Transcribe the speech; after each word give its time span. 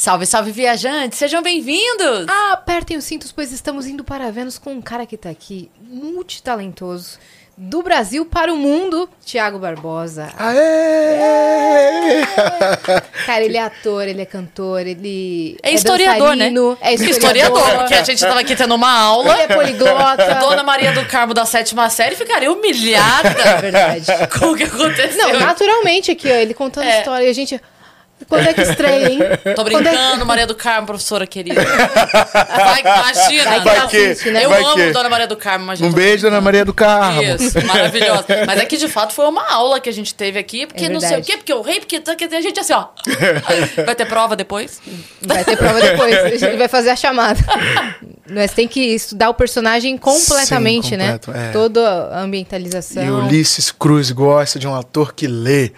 Salve, 0.00 0.24
salve, 0.24 0.50
viajantes! 0.50 1.18
Sejam 1.18 1.42
bem-vindos! 1.42 2.26
Ah, 2.26 2.52
apertem 2.54 2.96
os 2.96 3.04
cintos, 3.04 3.30
pois 3.32 3.52
estamos 3.52 3.86
indo 3.86 4.02
para 4.02 4.32
Vênus 4.32 4.56
com 4.56 4.72
um 4.72 4.80
cara 4.80 5.04
que 5.04 5.14
tá 5.14 5.28
aqui, 5.28 5.70
multitalentoso, 5.78 7.18
do 7.54 7.82
Brasil 7.82 8.24
para 8.24 8.50
o 8.50 8.56
mundo, 8.56 9.06
Tiago 9.22 9.58
Barbosa. 9.58 10.32
Aê! 10.38 12.24
Cara, 13.26 13.44
ele 13.44 13.58
é 13.58 13.62
ator, 13.62 14.08
ele 14.08 14.22
é 14.22 14.24
cantor, 14.24 14.86
ele 14.86 15.58
É 15.62 15.74
historiador, 15.74 16.34
né? 16.34 16.46
É 16.80 16.94
Historiador, 16.94 17.58
historiador, 17.58 17.78
porque 17.80 17.94
a 17.94 18.02
gente 18.02 18.20
tava 18.20 18.40
aqui 18.40 18.56
tendo 18.56 18.74
uma 18.74 18.90
aula. 18.90 19.34
ele 19.34 19.42
é 19.42 19.54
poliglota. 19.54 20.34
Dona 20.40 20.62
Maria 20.62 20.92
do 20.92 21.04
Carmo 21.04 21.34
da 21.34 21.44
sétima 21.44 21.90
série 21.90 22.16
ficaria 22.16 22.48
É 22.48 22.50
humilhada 22.50 23.34
verdade. 23.60 24.06
com 24.38 24.52
o 24.52 24.56
que 24.56 24.62
aconteceu. 24.62 25.28
Não, 25.28 25.40
naturalmente 25.40 26.10
aqui, 26.10 26.32
ó, 26.32 26.36
ele 26.36 26.54
contando 26.54 26.86
É. 26.86 27.00
história 27.00 27.26
e 27.26 27.28
a 27.28 27.34
gente... 27.34 27.60
Quando 28.28 28.46
é 28.48 28.52
que 28.54 28.62
estreia, 28.62 29.08
hein? 29.10 29.18
Tô 29.56 29.62
é 29.62 29.64
brincando, 29.64 30.24
Maria 30.26 30.46
do 30.46 30.54
Carmo, 30.54 30.86
professora 30.86 31.26
querida. 31.26 31.62
Vai, 31.64 32.80
imagina. 32.80 33.44
Vai 33.44 33.60
que 33.60 33.68
Vai 33.68 33.88
que- 34.14 34.30
né? 34.30 34.44
Eu 34.44 34.50
vai 34.50 34.62
amo 34.62 34.74
que- 34.74 34.90
Dona 34.92 35.08
Maria 35.08 35.26
do 35.26 35.36
Carmo, 35.36 35.64
imagina. 35.64 35.88
Um 35.88 35.92
beijo, 35.92 36.26
Ana 36.26 36.40
Maria 36.40 36.64
do 36.64 36.72
Carmo. 36.74 37.22
Isso, 37.22 37.64
maravilhosa. 37.66 38.24
Mas 38.46 38.60
é 38.60 38.64
que 38.64 38.76
de 38.76 38.88
fato 38.88 39.12
foi 39.12 39.26
uma 39.26 39.50
aula 39.52 39.80
que 39.80 39.88
a 39.88 39.92
gente 39.92 40.14
teve 40.14 40.38
aqui, 40.38 40.66
porque 40.66 40.84
É 40.84 40.88
não 40.88 41.00
sei 41.00 41.18
o 41.18 41.22
quê, 41.22 41.36
porque 41.36 41.52
o 41.52 41.62
rei, 41.62 41.80
porque 41.80 42.00
tá- 42.00 42.12
a 42.20 42.40
gente 42.40 42.60
assim, 42.60 42.72
ó. 42.72 42.86
Vai 43.84 43.94
ter 43.94 44.06
prova 44.06 44.36
depois? 44.36 44.80
Vai 45.20 45.44
ter 45.44 45.56
prova 45.56 45.80
depois, 45.80 46.14
a 46.16 46.28
gente 46.30 46.56
vai 46.56 46.68
fazer 46.68 46.90
a 46.90 46.96
chamada. 46.96 47.38
Mas 48.28 48.52
tem 48.52 48.68
que 48.68 48.80
estudar 48.80 49.30
o 49.30 49.34
personagem 49.34 49.96
completamente, 49.98 50.90
Sim, 50.90 50.96
né? 50.96 51.12
completo, 51.18 51.32
é. 51.36 51.50
Toda 51.50 51.80
a 52.12 52.20
ambientalização. 52.20 53.02
E 53.02 53.10
Ulisses 53.10 53.72
Cruz 53.72 54.10
gosta 54.12 54.58
de 54.58 54.68
um 54.68 54.74
ator 54.74 55.12
que 55.14 55.26
lê. 55.26 55.72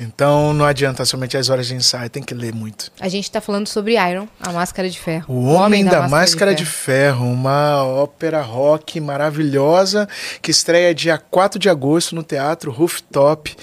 Então 0.00 0.54
não 0.54 0.64
adianta 0.64 1.04
somente 1.04 1.36
as 1.36 1.48
horas 1.48 1.66
de 1.66 1.74
ensaio, 1.74 2.08
tem 2.08 2.22
que 2.22 2.32
ler 2.34 2.54
muito. 2.54 2.92
A 3.00 3.08
gente 3.08 3.28
tá 3.30 3.40
falando 3.40 3.66
sobre 3.66 3.94
Iron, 3.94 4.28
a 4.40 4.52
Máscara 4.52 4.88
de 4.88 4.98
Ferro. 4.98 5.24
O 5.34 5.46
Homem, 5.46 5.84
da, 5.84 6.08
Máscara 6.08 6.54
de 6.54 6.64
Ferro. 6.64 7.26
uma 7.26 7.84
ópera 7.84 8.40
rock 8.40 9.00
maravilhosa 9.00 10.08
que 10.40 10.50
estreia 10.52 10.94
dia 10.94 11.18
4 11.18 11.58
de 11.58 11.68
agosto 11.68 12.14
no 12.14 12.22
Teatro 12.22 12.70
Rooftop 12.70 13.56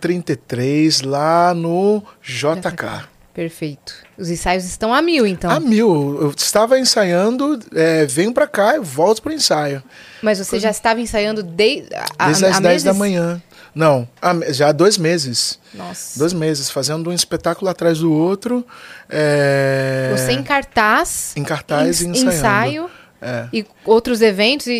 033, 0.00 1.02
lá 1.02 1.52
no 1.54 2.02
JK. 2.22 3.08
Perfeito. 3.32 3.94
Os 4.18 4.28
ensaios 4.28 4.64
estão 4.64 4.92
a 4.92 5.00
mil, 5.00 5.24
então. 5.26 5.50
A 5.50 5.60
mil, 5.60 6.18
eu 6.20 6.34
estava 6.36 6.78
ensaiando, 6.78 7.58
é, 7.74 8.04
venho 8.04 8.34
pra 8.34 8.46
cá 8.46 8.76
e 8.76 8.80
volto 8.80 9.22
pro 9.22 9.32
ensaio. 9.32 9.82
Mas 10.20 10.38
você 10.38 10.58
já 10.58 10.68
estava 10.70 11.00
ensaiando 11.00 11.42
de, 11.42 11.84
a, 12.18 12.26
Desde 12.26 12.44
as 12.46 12.56
há 12.56 12.60
10 12.60 12.82
da 12.82 12.92
meses? 12.92 12.98
manhã. 12.98 13.40
Não, 13.74 14.08
já 14.48 14.68
há 14.68 14.72
dois 14.72 14.98
meses. 14.98 15.58
Nossa. 15.72 16.18
Dois 16.18 16.32
meses, 16.32 16.70
fazendo 16.70 17.10
um 17.10 17.12
espetáculo 17.12 17.70
atrás 17.70 17.98
do 18.00 18.12
outro. 18.12 18.66
é, 19.08 20.12
Você 20.16 20.32
em 20.32 20.42
cartaz. 20.42 21.32
Em 21.36 21.42
cartaz 21.44 22.00
e 22.00 22.06
ens- 22.06 22.18
ensaiando. 22.22 22.36
ensaio. 22.36 22.90
É. 23.22 23.46
E 23.52 23.66
outros 23.84 24.22
eventos, 24.22 24.66
e, 24.66 24.72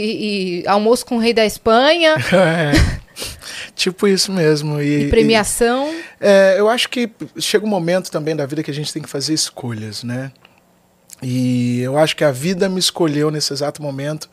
e 0.62 0.64
almoço 0.66 1.05
com 1.05 1.16
o 1.16 1.18
rei 1.20 1.34
da 1.34 1.44
Espanha, 1.44 2.14
É, 2.33 2.72
tipo 3.74 4.08
isso 4.08 4.33
mesmo. 4.33 4.80
E, 4.80 5.05
e 5.06 5.11
premiação. 5.11 5.92
e, 5.92 6.02
é, 6.20 6.55
eu 6.58 6.68
acho 6.68 6.89
que 6.89 7.11
chega 7.39 7.67
um 7.67 7.68
momento 7.68 8.11
também 8.11 8.34
da 8.34 8.46
vida 8.46 8.62
que 8.62 8.70
a 8.70 8.74
gente 8.74 8.92
tem 8.92 9.02
que 9.02 9.08
fazer 9.11 9.34
escolhas, 9.34 10.02
né? 10.02 10.33
E 11.23 11.81
eu 11.81 11.98
acho 11.98 12.17
que 12.17 12.25
a 12.25 12.31
vida 12.33 12.69
me 12.69 12.79
escolheu 12.79 13.31
nesse 13.31 13.53
exato 13.53 13.83
momento 13.83 14.29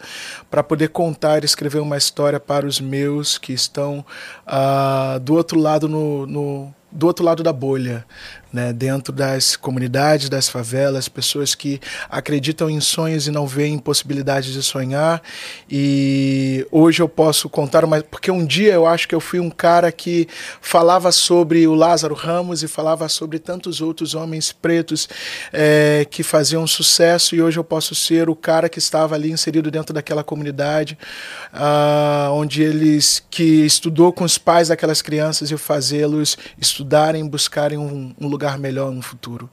para 0.50 0.64
poder 0.64 0.90
contar 0.90 1.44
e 1.44 1.46
escrever 1.46 1.80
uma 1.80 1.98
história 1.98 2.40
para 2.40 2.66
os 2.66 2.80
meus 2.80 3.38
que 3.38 3.52
estão 3.53 4.06
ah, 4.46 5.20
do 5.22 5.34
outro 5.36 5.59
lado 5.59 5.88
no, 5.90 6.25
no- 6.25 6.74
do 6.90 7.06
outro 7.06 7.24
lado 7.25 7.44
da 7.44 7.52
bolha, 7.52 8.06
né? 8.52 8.72
dentro 8.72 9.13
das 9.13 9.56
comunidades, 9.56 10.30
das 10.30 10.47
favelas, 10.47 11.09
pessoas 11.09 11.56
que 11.56 11.80
acreditam 12.09 12.69
em 12.69 12.80
sonhos 12.80 13.28
e 13.28 13.31
não 13.31 13.47
veem 13.47 13.78
possibilidades 13.78 14.53
de 14.53 14.63
sonhar. 14.63 15.22
E 15.69 16.66
hoje 16.72 17.02
eu 17.02 17.09
posso 17.09 17.50
contar 17.50 17.84
uma. 17.84 18.02
Porque 18.02 18.31
um 18.31 18.46
dia 18.46 18.74
eu 18.74 18.86
acho 18.86 19.07
que 19.07 19.16
eu 19.16 19.19
fui 19.19 19.40
um 19.40 19.50
cara 19.50 19.91
que 19.91 20.28
falava 20.62 21.12
sobre 21.12 21.68
o 21.68 21.74
Lázaro 21.74 22.16
Ramos 22.16 22.63
e 22.63 22.68
falava 22.68 23.07
sobre 23.09 23.40
tantos 23.40 23.81
outros 23.81 24.13
homens 24.13 24.52
pretos 24.52 25.09
eh, 25.52 26.06
que 26.09 26.24
faziam 26.24 26.66
sucesso, 26.68 27.36
e 27.36 27.41
hoje 27.41 27.57
eu 27.59 27.63
posso 27.63 27.96
ser 27.96 28.30
o 28.30 28.36
cara 28.36 28.69
que 28.69 28.80
estava 28.80 29.16
ali 29.16 29.31
inserido 29.31 29.72
dentro 29.72 29.94
daquela 29.94 30.24
comunidade, 30.24 30.97
ah, 31.53 32.30
onde 32.31 32.62
eles 32.62 33.24
que 33.30 33.66
estudou 33.66 34.13
com 34.13 34.24
os 34.24 34.38
pais 34.38 34.68
daquelas 34.68 35.02
crianças 35.02 35.52
e 35.52 35.57
fazê-los 35.57 36.38
estudarem, 36.59 37.28
buscarem 37.28 37.78
um, 37.78 38.13
um 38.19 38.28
lugar 38.28 38.37
melhor 38.59 38.92
no 38.92 39.02
futuro. 39.02 39.50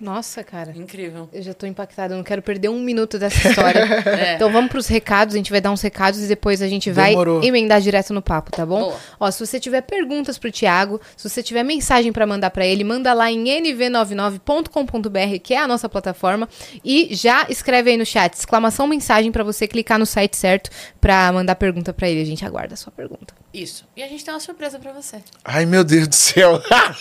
Nossa, 0.00 0.44
cara. 0.44 0.72
Incrível. 0.76 1.28
Eu 1.32 1.42
já 1.42 1.52
tô 1.52 1.66
impactada, 1.66 2.14
eu 2.14 2.18
não 2.18 2.22
quero 2.22 2.40
perder 2.40 2.68
um 2.68 2.78
minuto 2.78 3.18
dessa 3.18 3.48
história. 3.48 3.84
É. 4.08 4.34
Então 4.36 4.50
vamos 4.50 4.70
pros 4.70 4.86
recados, 4.86 5.34
a 5.34 5.38
gente 5.38 5.50
vai 5.50 5.60
dar 5.60 5.70
uns 5.72 5.80
recados 5.82 6.20
e 6.22 6.26
depois 6.28 6.62
a 6.62 6.68
gente 6.68 6.90
vai 6.90 7.10
Demorou. 7.10 7.42
emendar 7.42 7.80
direto 7.80 8.14
no 8.14 8.22
papo, 8.22 8.50
tá 8.52 8.64
bom? 8.64 8.80
Boa. 8.80 8.96
Ó, 9.18 9.30
se 9.30 9.44
você 9.44 9.58
tiver 9.58 9.80
perguntas 9.82 10.38
pro 10.38 10.52
Thiago, 10.52 11.00
se 11.16 11.28
você 11.28 11.42
tiver 11.42 11.64
mensagem 11.64 12.12
pra 12.12 12.26
mandar 12.26 12.50
pra 12.50 12.64
ele, 12.64 12.84
manda 12.84 13.12
lá 13.12 13.30
em 13.30 13.44
nv99.com.br, 13.44 15.38
que 15.42 15.54
é 15.54 15.58
a 15.58 15.66
nossa 15.66 15.88
plataforma, 15.88 16.48
e 16.84 17.08
já 17.14 17.46
escreve 17.48 17.90
aí 17.90 17.96
no 17.96 18.06
chat, 18.06 18.34
exclamação 18.34 18.86
mensagem 18.86 19.32
pra 19.32 19.42
você 19.42 19.66
clicar 19.66 19.98
no 19.98 20.06
site 20.06 20.36
certo 20.36 20.70
pra 21.00 21.32
mandar 21.32 21.56
pergunta 21.56 21.92
pra 21.92 22.08
ele. 22.08 22.22
A 22.22 22.26
gente 22.26 22.44
aguarda 22.44 22.74
a 22.74 22.76
sua 22.76 22.92
pergunta. 22.92 23.34
Isso. 23.52 23.84
E 23.96 24.02
a 24.02 24.08
gente 24.08 24.24
tem 24.24 24.34
uma 24.34 24.40
surpresa 24.40 24.78
pra 24.78 24.92
você. 24.92 25.22
Ai, 25.44 25.64
meu 25.64 25.82
Deus 25.82 26.08
do 26.08 26.14
céu! 26.14 26.60
Ai, 26.70 26.92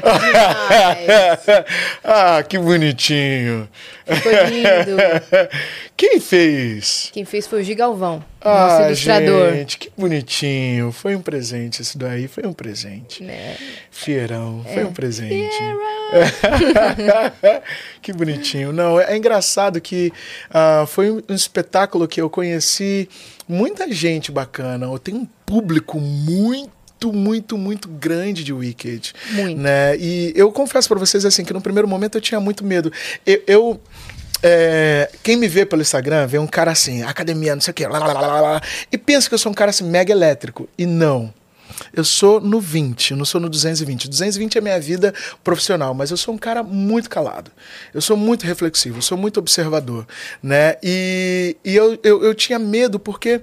que 0.00 0.18
demais. 0.18 1.40
ah, 2.02 2.42
que 2.42 2.58
bonitinho! 2.58 3.68
Ficou 4.06 4.32
lindo. 4.32 4.96
Quem 5.96 6.20
fez? 6.20 7.10
Quem 7.12 7.24
fez 7.24 7.46
foi 7.46 7.62
o 7.62 7.64
Gigalvão, 7.64 8.22
nosso 8.44 8.82
Ah, 8.82 8.86
ilustrador. 8.86 9.52
gente, 9.54 9.78
que 9.78 9.90
bonitinho. 9.96 10.92
Foi 10.92 11.16
um 11.16 11.22
presente 11.22 11.82
isso 11.82 11.98
daí, 11.98 12.28
foi 12.28 12.46
um 12.46 12.52
presente. 12.52 13.24
Né? 13.24 13.56
Fierão, 13.90 14.64
foi 14.72 14.82
É. 14.82 14.86
um 14.86 14.92
presente. 14.92 15.56
que 18.02 18.12
bonitinho. 18.12 18.72
Não, 18.72 19.00
é, 19.00 19.12
é 19.12 19.16
engraçado 19.16 19.80
que 19.80 20.12
ah, 20.50 20.84
foi 20.86 21.10
um, 21.10 21.22
um 21.28 21.34
espetáculo 21.34 22.06
que 22.06 22.20
eu 22.20 22.30
conheci 22.30 23.08
muita 23.48 23.90
gente 23.92 24.30
bacana. 24.30 24.86
Eu 24.86 24.98
tenho 24.98 25.18
um 25.18 25.26
público 25.44 25.98
muito 25.98 26.70
muito, 27.04 27.58
muito 27.58 27.88
grande 27.88 28.42
de 28.42 28.52
Wicked. 28.52 29.12
Muito. 29.32 29.60
Né? 29.60 29.96
E 29.96 30.32
eu 30.34 30.50
confesso 30.50 30.88
pra 30.88 30.98
vocês 30.98 31.24
assim 31.24 31.44
que 31.44 31.52
no 31.52 31.60
primeiro 31.60 31.86
momento 31.88 32.16
eu 32.16 32.20
tinha 32.20 32.40
muito 32.40 32.64
medo. 32.64 32.92
Eu, 33.24 33.42
eu, 33.46 33.80
é, 34.42 35.10
quem 35.22 35.36
me 35.36 35.48
vê 35.48 35.66
pelo 35.66 35.82
Instagram 35.82 36.26
vê 36.26 36.38
um 36.38 36.46
cara 36.46 36.70
assim, 36.70 37.02
academia, 37.02 37.54
não 37.54 37.60
sei 37.60 37.70
o 37.70 37.74
quê, 37.74 37.86
lá, 37.86 37.98
lá, 37.98 38.12
lá, 38.12 38.40
lá, 38.40 38.62
e 38.90 38.98
pensa 38.98 39.28
que 39.28 39.34
eu 39.34 39.38
sou 39.38 39.52
um 39.52 39.54
cara 39.54 39.70
assim 39.70 39.84
mega 39.84 40.12
elétrico. 40.12 40.68
E 40.76 40.86
não. 40.86 41.32
Eu 41.92 42.04
sou 42.04 42.40
no 42.40 42.60
20, 42.60 43.10
eu 43.12 43.16
não 43.16 43.24
sou 43.24 43.40
no 43.40 43.48
220. 43.48 44.08
220 44.08 44.58
é 44.58 44.60
minha 44.60 44.80
vida 44.80 45.12
profissional, 45.44 45.94
mas 45.94 46.10
eu 46.10 46.16
sou 46.16 46.34
um 46.34 46.38
cara 46.38 46.62
muito 46.62 47.08
calado. 47.10 47.50
Eu 47.92 48.00
sou 48.00 48.16
muito 48.16 48.44
reflexivo, 48.46 48.98
eu 48.98 49.02
sou 49.02 49.16
muito 49.18 49.38
observador, 49.38 50.06
né? 50.42 50.76
E, 50.82 51.56
e 51.64 51.74
eu, 51.74 51.98
eu, 52.02 52.22
eu 52.24 52.34
tinha 52.34 52.58
medo 52.58 52.98
porque 52.98 53.40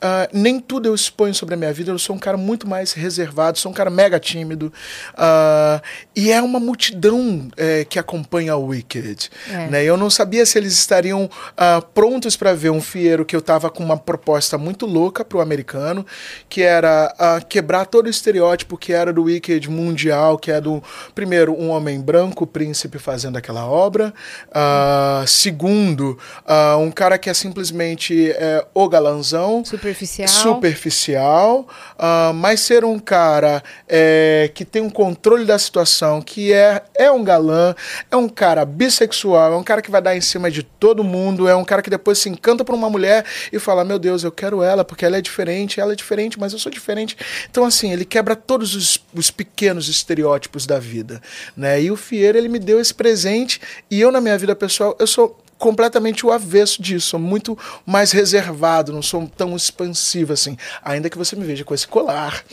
ah, 0.00 0.28
nem 0.32 0.60
tudo 0.60 0.88
eu 0.88 0.94
exponho 0.94 1.34
sobre 1.34 1.54
a 1.54 1.58
minha 1.58 1.72
vida. 1.72 1.90
Eu 1.90 1.98
sou 1.98 2.14
um 2.16 2.18
cara 2.18 2.36
muito 2.36 2.66
mais 2.68 2.92
reservado, 2.92 3.58
sou 3.58 3.70
um 3.72 3.74
cara 3.74 3.90
mega 3.90 4.18
tímido. 4.20 4.72
ah, 5.16 5.80
e 6.14 6.30
é 6.32 6.40
uma 6.40 6.58
multidão 6.60 7.48
eh, 7.56 7.84
que 7.88 7.98
acompanha 7.98 8.56
o 8.56 8.66
Wicked, 8.66 9.30
É. 9.50 9.66
né? 9.68 9.84
Eu 9.84 9.96
não 9.96 10.08
sabia 10.10 10.44
se 10.46 10.58
eles 10.58 10.72
estariam 10.74 11.28
ah, 11.56 11.80
prontos 11.94 12.36
para 12.36 12.54
ver 12.54 12.70
um 12.70 12.80
fieiro 12.80 13.24
que 13.24 13.34
eu 13.36 13.40
tava 13.42 13.70
com 13.70 13.82
uma 13.84 13.96
proposta 13.96 14.56
muito 14.58 14.86
louca 14.86 15.24
pro 15.24 15.40
americano, 15.40 16.04
que 16.48 16.62
era 16.62 17.14
ah, 17.18 17.40
quebrar 17.66 17.86
todo 17.86 18.06
o 18.06 18.10
estereótipo 18.10 18.78
que 18.78 18.92
era 18.92 19.12
do 19.12 19.24
Wicked 19.24 19.68
mundial, 19.68 20.38
que 20.38 20.52
é 20.52 20.60
do, 20.60 20.80
primeiro, 21.16 21.52
um 21.52 21.70
homem 21.70 22.00
branco, 22.00 22.46
príncipe, 22.46 22.96
fazendo 22.96 23.36
aquela 23.36 23.66
obra. 23.66 24.14
Ah, 24.52 25.24
segundo, 25.26 26.16
ah, 26.46 26.76
um 26.76 26.92
cara 26.92 27.18
que 27.18 27.28
é 27.28 27.34
simplesmente 27.34 28.30
eh, 28.30 28.64
o 28.72 28.88
galanzão. 28.88 29.64
Superficial. 29.64 30.28
Superficial, 30.28 31.66
ah, 31.98 32.30
mas 32.32 32.60
ser 32.60 32.84
um 32.84 33.00
cara 33.00 33.60
eh, 33.88 34.48
que 34.54 34.64
tem 34.64 34.80
um 34.80 34.90
controle 34.90 35.44
da 35.44 35.58
situação, 35.58 36.22
que 36.22 36.52
é, 36.52 36.82
é 36.94 37.10
um 37.10 37.24
galã, 37.24 37.74
é 38.08 38.16
um 38.16 38.28
cara 38.28 38.64
bissexual, 38.64 39.54
é 39.54 39.56
um 39.56 39.64
cara 39.64 39.82
que 39.82 39.90
vai 39.90 40.00
dar 40.00 40.16
em 40.16 40.20
cima 40.20 40.52
de 40.52 40.62
todo 40.62 41.02
mundo, 41.02 41.48
é 41.48 41.56
um 41.56 41.64
cara 41.64 41.82
que 41.82 41.90
depois 41.90 42.18
se 42.18 42.28
encanta 42.28 42.64
por 42.64 42.76
uma 42.76 42.88
mulher 42.88 43.24
e 43.52 43.58
fala: 43.58 43.84
Meu 43.84 43.98
Deus, 43.98 44.22
eu 44.22 44.30
quero 44.30 44.62
ela 44.62 44.84
porque 44.84 45.04
ela 45.04 45.16
é 45.16 45.20
diferente, 45.20 45.80
ela 45.80 45.94
é 45.94 45.96
diferente, 45.96 46.38
mas 46.38 46.52
eu 46.52 46.60
sou 46.60 46.70
diferente. 46.70 47.16
Então, 47.56 47.64
assim, 47.64 47.90
ele 47.90 48.04
quebra 48.04 48.36
todos 48.36 48.74
os, 48.74 49.00
os 49.14 49.30
pequenos 49.30 49.88
estereótipos 49.88 50.66
da 50.66 50.78
vida. 50.78 51.22
Né? 51.56 51.84
E 51.84 51.90
o 51.90 51.96
Fieira, 51.96 52.36
ele 52.36 52.50
me 52.50 52.58
deu 52.58 52.78
esse 52.78 52.92
presente 52.92 53.62
e 53.90 53.98
eu, 53.98 54.12
na 54.12 54.20
minha 54.20 54.36
vida 54.36 54.54
pessoal, 54.54 54.94
eu 54.98 55.06
sou 55.06 55.42
completamente 55.56 56.26
o 56.26 56.30
avesso 56.30 56.82
disso, 56.82 57.06
sou 57.06 57.18
muito 57.18 57.58
mais 57.86 58.12
reservado, 58.12 58.92
não 58.92 59.00
sou 59.00 59.26
tão 59.26 59.56
expansivo 59.56 60.34
assim, 60.34 60.54
ainda 60.84 61.08
que 61.08 61.16
você 61.16 61.34
me 61.34 61.46
veja 61.46 61.64
com 61.64 61.72
esse 61.72 61.88
colar, 61.88 62.44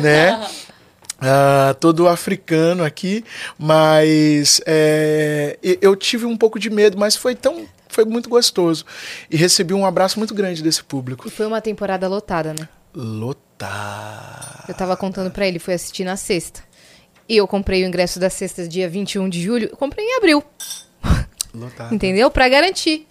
né? 0.00 0.48
Uh, 1.18 1.74
todo 1.78 2.08
africano 2.08 2.82
aqui, 2.82 3.22
mas 3.58 4.62
é, 4.64 5.58
eu 5.82 5.94
tive 5.94 6.24
um 6.24 6.38
pouco 6.38 6.58
de 6.58 6.70
medo, 6.70 6.96
mas 6.96 7.14
foi 7.14 7.34
tão 7.34 7.66
foi 7.90 8.06
muito 8.06 8.30
gostoso 8.30 8.86
e 9.30 9.36
recebi 9.36 9.74
um 9.74 9.84
abraço 9.84 10.18
muito 10.18 10.32
grande 10.32 10.62
desse 10.62 10.82
público. 10.82 11.28
E 11.28 11.30
foi 11.30 11.46
uma 11.46 11.60
temporada 11.60 12.08
lotada, 12.08 12.54
né? 12.58 12.66
Lotada. 12.94 13.47
Eu 14.68 14.74
tava 14.74 14.96
contando 14.96 15.30
para 15.30 15.46
ele, 15.46 15.58
foi 15.58 15.74
assistir 15.74 16.04
na 16.04 16.16
sexta. 16.16 16.62
E 17.28 17.36
eu 17.36 17.46
comprei 17.46 17.84
o 17.84 17.86
ingresso 17.86 18.18
da 18.18 18.30
sexta, 18.30 18.66
dia 18.66 18.88
21 18.88 19.28
de 19.28 19.42
julho, 19.42 19.68
eu 19.70 19.76
comprei 19.76 20.04
em 20.04 20.16
abril. 20.16 20.42
Lotada. 21.52 21.94
Entendeu? 21.94 22.30
Para 22.30 22.48
garantir. 22.48 23.06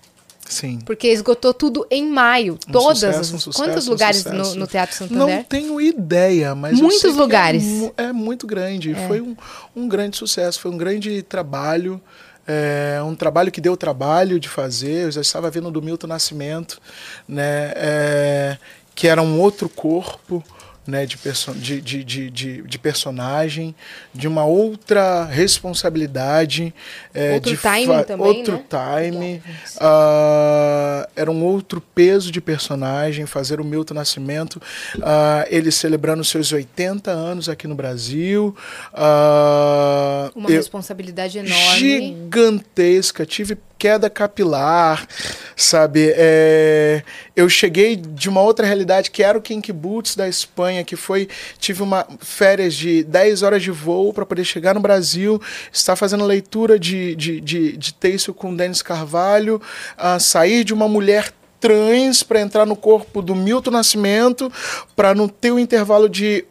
Sim. 0.50 0.80
Porque 0.86 1.08
esgotou 1.08 1.54
tudo 1.54 1.86
em 1.92 2.10
maio. 2.10 2.58
Um 2.68 2.72
Todas 2.72 3.00
sucesso, 3.00 3.20
as. 3.20 3.34
um 3.34 3.40
sucesso, 3.40 3.64
Quantos 3.64 3.88
um 3.88 3.92
lugares 3.92 4.26
no, 4.26 4.56
no 4.56 4.68
Teatro 4.68 4.96
Santander? 4.96 5.38
Não 5.38 5.44
tenho 5.44 5.80
ideia, 5.82 6.56
mas 6.56 6.80
Muitos 6.80 7.02
que 7.02 7.08
lugares. 7.10 7.64
É, 7.98 8.06
é 8.06 8.14
muito 8.14 8.48
grande. 8.48 8.96
Foi 9.08 9.22
um, 9.22 9.36
um 9.76 9.88
grande 9.88 10.18
sucesso, 10.18 10.60
foi 10.60 10.72
um 10.72 10.78
grande 10.78 11.22
trabalho. 11.22 12.02
É, 12.50 13.02
um 13.04 13.14
trabalho 13.14 13.52
que 13.52 13.60
deu 13.60 13.76
trabalho 13.76 14.40
de 14.40 14.48
fazer. 14.48 15.04
Eu 15.04 15.12
já 15.12 15.20
estava 15.20 15.50
vendo 15.52 15.70
do 15.70 15.82
Milton 15.82 16.08
Nascimento, 16.08 16.80
né? 17.28 17.74
é, 17.76 18.58
que 18.98 19.08
era 19.08 19.22
um 19.22 19.40
outro 19.40 19.70
corpo. 19.70 20.44
Né, 20.90 21.06
de, 21.06 21.18
perso 21.18 21.52
de, 21.52 21.82
de, 21.82 22.02
de, 22.02 22.62
de, 22.62 22.80
personagem, 22.80 23.76
de 24.14 24.26
uma 24.26 24.46
outra 24.46 25.26
responsabilidade. 25.26 26.74
é, 27.14 27.34
Outro 27.34 27.52
de 27.52 27.58
fa- 27.58 28.04
também, 28.06 28.26
Outro 28.38 28.54
né? 28.54 28.64
time. 28.70 29.44
ah, 29.82 31.10
era 31.14 31.30
um 31.30 31.44
outro 31.44 31.82
peso 31.94 32.32
de 32.32 32.40
personagem, 32.40 33.26
fazer 33.26 33.60
o 33.60 33.66
Milton 33.66 33.96
Nascimento, 33.96 34.62
ah, 35.04 35.46
ele 35.50 35.72
celebrando 35.74 36.24
seus 36.24 36.54
80 36.54 37.12
anos 37.12 37.50
aqui 37.50 37.68
no 37.68 37.76
Brasil. 37.76 38.56
ah, 38.94 40.32
Uma 40.36 40.50
eu- 40.50 40.56
responsabilidade 40.56 41.38
enorme. 41.40 41.80
gigantesca, 41.80 43.26
tive 43.26 43.58
queda 43.78 44.10
capilar, 44.10 45.08
sabe? 45.56 46.14
É, 46.16 47.04
eu 47.36 47.48
cheguei 47.50 47.96
de 47.96 48.30
uma 48.30 48.42
outra 48.42 48.66
realidade 48.66 49.12
que 49.12 49.24
era 49.24 49.38
o 49.38 49.42
Kinky 49.42 49.72
Boots 49.72 50.16
da 50.16 50.28
Espanha, 50.28 50.84
que 50.84 50.96
foi 50.96 51.28
tive 51.60 51.84
uma 51.84 52.08
férias 52.20 52.74
de 52.74 53.04
10 53.04 53.44
horas 53.44 53.62
de 53.62 53.72
voo 53.72 54.12
para 54.14 54.26
poder 54.26 54.44
chegar 54.44 54.74
no 54.74 54.80
Brasil, 54.80 55.42
estar 55.72 55.96
fazendo 55.96 56.26
leitura 56.26 56.80
de, 56.80 57.16
de, 57.16 57.42
de, 57.42 57.78
de 57.78 57.94
texto 57.94 58.34
com 58.34 58.56
Denis 58.56 58.82
Carvalho, 58.82 59.62
ah, 59.98 60.20
sair 60.20 60.64
de 60.64 60.74
uma 60.74 60.88
mulher 60.88 61.32
trans 61.60 62.24
para 62.24 62.42
entrar 62.42 62.66
no 62.66 62.76
corpo 62.76 63.22
do 63.22 63.36
Milton 63.36 63.72
Nascimento, 63.72 64.52
para 64.96 65.16
não 65.16 65.28
ter 65.28 65.52
o 65.52 65.60
intervalo 65.60 66.08
de 66.08 66.46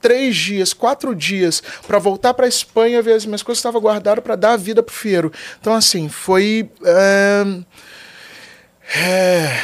três 0.00 0.36
dias, 0.36 0.72
quatro 0.72 1.14
dias 1.14 1.62
para 1.86 1.98
voltar 1.98 2.34
para 2.34 2.46
Espanha 2.46 3.02
ver 3.02 3.14
as 3.14 3.26
minhas 3.26 3.42
coisas 3.42 3.60
que 3.60 3.68
estavam 3.68 3.80
guardadas 3.80 4.22
para 4.22 4.36
dar 4.36 4.52
a 4.52 4.56
vida 4.56 4.82
pro 4.82 4.94
Fiero. 4.94 5.32
Então 5.60 5.74
assim 5.74 6.08
foi 6.08 6.70
é, 6.84 7.44
é, 8.96 9.60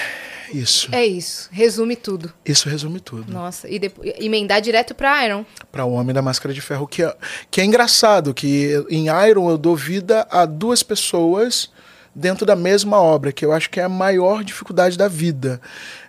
isso. 0.53 0.89
É 0.93 1.05
isso. 1.05 1.49
Resume 1.53 1.97
tudo. 1.97 2.33
Isso 2.45 2.69
resume 2.69 3.01
tudo. 3.01 3.33
Nossa. 3.33 3.69
E 3.69 3.79
depois, 3.79 4.13
emendar 4.19 4.61
direto 4.61 4.95
pra 4.95 5.25
Iron. 5.25 5.45
Para 5.73 5.85
o 5.85 5.93
Homem 5.93 6.15
da 6.15 6.23
Máscara 6.23 6.55
de 6.55 6.61
Ferro, 6.61 6.87
que 6.87 7.03
é, 7.03 7.17
que 7.51 7.61
é 7.61 7.65
engraçado, 7.65 8.33
que 8.33 8.85
em 8.89 9.07
Iron 9.29 9.51
eu 9.51 9.59
dou 9.59 9.75
vida 9.75 10.27
a 10.31 10.45
duas 10.45 10.83
pessoas 10.83 11.71
dentro 12.15 12.47
da 12.47 12.57
mesma 12.57 13.01
obra, 13.01 13.33
que 13.33 13.45
eu 13.45 13.53
acho 13.53 13.69
que 13.69 13.81
é 13.81 13.85
a 13.85 13.89
maior 13.89 14.43
dificuldade 14.43 14.97
da 14.97 15.09
vida. 15.09 15.61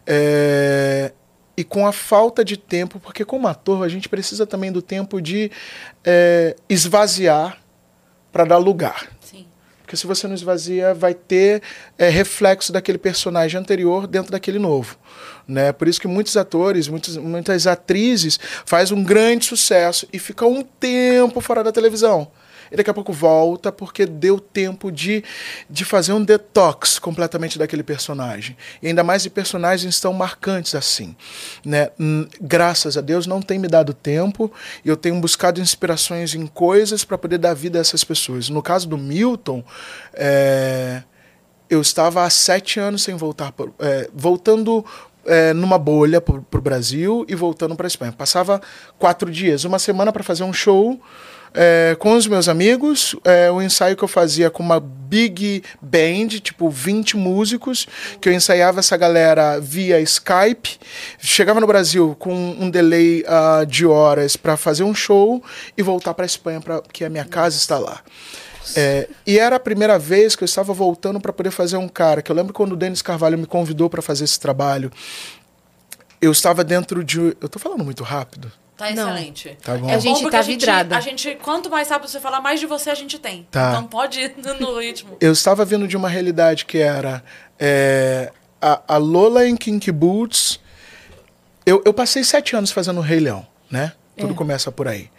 É, 0.05 1.11
e 1.57 1.63
com 1.63 1.87
a 1.87 1.91
falta 1.91 2.45
de 2.45 2.55
tempo, 2.55 2.99
porque 2.99 3.25
como 3.25 3.47
ator 3.47 3.83
a 3.83 3.89
gente 3.89 4.07
precisa 4.07 4.45
também 4.45 4.71
do 4.71 4.81
tempo 4.81 5.19
de 5.19 5.51
é, 6.05 6.55
esvaziar 6.69 7.57
para 8.31 8.45
dar 8.45 8.57
lugar. 8.57 9.09
Sim. 9.19 9.47
Porque 9.81 9.97
se 9.97 10.05
você 10.05 10.27
não 10.27 10.35
esvazia, 10.35 10.93
vai 10.93 11.15
ter 11.15 11.63
é, 11.97 12.09
reflexo 12.09 12.71
daquele 12.71 12.99
personagem 12.99 13.59
anterior 13.59 14.05
dentro 14.05 14.31
daquele 14.31 14.59
novo. 14.59 14.97
Né? 15.47 15.71
Por 15.71 15.87
isso 15.87 15.99
que 15.99 16.07
muitos 16.07 16.37
atores, 16.37 16.87
muitos, 16.87 17.17
muitas 17.17 17.65
atrizes 17.65 18.39
faz 18.63 18.91
um 18.91 19.03
grande 19.03 19.45
sucesso 19.45 20.07
e 20.13 20.19
fica 20.19 20.45
um 20.45 20.61
tempo 20.61 21.41
fora 21.41 21.63
da 21.63 21.71
televisão. 21.71 22.29
E 22.71 22.75
daqui 22.75 22.89
a 22.89 22.93
pouco 22.93 23.13
volta 23.13 23.71
porque 23.71 24.05
deu 24.05 24.39
tempo 24.39 24.91
de, 24.91 25.23
de 25.69 25.85
fazer 25.85 26.13
um 26.13 26.23
detox 26.23 26.99
completamente 26.99 27.57
daquele 27.57 27.83
personagem. 27.83 28.57
E 28.81 28.87
ainda 28.87 29.03
mais 29.03 29.23
de 29.23 29.29
personagens 29.29 29.99
tão 29.99 30.13
marcantes 30.13 30.75
assim. 30.75 31.15
Né? 31.65 31.89
Hum, 31.99 32.27
Graças 32.41 32.97
a 32.97 33.01
Deus 33.01 33.27
não 33.27 33.41
tem 33.41 33.59
me 33.59 33.67
dado 33.67 33.93
tempo 33.93 34.51
e 34.83 34.89
eu 34.89 34.97
tenho 34.97 35.19
buscado 35.19 35.59
inspirações 35.59 36.33
em 36.33 36.47
coisas 36.47 37.03
para 37.03 37.17
poder 37.17 37.37
dar 37.37 37.53
vida 37.53 37.77
a 37.77 37.81
essas 37.81 38.03
pessoas. 38.03 38.49
No 38.49 38.61
caso 38.61 38.87
do 38.87 38.97
Milton, 38.97 39.63
é, 40.13 41.03
eu 41.69 41.81
estava 41.81 42.23
há 42.23 42.29
sete 42.29 42.79
anos 42.79 43.03
sem 43.03 43.15
voltar, 43.15 43.53
é, 43.79 44.09
voltando 44.13 44.85
é, 45.25 45.53
numa 45.53 45.77
bolha 45.77 46.21
para 46.21 46.35
o 46.35 46.61
Brasil 46.61 47.25
e 47.27 47.35
voltando 47.35 47.75
para 47.75 47.85
a 47.85 47.89
Espanha. 47.89 48.11
Passava 48.11 48.61
quatro 48.97 49.29
dias, 49.29 49.65
uma 49.65 49.79
semana 49.79 50.11
para 50.11 50.23
fazer 50.23 50.43
um 50.43 50.53
show 50.53 50.99
é, 51.53 51.95
com 51.99 52.13
os 52.13 52.27
meus 52.27 52.47
amigos, 52.47 53.15
é, 53.23 53.49
o 53.51 53.61
ensaio 53.61 53.95
que 53.95 54.03
eu 54.03 54.07
fazia 54.07 54.49
com 54.49 54.61
uma 54.61 54.79
big 54.79 55.63
band, 55.81 56.27
tipo 56.41 56.69
20 56.69 57.17
músicos, 57.17 57.87
que 58.19 58.29
eu 58.29 58.33
ensaiava 58.33 58.79
essa 58.79 58.97
galera 58.97 59.59
via 59.59 59.99
Skype, 60.01 60.77
chegava 61.19 61.59
no 61.59 61.67
Brasil 61.67 62.15
com 62.19 62.33
um 62.33 62.69
delay 62.69 63.23
ah, 63.27 63.63
de 63.67 63.85
horas 63.85 64.35
para 64.35 64.57
fazer 64.57 64.83
um 64.83 64.93
show 64.93 65.43
e 65.77 65.81
voltar 65.81 66.13
para 66.13 66.25
Espanha, 66.25 66.61
pra, 66.61 66.81
que 66.91 67.05
a 67.05 67.09
minha 67.09 67.25
casa 67.25 67.55
está 67.55 67.77
lá. 67.77 68.01
É, 68.75 69.07
e 69.25 69.39
era 69.39 69.55
a 69.55 69.59
primeira 69.59 69.97
vez 69.97 70.35
que 70.35 70.43
eu 70.43 70.45
estava 70.45 70.73
voltando 70.73 71.21
para 71.21 71.31
poder 71.31 71.51
fazer 71.51 71.77
um 71.77 71.87
cara, 71.87 72.21
que 72.21 72.31
eu 72.31 72.35
lembro 72.35 72.53
quando 72.53 72.73
o 72.73 72.75
Denis 72.75 73.01
Carvalho 73.01 73.37
me 73.37 73.45
convidou 73.45 73.89
para 73.89 74.01
fazer 74.01 74.25
esse 74.25 74.39
trabalho, 74.39 74.91
eu 76.21 76.31
estava 76.31 76.63
dentro 76.63 77.03
de. 77.03 77.19
Eu 77.39 77.47
tô 77.47 77.59
falando 77.59 77.83
muito 77.83 78.03
rápido. 78.03 78.51
Tá 78.77 78.91
Não. 78.91 79.09
excelente. 79.09 79.57
Tá 79.63 79.75
bom. 79.75 79.89
A 79.89 79.97
gente 79.97 80.21
porque 80.21 80.31
tá 80.31 80.39
a 80.39 80.41
gente, 80.43 80.59
vidrada. 80.59 80.97
A 80.97 80.99
gente, 81.01 81.35
quanto 81.41 81.67
mais 81.67 81.89
rápido 81.89 82.09
você 82.09 82.19
falar, 82.19 82.39
mais 82.39 82.59
de 82.59 82.67
você 82.67 82.91
a 82.91 82.95
gente 82.95 83.17
tem. 83.17 83.47
Tá. 83.49 83.71
Então 83.71 83.87
pode 83.87 84.19
ir 84.19 84.35
no 84.59 84.79
ritmo. 84.79 85.17
Eu 85.19 85.31
estava 85.33 85.65
vindo 85.65 85.87
de 85.87 85.97
uma 85.97 86.07
realidade 86.07 86.63
que 86.63 86.77
era 86.77 87.23
é, 87.59 88.31
a, 88.61 88.81
a 88.87 88.97
Lola 88.97 89.47
em 89.47 89.57
Kinky 89.57 89.91
Boots. 89.91 90.59
Eu, 91.65 91.81
eu 91.83 91.93
passei 91.93 92.23
sete 92.23 92.55
anos 92.55 92.71
fazendo 92.71 92.99
o 92.99 93.01
Rei 93.01 93.19
Leão, 93.19 93.45
né? 93.69 93.93
Tudo 94.15 94.33
começa 94.35 94.71
por 94.71 94.87
aí. 94.87 95.09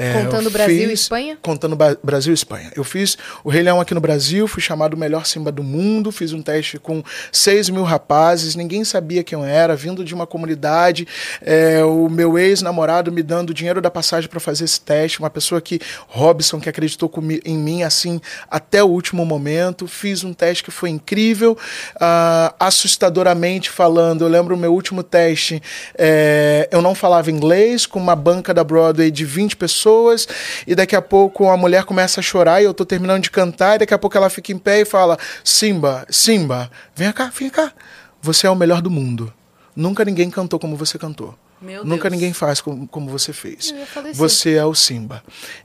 É, 0.00 0.12
Contando 0.22 0.48
Brasil 0.48 0.90
e 0.90 0.92
Espanha? 0.92 1.38
Contando 1.42 1.76
Brasil 2.04 2.32
e 2.32 2.34
Espanha. 2.34 2.70
Eu 2.76 2.84
fiz 2.84 3.18
o 3.42 3.50
Rei 3.50 3.64
Leão 3.64 3.80
aqui 3.80 3.92
no 3.92 4.00
Brasil, 4.00 4.46
fui 4.46 4.62
chamado 4.62 4.94
o 4.94 4.96
melhor 4.96 5.26
Simba 5.26 5.50
do 5.50 5.64
mundo, 5.64 6.12
fiz 6.12 6.32
um 6.32 6.40
teste 6.40 6.78
com 6.78 7.02
6 7.32 7.70
mil 7.70 7.82
rapazes, 7.82 8.54
ninguém 8.54 8.84
sabia 8.84 9.24
quem 9.24 9.36
eu 9.36 9.44
era, 9.44 9.74
vindo 9.74 10.04
de 10.04 10.14
uma 10.14 10.24
comunidade, 10.24 11.08
é, 11.42 11.82
o 11.82 12.08
meu 12.08 12.38
ex-namorado 12.38 13.10
me 13.10 13.24
dando 13.24 13.52
dinheiro 13.52 13.80
da 13.80 13.90
passagem 13.90 14.30
para 14.30 14.38
fazer 14.38 14.66
esse 14.66 14.80
teste, 14.80 15.18
uma 15.18 15.30
pessoa 15.30 15.60
que, 15.60 15.80
Robson, 16.06 16.60
que 16.60 16.68
acreditou 16.68 17.12
em 17.44 17.58
mim 17.58 17.82
assim 17.82 18.20
até 18.48 18.84
o 18.84 18.86
último 18.86 19.26
momento, 19.26 19.88
fiz 19.88 20.22
um 20.22 20.32
teste 20.32 20.62
que 20.62 20.70
foi 20.70 20.90
incrível, 20.90 21.58
ah, 22.00 22.54
assustadoramente 22.60 23.68
falando, 23.68 24.22
eu 24.22 24.28
lembro 24.28 24.54
o 24.54 24.58
meu 24.58 24.72
último 24.72 25.02
teste, 25.02 25.60
é, 25.96 26.68
eu 26.70 26.80
não 26.80 26.94
falava 26.94 27.32
inglês, 27.32 27.84
com 27.84 27.98
uma 27.98 28.14
banca 28.14 28.54
da 28.54 28.62
Broadway 28.62 29.10
de 29.10 29.24
20 29.24 29.56
pessoas, 29.56 29.87
e 30.66 30.74
daqui 30.74 30.94
a 30.94 31.02
pouco 31.02 31.48
a 31.48 31.56
mulher 31.56 31.84
começa 31.84 32.20
a 32.20 32.22
chorar 32.22 32.60
e 32.60 32.64
eu 32.64 32.74
tô 32.74 32.84
terminando 32.84 33.22
de 33.22 33.30
cantar, 33.30 33.76
e 33.76 33.78
daqui 33.78 33.94
a 33.94 33.98
pouco 33.98 34.16
ela 34.16 34.30
fica 34.30 34.52
em 34.52 34.58
pé 34.58 34.80
e 34.80 34.84
fala: 34.84 35.18
Simba, 35.42 36.06
Simba, 36.10 36.70
vem 36.94 37.12
cá, 37.12 37.30
vem 37.34 37.50
cá. 37.50 37.72
Você 38.20 38.46
é 38.46 38.50
o 38.50 38.56
melhor 38.56 38.82
do 38.82 38.90
mundo. 38.90 39.32
Nunca 39.74 40.04
ninguém 40.04 40.30
cantou 40.30 40.58
como 40.58 40.76
você 40.76 40.98
cantou. 40.98 41.34
Meu 41.60 41.84
Nunca 41.84 42.08
Deus. 42.08 42.12
ninguém 42.12 42.32
faz 42.32 42.60
como, 42.60 42.86
como 42.86 43.10
você 43.10 43.32
fez. 43.32 43.74
Você 44.14 44.54
é 44.54 44.64
o 44.64 44.74
Simba. 44.74 45.22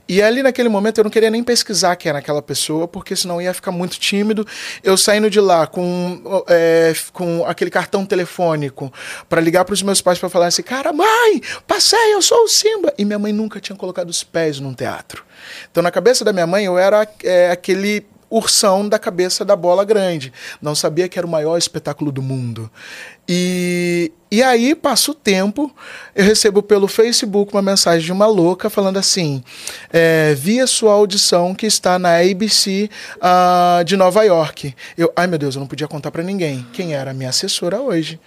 E 0.08 0.20
ali 0.20 0.42
naquele 0.42 0.68
momento 0.68 0.98
eu 0.98 1.04
não 1.04 1.10
queria 1.10 1.30
nem 1.30 1.42
pesquisar 1.42 1.94
quem 1.96 2.10
era 2.10 2.18
aquela 2.18 2.42
pessoa, 2.42 2.88
porque 2.88 3.14
senão 3.14 3.40
ia 3.40 3.54
ficar 3.54 3.70
muito 3.70 3.98
tímido. 3.98 4.46
Eu 4.82 4.96
saindo 4.96 5.30
de 5.30 5.40
lá 5.40 5.66
com, 5.66 6.44
é, 6.48 6.92
com 7.12 7.44
aquele 7.46 7.70
cartão 7.70 8.04
telefônico 8.04 8.92
para 9.28 9.40
ligar 9.40 9.64
para 9.64 9.72
os 9.72 9.82
meus 9.82 10.00
pais 10.00 10.18
para 10.18 10.28
falar 10.28 10.46
assim: 10.46 10.62
cara, 10.62 10.92
mãe, 10.92 11.40
passei, 11.66 12.14
eu 12.14 12.22
sou 12.22 12.44
o 12.44 12.48
Simba. 12.48 12.92
E 12.98 13.04
minha 13.04 13.18
mãe 13.18 13.32
nunca 13.32 13.60
tinha 13.60 13.76
colocado 13.76 14.10
os 14.10 14.24
pés 14.24 14.58
num 14.58 14.74
teatro. 14.74 15.24
Então 15.70 15.82
na 15.82 15.90
cabeça 15.90 16.24
da 16.24 16.32
minha 16.32 16.46
mãe 16.46 16.64
eu 16.64 16.76
era 16.76 17.06
é, 17.22 17.50
aquele 17.50 18.04
ursão 18.36 18.88
da 18.88 18.98
cabeça 18.98 19.44
da 19.44 19.54
bola 19.54 19.84
grande. 19.84 20.32
Não 20.60 20.74
sabia 20.74 21.08
que 21.08 21.18
era 21.18 21.26
o 21.26 21.30
maior 21.30 21.56
espetáculo 21.56 22.10
do 22.10 22.20
mundo. 22.20 22.70
E, 23.28 24.12
e 24.30 24.42
aí, 24.42 24.74
passa 24.74 25.12
o 25.12 25.14
tempo, 25.14 25.74
eu 26.14 26.24
recebo 26.24 26.62
pelo 26.62 26.88
Facebook 26.88 27.54
uma 27.54 27.62
mensagem 27.62 28.04
de 28.04 28.12
uma 28.12 28.26
louca 28.26 28.68
falando 28.68 28.98
assim: 28.98 29.42
é, 29.92 30.34
vi 30.34 30.60
a 30.60 30.66
sua 30.66 30.92
audição 30.92 31.54
que 31.54 31.66
está 31.66 31.98
na 31.98 32.18
ABC 32.18 32.90
ah, 33.20 33.82
de 33.86 33.96
Nova 33.96 34.24
York. 34.24 34.74
Eu, 34.98 35.12
ai 35.16 35.26
meu 35.26 35.38
Deus, 35.38 35.54
eu 35.54 35.60
não 35.60 35.68
podia 35.68 35.88
contar 35.88 36.10
para 36.10 36.22
ninguém. 36.22 36.66
Quem 36.72 36.94
era 36.94 37.12
a 37.12 37.14
minha 37.14 37.30
assessora 37.30 37.80
hoje? 37.80 38.20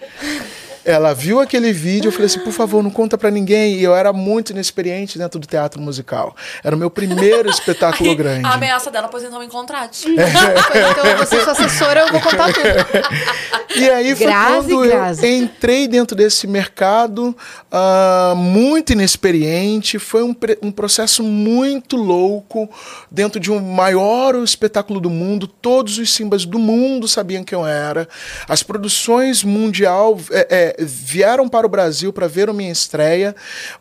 Ela 0.88 1.12
viu 1.12 1.38
aquele 1.38 1.70
vídeo, 1.70 2.08
eu 2.08 2.12
falei 2.12 2.24
assim, 2.24 2.40
por 2.40 2.52
favor, 2.52 2.82
não 2.82 2.90
conta 2.90 3.18
pra 3.18 3.30
ninguém. 3.30 3.74
E 3.74 3.84
eu 3.84 3.94
era 3.94 4.10
muito 4.10 4.52
inexperiente 4.52 5.18
dentro 5.18 5.38
do 5.38 5.46
teatro 5.46 5.78
musical. 5.82 6.34
Era 6.64 6.74
o 6.74 6.78
meu 6.78 6.88
primeiro 6.88 7.50
espetáculo 7.50 8.16
grande. 8.16 8.46
A 8.46 8.54
ameaça 8.54 8.90
dela, 8.90 9.06
pois 9.06 9.22
então 9.22 9.38
me 9.38 9.48
contrate. 9.48 10.08
então 10.08 11.04
eu 11.04 11.16
vou 11.18 11.26
ser 11.26 11.42
sua 11.42 11.52
assessora, 11.52 12.00
eu 12.00 12.08
vou 12.10 12.20
contar 12.22 12.54
tudo. 12.54 13.76
E 13.76 13.90
aí 13.90 14.16
foi 14.16 14.26
Grazi, 14.26 14.68
quando 14.70 14.88
Grazi. 14.88 15.26
eu 15.26 15.36
entrei 15.36 15.86
dentro 15.86 16.16
desse 16.16 16.46
mercado 16.46 17.36
ah, 17.70 18.32
muito 18.34 18.92
inexperiente. 18.92 19.98
Foi 19.98 20.22
um, 20.22 20.32
pre- 20.32 20.58
um 20.62 20.72
processo 20.72 21.22
muito 21.22 21.96
louco 21.96 22.68
dentro 23.10 23.38
de 23.38 23.52
um 23.52 23.60
maior 23.60 24.34
espetáculo 24.36 25.00
do 25.00 25.10
mundo. 25.10 25.46
Todos 25.46 25.98
os 25.98 26.12
simbas 26.14 26.46
do 26.46 26.58
mundo 26.58 27.06
sabiam 27.06 27.44
quem 27.44 27.58
eu 27.58 27.66
era. 27.66 28.08
As 28.48 28.62
produções 28.62 29.44
mundial 29.44 30.18
é, 30.30 30.74
é, 30.77 30.77
vieram 30.78 31.48
para 31.48 31.66
o 31.66 31.68
Brasil 31.68 32.12
para 32.12 32.26
ver 32.28 32.48
a 32.48 32.52
minha 32.52 32.70
estreia. 32.72 33.34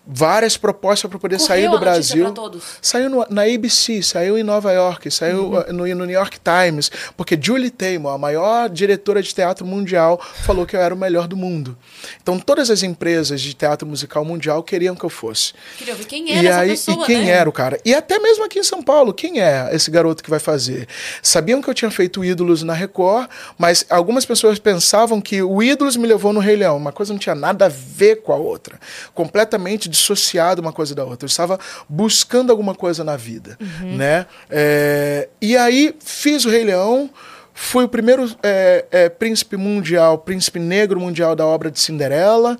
Várias 0.05 0.57
propostas 0.57 1.09
para 1.09 1.19
poder 1.19 1.35
Correu 1.37 1.47
sair 1.47 1.69
do 1.69 1.79
Brasil. 1.79 2.33
Saiu 2.81 3.09
no- 3.09 3.25
na 3.29 3.43
ABC, 3.43 4.01
saiu 4.01 4.37
em 4.37 4.43
Nova 4.43 4.71
York, 4.71 5.09
saiu 5.11 5.51
uh, 5.53 5.73
no, 5.73 5.85
no 5.87 6.05
New 6.05 6.09
York 6.11 6.37
Times, 6.39 6.89
porque 7.15 7.37
Julie 7.41 7.69
Taymor, 7.69 8.13
a 8.13 8.17
maior 8.17 8.69
diretora 8.69 9.21
de 9.21 9.33
teatro 9.33 9.65
mundial, 9.65 10.19
falou 10.43 10.65
que 10.65 10.75
eu 10.75 10.81
era 10.81 10.93
o 10.93 10.97
melhor 10.97 11.27
do 11.27 11.35
mundo. 11.37 11.77
Então 12.21 12.39
todas 12.39 12.69
as 12.69 12.83
empresas 12.83 13.41
de 13.41 13.53
teatro 13.53 13.87
musical 13.87 14.23
mundial 14.25 14.63
queriam 14.63 14.95
que 14.95 15.03
eu 15.03 15.09
fosse. 15.09 15.53
Queria 15.77 15.95
ver 15.95 16.05
quem 16.05 16.31
era 16.31 16.43
E 16.43 16.47
essa 16.47 16.59
aí, 16.59 16.69
pessoa, 16.69 17.03
e 17.03 17.05
quem 17.05 17.25
né? 17.25 17.31
era 17.31 17.49
o 17.49 17.53
cara? 17.53 17.79
E 17.85 17.93
até 17.93 18.19
mesmo 18.19 18.43
aqui 18.43 18.59
em 18.59 18.63
São 18.63 18.81
Paulo, 18.81 19.13
quem 19.13 19.41
é 19.41 19.69
esse 19.73 19.89
garoto 19.91 20.23
que 20.23 20.29
vai 20.29 20.39
fazer? 20.39 20.87
Sabiam 21.21 21.61
que 21.61 21.69
eu 21.69 21.73
tinha 21.73 21.91
feito 21.91 22.23
Ídolos 22.23 22.63
na 22.63 22.73
Record, 22.73 23.29
mas 23.57 23.85
algumas 23.89 24.25
pessoas 24.25 24.59
pensavam 24.59 25.19
que 25.21 25.41
o 25.41 25.61
Ídolos 25.61 25.95
me 25.95 26.07
levou 26.07 26.31
no 26.33 26.39
Rei 26.39 26.55
Leão. 26.55 26.79
Uma 26.87 26.93
coisa 26.93 27.11
não 27.11 27.19
tinha 27.19 27.35
nada 27.35 27.65
a 27.65 27.69
ver 27.69 28.21
com 28.21 28.31
a 28.31 28.37
outra. 28.37 28.79
Completamente 29.13 29.89
dissociado 29.89 30.61
uma 30.61 30.71
coisa 30.71 30.95
da 30.95 31.03
outra. 31.03 31.25
Eu 31.25 31.29
estava 31.29 31.59
buscando 31.89 32.49
alguma 32.49 32.73
coisa 32.73 33.03
na 33.03 33.17
vida, 33.17 33.57
né? 33.83 34.25
É, 34.49 35.27
e 35.41 35.57
aí 35.57 35.93
fiz 35.99 36.45
o 36.45 36.49
Rei 36.49 36.63
Leão. 36.63 37.09
Fui 37.53 37.83
o 37.83 37.89
primeiro 37.89 38.29
é, 38.43 38.85
é, 38.91 39.09
príncipe 39.09 39.57
mundial, 39.57 40.19
príncipe 40.19 40.59
negro 40.59 40.99
mundial 40.99 41.35
da 41.35 41.43
obra 41.45 41.71
de 41.71 41.79
Cinderela. 41.79 42.57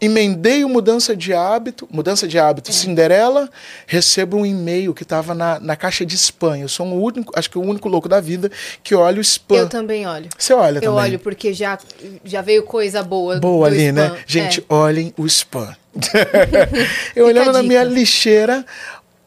Emendei 0.00 0.64
o 0.64 0.68
Mudança 0.68 1.16
de 1.16 1.32
Hábito, 1.34 1.88
Mudança 1.90 2.28
de 2.28 2.38
Hábito, 2.38 2.72
Cinderela. 2.72 3.50
Recebo 3.86 4.36
um 4.36 4.46
e-mail 4.46 4.94
que 4.94 5.02
estava 5.02 5.34
na, 5.34 5.58
na 5.58 5.74
caixa 5.74 6.06
de 6.06 6.14
spam. 6.14 6.56
Eu 6.56 6.68
sou 6.68 6.86
o 6.86 7.02
único, 7.02 7.32
acho 7.36 7.50
que 7.50 7.58
o 7.58 7.62
único 7.62 7.88
louco 7.88 8.08
da 8.08 8.20
vida 8.20 8.48
que 8.82 8.94
olha 8.94 9.18
o 9.18 9.20
spam. 9.20 9.56
Eu 9.56 9.68
também 9.68 10.06
olho. 10.06 10.28
Você 10.38 10.54
olha 10.54 10.78
Eu 10.78 10.82
também? 10.82 10.98
olho 10.98 11.18
porque 11.18 11.52
já, 11.52 11.76
já 12.24 12.40
veio 12.42 12.62
coisa 12.62 13.02
boa. 13.02 13.40
Boa 13.40 13.66
ali, 13.66 13.86
spam. 13.88 13.92
né? 14.10 14.18
Gente, 14.24 14.60
É. 14.60 14.64
olhem 14.72 15.12
o 15.16 15.26
spam. 15.26 15.74
eu 17.16 17.26
olhando 17.26 17.52
na 17.52 17.62
minha 17.62 17.82
lixeira, 17.82 18.64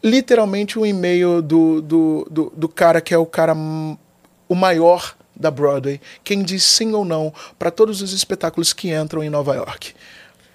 literalmente 0.01 0.79
um 0.79 0.85
e-mail 0.85 1.41
do, 1.41 1.81
do, 1.81 2.27
do, 2.31 2.53
do 2.55 2.69
cara 2.69 3.01
que 3.01 3.13
é 3.13 3.17
o 3.17 3.25
cara, 3.25 3.53
o 3.53 4.55
maior 4.55 5.15
da 5.35 5.51
Broadway, 5.51 5.99
quem 6.23 6.43
diz 6.43 6.63
sim 6.63 6.93
ou 6.93 7.03
não 7.03 7.33
para 7.59 7.71
todos 7.71 8.01
os 8.01 8.13
espetáculos 8.13 8.71
que 8.73 8.93
entram 8.93 9.21
em 9.23 9.29
Nova 9.29 9.55
York. 9.55 9.93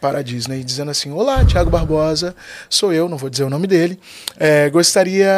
Para 0.00 0.18
a 0.18 0.22
Disney, 0.22 0.62
dizendo 0.62 0.90
assim: 0.90 1.10
Olá, 1.10 1.44
Tiago 1.44 1.70
Barbosa, 1.70 2.34
sou 2.68 2.92
eu, 2.92 3.08
não 3.08 3.16
vou 3.16 3.30
dizer 3.30 3.44
o 3.44 3.50
nome 3.50 3.66
dele. 3.66 3.98
É, 4.38 4.68
gostaria 4.68 5.28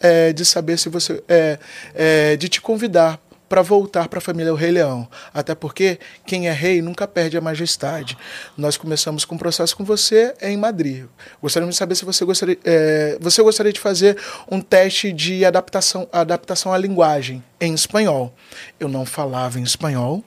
é, 0.00 0.32
de 0.32 0.44
saber 0.44 0.78
se 0.78 0.88
você. 0.88 1.22
é, 1.28 1.58
é, 1.94 2.36
de 2.36 2.48
te 2.48 2.60
convidar 2.60 3.20
para 3.52 3.60
voltar 3.60 4.08
para 4.08 4.16
a 4.16 4.22
família 4.22 4.50
O 4.50 4.56
Rei 4.56 4.70
Leão. 4.70 5.06
Até 5.34 5.54
porque 5.54 5.98
quem 6.24 6.48
é 6.48 6.52
rei 6.52 6.80
nunca 6.80 7.06
perde 7.06 7.36
a 7.36 7.40
majestade. 7.42 8.16
Nós 8.56 8.78
começamos 8.78 9.26
com 9.26 9.34
um 9.34 9.38
processo 9.38 9.76
com 9.76 9.84
você 9.84 10.34
em 10.40 10.56
Madrid. 10.56 11.04
Gostaríamos 11.42 11.74
de 11.74 11.78
saber 11.78 11.94
se 11.94 12.02
você 12.02 12.24
gostaria, 12.24 12.58
é, 12.64 13.18
você 13.20 13.42
gostaria 13.42 13.70
de 13.70 13.78
fazer 13.78 14.16
um 14.50 14.58
teste 14.58 15.12
de 15.12 15.44
adaptação, 15.44 16.08
adaptação 16.10 16.72
à 16.72 16.78
linguagem 16.78 17.44
em 17.60 17.74
espanhol. 17.74 18.34
Eu 18.80 18.88
não 18.88 19.04
falava 19.04 19.60
em 19.60 19.62
espanhol. 19.62 20.24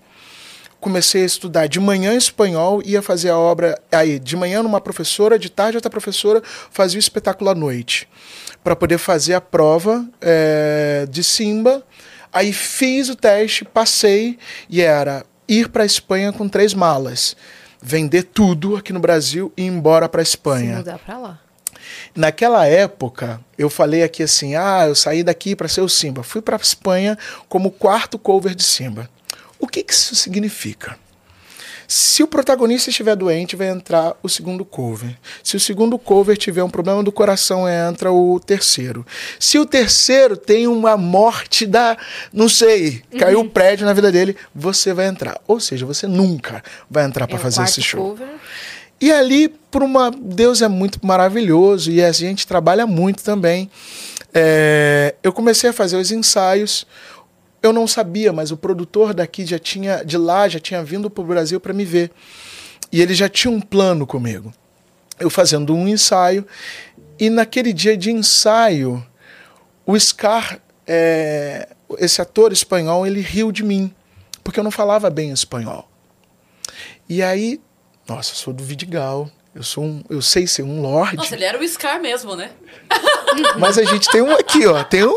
Comecei 0.85 1.23
a 1.23 1.25
estudar 1.25 1.65
de 1.65 1.79
manhã 1.79 2.13
espanhol, 2.13 2.79
ia 2.85 3.01
fazer 3.01 3.31
a 3.31 3.37
obra 3.39 3.75
aí, 3.91 4.19
de 4.19 4.35
manhã 4.37 4.61
numa 4.61 4.79
professora, 4.79 5.39
de 5.39 5.49
tarde 5.49 5.77
outra 5.77 5.89
professora, 5.89 6.43
fazia 6.69 6.99
o 6.99 6.99
espetáculo 6.99 7.49
à 7.49 7.55
noite. 7.55 8.07
Para 8.63 8.75
poder 8.75 8.99
fazer 8.99 9.33
a 9.33 9.41
prova 9.41 10.07
é, 10.21 11.07
de 11.09 11.23
Simba. 11.23 11.81
Aí 12.31 12.53
fiz 12.53 13.09
o 13.09 13.15
teste, 13.15 13.65
passei 13.65 14.37
e 14.69 14.79
era 14.79 15.25
ir 15.47 15.69
para 15.69 15.81
a 15.81 15.87
Espanha 15.87 16.31
com 16.31 16.47
três 16.47 16.71
malas, 16.75 17.35
vender 17.81 18.21
tudo 18.21 18.75
aqui 18.75 18.93
no 18.93 18.99
Brasil 18.99 19.51
e 19.57 19.63
ir 19.63 19.65
embora 19.65 20.07
para 20.07 20.21
a 20.21 20.25
Se 20.25 20.33
Espanha. 20.33 20.77
mudar 20.77 20.99
pra 20.99 21.17
lá. 21.17 21.39
Naquela 22.15 22.67
época, 22.67 23.41
eu 23.57 23.71
falei 23.71 24.03
aqui 24.03 24.21
assim: 24.21 24.53
ah, 24.53 24.85
eu 24.87 24.93
saí 24.93 25.23
daqui 25.23 25.55
para 25.55 25.67
ser 25.67 25.81
o 25.81 25.89
Simba. 25.89 26.21
Fui 26.21 26.43
para 26.43 26.55
a 26.55 26.61
Espanha 26.61 27.17
como 27.49 27.71
quarto 27.71 28.19
cover 28.19 28.53
de 28.53 28.63
Simba. 28.63 29.09
O 29.59 29.67
que, 29.67 29.83
que 29.83 29.93
isso 29.93 30.15
significa? 30.15 30.97
Se 31.87 32.23
o 32.23 32.27
protagonista 32.27 32.89
estiver 32.89 33.15
doente, 33.15 33.55
vai 33.55 33.69
entrar 33.69 34.15
o 34.23 34.27
segundo 34.27 34.65
cover. 34.65 35.15
Se 35.43 35.55
o 35.55 35.59
segundo 35.59 35.99
cover 35.99 36.35
tiver 36.35 36.63
um 36.63 36.69
problema 36.69 37.03
do 37.03 37.11
coração, 37.11 37.69
entra 37.69 38.11
o 38.11 38.39
terceiro. 38.39 39.05
Se 39.39 39.59
o 39.59 39.65
terceiro 39.67 40.35
tem 40.35 40.65
uma 40.65 40.97
morte 40.97 41.65
da. 41.67 41.95
Não 42.33 42.49
sei, 42.49 43.03
caiu 43.19 43.39
um 43.39 43.47
prédio 43.47 43.85
na 43.85 43.93
vida 43.93 44.11
dele, 44.11 44.35
você 44.53 44.93
vai 44.93 45.05
entrar. 45.05 45.39
Ou 45.47 45.59
seja, 45.59 45.85
você 45.85 46.07
nunca 46.07 46.63
vai 46.89 47.05
entrar 47.05 47.27
para 47.27 47.35
É 47.35 47.39
fazer 47.39 47.61
esse 47.63 47.83
show. 47.83 48.09
cover. 48.11 48.27
E 48.99 49.11
ali, 49.11 49.49
por 49.69 49.83
uma. 49.83 50.09
Deus 50.09 50.63
é 50.63 50.67
muito 50.67 51.05
maravilhoso 51.05 51.91
e 51.91 52.03
a 52.03 52.11
gente 52.11 52.47
trabalha 52.47 52.87
muito 52.87 53.23
também. 53.23 53.69
É, 54.33 55.13
eu 55.21 55.31
comecei 55.31 55.69
a 55.69 55.73
fazer 55.73 55.97
os 55.97 56.11
ensaios. 56.11 56.87
Eu 57.61 57.73
não 57.73 57.87
sabia, 57.87 58.31
mas 58.31 58.51
o 58.51 58.57
produtor 58.57 59.13
daqui 59.13 59.45
já 59.45 59.57
tinha, 59.57 60.03
de 60.03 60.17
lá, 60.17 60.47
já 60.47 60.59
tinha 60.59 60.83
vindo 60.83 61.09
para 61.09 61.23
o 61.23 61.27
Brasil 61.27 61.59
para 61.59 61.73
me 61.73 61.83
ver. 61.83 62.11
E 62.91 63.01
ele 63.01 63.13
já 63.13 63.27
tinha 63.27 63.51
um 63.51 63.59
plano 63.59 64.05
comigo. 64.05 64.53
Eu 65.19 65.29
fazendo 65.29 65.73
um 65.73 65.87
ensaio. 65.87 66.45
E 67.19 67.29
naquele 67.29 67.73
dia 67.73 67.97
de 67.97 68.11
ensaio, 68.11 69.05
o 69.85 69.99
Scar, 69.99 70.59
é, 70.85 71.69
esse 71.97 72.21
ator 72.21 72.51
espanhol, 72.51 73.07
ele 73.07 73.21
riu 73.21 73.51
de 73.51 73.63
mim. 73.63 73.93
Porque 74.43 74.59
eu 74.59 74.63
não 74.63 74.71
falava 74.71 75.09
bem 75.09 75.31
espanhol. 75.31 75.89
E 77.09 77.23
aí, 77.23 77.59
nossa, 78.07 78.35
sou 78.35 78.53
do 78.53 78.63
Vidigal. 78.63 79.29
Eu 79.55 79.63
sou 79.63 79.85
um, 79.85 80.03
eu 80.09 80.21
sei 80.21 80.45
ser 80.45 80.63
um 80.63 80.81
lorde, 80.81 81.15
Nossa, 81.15 81.33
ele 81.33 81.45
era 81.45 81.57
o 81.57 81.65
Scar 81.65 82.01
mesmo, 82.01 82.35
né? 82.35 82.51
mas 83.57 83.77
a 83.77 83.85
gente 83.85 84.09
tem 84.11 84.21
um 84.21 84.33
aqui, 84.33 84.67
ó, 84.67 84.83
tem 84.83 85.05
um, 85.05 85.15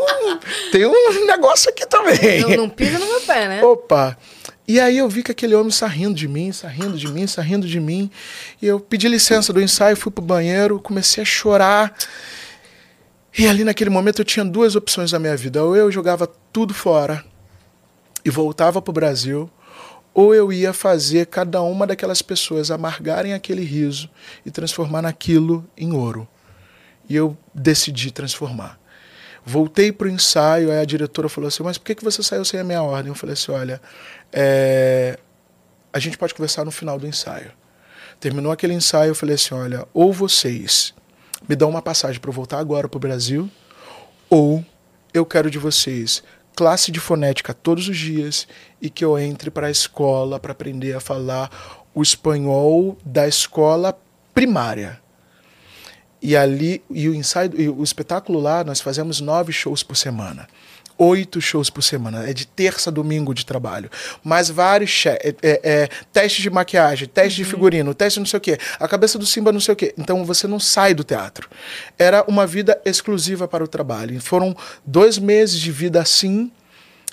tem 0.71 0.85
um 0.85 1.25
negócio 1.25 1.69
aqui 1.69 1.85
também. 1.85 2.39
Não, 2.39 2.49
não 2.63 2.69
pisa 2.69 2.97
no 2.97 3.05
meu 3.05 3.19
pé, 3.19 3.49
né? 3.49 3.61
Opa! 3.61 4.17
E 4.65 4.79
aí 4.79 4.97
eu 4.97 5.09
vi 5.09 5.23
que 5.23 5.31
aquele 5.31 5.55
homem 5.55 5.67
está 5.67 5.87
rindo 5.87 6.13
de 6.13 6.25
mim, 6.25 6.47
está 6.47 6.69
rindo 6.69 6.95
de 6.97 7.07
mim, 7.11 7.23
está 7.23 7.41
rindo 7.41 7.67
de 7.67 7.81
mim. 7.81 8.09
E 8.61 8.67
eu 8.67 8.79
pedi 8.79 9.09
licença 9.09 9.51
do 9.51 9.61
ensaio, 9.61 9.97
fui 9.97 10.11
pro 10.11 10.23
banheiro, 10.23 10.79
comecei 10.79 11.21
a 11.21 11.25
chorar. 11.25 11.93
E 13.37 13.45
ali 13.45 13.65
naquele 13.65 13.89
momento 13.89 14.21
eu 14.21 14.25
tinha 14.25 14.45
duas 14.45 14.73
opções 14.75 15.11
na 15.11 15.19
minha 15.19 15.35
vida. 15.35 15.61
Ou 15.63 15.75
eu 15.75 15.91
jogava 15.91 16.27
tudo 16.53 16.73
fora 16.73 17.25
e 18.23 18.29
voltava 18.29 18.81
pro 18.81 18.93
Brasil, 18.93 19.49
ou 20.19 20.35
eu 20.35 20.51
ia 20.51 20.73
fazer 20.73 21.27
cada 21.27 21.61
uma 21.61 21.87
daquelas 21.87 22.21
pessoas 22.21 22.69
amargarem 22.71 23.31
aquele 23.31 23.63
riso 23.63 24.09
e 24.45 24.51
transformar 24.51 25.01
naquilo 25.01 25.65
em 25.77 25.93
ouro. 25.93 26.27
E 27.07 27.15
eu 27.15 27.37
decidi 27.55 28.11
transformar. 28.11 28.77
Voltei 29.45 29.93
para 29.93 30.07
o 30.07 30.09
ensaio, 30.09 30.73
aí 30.73 30.79
a 30.79 30.83
diretora 30.83 31.29
falou 31.29 31.47
assim, 31.47 31.63
mas 31.63 31.77
por 31.77 31.85
que, 31.85 31.95
que 31.95 32.03
você 32.03 32.21
saiu 32.21 32.43
sem 32.43 32.59
a 32.59 32.65
minha 32.65 32.83
ordem? 32.83 33.07
Eu 33.07 33.15
falei 33.15 33.31
assim, 33.31 33.53
olha, 33.53 33.81
é, 34.33 35.17
a 35.93 35.99
gente 35.99 36.17
pode 36.17 36.33
conversar 36.33 36.65
no 36.65 36.71
final 36.71 36.99
do 36.99 37.07
ensaio. 37.07 37.53
Terminou 38.19 38.51
aquele 38.51 38.73
ensaio, 38.73 39.11
eu 39.11 39.15
falei 39.15 39.35
assim, 39.35 39.55
olha, 39.55 39.87
ou 39.93 40.11
vocês 40.11 40.93
me 41.47 41.55
dão 41.55 41.69
uma 41.69 41.81
passagem 41.81 42.19
para 42.19 42.27
eu 42.27 42.33
voltar 42.33 42.59
agora 42.59 42.89
para 42.89 42.97
o 42.97 42.99
Brasil, 42.99 43.49
ou 44.29 44.65
eu 45.13 45.25
quero 45.25 45.49
de 45.49 45.57
vocês 45.57 46.21
classe 46.59 46.91
de 46.91 46.99
fonética 46.99 47.53
todos 47.53 47.87
os 47.87 47.97
dias 47.97 48.45
e 48.81 48.89
que 48.89 49.05
eu 49.05 49.17
entre 49.17 49.49
para 49.49 49.67
a 49.67 49.71
escola 49.71 50.37
para 50.37 50.51
aprender 50.51 50.93
a 50.93 50.99
falar 50.99 51.49
o 51.95 52.01
espanhol 52.01 52.97
da 53.05 53.25
escola 53.25 53.97
primária. 54.33 54.99
E 56.21 56.35
ali, 56.35 56.83
e 56.89 57.07
o 57.07 57.15
ensaio, 57.15 57.53
e 57.55 57.69
o 57.69 57.81
espetáculo 57.81 58.41
lá, 58.41 58.61
nós 58.65 58.81
fazemos 58.81 59.21
nove 59.21 59.53
shows 59.53 59.83
por 59.83 59.95
semana. 59.95 60.49
Oito 61.01 61.39
shows 61.39 61.69
por 61.69 61.81
semana. 61.81 62.29
É 62.29 62.33
de 62.33 62.45
terça 62.45 62.89
a 62.89 62.93
domingo 62.93 63.33
de 63.33 63.45
trabalho. 63.45 63.89
Mas 64.21 64.49
vários 64.49 65.05
é, 65.05 65.33
é, 65.41 65.61
é, 65.63 65.89
testes 66.11 66.43
de 66.43 66.49
maquiagem, 66.49 67.07
teste 67.07 67.37
de 67.37 67.45
figurino, 67.45 67.93
teste 67.93 68.19
não 68.19 68.25
sei 68.25 68.37
o 68.37 68.41
quê. 68.41 68.57
A 68.77 68.85
cabeça 68.85 69.17
do 69.17 69.25
Simba 69.25 69.53
não 69.53 69.61
sei 69.61 69.73
o 69.73 69.77
quê. 69.77 69.93
Então 69.97 70.25
você 70.25 70.45
não 70.45 70.59
sai 70.59 70.93
do 70.93 71.05
teatro. 71.05 71.49
Era 71.97 72.25
uma 72.27 72.45
vida 72.45 72.77
exclusiva 72.83 73.47
para 73.47 73.63
o 73.63 73.67
trabalho. 73.67 74.13
E 74.13 74.19
foram 74.19 74.53
dois 74.85 75.17
meses 75.17 75.57
de 75.57 75.71
vida 75.71 76.01
assim. 76.01 76.51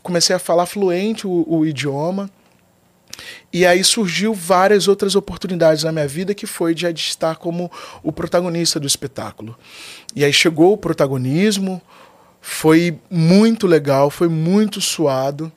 Comecei 0.02 0.34
a 0.34 0.40
falar 0.40 0.66
fluente 0.66 1.24
o, 1.24 1.44
o 1.46 1.64
idioma. 1.64 2.28
E 3.52 3.64
aí 3.64 3.82
surgiu 3.84 4.34
várias 4.34 4.88
outras 4.88 5.14
oportunidades 5.14 5.84
na 5.84 5.92
minha 5.92 6.08
vida 6.08 6.34
que 6.34 6.46
foi 6.46 6.74
de 6.74 6.86
estar 6.86 7.36
como 7.36 7.70
o 8.02 8.12
protagonista 8.12 8.80
do 8.80 8.86
espetáculo. 8.86 9.56
E 10.14 10.24
aí 10.24 10.32
chegou 10.32 10.72
o 10.72 10.76
protagonismo, 10.76 11.80
foi 12.48 12.96
muito 13.10 13.66
legal, 13.66 14.08
foi 14.08 14.28
muito 14.28 14.80
suado. 14.80 15.52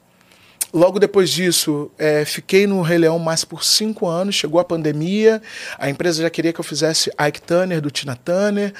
Logo 0.73 0.99
depois 0.99 1.29
disso, 1.29 1.91
é, 1.99 2.25
fiquei 2.25 2.65
no 2.65 2.81
Rei 2.81 2.97
Leão 2.97 3.19
mais 3.19 3.45
por 3.45 3.63
cinco 3.63 4.07
anos. 4.07 4.33
Chegou 4.33 4.59
a 4.59 4.65
pandemia, 4.65 5.39
a 5.77 5.87
empresa 5.87 6.23
já 6.23 6.29
queria 6.31 6.51
que 6.51 6.59
eu 6.59 6.63
fizesse 6.63 7.11
Ike 7.11 7.43
Turner, 7.43 7.79
do 7.79 7.91
Tina 7.91 8.15
Turner. 8.15 8.73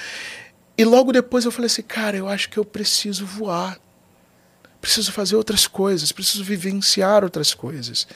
E 0.76 0.84
logo 0.84 1.12
depois 1.12 1.46
eu 1.46 1.52
falei 1.52 1.68
assim, 1.68 1.84
cara, 1.84 2.18
eu 2.18 2.28
acho 2.28 2.50
que 2.50 2.58
eu 2.58 2.66
preciso 2.66 3.28
voar. 3.28 3.78
Preciso 4.82 5.12
fazer 5.12 5.36
outras 5.36 5.68
coisas, 5.68 6.12
preciso 6.12 6.44
vivenciar 6.44 7.24
outras 7.24 7.54
coisas. 7.54 8.08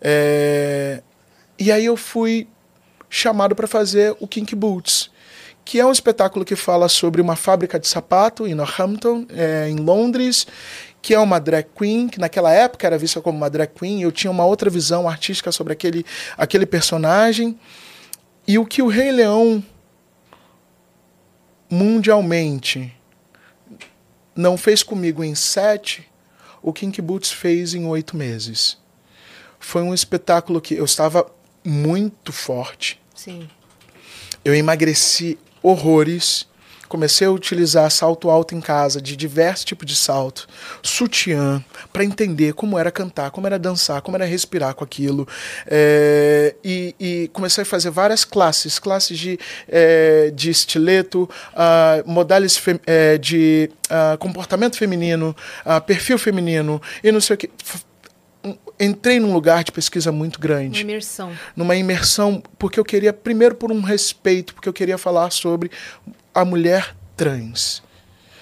É... 0.00 1.02
E 1.58 1.72
aí 1.72 1.84
eu 1.84 1.96
fui 1.96 2.46
chamado 3.10 3.56
para 3.56 3.66
fazer 3.66 4.16
o 4.20 4.28
Kink 4.28 4.54
Boots, 4.54 5.10
que 5.64 5.80
é 5.80 5.86
um 5.86 5.92
espetáculo 5.92 6.44
que 6.44 6.54
fala 6.54 6.88
sobre 6.88 7.20
uma 7.20 7.36
fábrica 7.36 7.78
de 7.78 7.88
sapato 7.88 8.46
em 8.46 8.54
Northampton, 8.54 9.26
é, 9.30 9.68
em 9.68 9.76
Londres, 9.76 10.46
que 11.00 11.14
é 11.14 11.18
uma 11.18 11.38
drag 11.38 11.66
queen, 11.76 12.08
que 12.08 12.18
naquela 12.18 12.52
época 12.52 12.86
era 12.86 12.98
vista 12.98 13.20
como 13.20 13.38
uma 13.38 13.48
drag 13.48 13.70
queen, 13.74 14.02
eu 14.02 14.12
tinha 14.12 14.30
uma 14.30 14.44
outra 14.44 14.68
visão 14.68 15.08
artística 15.08 15.50
sobre 15.50 15.72
aquele, 15.72 16.04
aquele 16.36 16.66
personagem. 16.66 17.58
E 18.46 18.58
o 18.58 18.66
que 18.66 18.82
o 18.82 18.88
Rei 18.88 19.10
Leão 19.10 19.64
mundialmente 21.70 22.94
não 24.36 24.56
fez 24.56 24.82
comigo 24.82 25.24
em 25.24 25.34
sete, 25.34 26.08
o 26.62 26.72
Kink 26.72 27.00
Boots 27.00 27.30
fez 27.30 27.74
em 27.74 27.86
oito 27.86 28.16
meses. 28.16 28.78
Foi 29.58 29.82
um 29.82 29.94
espetáculo 29.94 30.60
que 30.60 30.74
eu 30.74 30.84
estava 30.84 31.26
muito 31.64 32.32
forte. 32.32 33.00
Sim. 33.14 33.48
Eu 34.44 34.54
emagreci 34.54 35.38
horrores 35.64 36.46
comecei 36.94 37.26
a 37.26 37.30
utilizar 37.30 37.90
salto 37.90 38.30
alto 38.30 38.54
em 38.54 38.60
casa, 38.60 39.02
de 39.02 39.16
diversos 39.16 39.64
tipos 39.64 39.84
de 39.84 39.96
salto, 39.96 40.46
sutiã, 40.80 41.64
para 41.92 42.04
entender 42.04 42.52
como 42.52 42.78
era 42.78 42.88
cantar, 42.92 43.32
como 43.32 43.48
era 43.48 43.58
dançar, 43.58 44.00
como 44.00 44.16
era 44.16 44.24
respirar 44.24 44.74
com 44.74 44.84
aquilo. 44.84 45.26
É, 45.66 46.54
e, 46.62 46.94
e, 47.00 47.30
comecei 47.32 47.62
a 47.62 47.64
fazer 47.64 47.90
várias 47.90 48.24
classes, 48.24 48.78
classes 48.78 49.18
de, 49.18 49.38
é, 49.68 50.30
de 50.32 50.50
estileto, 50.50 51.28
uh, 51.52 52.08
modales 52.08 52.62
é, 52.86 53.18
de 53.18 53.70
uh, 53.86 54.16
comportamento 54.18 54.76
feminino, 54.76 55.34
uh, 55.66 55.80
perfil 55.80 56.16
feminino, 56.16 56.80
e 57.02 57.10
não 57.10 57.20
sei 57.20 57.34
o 57.34 57.36
que 57.36 57.50
entrei 58.78 59.20
num 59.20 59.32
lugar 59.32 59.64
de 59.64 59.72
pesquisa 59.72 60.10
muito 60.10 60.40
grande. 60.40 60.82
Uma 60.82 60.90
imersão. 60.90 61.32
Numa 61.56 61.76
imersão, 61.76 62.42
porque 62.58 62.78
eu 62.78 62.84
queria, 62.84 63.12
primeiro 63.12 63.54
por 63.54 63.70
um 63.70 63.80
respeito, 63.80 64.54
porque 64.54 64.68
eu 64.68 64.72
queria 64.72 64.98
falar 64.98 65.30
sobre 65.30 65.70
a 66.34 66.44
mulher 66.44 66.96
trans, 67.16 67.82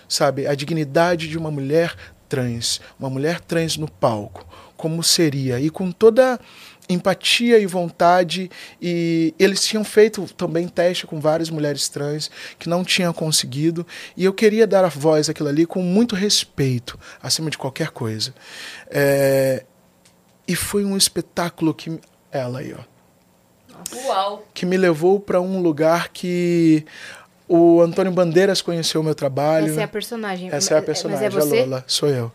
sabe? 0.08 0.46
A 0.46 0.54
dignidade 0.54 1.28
de 1.28 1.36
uma 1.36 1.50
mulher 1.50 1.94
trans, 2.28 2.80
uma 2.98 3.10
mulher 3.10 3.40
trans 3.40 3.76
no 3.76 3.90
palco, 3.90 4.46
como 4.76 5.02
seria? 5.02 5.60
E 5.60 5.68
com 5.68 5.92
toda 5.92 6.40
empatia 6.88 7.58
e 7.58 7.66
vontade 7.66 8.50
e 8.80 9.34
eles 9.38 9.64
tinham 9.64 9.84
feito 9.84 10.26
também 10.34 10.66
teste 10.66 11.06
com 11.06 11.21
várias 11.21 11.49
mulheres 11.49 11.88
trans 11.88 12.30
que 12.58 12.68
não 12.68 12.84
tinham 12.84 13.12
conseguido 13.12 13.86
e 14.16 14.25
eu 14.25 14.32
queria 14.32 14.66
dar 14.66 14.84
a 14.84 14.88
voz 14.88 15.28
àquilo 15.28 15.49
ali 15.49 15.64
com 15.64 15.80
muito 15.80 16.14
respeito 16.14 16.99
acima 17.23 17.50
de 17.50 17.56
qualquer 17.56 17.90
coisa 17.90 18.34
é, 18.90 19.64
e 20.47 20.55
foi 20.57 20.85
um 20.85 20.97
espetáculo 20.97 21.73
que 21.75 21.99
ela 22.31 22.61
aí 22.61 22.75
ó 22.75 22.93
Uau. 24.07 24.47
que 24.55 24.65
me 24.65 24.76
levou 24.76 25.19
para 25.19 25.41
um 25.41 25.61
lugar 25.61 26.09
que 26.11 26.85
o 27.49 27.81
Antônio 27.81 28.13
Bandeiras 28.13 28.63
conheceu 28.63 29.00
o 29.00 29.05
meu 29.05 29.15
trabalho. 29.15 29.71
Essa 29.71 29.81
é 29.81 29.85
a 29.85 29.89
personagem. 29.89 30.49
Essa 30.50 30.75
é 30.75 30.78
a 30.78 30.83
personagem, 30.83 31.25
Mas 31.28 31.37
é 31.37 31.41
você? 31.41 31.59
a 31.59 31.65
Lola. 31.65 31.85
Sou 31.87 32.09
eu. 32.09 32.33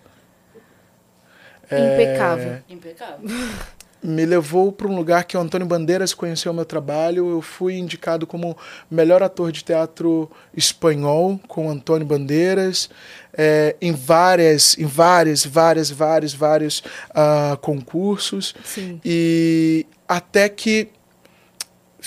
Impecável. 1.71 2.51
É, 2.53 2.61
Impecável. 2.69 3.29
me 4.03 4.25
levou 4.25 4.71
para 4.71 4.87
um 4.87 4.95
lugar 4.95 5.23
que 5.23 5.35
o 5.35 5.39
Antônio 5.39 5.67
Bandeiras 5.67 6.13
conheceu 6.13 6.51
o 6.51 6.55
meu 6.55 6.65
trabalho. 6.65 7.29
Eu 7.29 7.41
fui 7.41 7.75
indicado 7.77 8.27
como 8.27 8.57
melhor 8.89 9.23
ator 9.23 9.51
de 9.51 9.63
teatro 9.63 10.29
espanhol 10.55 11.39
com 11.47 11.67
o 11.67 11.69
Antônio 11.69 12.05
Bandeiras. 12.05 12.89
É, 13.33 13.75
em 13.81 13.91
várias, 13.91 14.77
em 14.77 14.85
várias, 14.85 15.45
várias, 15.45 15.89
vários, 15.89 16.33
vários 16.33 16.79
uh, 17.11 17.57
concursos. 17.61 18.55
Sim. 18.63 18.99
E 19.03 19.85
até 20.07 20.47
que 20.49 20.89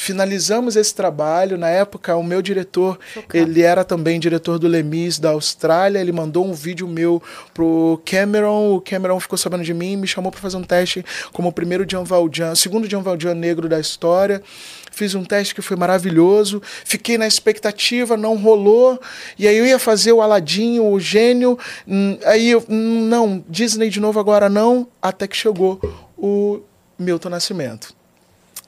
finalizamos 0.00 0.76
esse 0.76 0.94
trabalho. 0.94 1.58
Na 1.58 1.68
época, 1.68 2.16
o 2.16 2.22
meu 2.22 2.40
diretor, 2.40 2.98
Chocado. 3.12 3.36
ele 3.36 3.60
era 3.60 3.84
também 3.84 4.18
diretor 4.18 4.58
do 4.58 4.66
Lemis 4.66 5.18
da 5.18 5.30
Austrália. 5.30 5.98
Ele 5.98 6.10
mandou 6.10 6.46
um 6.46 6.54
vídeo 6.54 6.88
meu 6.88 7.22
pro 7.52 8.00
Cameron. 8.06 8.76
O 8.76 8.80
Cameron 8.80 9.20
ficou 9.20 9.36
sabendo 9.36 9.62
de 9.62 9.74
mim, 9.74 9.96
me 9.96 10.06
chamou 10.06 10.32
para 10.32 10.40
fazer 10.40 10.56
um 10.56 10.62
teste 10.62 11.04
como 11.32 11.50
o 11.50 11.52
primeiro 11.52 11.84
Jean 11.88 12.02
Valjean, 12.02 12.54
segundo 12.54 12.88
Jean 12.88 13.02
Valjean 13.02 13.34
negro 13.34 13.68
da 13.68 13.78
história. 13.78 14.42
Fiz 14.90 15.14
um 15.14 15.22
teste 15.22 15.54
que 15.54 15.62
foi 15.62 15.76
maravilhoso. 15.76 16.62
Fiquei 16.84 17.18
na 17.18 17.26
expectativa, 17.26 18.16
não 18.16 18.36
rolou. 18.36 18.98
E 19.38 19.46
aí 19.46 19.56
eu 19.56 19.66
ia 19.66 19.78
fazer 19.78 20.12
o 20.12 20.22
Aladinho, 20.22 20.86
o 20.86 20.98
gênio. 20.98 21.58
Hum, 21.86 22.18
aí 22.24 22.50
eu, 22.50 22.64
hum, 22.68 23.06
não, 23.06 23.44
Disney 23.48 23.90
de 23.90 24.00
novo 24.00 24.18
agora 24.18 24.48
não. 24.48 24.88
Até 25.00 25.28
que 25.28 25.36
chegou 25.36 25.78
o 26.16 26.60
Milton 26.98 27.28
Nascimento. 27.28 27.99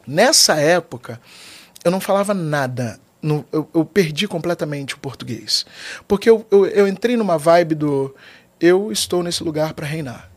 Nessa 0.06 0.54
época, 0.54 1.20
eu 1.84 1.90
não 1.90 2.00
falava 2.00 2.34
nada. 2.34 2.98
No, 3.20 3.44
eu, 3.52 3.68
eu, 3.72 3.84
perdi 3.84 4.26
completamente 4.26 4.96
o 4.96 4.98
português. 4.98 5.64
Porque 6.08 6.28
eu, 6.28 6.44
eu, 6.50 6.66
eu 6.66 6.88
entrei 6.88 7.16
numa 7.16 7.38
vibe 7.38 7.76
do 7.76 8.14
eu 8.60 8.90
estou 8.90 9.22
nesse 9.22 9.44
lugar 9.44 9.74
para 9.74 9.86
reinar. 9.86 10.30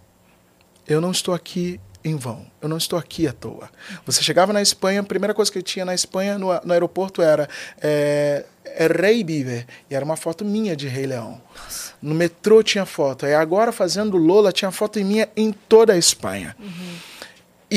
Eu 0.87 1.01
não 1.01 1.09
estou 1.11 1.33
aqui 1.33 1.79
em 2.03 2.15
vão. 2.15 2.45
Eu 2.61 2.69
não 2.69 2.77
estou 2.77 2.97
aqui 2.97 3.27
à 3.27 3.33
toa. 3.33 3.69
Você 4.05 4.21
chegava 4.21 4.53
na 4.53 4.61
Espanha, 4.61 5.01
a 5.01 5.03
primeira 5.03 5.33
coisa 5.33 5.51
que 5.51 5.57
eu 5.57 5.63
tinha 5.63 5.83
na 5.83 5.95
Espanha, 5.95 6.37
no, 6.37 6.47
no 6.63 6.73
aeroporto, 6.73 7.23
era 7.23 7.49
é, 7.81 8.45
é 8.63 8.87
Rei 8.87 9.23
Biver. 9.23 9.65
E 9.89 9.95
era 9.95 10.05
uma 10.05 10.15
foto 10.15 10.45
minha 10.45 10.75
de 10.75 10.87
Rei 10.87 11.07
Leão. 11.07 11.41
No 11.99 12.13
metrô 12.13 12.61
tinha 12.61 12.85
foto. 12.85 13.25
E 13.25 13.33
agora, 13.33 13.71
fazendo 13.71 14.17
Lola, 14.17 14.51
tinha 14.51 14.69
foto 14.69 14.99
minha 15.03 15.27
em 15.35 15.51
toda 15.51 15.93
a 15.93 15.97
Espanha. 15.97 16.55
Uhum. 16.59 16.95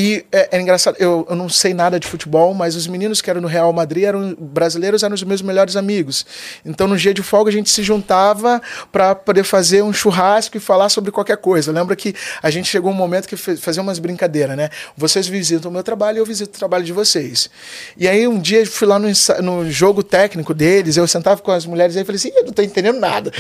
E 0.01 0.25
é, 0.31 0.51
é 0.53 0.61
engraçado, 0.61 0.97
eu, 1.01 1.27
eu, 1.29 1.35
não 1.35 1.49
sei 1.49 1.75
nada 1.75 1.99
de 1.99 2.07
futebol, 2.07 2.55
mas 2.55 2.77
os 2.77 2.87
meninos 2.87 3.21
que 3.21 3.29
eram 3.29 3.41
no 3.41 3.49
Real 3.49 3.73
Madrid 3.73 4.05
eram 4.05 4.33
brasileiros, 4.39 5.03
eram 5.03 5.13
os 5.13 5.25
meus 5.25 5.43
melhores 5.43 5.75
amigos. 5.75 6.25
Então 6.65 6.87
no 6.87 6.97
dia 6.97 7.13
de 7.13 7.21
folga 7.21 7.51
a 7.51 7.53
gente 7.53 7.69
se 7.69 7.83
juntava 7.83 8.63
para 8.93 9.17
poder 9.17 9.43
fazer 9.43 9.83
um 9.83 9.93
churrasco 9.93 10.57
e 10.57 10.61
falar 10.61 10.89
sobre 10.89 11.11
qualquer 11.11 11.39
coisa. 11.39 11.73
Lembra 11.73 11.97
que 11.97 12.15
a 12.41 12.49
gente 12.49 12.69
chegou 12.69 12.93
um 12.93 12.95
momento 12.95 13.27
que 13.27 13.37
fazia 13.37 13.83
umas 13.83 13.99
brincadeiras, 13.99 14.57
né? 14.57 14.71
Vocês 14.97 15.27
visitam 15.27 15.69
o 15.69 15.75
meu 15.75 15.83
trabalho 15.83 16.19
e 16.19 16.21
eu 16.21 16.25
visito 16.25 16.55
o 16.55 16.59
trabalho 16.61 16.85
de 16.85 16.93
vocês. 16.93 17.51
E 17.97 18.07
aí 18.07 18.29
um 18.29 18.39
dia 18.39 18.61
eu 18.61 18.67
fui 18.69 18.87
lá 18.87 19.01
no, 19.01 19.09
no 19.43 19.69
jogo 19.69 20.05
técnico 20.05 20.55
deles, 20.55 20.97
eu 20.97 21.09
sentava 21.09 21.43
com 21.43 21.51
as 21.51 21.67
mulheres 21.67 21.97
e 21.97 22.05
falei 22.05 22.19
assim: 22.19 22.31
eu 22.37 22.45
não 22.45 22.53
tô 22.53 22.63
entendendo 22.63 23.01
nada. 23.01 23.33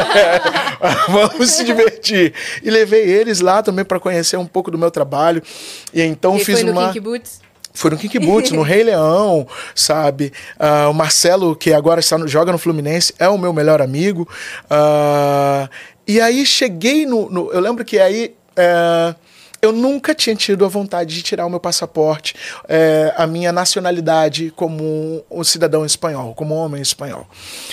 Vamos 1.06 1.50
se 1.50 1.64
divertir. 1.64 2.32
E 2.62 2.70
levei 2.70 3.02
eles 3.02 3.40
lá 3.40 3.62
também 3.62 3.84
para 3.84 4.00
conhecer 4.00 4.38
um 4.38 4.46
pouco 4.46 4.70
do 4.70 4.78
meu 4.78 4.90
trabalho. 4.90 5.42
E 5.92 6.02
então 6.02 6.36
e 6.36 6.44
fiz 6.44 6.60
foi 6.60 6.64
no 6.64 6.72
uma. 6.72 6.88
Kink 6.88 7.00
Boots? 7.00 7.40
Foi 7.76 7.90
no 7.90 7.98
Kink 7.98 8.18
Boots, 8.18 8.52
no 8.52 8.62
Rei 8.62 8.84
Leão, 8.84 9.46
sabe? 9.74 10.32
Uh, 10.58 10.90
o 10.90 10.94
Marcelo, 10.94 11.54
que 11.54 11.74
agora 11.74 12.00
está 12.00 12.16
no, 12.16 12.26
joga 12.26 12.50
no 12.50 12.56
Fluminense, 12.56 13.12
é 13.18 13.28
o 13.28 13.36
meu 13.36 13.52
melhor 13.52 13.82
amigo. 13.82 14.26
Uh, 14.64 15.68
e 16.06 16.18
aí 16.18 16.46
cheguei 16.46 17.04
no, 17.04 17.30
no, 17.30 17.52
Eu 17.52 17.60
lembro 17.60 17.84
que 17.84 17.98
aí. 17.98 18.34
Uh, 18.52 19.14
eu 19.62 19.72
nunca 19.72 20.14
tinha 20.14 20.36
tido 20.36 20.64
a 20.64 20.68
vontade 20.68 21.14
de 21.14 21.22
tirar 21.22 21.46
o 21.46 21.50
meu 21.50 21.58
passaporte, 21.58 22.34
é, 22.68 23.12
a 23.16 23.26
minha 23.26 23.50
nacionalidade 23.52 24.52
como 24.54 25.24
um 25.30 25.42
cidadão 25.42 25.84
espanhol, 25.84 26.34
como 26.34 26.54
um 26.54 26.58
homem 26.58 26.80
espanhol. 26.80 27.26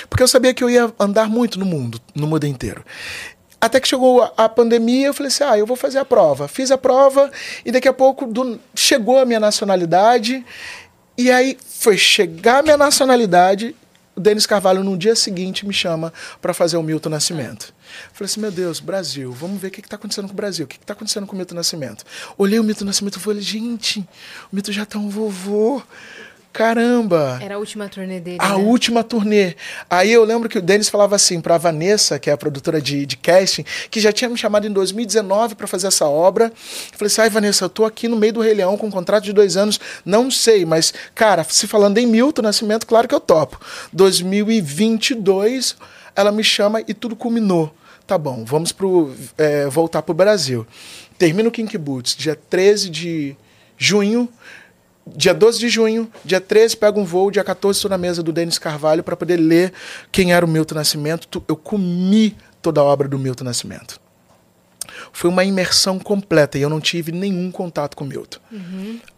Porque 0.09 0.23
eu 0.23 0.27
sabia 0.27 0.53
que 0.53 0.63
eu 0.63 0.69
ia 0.69 0.91
andar 0.99 1.29
muito 1.29 1.59
no 1.59 1.65
mundo, 1.65 1.99
no 2.15 2.25
mundo 2.25 2.47
inteiro. 2.47 2.83
Até 3.63 3.79
que 3.79 3.87
chegou 3.87 4.29
a 4.35 4.49
pandemia, 4.49 5.07
eu 5.07 5.13
falei 5.13 5.29
assim: 5.29 5.45
ah, 5.45 5.57
eu 5.57 5.65
vou 5.65 5.77
fazer 5.77 5.97
a 5.97 6.03
prova. 6.03 6.49
Fiz 6.49 6.69
a 6.69 6.77
prova 6.77 7.31
e 7.63 7.71
daqui 7.71 7.87
a 7.87 7.93
pouco 7.93 8.25
do, 8.25 8.59
chegou 8.75 9.17
a 9.17 9.23
minha 9.23 9.39
nacionalidade. 9.39 10.45
E 11.17 11.31
aí 11.31 11.57
foi 11.65 11.97
chegar 11.97 12.59
a 12.59 12.61
minha 12.61 12.75
nacionalidade. 12.75 13.73
O 14.17 14.19
Denis 14.19 14.45
Carvalho, 14.45 14.83
no 14.83 14.97
dia 14.97 15.15
seguinte, 15.15 15.65
me 15.65 15.73
chama 15.73 16.11
para 16.41 16.53
fazer 16.53 16.75
o 16.75 16.83
Milton 16.83 17.07
Nascimento. 17.07 17.73
Falei 18.11 18.25
assim: 18.25 18.41
meu 18.41 18.51
Deus, 18.51 18.81
Brasil, 18.81 19.31
vamos 19.31 19.61
ver 19.61 19.69
o 19.69 19.71
que 19.71 19.79
está 19.79 19.95
acontecendo 19.95 20.27
com 20.27 20.33
o 20.33 20.35
Brasil, 20.35 20.65
o 20.65 20.67
que 20.67 20.75
está 20.75 20.91
acontecendo 20.91 21.25
com 21.25 21.33
o 21.33 21.37
Milton 21.37 21.55
Nascimento. 21.55 22.03
Olhei 22.37 22.59
o 22.59 22.65
Milton 22.65 22.83
Nascimento 22.83 23.15
e 23.15 23.21
falei: 23.21 23.41
gente, 23.41 24.01
o 24.51 24.55
Milton 24.55 24.73
já 24.73 24.85
tá 24.85 24.99
um 24.99 25.07
vovô 25.07 25.81
caramba. 26.53 27.39
Era 27.41 27.55
a 27.55 27.57
última 27.57 27.89
turnê 27.89 28.19
dele. 28.19 28.37
A 28.39 28.49
né? 28.49 28.63
última 28.63 29.03
turnê. 29.03 29.55
Aí 29.89 30.13
eu 30.13 30.23
lembro 30.23 30.47
que 30.47 30.59
o 30.59 30.61
Denis 30.61 30.87
falava 30.87 31.15
assim 31.15 31.41
pra 31.41 31.57
Vanessa, 31.57 32.19
que 32.19 32.29
é 32.29 32.33
a 32.33 32.37
produtora 32.37 32.79
de, 32.79 33.05
de 33.07 33.17
casting, 33.17 33.65
que 33.89 33.99
já 33.99 34.13
tinha 34.13 34.29
me 34.29 34.37
chamado 34.37 34.67
em 34.67 34.71
2019 34.71 35.55
para 35.55 35.65
fazer 35.65 35.87
essa 35.87 36.05
obra. 36.05 36.45
Eu 36.45 36.97
falei 36.97 37.07
assim: 37.07 37.21
ai, 37.21 37.29
Vanessa, 37.29 37.65
eu 37.65 37.69
tô 37.69 37.83
aqui 37.83 38.07
no 38.07 38.15
meio 38.15 38.33
do 38.33 38.41
Rei 38.41 38.53
Leão 38.53 38.77
com 38.77 38.87
um 38.87 38.91
contrato 38.91 39.23
de 39.23 39.33
dois 39.33 39.57
anos, 39.57 39.79
não 40.05 40.29
sei, 40.29 40.63
mas, 40.65 40.93
cara, 41.15 41.43
se 41.43 41.65
falando 41.65 41.97
em 41.97 42.05
Milton 42.05 42.43
Nascimento, 42.43 42.85
claro 42.85 43.07
que 43.07 43.15
eu 43.15 43.19
topo. 43.19 43.59
2022, 43.91 45.75
ela 46.15 46.31
me 46.31 46.43
chama 46.43 46.81
e 46.87 46.93
tudo 46.93 47.15
culminou. 47.15 47.73
Tá 48.05 48.17
bom, 48.17 48.43
vamos 48.45 48.71
pro, 48.71 49.15
é, 49.37 49.67
voltar 49.67 50.01
pro 50.01 50.13
Brasil. 50.13 50.67
Termina 51.17 51.49
o 51.49 51.51
Kink 51.51 51.77
Boots, 51.77 52.15
dia 52.15 52.35
13 52.35 52.89
de 52.89 53.35
junho. 53.77 54.29
Dia 55.05 55.33
12 55.33 55.59
de 55.59 55.67
junho, 55.69 56.09
dia 56.23 56.39
13, 56.39 56.77
pego 56.77 56.99
um 56.99 57.03
voo, 57.03 57.29
dia 57.29 57.43
14 57.43 57.77
estou 57.77 57.89
na 57.89 57.97
mesa 57.97 58.23
do 58.23 58.31
Denis 58.31 58.57
Carvalho 58.57 59.03
para 59.03 59.17
poder 59.17 59.35
ler 59.37 59.73
quem 60.11 60.31
era 60.33 60.45
o 60.45 60.47
Milton 60.49 60.75
Nascimento. 60.75 61.43
Eu 61.47 61.57
comi 61.57 62.37
toda 62.61 62.79
a 62.79 62.83
obra 62.83 63.07
do 63.07 63.19
Milton 63.19 63.43
Nascimento. 63.43 63.99
Foi 65.11 65.29
uma 65.29 65.43
imersão 65.43 65.99
completa 65.99 66.57
e 66.57 66.61
eu 66.61 66.69
não 66.69 66.79
tive 66.79 67.11
nenhum 67.11 67.51
contato 67.51 67.95
com 67.97 68.03
o 68.03 68.07
Milton. 68.07 68.39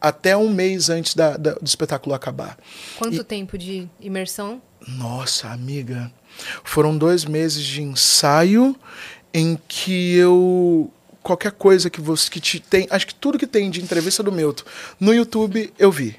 Até 0.02 0.36
um 0.36 0.50
mês 0.50 0.89
antes 0.89 1.13
da- 1.13 1.38
da- 1.38 1.54
do 1.54 1.65
espetáculo 1.65 2.15
acabar. 2.15 2.58
Quanto 2.98 3.24
tempo 3.24 3.58
de 3.58 3.88
imersão? 4.00 4.62
Nossa, 4.88 5.50
amiga. 5.50 6.12
Foram 6.63 6.98
dois 6.98 7.26
meses 7.26 7.63
de 7.63 7.82
ensaio 7.84 8.76
em 9.34 9.60
que 9.67 10.15
eu. 10.15 10.91
Qualquer 11.25 11.53
coisa 11.53 11.89
que 11.89 11.99
você 11.99 12.29
que 12.29 12.39
te 12.39 12.59
tem. 12.59 12.85
Acho 12.91 13.07
que 13.07 13.15
tudo 13.15 13.39
que 13.39 13.47
tem 13.47 13.71
de 13.71 13.81
entrevista 13.81 14.21
do 14.21 14.31
Milton 14.31 14.63
no 14.99 15.11
YouTube 15.11 15.73
eu 15.79 15.91
vi. 15.91 16.15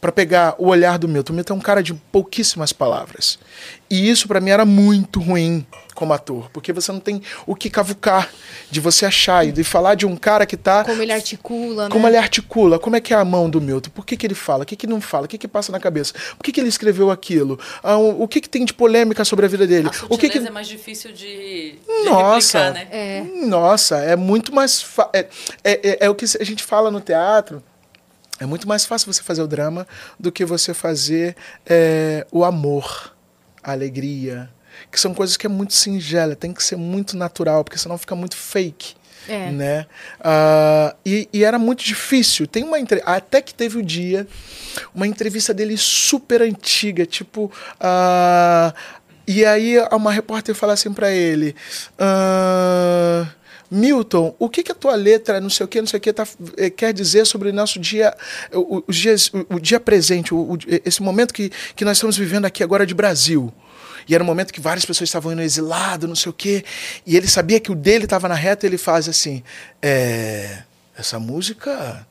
Pra 0.00 0.12
pegar 0.12 0.54
o 0.58 0.68
olhar 0.68 0.96
do 0.96 1.08
Milton. 1.08 1.32
O 1.32 1.36
Milton 1.36 1.54
é 1.54 1.56
um 1.56 1.60
cara 1.60 1.82
de 1.82 1.92
pouquíssimas 1.92 2.72
palavras. 2.72 3.36
E 3.90 4.08
isso 4.08 4.28
pra 4.28 4.40
mim 4.40 4.50
era 4.50 4.64
muito 4.64 5.18
ruim 5.18 5.66
como 5.92 6.12
ator. 6.12 6.48
Porque 6.52 6.72
você 6.72 6.92
não 6.92 7.00
tem 7.00 7.20
o 7.46 7.56
que 7.56 7.68
cavucar 7.68 8.30
de 8.70 8.78
você 8.78 9.04
achar 9.04 9.44
e 9.44 9.50
de 9.50 9.64
falar 9.64 9.96
de 9.96 10.06
um 10.06 10.14
cara 10.14 10.46
que 10.46 10.56
tá 10.56 10.84
Como 10.84 11.02
ele 11.02 11.10
articula, 11.10 11.88
como 11.88 12.04
né? 12.04 12.10
ele 12.10 12.16
articula, 12.16 12.78
como 12.78 12.94
é 12.94 13.00
que 13.00 13.12
é 13.12 13.16
a 13.16 13.24
mão 13.24 13.50
do 13.50 13.60
Milton, 13.60 13.90
por 13.90 14.06
que, 14.06 14.16
que 14.16 14.24
ele 14.24 14.36
fala, 14.36 14.62
o 14.62 14.66
que, 14.66 14.76
que 14.76 14.86
não 14.86 15.00
fala, 15.00 15.24
o 15.24 15.28
que, 15.28 15.36
que 15.36 15.48
passa 15.48 15.72
na 15.72 15.80
cabeça, 15.80 16.12
por 16.36 16.44
que, 16.44 16.52
que 16.52 16.60
ele 16.60 16.68
escreveu 16.68 17.10
aquilo, 17.10 17.58
Ah, 17.82 17.96
o, 17.96 18.28
que, 18.28 18.40
que 18.40 18.48
tem 18.48 18.64
de 18.64 18.72
polêmica 18.74 19.24
sobre 19.24 19.46
a 19.46 19.48
vida 19.48 19.66
dele, 19.66 19.88
A 19.88 20.04
o 20.08 20.16
que, 20.16 20.28
que... 20.28 20.38
é 20.38 20.50
mais 20.50 20.68
difícil 20.68 21.10
de, 21.12 21.72
de 21.72 22.04
Nossa, 22.04 22.70
replicar, 22.70 22.72
né? 22.74 22.88
É. 22.92 23.24
nossa, 23.46 23.96
é 23.96 24.14
muito 24.14 24.54
mais 24.54 24.80
fa- 24.80 25.10
é, 25.12 25.26
é, 25.64 25.90
é, 25.90 25.98
é 26.06 26.10
o 26.10 26.14
que 26.14 26.24
a 26.24 26.44
gente 26.44 26.62
fala 26.62 26.88
no 26.90 27.00
teatro. 27.00 27.60
É 28.40 28.46
muito 28.46 28.68
mais 28.68 28.84
fácil 28.84 29.12
você 29.12 29.22
fazer 29.22 29.42
o 29.42 29.46
drama 29.46 29.86
do 30.18 30.30
que 30.30 30.44
você 30.44 30.72
fazer 30.72 31.36
é, 31.66 32.26
o 32.30 32.44
amor, 32.44 33.14
a 33.62 33.72
alegria, 33.72 34.48
que 34.90 35.00
são 35.00 35.12
coisas 35.12 35.36
que 35.36 35.46
é 35.46 35.50
muito 35.50 35.74
singela, 35.74 36.36
tem 36.36 36.52
que 36.52 36.62
ser 36.62 36.76
muito 36.76 37.16
natural, 37.16 37.64
porque 37.64 37.78
senão 37.78 37.98
fica 37.98 38.14
muito 38.14 38.36
fake. 38.36 38.94
É. 39.28 39.50
Né? 39.50 39.86
Ah, 40.20 40.94
e, 41.04 41.28
e 41.32 41.44
era 41.44 41.58
muito 41.58 41.84
difícil. 41.84 42.46
Tem 42.46 42.64
uma 42.64 42.80
entre... 42.80 43.02
Até 43.04 43.42
que 43.42 43.52
teve 43.52 43.78
o 43.78 43.82
dia, 43.82 44.26
uma 44.94 45.06
entrevista 45.06 45.52
dele 45.52 45.76
super 45.76 46.40
antiga, 46.40 47.04
tipo. 47.04 47.52
ah, 47.78 48.72
e 49.26 49.44
aí 49.44 49.76
uma 49.92 50.10
repórter 50.10 50.54
fala 50.54 50.72
assim 50.72 50.90
pra 50.92 51.10
ele. 51.10 51.54
ah, 51.98 53.26
Milton, 53.70 54.34
o 54.38 54.48
que, 54.48 54.62
que 54.62 54.72
a 54.72 54.74
tua 54.74 54.94
letra, 54.94 55.40
não 55.40 55.50
sei 55.50 55.64
o 55.64 55.68
que, 55.68 55.80
não 55.80 55.86
sei 55.86 55.98
o 55.98 56.00
que, 56.00 56.12
tá, 56.12 56.26
eh, 56.56 56.70
quer 56.70 56.92
dizer 56.92 57.26
sobre 57.26 57.50
o 57.50 57.52
nosso 57.52 57.78
dia, 57.78 58.16
o, 58.52 58.78
o- 58.78 58.84
os 58.86 58.96
dias, 58.96 59.30
o, 59.50 59.60
dia 59.60 59.78
presente, 59.78 60.32
o, 60.32 60.38
o- 60.54 60.58
esse 60.84 61.02
momento 61.02 61.34
que, 61.34 61.50
que 61.76 61.84
nós 61.84 61.98
estamos 61.98 62.16
vivendo 62.16 62.46
aqui 62.46 62.62
agora 62.62 62.86
de 62.86 62.94
Brasil? 62.94 63.52
E 64.08 64.14
era 64.14 64.24
um 64.24 64.26
momento 64.26 64.54
que 64.54 64.60
várias 64.60 64.86
pessoas 64.86 65.08
estavam 65.10 65.32
indo 65.32 65.42
exilado, 65.42 66.08
não 66.08 66.16
sei 66.16 66.30
o 66.30 66.32
quê. 66.32 66.64
E 67.04 67.14
ele 67.14 67.28
sabia 67.28 67.60
que 67.60 67.70
o 67.70 67.74
dele 67.74 68.04
estava 68.04 68.26
na 68.26 68.34
reta, 68.34 68.64
ele 68.64 68.78
faz 68.78 69.06
assim: 69.06 69.42
é, 69.82 70.62
essa 70.96 71.18
música 71.20 72.06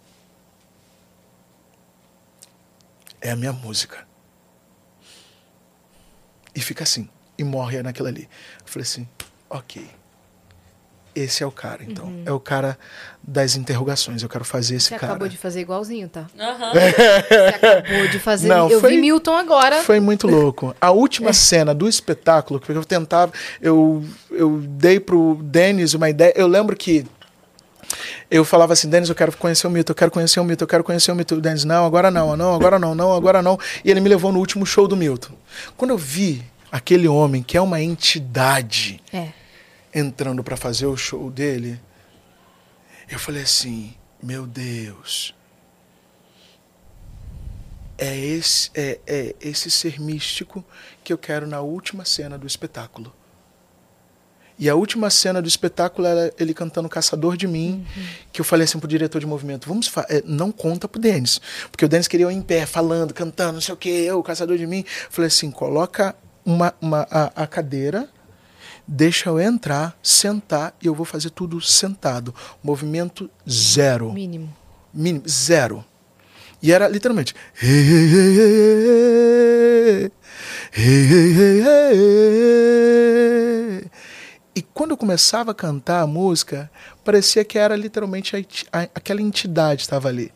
é 3.20 3.32
a 3.32 3.36
minha 3.36 3.52
música. 3.52 4.06
E 6.54 6.62
fica 6.62 6.84
assim, 6.84 7.10
e 7.36 7.43
morre 7.43 7.82
naquilo 7.82 8.08
ali. 8.08 8.30
Eu 8.62 8.67
falei 8.67 8.84
assim: 8.84 9.08
ok. 9.50 9.89
Esse 11.20 11.44
é 11.44 11.48
o 11.48 11.52
cara, 11.52 11.80
então. 11.88 12.14
É 12.26 12.32
o 12.32 12.40
cara 12.40 12.78
das 13.22 13.56
interrogações. 13.56 14.22
Eu 14.24 14.30
quero 14.30 14.46
fazer 14.46 14.76
esse 14.76 14.90
Você 14.90 14.96
cara. 14.96 15.14
acabou 15.14 15.28
de 15.28 15.36
fazer 15.38 15.62
igualzinho, 15.62 16.08
tá? 16.08 16.28
Aham. 16.40 16.72
Você 16.74 17.36
acabou 17.56 18.08
de 18.08 18.20
fazer. 18.20 18.48
Não, 18.48 18.70
eu 18.70 18.80
foi- 18.80 18.92
vi 18.92 18.98
Milton 19.02 19.36
agora. 19.36 19.82
Foi 19.84 20.00
muito 20.00 20.28
louco. 20.28 20.76
A 20.80 20.88
É. 20.88 20.90
última 20.92 21.34
cena 21.34 21.74
do 21.74 21.88
espetáculo, 21.90 22.60
que 22.60 22.72
eu 22.72 22.86
tentava, 22.86 23.32
eu, 23.62 24.04
eu 24.32 24.60
dei 24.62 25.00
pro 25.00 25.40
Denis 25.42 25.94
uma 25.94 26.10
ideia. 26.10 26.34
Eu 26.36 26.48
lembro 26.48 26.76
que 26.76 27.06
eu 28.30 28.44
falava 28.46 28.74
assim, 28.74 28.90
Denis, 28.90 29.10
eu 29.10 29.16
quero 29.16 29.36
conhecer 29.38 29.66
o 29.66 29.70
mito, 29.70 29.92
eu 29.92 29.96
quero 29.96 30.12
conhecer 30.12 30.40
o 30.40 30.44
mito, 30.44 30.64
eu 30.64 30.68
quero 30.68 30.84
conhecer 30.84 31.12
o 31.12 31.16
mito. 31.16 31.36
O 31.36 31.42
Denis, 31.42 31.64
não, 31.64 31.86
agora 31.86 32.12
não, 32.12 32.36
não, 32.38 32.54
agora 32.54 32.78
não, 32.78 32.94
não, 32.94 33.14
agora 33.14 33.42
não. 33.42 33.58
E 33.84 33.90
ele 33.90 34.02
me 34.02 34.10
levou 34.10 34.32
no 34.32 34.40
último 34.40 34.66
show 34.66 34.88
do 34.88 34.96
Milton. 34.96 35.34
Quando 35.76 35.92
eu 35.92 35.98
vi 35.98 36.44
aquele 36.72 37.08
homem, 37.08 37.42
que 37.42 37.58
é 37.58 37.62
uma 37.62 37.82
entidade, 37.82 39.02
É. 39.12 39.30
entrando 39.98 40.44
para 40.44 40.56
fazer 40.56 40.86
o 40.86 40.96
show 40.96 41.32
dele, 41.32 41.80
eu 43.10 43.18
falei 43.18 43.44
assim, 43.44 43.96
meu 44.22 44.46
Deus. 44.46 45.34
É 47.98 48.16
esse, 48.16 48.70
é, 48.76 49.00
é 49.08 49.36
esse 49.42 49.72
ser 49.72 50.00
místico 50.00 50.64
que 51.04 51.12
eu 51.12 51.18
quero 51.18 51.48
na 51.48 51.62
última 51.62 52.06
cena 52.06 52.38
do 52.38 52.46
espetáculo. 52.46 53.12
E 54.60 54.70
a 54.70 54.76
última 54.76 55.10
cena 55.10 55.42
do 55.42 55.48
espetáculo 55.48 56.08
era 56.08 56.34
ele 56.38 56.54
cantando 56.54 56.88
Caçador 56.90 57.36
de 57.36 57.48
Mim, 57.48 57.86
que 58.32 58.42
eu 58.42 58.46
falei 58.46 58.66
assim 58.66 58.80
pro 58.80 58.88
diretor 58.88 59.20
de 59.20 59.26
movimento, 59.26 59.68
vamos 59.68 59.92
é, 60.10 60.22
não 60.26 60.52
conta 60.52 60.88
pro 60.88 61.00
Denis, 61.00 61.40
porque 61.72 61.86
o 61.86 61.88
Denis 61.88 62.08
queria 62.08 62.26
eu 62.26 62.32
em 62.32 62.42
pé, 62.42 62.66
falando, 62.66 63.14
cantando, 63.14 63.54
não 63.54 63.62
sei 63.62 63.74
o 63.74 63.78
que, 63.78 63.90
eu, 63.90 64.22
Caçador 64.22 64.58
de 64.58 64.66
Mim. 64.66 64.84
Falei 65.10 65.28
assim, 65.28 65.50
coloca 65.52 66.16
uma, 66.44 66.74
uma, 66.82 67.08
a, 67.12 67.44
a 67.44 67.48
cadeira, 67.48 68.10
deixa 68.88 69.30
eu 69.30 69.39
entrar, 69.39 69.97
sentar 70.02 70.73
e 70.82 70.88
eu 70.88 70.95
vou 70.95 71.06
fazer 71.06 71.30
tudo 71.32 71.60
sentado. 71.60 72.34
Movimento 72.63 73.30
zero. 73.50 74.13
Mínimo. 74.13 74.56
Mínimo, 74.93 75.28
zero. 75.28 75.84
E 76.62 76.71
era 76.71 76.88
literalmente. 76.88 77.36
E 84.56 84.62
quando 84.73 84.91
eu 84.91 84.97
começava 84.97 85.52
a 85.52 85.54
cantar 85.54 86.02
a 86.02 86.08
música, 86.08 86.71
parecia 87.04 87.43
que 87.45 87.60
era 87.60 87.76
literalmente 87.76 88.36
a, 88.36 88.39
a, 88.80 88.82
aquela 88.95 89.21
entidade 89.21 89.82
estava 89.82 90.08
ali. 90.08 90.34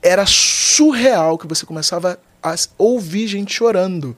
Era 0.00 0.24
surreal 0.26 1.36
que 1.36 1.48
você 1.48 1.66
começava 1.66 2.20
a 2.42 2.54
ouvir 2.78 3.26
gente 3.26 3.52
chorando. 3.52 4.16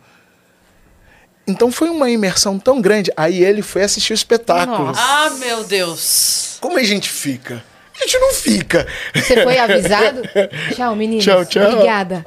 Então 1.47 1.73
foi 1.73 1.89
uma 1.89 2.09
imersão 2.09 2.59
tão 2.59 2.81
grande. 2.81 3.11
Aí 3.17 3.43
ele 3.43 3.63
foi 3.63 3.83
assistir 3.83 4.13
o 4.13 4.15
espetáculo. 4.15 4.87
Nossa. 4.87 5.01
Ah, 5.01 5.31
meu 5.39 5.65
Deus. 5.65 6.57
Como 6.61 6.79
a 6.79 6.83
gente 6.83 7.09
fica? 7.09 7.63
A 7.95 8.05
gente 8.05 8.19
não 8.19 8.33
fica. 8.33 8.87
Você 9.15 9.43
foi 9.43 9.59
avisado? 9.59 10.23
tchau, 10.75 10.97
meninos. 10.97 11.25
Tchau, 11.25 11.45
tchau. 11.45 11.73
Obrigada. 11.73 12.25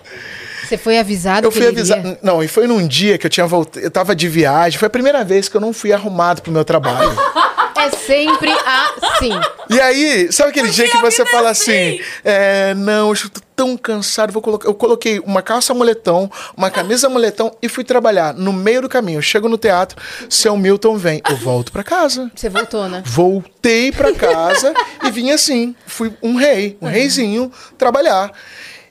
Você 0.64 0.78
foi 0.78 0.98
avisado 0.98 1.46
Eu 1.46 1.52
fui 1.52 1.68
iria? 1.68 2.18
Não, 2.24 2.44
e 2.44 2.48
foi 2.48 2.66
num 2.66 2.88
dia 2.88 3.18
que 3.18 3.26
eu 3.26 3.30
tinha 3.30 3.46
voltado. 3.46 3.86
Eu 3.86 3.92
tava 3.92 4.16
de 4.16 4.28
viagem. 4.28 4.80
Foi 4.80 4.88
a 4.88 4.90
primeira 4.90 5.24
vez 5.24 5.48
que 5.48 5.56
eu 5.56 5.62
não 5.62 5.72
fui 5.72 5.94
arrumado 5.94 6.42
pro 6.42 6.52
meu 6.52 6.66
trabalho. 6.66 7.16
É 7.76 7.90
sempre 7.90 8.52
assim. 8.52 9.32
e 9.70 9.80
aí, 9.80 10.32
sabe 10.32 10.50
aquele 10.50 10.70
dia 10.70 10.90
que 10.90 10.98
você 10.98 11.26
fala 11.26 11.50
assim? 11.50 11.66
assim: 11.66 12.00
é, 12.24 12.74
não, 12.76 13.10
eu 13.10 13.30
tô 13.30 13.42
tão 13.56 13.78
cansado, 13.78 14.32
vou 14.32 14.42
colocar. 14.42 14.68
Eu 14.68 14.74
coloquei 14.74 15.20
uma 15.20 15.42
calça 15.42 15.74
moletom, 15.74 16.30
uma 16.56 16.70
camisa 16.70 17.10
moletom 17.10 17.56
e 17.62 17.70
fui 17.70 17.84
trabalhar. 17.84 18.34
No 18.34 18.54
meio 18.54 18.82
do 18.82 18.90
caminho, 18.90 19.18
eu 19.18 19.22
chego 19.22 19.48
no 19.48 19.58
teatro, 19.58 20.02
seu 20.30 20.56
Milton 20.58 20.98
vem. 20.98 21.22
Eu 21.30 21.38
volto 21.38 21.72
pra 21.72 21.84
casa. 21.84 22.32
Você 22.36 22.50
voltou, 22.50 22.88
né? 22.88 23.02
Voltei 23.06 23.92
pra 23.92 24.14
casa 24.14 24.74
e 25.04 25.12
vim 25.12 25.32
assim. 25.32 25.76
Fui 25.86 26.14
um 26.22 26.36
rei, 26.36 26.78
um 26.82 26.88
reizinho, 26.88 27.52
trabalhar. 27.78 28.32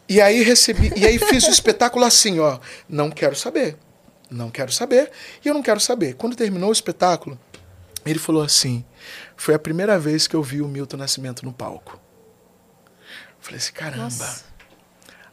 E 0.08 0.20
aí 0.20 0.42
recebi, 0.42 0.92
e 0.96 1.06
aí 1.06 1.18
fiz 1.18 1.44
o 1.44 1.50
espetáculo 1.50 2.04
assim, 2.04 2.38
ó. 2.38 2.58
Não 2.88 3.10
quero 3.10 3.34
saber. 3.34 3.76
Não 4.30 4.50
quero 4.50 4.72
saber. 4.72 5.10
E 5.44 5.48
eu 5.48 5.54
não 5.54 5.62
quero 5.62 5.80
saber. 5.80 6.14
Quando 6.14 6.36
terminou 6.36 6.70
o 6.70 6.72
espetáculo, 6.72 7.38
ele 8.12 8.18
falou 8.18 8.42
assim: 8.42 8.84
foi 9.36 9.54
a 9.54 9.58
primeira 9.58 9.98
vez 9.98 10.26
que 10.26 10.36
eu 10.36 10.42
vi 10.42 10.60
o 10.60 10.68
Milton 10.68 10.96
Nascimento 10.96 11.44
no 11.44 11.52
palco. 11.52 12.00
Falei 13.40 13.58
assim, 13.58 13.72
caramba. 13.72 14.04
Nossa. 14.04 14.44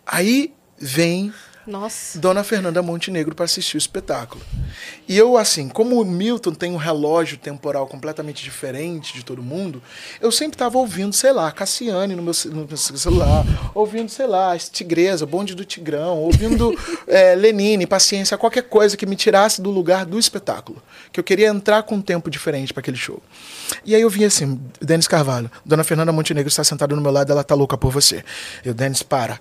Aí 0.06 0.54
vem 0.78 1.34
Nossa. 1.66 2.20
Dona 2.20 2.44
Fernanda 2.44 2.82
Montenegro 2.82 3.36
para 3.36 3.46
assistir 3.46 3.78
o 3.78 3.80
espetáculo. 3.80 4.42
E 5.08 5.18
eu, 5.18 5.38
assim, 5.38 5.70
como 5.70 6.02
o 6.02 6.06
Milton 6.06 6.54
tem 6.54 6.72
um 6.72 6.78
relógio 6.78 7.38
temporal 7.38 7.88
completamente 7.88 8.44
diferente 8.44 9.14
de 9.14 9.24
todo 9.24 9.44
mundo, 9.44 9.82
eu 10.20 10.32
sempre 10.32 10.56
estava 10.56 10.78
ouvindo, 10.78 11.14
sei 11.14 11.32
lá, 11.32 11.52
Cassiane 11.52 12.16
no 12.16 12.24
meu, 12.24 12.34
no 12.46 12.68
meu 12.68 12.78
celular, 12.78 13.46
ouvindo, 13.76 14.10
sei 14.10 14.28
lá, 14.28 14.58
Tigresa, 14.58 15.26
Bonde 15.26 15.54
do 15.54 15.66
Tigrão, 15.66 16.18
ouvindo 16.18 16.74
é, 17.08 17.36
Lenine, 17.36 17.86
Paciência, 17.86 18.38
qualquer 18.38 18.64
coisa 18.64 18.98
que 18.98 19.06
me 19.06 19.16
tirasse 19.16 19.62
do 19.62 19.70
lugar 19.70 20.06
do 20.06 20.18
espetáculo. 20.18 20.82
Que 21.12 21.20
eu 21.20 21.24
queria 21.24 21.48
entrar 21.48 21.84
com 21.84 21.96
um 21.96 22.02
tempo 22.02 22.30
diferente 22.30 22.74
para 22.74 22.82
aquele 22.82 22.98
show. 22.98 23.22
E 23.86 23.96
aí 23.96 24.02
eu 24.02 24.10
vi 24.10 24.26
assim, 24.26 24.60
Denis 24.80 25.08
Carvalho, 25.08 25.52
Dona 25.66 25.84
Fernanda 25.84 26.12
Montenegro 26.12 26.50
está 26.50 26.64
sentada 26.64 26.96
no 26.96 27.02
meu 27.02 27.12
lado, 27.12 27.32
ela 27.32 27.44
tá 27.44 27.56
louca 27.56 27.78
por 27.78 27.92
você. 27.92 28.24
Eu, 28.64 28.74
Denis, 28.74 29.04
para. 29.04 29.40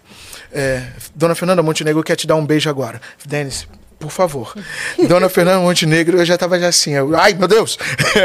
É, 0.52 0.84
Dona 1.14 1.34
Fernanda 1.34 1.62
Montenegro 1.62 2.02
quer 2.02 2.16
te 2.16 2.26
dar 2.26 2.36
um 2.36 2.44
beijo 2.44 2.68
agora. 2.68 3.00
Denis, 3.24 3.66
por 3.98 4.10
favor. 4.10 4.54
Dona 5.08 5.28
Fernanda 5.28 5.60
Montenegro, 5.60 6.18
eu 6.18 6.24
já 6.24 6.36
tava 6.36 6.58
já 6.58 6.68
assim, 6.68 6.92
eu, 6.92 7.16
ai 7.16 7.34
meu 7.34 7.46
Deus! 7.48 7.78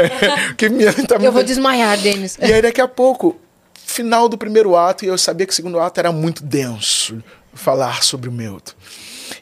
que 0.56 0.68
minha, 0.68 0.92
tá 0.92 1.16
eu 1.16 1.32
vou 1.32 1.44
desmaiar, 1.44 1.98
Denis. 1.98 2.36
E 2.40 2.52
aí 2.52 2.62
daqui 2.62 2.80
a 2.80 2.88
pouco, 2.88 3.38
final 3.74 4.28
do 4.28 4.36
primeiro 4.36 4.76
ato, 4.76 5.04
e 5.04 5.08
eu 5.08 5.18
sabia 5.18 5.46
que 5.46 5.52
o 5.52 5.56
segundo 5.56 5.78
ato 5.78 5.98
era 5.98 6.10
muito 6.10 6.42
denso, 6.42 7.22
falar 7.54 8.02
sobre 8.02 8.28
o 8.28 8.32
Milton. 8.32 8.72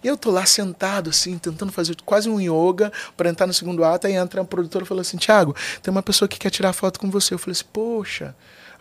E 0.03 0.09
eu 0.09 0.16
tô 0.16 0.31
lá 0.31 0.47
sentado, 0.47 1.11
assim, 1.11 1.37
tentando 1.38 1.73
fazer 1.73 1.97
quase 2.05 2.29
um 2.29 2.40
yoga 2.40 2.92
para 3.16 3.29
entrar 3.29 3.47
no 3.47 3.55
segundo 3.55 3.85
ato, 3.85 4.07
aí 4.07 4.14
entra 4.14 4.40
a 4.40 4.44
produtora 4.44 4.85
e 4.85 4.88
falou 4.88 5.01
assim, 5.01 5.16
Tiago, 5.16 5.55
tem 5.83 5.90
uma 5.90 6.03
pessoa 6.03 6.29
que 6.29 6.38
quer 6.38 6.51
tirar 6.51 6.73
foto 6.73 6.99
com 6.99 7.11
você. 7.11 7.35
Eu 7.35 7.38
falei 7.38 7.53
assim, 7.53 7.64
poxa... 7.73 8.35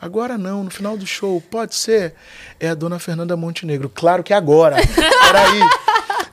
Agora 0.03 0.37
não, 0.37 0.63
no 0.63 0.69
final 0.69 0.97
do 0.97 1.05
show, 1.05 1.41
pode 1.49 1.75
ser? 1.75 2.13
É 2.59 2.69
a 2.69 2.75
dona 2.75 2.99
Fernanda 2.99 3.37
Montenegro. 3.37 3.89
Claro 3.93 4.23
que 4.23 4.33
agora. 4.33 4.75
Peraí. 4.75 5.59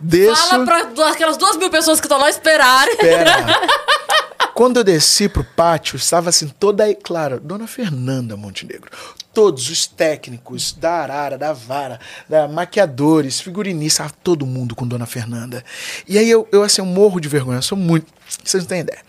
Desço. 0.00 0.48
Fala 0.48 0.64
para 0.64 1.10
aquelas 1.10 1.36
duas 1.36 1.56
mil 1.56 1.70
pessoas 1.70 2.00
que 2.00 2.06
estão 2.06 2.18
lá 2.18 2.28
esperar. 2.28 2.88
Espera. 2.88 3.36
Quando 4.60 4.76
eu 4.76 4.84
desci 4.84 5.26
pro 5.26 5.42
pátio, 5.42 5.96
estava 5.96 6.28
assim, 6.28 6.46
toda 6.46 6.84
aí, 6.84 6.94
claro, 6.94 7.40
Dona 7.40 7.66
Fernanda 7.66 8.36
Montenegro. 8.36 8.90
Todos 9.32 9.70
os 9.70 9.86
técnicos 9.86 10.74
da 10.74 10.96
Arara, 10.96 11.38
da 11.38 11.54
Vara, 11.54 11.98
da 12.28 12.46
maquiadores, 12.46 13.40
figurinistas, 13.40 14.12
todo 14.22 14.44
mundo 14.44 14.76
com 14.76 14.86
Dona 14.86 15.06
Fernanda. 15.06 15.64
E 16.06 16.18
aí 16.18 16.28
eu, 16.28 16.46
eu 16.52 16.62
assim, 16.62 16.82
eu 16.82 16.84
morro 16.84 17.18
de 17.18 17.26
vergonha, 17.26 17.62
sou 17.62 17.78
muito. 17.78 18.12
Vocês 18.44 18.62
não 18.62 18.68
têm 18.68 18.80
ideia. 18.80 19.00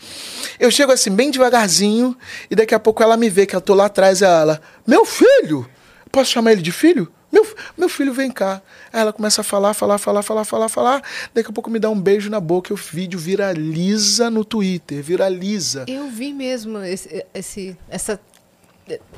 Eu 0.57 0.71
chego 0.71 0.93
assim, 0.93 1.11
bem 1.11 1.29
devagarzinho, 1.29 2.17
e 2.49 2.55
daqui 2.55 2.73
a 2.73 2.79
pouco 2.79 3.03
ela 3.03 3.17
me 3.17 3.29
vê 3.29 3.45
que 3.45 3.53
eu 3.53 3.59
tô 3.59 3.73
lá 3.73 3.87
atrás, 3.87 4.21
ela, 4.21 4.61
meu 4.87 5.03
filho! 5.03 5.69
Posso 6.09 6.31
chamar 6.31 6.53
ele 6.53 6.61
de 6.61 6.71
filho? 6.71 7.11
Meu, 7.31 7.47
meu 7.77 7.87
filho, 7.87 8.13
vem 8.13 8.29
cá. 8.29 8.61
Aí 8.91 9.01
ela 9.01 9.13
começa 9.13 9.41
a 9.41 9.43
falar, 9.43 9.73
falar, 9.73 9.97
falar, 9.97 10.21
falar, 10.21 10.43
falar, 10.43 10.69
falar. 10.69 11.03
Daqui 11.33 11.49
a 11.49 11.53
pouco 11.53 11.69
me 11.69 11.79
dá 11.79 11.89
um 11.89 11.99
beijo 11.99 12.29
na 12.29 12.39
boca 12.39 12.71
e 12.71 12.73
o 12.73 12.77
vídeo 12.77 13.17
viraliza 13.17 14.29
no 14.29 14.43
Twitter. 14.43 15.01
Viraliza. 15.01 15.85
Eu 15.87 16.09
vi 16.09 16.33
mesmo 16.33 16.79
esse, 16.79 17.25
esse 17.33 17.77
essa, 17.89 18.19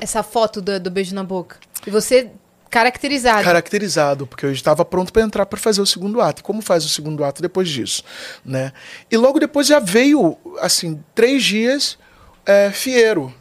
essa 0.00 0.22
foto 0.22 0.60
do, 0.60 0.78
do 0.78 0.90
beijo 0.90 1.14
na 1.14 1.24
boca. 1.24 1.56
E 1.86 1.90
você 1.90 2.30
caracterizado. 2.70 3.44
Caracterizado, 3.44 4.26
porque 4.26 4.44
eu 4.44 4.52
estava 4.52 4.84
pronto 4.84 5.12
para 5.12 5.22
entrar 5.22 5.46
para 5.46 5.58
fazer 5.58 5.80
o 5.80 5.86
segundo 5.86 6.20
ato. 6.20 6.42
Como 6.42 6.60
faz 6.60 6.84
o 6.84 6.88
segundo 6.88 7.24
ato 7.24 7.40
depois 7.40 7.68
disso, 7.68 8.02
né? 8.44 8.72
E 9.10 9.16
logo 9.16 9.38
depois 9.38 9.66
já 9.66 9.78
veio, 9.78 10.36
assim, 10.58 11.00
três 11.14 11.44
dias, 11.44 11.96
é, 12.44 12.70
Fiero 12.70 13.32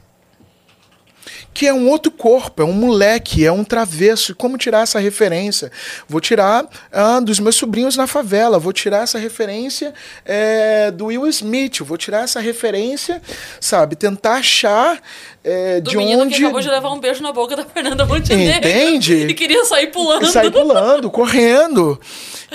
que 1.53 1.67
é 1.67 1.73
um 1.73 1.87
outro 1.87 2.11
corpo, 2.11 2.61
é 2.61 2.65
um 2.65 2.73
moleque, 2.73 3.45
é 3.45 3.51
um 3.51 3.63
travesso. 3.63 4.31
E 4.31 4.35
como 4.35 4.57
tirar 4.57 4.81
essa 4.81 4.99
referência? 4.99 5.71
Vou 6.07 6.19
tirar 6.19 6.65
ah, 6.91 7.19
dos 7.19 7.39
meus 7.39 7.55
sobrinhos 7.55 7.95
na 7.95 8.07
favela, 8.07 8.57
vou 8.57 8.73
tirar 8.73 9.03
essa 9.03 9.19
referência 9.19 9.93
é, 10.25 10.89
do 10.91 11.05
Will 11.05 11.27
Smith, 11.27 11.79
vou 11.81 11.97
tirar 11.97 12.23
essa 12.23 12.39
referência, 12.39 13.21
sabe? 13.59 13.95
Tentar 13.95 14.35
achar 14.35 14.99
é, 15.43 15.79
do 15.79 15.91
de 15.91 15.97
menino 15.97 16.23
onde. 16.23 16.35
que 16.35 16.43
acabou 16.43 16.61
de 16.61 16.69
levar 16.69 16.91
um 16.91 16.99
beijo 16.99 17.21
na 17.21 17.31
boca 17.31 17.55
da 17.55 17.65
Fernanda 17.65 18.05
Montenegro. 18.05 18.67
Entende? 18.67 19.13
E 19.33 19.33
queria 19.33 19.63
sair 19.65 19.87
pulando. 19.87 20.25
E 20.25 20.27
sai 20.27 20.49
pulando, 20.51 21.09
correndo. 21.09 21.99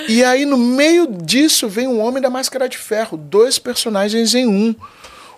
E 0.07 0.23
aí, 0.23 0.45
no 0.45 0.57
meio 0.57 1.07
disso, 1.07 1.67
vem 1.67 1.87
um 1.87 1.99
Homem 1.99 2.21
da 2.21 2.29
Máscara 2.29 2.69
de 2.69 2.77
Ferro, 2.77 3.17
dois 3.17 3.59
personagens 3.59 4.33
em 4.33 4.47
um 4.47 4.75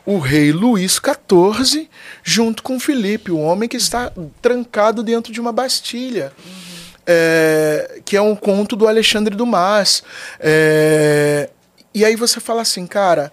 o 0.06 0.18
rei 0.18 0.52
Luís 0.52 1.00
XIV, 1.00 1.90
junto 2.24 2.64
com 2.64 2.80
Felipe, 2.80 3.32
o 3.32 3.40
homem 3.40 3.70
que 3.70 3.78
está 3.78 4.12
trancado 4.42 5.04
dentro 5.04 5.32
de 5.32 5.40
uma 5.40 5.52
bastilha. 5.52 6.32
Uhum. 6.38 6.72
É, 7.06 8.00
que 8.06 8.16
é 8.16 8.22
um 8.22 8.36
conto 8.36 8.76
do 8.76 8.88
Alexandre 8.88 9.36
Dumas. 9.36 10.04
É, 10.40 11.50
e 11.94 12.06
aí 12.06 12.16
você 12.16 12.40
fala 12.40 12.62
assim, 12.62 12.86
cara, 12.86 13.32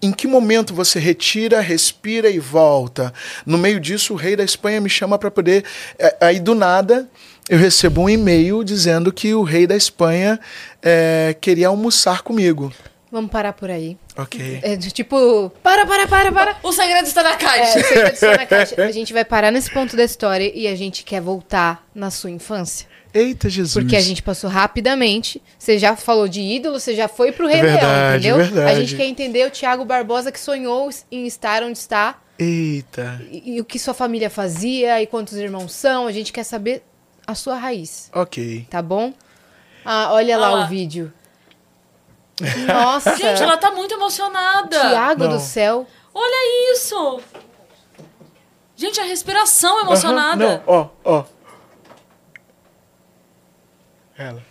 em 0.00 0.12
que 0.12 0.26
momento 0.26 0.72
você 0.72 0.98
retira, 0.98 1.60
respira 1.60 2.30
e 2.30 2.38
volta? 2.38 3.12
No 3.44 3.58
meio 3.58 3.80
disso, 3.80 4.12
o 4.12 4.16
rei 4.16 4.36
da 4.36 4.44
Espanha 4.44 4.80
me 4.80 4.88
chama 4.88 5.18
para 5.18 5.30
poder. 5.30 5.64
É, 5.98 6.16
aí 6.20 6.38
do 6.38 6.54
nada, 6.54 7.08
eu 7.48 7.58
recebo 7.58 8.02
um 8.02 8.08
e-mail 8.08 8.62
dizendo 8.62 9.12
que 9.12 9.34
o 9.34 9.42
rei 9.42 9.66
da 9.66 9.74
Espanha 9.74 10.38
é, 10.82 11.34
queria 11.40 11.68
almoçar 11.68 12.22
comigo. 12.22 12.72
Vamos 13.10 13.30
parar 13.30 13.54
por 13.54 13.70
aí. 13.70 13.96
Ok. 14.16 14.60
É 14.62 14.76
tipo, 14.76 15.50
para, 15.62 15.86
para, 15.86 16.06
para, 16.06 16.30
para. 16.32 16.56
O 16.62 16.72
segredo 16.72 17.06
está 17.06 17.22
na 17.22 17.32
É, 17.32 17.36
caixa. 17.36 17.78
o 17.78 17.82
segredo 17.84 18.12
está 18.12 18.36
na 18.36 18.46
caixa. 18.46 18.74
A 18.84 18.92
gente 18.92 19.12
vai 19.14 19.24
parar 19.24 19.50
nesse 19.50 19.70
ponto 19.70 19.96
da 19.96 20.04
história 20.04 20.52
e 20.54 20.66
a 20.68 20.74
gente 20.76 21.02
quer 21.04 21.20
voltar 21.20 21.86
na 21.94 22.10
sua 22.10 22.30
infância. 22.30 22.86
Eita, 23.14 23.48
Jesus. 23.48 23.72
Porque 23.82 23.96
a 23.96 24.00
gente 24.00 24.22
passou 24.22 24.50
rapidamente. 24.50 25.42
Você 25.58 25.78
já 25.78 25.96
falou 25.96 26.28
de 26.28 26.42
ídolo, 26.42 26.78
você 26.78 26.94
já 26.94 27.08
foi 27.08 27.32
pro 27.32 27.48
Rei 27.48 27.62
Verdade, 27.62 28.24
Leão, 28.28 28.38
entendeu? 28.40 28.54
verdade. 28.54 28.70
A 28.70 28.80
gente 28.80 28.94
quer 28.96 29.06
entender 29.06 29.46
o 29.46 29.50
Thiago 29.50 29.84
Barbosa 29.86 30.30
que 30.30 30.38
sonhou 30.38 30.90
em 31.10 31.26
estar 31.26 31.62
onde 31.62 31.78
está 31.78 32.18
Eita. 32.38 33.22
e, 33.30 33.54
e 33.56 33.60
o 33.60 33.64
que 33.64 33.78
sua 33.78 33.94
família 33.94 34.28
fazia 34.28 35.00
e 35.02 35.06
quantos 35.06 35.34
irmãos 35.34 35.72
são. 35.72 36.06
A 36.06 36.12
gente 36.12 36.30
quer 36.30 36.44
saber 36.44 36.82
a 37.26 37.34
sua 37.34 37.56
raiz, 37.56 38.10
Ok. 38.14 38.66
tá 38.68 38.82
bom? 38.82 39.14
Ah, 39.84 40.12
olha 40.12 40.36
lá 40.36 40.48
Ah 40.48 40.50
lá. 40.50 40.64
o 40.66 40.68
vídeo. 40.68 41.10
Nossa, 42.66 43.16
Gente, 43.16 43.42
ela 43.42 43.56
tá 43.56 43.70
muito 43.70 43.94
emocionada. 43.94 44.78
Thiago 44.80 45.24
Não. 45.24 45.30
do 45.30 45.40
céu. 45.40 45.86
Olha 46.14 46.72
isso. 46.72 47.20
Gente, 48.76 49.00
a 49.00 49.04
respiração 49.04 49.80
emocionada. 49.80 50.62
Ó, 50.66 50.88
ó. 51.04 51.24
Ela. 54.16 54.42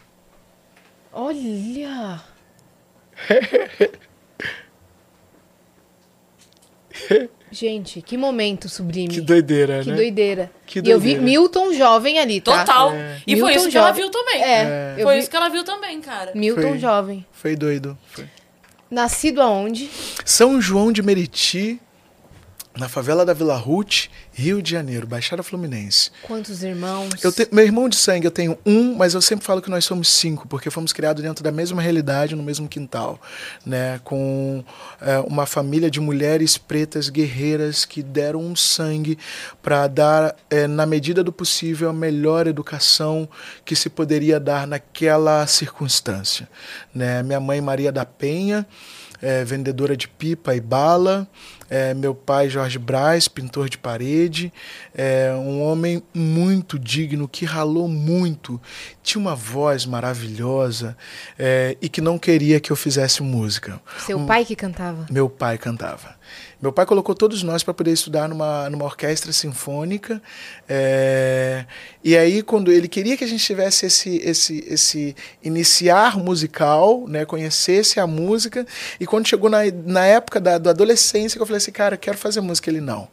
Olha. 1.13 2.21
Gente, 7.51 8.01
que 8.01 8.17
momento 8.17 8.67
sublime. 8.67 9.07
Que 9.13 9.21
doideira, 9.21 9.81
Que 9.83 9.89
né? 9.89 9.95
doideira. 9.95 10.51
Que 10.65 10.79
E 10.79 10.89
eu 10.89 10.99
vi 10.99 11.13
doideira. 11.15 11.21
Milton 11.23 11.73
jovem 11.73 12.19
ali, 12.19 12.41
tá? 12.41 12.59
Total. 12.59 12.91
É. 12.93 13.21
E 13.25 13.35
foi 13.37 13.51
Milton 13.51 13.59
isso 13.61 13.69
que 13.69 13.77
ela 13.77 13.87
jovem. 13.87 14.01
viu 14.03 14.11
também. 14.11 14.43
É, 14.43 14.95
eu 14.97 15.03
Foi 15.03 15.13
vi 15.15 15.19
isso 15.21 15.29
que 15.29 15.35
ela 15.35 15.49
viu 15.49 15.63
também, 15.63 16.01
cara. 16.01 16.31
Milton 16.35 16.61
Foi. 16.61 16.79
jovem. 16.79 17.25
Foi 17.31 17.55
doido. 17.55 17.97
Foi. 18.11 18.25
Nascido 18.91 19.41
aonde? 19.41 19.89
São 20.25 20.61
João 20.61 20.91
de 20.91 21.01
Meriti, 21.01 21.79
na 22.77 22.87
favela 22.87 23.25
da 23.25 23.33
Vila 23.33 23.57
Ruth, 23.57 24.05
Rio 24.33 24.61
de 24.61 24.71
Janeiro, 24.71 25.07
Baixada 25.07 25.41
Fluminense. 25.41 26.11
Quantos 26.23 26.61
irmãos? 26.63 27.23
Eu 27.23 27.31
te- 27.31 27.47
meu 27.51 27.65
irmão 27.65 27.89
de 27.89 27.95
sangue 27.95 28.25
eu 28.27 28.31
tenho 28.31 28.57
um, 28.65 28.95
mas 28.95 29.13
eu 29.13 29.21
sempre 29.21 29.45
falo 29.45 29.61
que 29.61 29.69
nós 29.69 29.83
somos 29.85 30.09
cinco, 30.09 30.47
porque 30.47 30.69
fomos 30.69 30.93
criados 30.93 31.23
dentro 31.23 31.43
da 31.43 31.51
mesma 31.51 31.81
realidade, 31.81 32.35
no 32.35 32.43
mesmo 32.43 32.67
quintal, 32.67 33.19
né? 33.65 33.99
Com 34.03 34.63
é, 35.01 35.17
uma 35.19 35.45
família 35.45 35.89
de 35.89 35.99
mulheres 35.99 36.57
pretas 36.57 37.09
guerreiras 37.09 37.83
que 37.83 38.03
deram 38.03 38.39
um 38.41 38.55
sangue 38.55 39.17
para 39.61 39.87
dar, 39.87 40.35
é, 40.49 40.67
na 40.67 40.85
medida 40.85 41.23
do 41.23 41.31
possível, 41.31 41.89
a 41.89 41.93
melhor 41.93 42.45
educação 42.47 43.27
que 43.65 43.75
se 43.75 43.89
poderia 43.89 44.39
dar 44.39 44.67
naquela 44.67 45.45
circunstância, 45.47 46.47
né? 46.93 47.23
Minha 47.23 47.39
mãe 47.39 47.59
Maria 47.59 47.91
da 47.91 48.05
Penha, 48.05 48.67
é, 49.19 49.43
vendedora 49.43 49.97
de 49.97 50.07
pipa 50.07 50.53
e 50.55 50.61
bala. 50.61 51.27
É, 51.69 51.93
meu 51.93 52.15
pai 52.15 52.49
Jorge 52.49 52.79
Braz, 52.79 53.27
pintor 53.27 53.69
de 53.69 53.77
parede, 53.77 54.53
é, 54.95 55.31
um 55.33 55.61
homem 55.61 56.01
muito 56.13 56.79
digno 56.79 57.27
que 57.27 57.45
ralou 57.45 57.87
muito, 57.87 58.59
tinha 59.03 59.21
uma 59.21 59.35
voz 59.35 59.85
maravilhosa 59.85 60.97
é, 61.37 61.77
e 61.81 61.89
que 61.89 62.01
não 62.01 62.17
queria 62.17 62.59
que 62.59 62.71
eu 62.71 62.75
fizesse 62.75 63.21
música. 63.21 63.81
Seu 64.05 64.25
pai 64.25 64.45
que 64.45 64.55
cantava. 64.55 65.05
Meu 65.09 65.29
pai 65.29 65.57
cantava. 65.57 66.15
Meu 66.59 66.73
pai 66.73 66.87
colocou 66.87 67.13
todos 67.13 67.43
nós 67.43 67.61
para 67.61 67.73
poder 67.73 67.91
estudar 67.91 68.27
numa, 68.27 68.67
numa 68.69 68.83
orquestra 68.83 69.31
sinfônica. 69.31 70.21
é, 70.67 71.65
e 72.03 72.17
aí, 72.17 72.41
quando 72.41 72.71
ele 72.71 72.87
queria 72.87 73.15
que 73.15 73.23
a 73.23 73.27
gente 73.27 73.43
tivesse 73.43 73.85
esse, 73.85 74.17
esse, 74.17 74.63
esse 74.67 75.15
iniciar 75.43 76.17
musical, 76.17 77.05
né, 77.07 77.25
conhecesse 77.25 77.99
a 77.99 78.07
música, 78.07 78.65
e 78.99 79.05
quando 79.05 79.27
chegou 79.27 79.49
na, 79.49 79.59
na 79.85 80.05
época 80.05 80.39
da, 80.39 80.57
da 80.57 80.69
adolescência, 80.69 81.37
que 81.37 81.41
eu 81.41 81.45
falei 81.45 81.56
assim, 81.57 81.71
cara, 81.71 81.95
eu 81.95 81.99
quero 81.99 82.17
fazer 82.17 82.41
música. 82.41 82.69
Ele 82.69 82.81
não. 82.81 83.07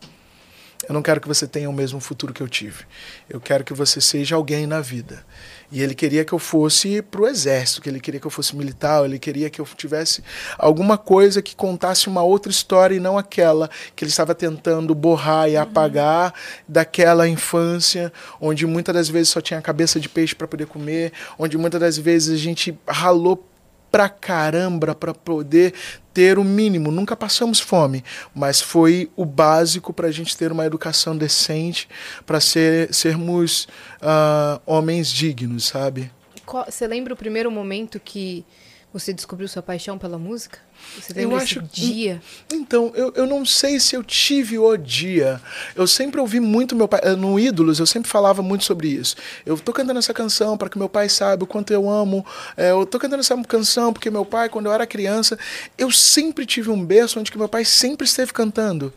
Eu 0.88 0.92
não 0.92 1.02
quero 1.02 1.20
que 1.20 1.28
você 1.28 1.46
tenha 1.46 1.68
o 1.68 1.72
mesmo 1.72 1.98
futuro 2.00 2.32
que 2.32 2.42
eu 2.42 2.48
tive. 2.48 2.84
Eu 3.28 3.40
quero 3.40 3.64
que 3.64 3.72
você 3.72 4.00
seja 4.00 4.36
alguém 4.36 4.66
na 4.66 4.80
vida. 4.80 5.24
E 5.72 5.82
ele 5.82 5.94
queria 5.94 6.24
que 6.24 6.32
eu 6.32 6.38
fosse 6.38 7.02
para 7.02 7.22
o 7.22 7.26
exército, 7.26 7.80
que 7.80 7.88
ele 7.88 7.98
queria 7.98 8.20
que 8.20 8.26
eu 8.26 8.30
fosse 8.30 8.54
militar, 8.54 9.04
ele 9.04 9.18
queria 9.18 9.48
que 9.48 9.60
eu 9.60 9.66
tivesse 9.76 10.22
alguma 10.58 10.96
coisa 10.96 11.42
que 11.42 11.56
contasse 11.56 12.06
uma 12.06 12.22
outra 12.22 12.50
história 12.50 12.94
e 12.94 13.00
não 13.00 13.18
aquela 13.18 13.68
que 13.96 14.04
ele 14.04 14.10
estava 14.10 14.34
tentando 14.34 14.94
borrar 14.94 15.48
e 15.48 15.56
apagar 15.56 16.34
daquela 16.68 17.26
infância, 17.26 18.12
onde 18.40 18.66
muitas 18.66 18.94
das 18.94 19.08
vezes 19.08 19.30
só 19.30 19.40
tinha 19.40 19.60
cabeça 19.62 19.98
de 19.98 20.08
peixe 20.08 20.34
para 20.34 20.46
poder 20.46 20.66
comer, 20.66 21.12
onde 21.38 21.56
muitas 21.56 21.80
das 21.80 21.98
vezes 21.98 22.34
a 22.34 22.42
gente 22.42 22.78
ralou 22.86 23.44
pra 23.94 24.08
caramba 24.08 24.92
para 24.92 25.14
poder 25.14 25.72
ter 26.12 26.36
o 26.36 26.42
mínimo. 26.42 26.90
Nunca 26.90 27.14
passamos 27.14 27.60
fome, 27.60 28.02
mas 28.34 28.60
foi 28.60 29.08
o 29.14 29.24
básico 29.24 29.92
para 29.92 30.08
a 30.08 30.10
gente 30.10 30.36
ter 30.36 30.50
uma 30.50 30.66
educação 30.66 31.16
decente, 31.16 31.88
para 32.26 32.40
ser, 32.40 32.92
sermos 32.92 33.68
uh, 34.02 34.60
homens 34.66 35.08
dignos, 35.08 35.66
sabe? 35.66 36.10
Você 36.66 36.88
lembra 36.88 37.14
o 37.14 37.16
primeiro 37.16 37.52
momento 37.52 38.00
que 38.00 38.44
você 38.92 39.12
descobriu 39.12 39.46
sua 39.46 39.62
paixão 39.62 39.96
pela 39.96 40.18
música? 40.18 40.58
Você 41.00 41.24
eu 41.24 41.36
acho 41.36 41.60
dia? 41.62 42.22
Então, 42.52 42.92
eu, 42.94 43.12
eu 43.16 43.26
não 43.26 43.44
sei 43.44 43.80
se 43.80 43.96
eu 43.96 44.02
tive 44.02 44.58
o 44.58 44.76
dia. 44.76 45.40
Eu 45.74 45.86
sempre 45.86 46.20
ouvi 46.20 46.40
muito 46.40 46.76
meu 46.76 46.86
pai. 46.86 47.00
Eh, 47.02 47.16
no 47.16 47.38
Ídolos, 47.38 47.80
eu 47.80 47.86
sempre 47.86 48.10
falava 48.10 48.42
muito 48.42 48.64
sobre 48.64 48.88
isso. 48.88 49.16
Eu 49.44 49.58
tô 49.58 49.72
cantando 49.72 49.98
essa 49.98 50.14
canção 50.14 50.56
para 50.56 50.68
que 50.68 50.78
meu 50.78 50.88
pai 50.88 51.08
saiba 51.08 51.44
o 51.44 51.46
quanto 51.46 51.72
eu 51.72 51.90
amo. 51.90 52.24
É, 52.56 52.70
eu 52.70 52.86
tô 52.86 52.98
cantando 52.98 53.20
essa 53.20 53.36
canção 53.44 53.92
porque 53.92 54.10
meu 54.10 54.24
pai, 54.24 54.48
quando 54.48 54.66
eu 54.66 54.72
era 54.72 54.86
criança, 54.86 55.38
eu 55.76 55.90
sempre 55.90 56.46
tive 56.46 56.70
um 56.70 56.84
berço 56.84 57.18
onde 57.18 57.30
que 57.30 57.38
meu 57.38 57.48
pai 57.48 57.64
sempre 57.64 58.06
esteve 58.06 58.32
cantando. 58.32 58.92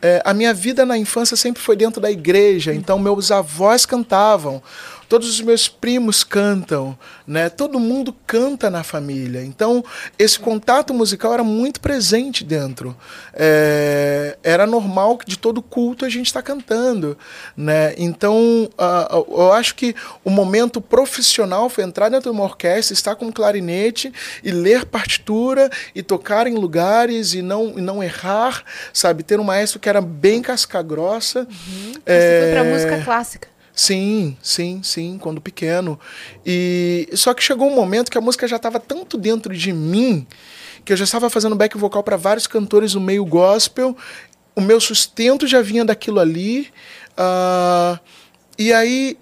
É, 0.00 0.22
a 0.24 0.32
minha 0.32 0.54
vida 0.54 0.86
na 0.86 0.96
infância 0.96 1.36
sempre 1.36 1.60
foi 1.60 1.74
dentro 1.74 2.00
da 2.00 2.10
igreja, 2.10 2.72
então 2.72 3.00
meus 3.00 3.32
avós 3.32 3.84
cantavam 3.84 4.62
todos 5.08 5.28
os 5.28 5.40
meus 5.40 5.68
primos 5.68 6.22
cantam, 6.22 6.96
né? 7.26 7.48
Todo 7.48 7.80
mundo 7.80 8.14
canta 8.26 8.68
na 8.68 8.84
família. 8.84 9.42
Então, 9.42 9.82
esse 10.18 10.38
contato 10.38 10.92
musical 10.92 11.32
era 11.32 11.42
muito 11.42 11.80
presente 11.80 12.44
dentro. 12.44 12.96
É, 13.32 14.36
era 14.42 14.66
normal 14.66 15.16
que 15.16 15.26
de 15.26 15.38
todo 15.38 15.62
culto 15.62 16.04
a 16.04 16.08
gente 16.08 16.26
está 16.26 16.42
cantando, 16.42 17.16
né? 17.56 17.94
Então, 17.96 18.68
uh, 18.78 19.26
eu 19.28 19.52
acho 19.52 19.74
que 19.74 19.94
o 20.22 20.30
momento 20.30 20.80
profissional 20.80 21.70
foi 21.70 21.84
entrar 21.84 22.10
dentro 22.10 22.30
de 22.30 22.36
uma 22.36 22.44
orquestra, 22.44 22.92
estar 22.92 23.16
com 23.16 23.26
um 23.26 23.32
clarinete 23.32 24.12
e 24.44 24.50
ler 24.50 24.84
partitura 24.84 25.70
e 25.94 26.02
tocar 26.02 26.46
em 26.46 26.54
lugares 26.54 27.32
e 27.32 27.40
não, 27.40 27.78
e 27.78 27.80
não 27.80 28.02
errar, 28.02 28.62
sabe? 28.92 29.22
Ter 29.22 29.40
um 29.40 29.44
maestro 29.44 29.80
que 29.80 29.88
era 29.88 30.02
bem 30.02 30.42
casca-grossa. 30.42 31.40
Uhum. 31.40 31.92
É... 32.04 32.18
Você 32.18 32.40
foi 32.42 32.52
para 32.52 32.64
música 32.64 33.04
clássica. 33.04 33.57
Sim, 33.78 34.36
sim, 34.42 34.82
sim, 34.82 35.18
quando 35.22 35.40
pequeno. 35.40 36.00
E 36.44 37.08
só 37.12 37.32
que 37.32 37.40
chegou 37.40 37.70
um 37.70 37.74
momento 37.76 38.10
que 38.10 38.18
a 38.18 38.20
música 38.20 38.48
já 38.48 38.56
estava 38.56 38.80
tanto 38.80 39.16
dentro 39.16 39.56
de 39.56 39.72
mim 39.72 40.26
que 40.84 40.92
eu 40.92 40.96
já 40.96 41.04
estava 41.04 41.30
fazendo 41.30 41.54
back 41.54 41.78
vocal 41.78 42.02
para 42.02 42.16
vários 42.16 42.48
cantores 42.48 42.94
no 42.94 43.00
meio 43.00 43.24
gospel. 43.24 43.96
O 44.56 44.60
meu 44.60 44.80
sustento 44.80 45.46
já 45.46 45.62
vinha 45.62 45.84
daquilo 45.84 46.18
ali. 46.18 46.72
Uh, 47.12 48.00
e 48.58 48.72
aí 48.72 49.16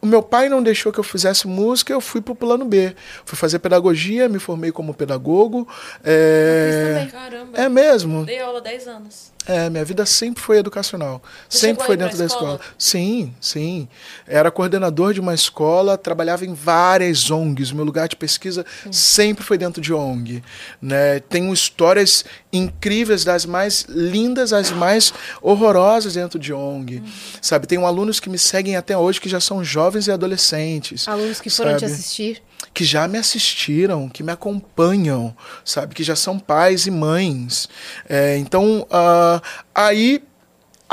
o 0.00 0.06
meu 0.06 0.20
pai 0.20 0.48
não 0.48 0.64
deixou 0.64 0.92
que 0.92 0.98
eu 0.98 1.04
fizesse 1.04 1.46
música, 1.46 1.92
eu 1.92 2.00
fui 2.00 2.20
pro 2.20 2.34
plano 2.34 2.64
B. 2.64 2.96
Fui 3.24 3.38
fazer 3.38 3.60
pedagogia, 3.60 4.28
me 4.28 4.40
formei 4.40 4.72
como 4.72 4.92
pedagogo. 4.92 5.68
É, 6.02 7.06
Caramba. 7.12 7.56
é 7.56 7.68
mesmo. 7.68 8.24
Dei 8.24 8.40
aula 8.40 8.60
10 8.60 8.88
anos. 8.88 9.31
É, 9.46 9.68
minha 9.68 9.84
vida 9.84 10.06
sempre 10.06 10.42
foi 10.42 10.58
educacional. 10.58 11.20
Você 11.48 11.58
sempre 11.58 11.84
foi 11.84 11.96
dentro 11.96 12.16
da 12.16 12.24
escola? 12.24 12.54
escola? 12.54 12.60
Sim, 12.78 13.34
sim. 13.40 13.88
Era 14.26 14.50
coordenador 14.50 15.12
de 15.12 15.20
uma 15.20 15.34
escola, 15.34 15.98
trabalhava 15.98 16.44
em 16.44 16.54
várias 16.54 17.30
ONGs. 17.30 17.72
Meu 17.72 17.84
lugar 17.84 18.08
de 18.08 18.16
pesquisa 18.16 18.64
sempre 18.90 19.44
foi 19.44 19.58
dentro 19.58 19.80
de 19.80 19.92
ONG. 19.92 20.42
Né? 20.80 21.20
Tenho 21.20 21.52
histórias 21.52 22.24
incríveis, 22.52 23.24
das 23.24 23.44
mais 23.44 23.84
lindas 23.88 24.52
às 24.52 24.70
mais 24.70 25.12
horrorosas 25.40 26.14
dentro 26.14 26.38
de 26.38 26.52
ONG. 26.52 27.02
Hum. 27.04 27.10
Sabe, 27.40 27.66
tenho 27.66 27.84
alunos 27.84 28.20
que 28.20 28.28
me 28.28 28.38
seguem 28.38 28.76
até 28.76 28.96
hoje 28.96 29.20
que 29.20 29.28
já 29.28 29.40
são 29.40 29.64
jovens 29.64 30.06
e 30.06 30.12
adolescentes. 30.12 31.08
Alunos 31.08 31.40
que 31.40 31.50
foram 31.50 31.72
sabe? 31.72 31.80
te 31.80 31.84
assistir? 31.86 32.42
Que 32.72 32.84
já 32.84 33.06
me 33.08 33.18
assistiram, 33.18 34.08
que 34.08 34.22
me 34.22 34.32
acompanham, 34.32 35.34
sabe, 35.64 35.94
que 35.94 36.02
já 36.02 36.16
são 36.16 36.38
pais 36.38 36.86
e 36.86 36.90
mães. 36.90 37.68
É, 38.08 38.36
então, 38.38 38.82
uh, 38.82 39.42
aí 39.74 40.22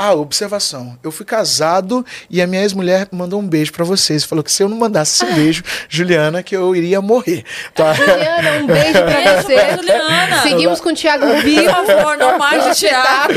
ah, 0.02 0.14
observação. 0.14 0.98
Eu 1.04 1.12
fui 1.12 1.26
casado 1.26 2.04
e 2.30 2.40
a 2.40 2.46
minha 2.46 2.62
ex-mulher 2.62 3.06
mandou 3.12 3.38
um 3.38 3.46
beijo 3.46 3.70
para 3.70 3.84
vocês. 3.84 4.24
Falou 4.24 4.42
que 4.42 4.50
se 4.50 4.62
eu 4.62 4.68
não 4.68 4.78
mandasse 4.78 5.22
esse 5.22 5.34
beijo, 5.34 5.62
Juliana, 5.90 6.42
que 6.42 6.56
eu 6.56 6.74
iria 6.74 7.02
morrer. 7.02 7.44
Tá? 7.74 7.92
Juliana, 7.92 8.62
um 8.62 8.66
beijo 8.66 8.92
pra 8.92 9.36
você. 9.42 9.76
Juliana. 9.76 10.42
Seguimos 10.42 10.80
com 10.80 10.88
o 10.88 10.94
Thiago 10.94 11.26
Vivo. 11.42 11.64
Por 11.74 11.86
favor, 11.86 12.16
não 12.16 12.38
mais 12.38 12.64
de 12.64 12.80
Thiago. 12.80 13.34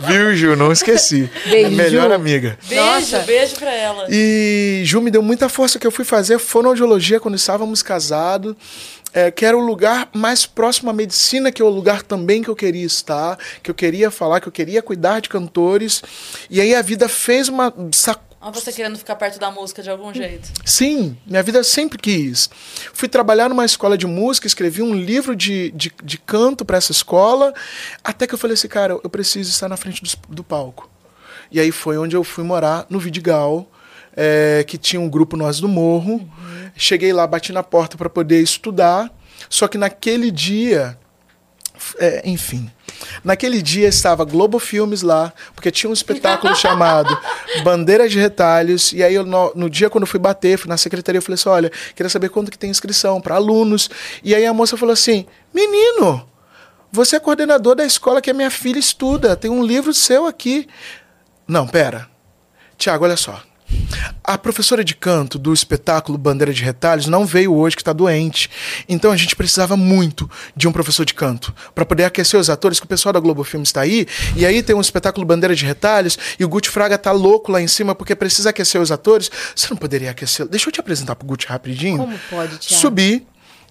Viu, 0.00 0.36
Ju? 0.36 0.54
Não 0.54 0.70
esqueci. 0.70 1.30
Beijo. 1.46 1.70
Melhor 1.70 2.12
amiga. 2.12 2.58
Beijo, 2.68 2.84
Nossa. 2.84 3.18
beijo 3.20 3.56
pra 3.56 3.72
ela. 3.72 4.06
E 4.10 4.82
Ju 4.84 5.00
me 5.00 5.10
deu 5.10 5.22
muita 5.22 5.48
força 5.48 5.78
que 5.78 5.86
eu 5.86 5.90
fui 5.90 6.04
fazer 6.04 6.38
fonoaudiologia 6.38 7.18
quando 7.18 7.36
estávamos 7.36 7.82
casados 7.82 8.54
é, 9.14 9.30
que 9.30 9.46
era 9.46 9.56
o 9.56 9.60
lugar 9.60 10.10
mais 10.12 10.44
próximo 10.44 10.90
à 10.90 10.92
medicina, 10.92 11.52
que 11.52 11.62
é 11.62 11.64
o 11.64 11.68
lugar 11.68 12.02
também 12.02 12.42
que 12.42 12.50
eu 12.50 12.56
queria 12.56 12.84
estar, 12.84 13.38
que 13.62 13.70
eu 13.70 13.74
queria 13.74 14.10
falar, 14.10 14.40
que 14.40 14.48
eu 14.48 14.52
queria 14.52 14.82
cuidar 14.82 15.20
de 15.20 15.28
cantores. 15.28 16.02
E 16.50 16.60
aí 16.60 16.74
a 16.74 16.82
vida 16.82 17.08
fez 17.08 17.48
uma. 17.48 17.72
Ah, 18.40 18.50
você 18.50 18.70
querendo 18.72 18.98
ficar 18.98 19.16
perto 19.16 19.38
da 19.38 19.50
música 19.50 19.82
de 19.82 19.88
algum 19.88 20.12
jeito? 20.12 20.50
Sim, 20.66 21.16
minha 21.26 21.42
vida 21.42 21.62
sempre 21.62 21.96
quis. 21.96 22.50
Fui 22.92 23.08
trabalhar 23.08 23.48
numa 23.48 23.64
escola 23.64 23.96
de 23.96 24.06
música, 24.06 24.46
escrevi 24.46 24.82
um 24.82 24.94
livro 24.94 25.34
de, 25.34 25.70
de, 25.70 25.90
de 26.02 26.18
canto 26.18 26.62
para 26.62 26.76
essa 26.76 26.92
escola, 26.92 27.54
até 28.02 28.26
que 28.26 28.34
eu 28.34 28.38
falei 28.38 28.52
assim, 28.52 28.68
cara, 28.68 28.98
eu 29.02 29.08
preciso 29.08 29.48
estar 29.48 29.66
na 29.66 29.78
frente 29.78 30.02
do, 30.02 30.34
do 30.34 30.44
palco. 30.44 30.90
E 31.50 31.58
aí 31.58 31.72
foi 31.72 31.96
onde 31.96 32.16
eu 32.16 32.24
fui 32.24 32.44
morar, 32.44 32.84
no 32.90 32.98
Vidigal, 32.98 33.66
é, 34.14 34.64
que 34.66 34.76
tinha 34.76 35.00
um 35.00 35.08
grupo 35.08 35.36
Nós 35.36 35.60
do 35.60 35.68
Morro. 35.68 36.14
Uhum. 36.14 36.28
Cheguei 36.76 37.12
lá, 37.12 37.26
bati 37.26 37.52
na 37.52 37.62
porta 37.62 37.96
para 37.96 38.10
poder 38.10 38.40
estudar. 38.40 39.10
Só 39.48 39.68
que 39.68 39.78
naquele 39.78 40.30
dia, 40.30 40.98
é, 41.98 42.22
enfim, 42.24 42.70
naquele 43.22 43.62
dia 43.62 43.88
estava 43.88 44.24
Globo 44.24 44.58
Filmes 44.58 45.02
lá, 45.02 45.32
porque 45.54 45.70
tinha 45.70 45.90
um 45.90 45.92
espetáculo 45.92 46.54
chamado 46.56 47.16
Bandeira 47.62 48.08
de 48.08 48.18
Retalhos. 48.18 48.92
E 48.92 49.02
aí, 49.02 49.14
eu, 49.14 49.24
no, 49.24 49.52
no, 49.54 49.70
dia 49.70 49.90
quando 49.90 50.02
eu 50.02 50.08
fui 50.08 50.20
bater, 50.20 50.58
fui 50.58 50.68
na 50.68 50.76
secretaria, 50.76 51.18
eu 51.18 51.22
falei 51.22 51.34
assim: 51.34 51.48
olha, 51.48 51.70
queria 51.94 52.10
saber 52.10 52.28
quanto 52.28 52.50
que 52.50 52.58
tem 52.58 52.70
inscrição 52.70 53.20
para 53.20 53.36
alunos. 53.36 53.88
E 54.22 54.34
aí 54.34 54.46
a 54.46 54.52
moça 54.52 54.76
falou 54.76 54.92
assim: 54.92 55.26
menino, 55.52 56.26
você 56.90 57.16
é 57.16 57.20
coordenador 57.20 57.74
da 57.74 57.84
escola 57.84 58.22
que 58.22 58.30
a 58.30 58.34
minha 58.34 58.50
filha 58.50 58.78
estuda, 58.78 59.36
tem 59.36 59.50
um 59.50 59.64
livro 59.64 59.92
seu 59.92 60.26
aqui. 60.26 60.68
Não, 61.46 61.66
pera. 61.66 62.08
Tiago, 62.78 63.04
olha 63.04 63.16
só. 63.16 63.42
A 64.22 64.38
professora 64.38 64.84
de 64.84 64.94
canto 64.94 65.38
do 65.38 65.52
espetáculo 65.52 66.16
Bandeira 66.16 66.52
de 66.52 66.62
Retalhos 66.62 67.06
não 67.06 67.26
veio 67.26 67.54
hoje, 67.54 67.76
que 67.76 67.82
está 67.82 67.92
doente. 67.92 68.50
Então 68.88 69.10
a 69.10 69.16
gente 69.16 69.36
precisava 69.36 69.76
muito 69.76 70.30
de 70.56 70.66
um 70.66 70.72
professor 70.72 71.04
de 71.04 71.14
canto 71.14 71.54
para 71.74 71.84
poder 71.84 72.04
aquecer 72.04 72.38
os 72.38 72.48
atores, 72.48 72.80
que 72.80 72.86
o 72.86 72.88
pessoal 72.88 73.12
da 73.12 73.20
Globo 73.20 73.44
Filme 73.44 73.64
está 73.64 73.82
aí. 73.82 74.06
E 74.36 74.46
aí 74.46 74.62
tem 74.62 74.74
um 74.74 74.80
espetáculo 74.80 75.26
Bandeira 75.26 75.54
de 75.54 75.64
Retalhos 75.64 76.18
e 76.38 76.44
o 76.44 76.48
Guti 76.48 76.70
Fraga 76.70 76.96
tá 76.96 77.12
louco 77.12 77.52
lá 77.52 77.60
em 77.60 77.68
cima 77.68 77.94
porque 77.94 78.14
precisa 78.14 78.50
aquecer 78.50 78.80
os 78.80 78.90
atores. 78.90 79.30
Você 79.54 79.68
não 79.70 79.76
poderia 79.76 80.10
aquecer? 80.10 80.46
Deixa 80.46 80.68
eu 80.68 80.72
te 80.72 80.80
apresentar 80.80 81.14
pro 81.16 81.26
Guti 81.26 81.46
rapidinho. 81.46 81.98
Como 81.98 82.18
pode, 82.30 82.58
Thiago? 82.58 82.80
Subi, 82.80 83.26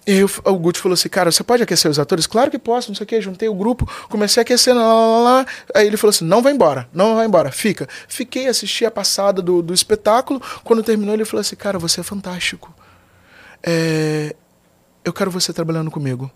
e 0.06 0.22
o 0.22 0.58
Guti 0.58 0.78
falou 0.78 0.94
assim, 0.94 1.08
cara, 1.08 1.32
você 1.32 1.42
pode 1.42 1.62
aquecer 1.62 1.90
os 1.90 1.98
atores? 1.98 2.26
Claro 2.26 2.50
que 2.50 2.58
posso, 2.58 2.90
não 2.90 2.94
sei 2.94 3.04
o 3.04 3.06
quê. 3.06 3.20
Juntei 3.20 3.48
o 3.48 3.54
grupo, 3.54 3.90
comecei 4.08 4.40
a 4.40 4.42
aquecer, 4.42 4.74
lá, 4.74 4.82
lá, 4.82 5.18
lá. 5.20 5.46
Aí 5.74 5.86
ele 5.86 5.96
falou 5.96 6.10
assim, 6.10 6.26
não 6.26 6.42
vai 6.42 6.52
embora, 6.52 6.88
não 6.92 7.14
vai 7.14 7.26
embora, 7.26 7.50
fica. 7.50 7.88
Fiquei, 8.06 8.46
assisti 8.46 8.84
a 8.84 8.90
passada 8.90 9.40
do, 9.40 9.62
do 9.62 9.72
espetáculo. 9.72 10.42
Quando 10.62 10.82
terminou, 10.82 11.14
ele 11.14 11.24
falou 11.24 11.40
assim, 11.40 11.56
cara, 11.56 11.78
você 11.78 12.00
é 12.00 12.02
fantástico. 12.02 12.74
É, 13.62 14.36
eu 15.04 15.12
quero 15.12 15.30
você 15.30 15.52
trabalhando 15.52 15.90
comigo 15.90 16.30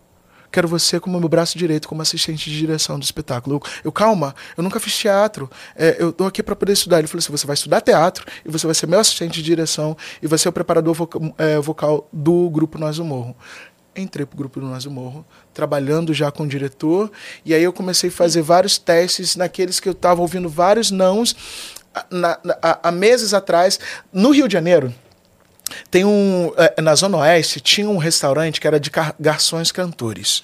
quero 0.50 0.68
você 0.68 0.98
como 1.00 1.18
meu 1.18 1.28
braço 1.28 1.58
direito, 1.58 1.88
como 1.88 2.02
assistente 2.02 2.50
de 2.50 2.58
direção 2.58 2.98
do 2.98 3.02
espetáculo. 3.02 3.56
Eu, 3.56 3.70
eu 3.84 3.92
calma, 3.92 4.34
eu 4.56 4.62
nunca 4.62 4.80
fiz 4.80 4.96
teatro, 4.96 5.50
é, 5.76 5.96
eu 5.98 6.10
estou 6.10 6.26
aqui 6.26 6.42
para 6.42 6.56
poder 6.56 6.72
estudar. 6.72 6.98
Ele 6.98 7.08
falou 7.08 7.20
assim: 7.20 7.32
você 7.32 7.46
vai 7.46 7.54
estudar 7.54 7.80
teatro 7.80 8.26
e 8.44 8.50
você 8.50 8.66
vai 8.66 8.74
ser 8.74 8.86
meu 8.86 9.00
assistente 9.00 9.34
de 9.34 9.42
direção 9.42 9.96
e 10.22 10.26
vai 10.26 10.38
ser 10.38 10.48
o 10.48 10.52
preparador 10.52 10.94
vocal, 10.94 11.34
é, 11.38 11.58
vocal 11.58 12.08
do 12.12 12.48
grupo 12.50 12.78
Nós 12.78 12.96
do 12.96 13.04
Morro 13.04 13.36
entrei 13.96 14.24
para 14.24 14.34
o 14.34 14.38
grupo 14.38 14.60
do 14.60 14.66
Nós 14.66 14.84
do 14.84 14.92
Morro, 14.92 15.26
trabalhando 15.52 16.14
já 16.14 16.30
com 16.30 16.44
o 16.44 16.46
diretor, 16.46 17.10
e 17.44 17.52
aí 17.52 17.64
eu 17.64 17.72
comecei 17.72 18.10
a 18.10 18.12
fazer 18.12 18.42
vários 18.42 18.78
testes 18.78 19.34
naqueles 19.34 19.80
que 19.80 19.88
eu 19.88 19.92
estava 19.92 20.20
ouvindo 20.20 20.48
vários 20.48 20.92
nãos 20.92 21.34
há 22.82 22.92
meses 22.92 23.34
atrás, 23.34 23.80
no 24.12 24.30
Rio 24.30 24.46
de 24.46 24.52
Janeiro 24.52 24.94
tem 25.90 26.04
um. 26.04 26.52
é, 26.56 26.80
Na 26.80 26.94
Zona 26.94 27.18
Oeste 27.18 27.60
tinha 27.60 27.88
um 27.88 27.96
restaurante 27.98 28.60
que 28.60 28.66
era 28.66 28.78
de 28.80 28.90
gar- 28.90 29.14
garçons 29.18 29.70
cantores. 29.72 30.42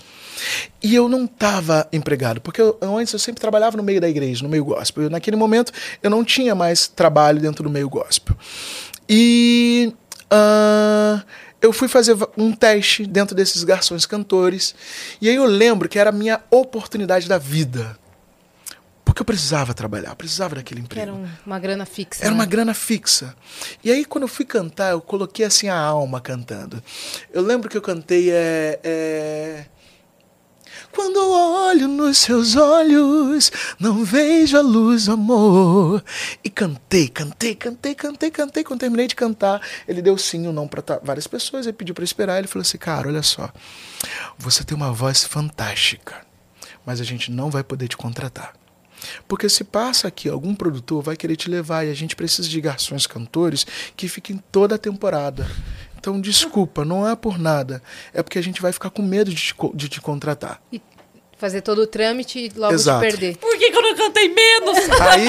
E 0.83 0.95
eu 0.95 1.09
não 1.09 1.25
estava 1.25 1.89
empregado, 1.93 2.41
porque 2.41 2.61
eu, 2.61 2.77
antes 2.83 3.13
eu 3.13 3.19
sempre 3.19 3.41
trabalhava 3.41 3.77
no 3.77 3.83
meio 3.83 4.01
da 4.01 4.09
igreja, 4.09 4.43
no 4.43 4.49
meio 4.49 4.65
gospel. 4.65 5.05
Eu, 5.05 5.11
naquele 5.11 5.37
momento 5.37 5.73
eu 6.03 6.11
não 6.11 6.25
tinha 6.25 6.55
mais 6.55 6.87
trabalho 6.89 7.41
dentro 7.41 7.63
do 7.65 7.71
meio 7.71 7.89
gospel. 7.89 8.37
E 9.09 9.93
ah, 10.31 11.23
eu 11.63 11.73
fui 11.73 11.89
fazer 11.89 12.17
um 12.37 12.53
teste 12.53 13.07
dentro 13.07 13.35
desses 13.35 13.65
garçons 13.65 14.05
cantores. 14.07 14.75
E 15.21 15.29
aí 15.29 15.37
eu 15.37 15.45
lembro 15.47 15.89
que 15.89 15.99
era 15.99 16.11
a 16.11 16.13
minha 16.13 16.41
oportunidade 16.51 17.29
da 17.29 17.39
vida. 17.39 17.97
Porque 19.15 19.23
eu 19.23 19.27
precisava 19.27 19.73
trabalhar, 19.73 20.09
eu 20.11 20.17
precisava 20.17 20.57
daquele 20.57 20.81
Que 20.81 20.87
emprego. 20.87 21.03
era 21.03 21.15
um- 21.15 21.29
uma 21.47 21.59
grana 21.61 21.87
fixa. 21.87 22.21
Era 22.21 22.31
né? 22.33 22.35
uma 22.35 22.45
grana 22.45 22.75
fixa. 22.75 23.33
E 23.85 23.89
aí, 23.93 24.05
quando 24.05 24.23
eu 24.23 24.29
fui 24.29 24.45
cantar, 24.45 24.91
eu 24.91 25.01
coloquei 25.01 25.47
assim 25.47 25.69
a 25.69 25.79
alma 25.79 26.21
cantando. 26.21 26.83
Eu 27.33 27.41
lembro 27.41 27.71
que 27.71 27.77
eu 27.77 27.81
cantei 27.81 28.33
é. 28.33 28.81
é... 28.83 29.67
Quando 30.91 31.17
olho 31.19 31.87
nos 31.87 32.19
seus 32.19 32.57
olhos, 32.57 33.53
não 33.79 34.05
vejo 34.05 34.57
a 34.57 34.61
luz 34.61 35.09
amor. 35.09 36.03
E 36.43 36.51
cantei, 36.51 37.07
cantei, 37.07 37.55
cantei, 37.55 37.95
cantei, 37.95 38.33
cantei. 38.33 38.65
Quando 38.65 38.81
terminei 38.81 39.07
de 39.07 39.15
cantar, 39.15 39.61
ele 39.87 40.03
deu 40.03 40.19
sim 40.19 40.45
ou 40.49 40.53
não 40.53 40.67
para 40.67 40.83
várias 41.05 41.29
pessoas. 41.29 41.67
Ele 41.67 41.73
pediu 41.77 41.95
para 41.95 42.03
esperar. 42.03 42.39
Ele 42.39 42.49
falou 42.49 42.63
assim: 42.63 42.79
Cara, 42.79 43.07
olha 43.07 43.23
só, 43.23 43.49
você 44.37 44.65
tem 44.65 44.77
uma 44.77 44.93
voz 44.93 45.23
fantástica, 45.23 46.27
mas 46.85 47.01
a 47.01 47.05
gente 47.05 47.31
não 47.31 47.49
vai 47.49 47.63
poder 47.63 47.87
te 47.87 47.97
contratar. 47.97 48.53
Porque 49.27 49.49
se 49.49 49.65
passa 49.65 50.09
aqui, 50.09 50.29
algum 50.29 50.55
produtor 50.55 51.03
vai 51.03 51.17
querer 51.17 51.37
te 51.37 51.51
levar 51.51 51.85
e 51.85 51.91
a 51.91 51.95
gente 51.95 52.17
precisa 52.17 52.49
de 52.49 52.61
garçons 52.61 53.07
cantores 53.07 53.67
que 53.97 54.09
fiquem 54.09 54.43
toda 54.51 54.75
a 54.75 54.79
temporada. 54.79 55.47
Então, 55.99 56.21
desculpa, 56.21 56.85
não 56.85 57.09
é 57.09 57.17
por 57.17 57.39
nada. 57.39 57.83
É 58.13 58.23
porque 58.23 58.39
a 58.39 58.43
gente 58.43 58.61
vai 58.61 58.73
ficar 58.73 58.91
com 58.91 59.01
medo 59.01 59.31
de 59.31 59.37
te, 59.37 59.55
de 59.75 59.89
te 59.89 60.01
contratar. 60.01 60.61
E 60.71 60.81
fazer 61.37 61.61
todo 61.61 61.83
o 61.83 61.87
trâmite 61.87 62.39
e 62.39 62.53
logo 62.59 62.73
Exato. 62.73 63.01
te 63.05 63.11
perder. 63.11 63.37
Por 63.37 63.57
que, 63.59 63.71
que 63.71 63.77
eu 63.77 63.83
não 63.83 63.95
cantei 63.95 64.29
menos? 64.29 64.79
Aí, 65.01 65.27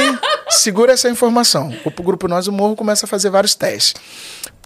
segura 0.50 0.94
essa 0.94 1.10
informação. 1.10 1.74
O 1.84 2.04
grupo 2.04 2.28
Nós 2.28 2.46
do 2.46 2.52
Morro 2.52 2.76
começa 2.76 3.06
a 3.06 3.10
fazer 3.10 3.30
vários 3.30 3.56
testes. 3.56 3.96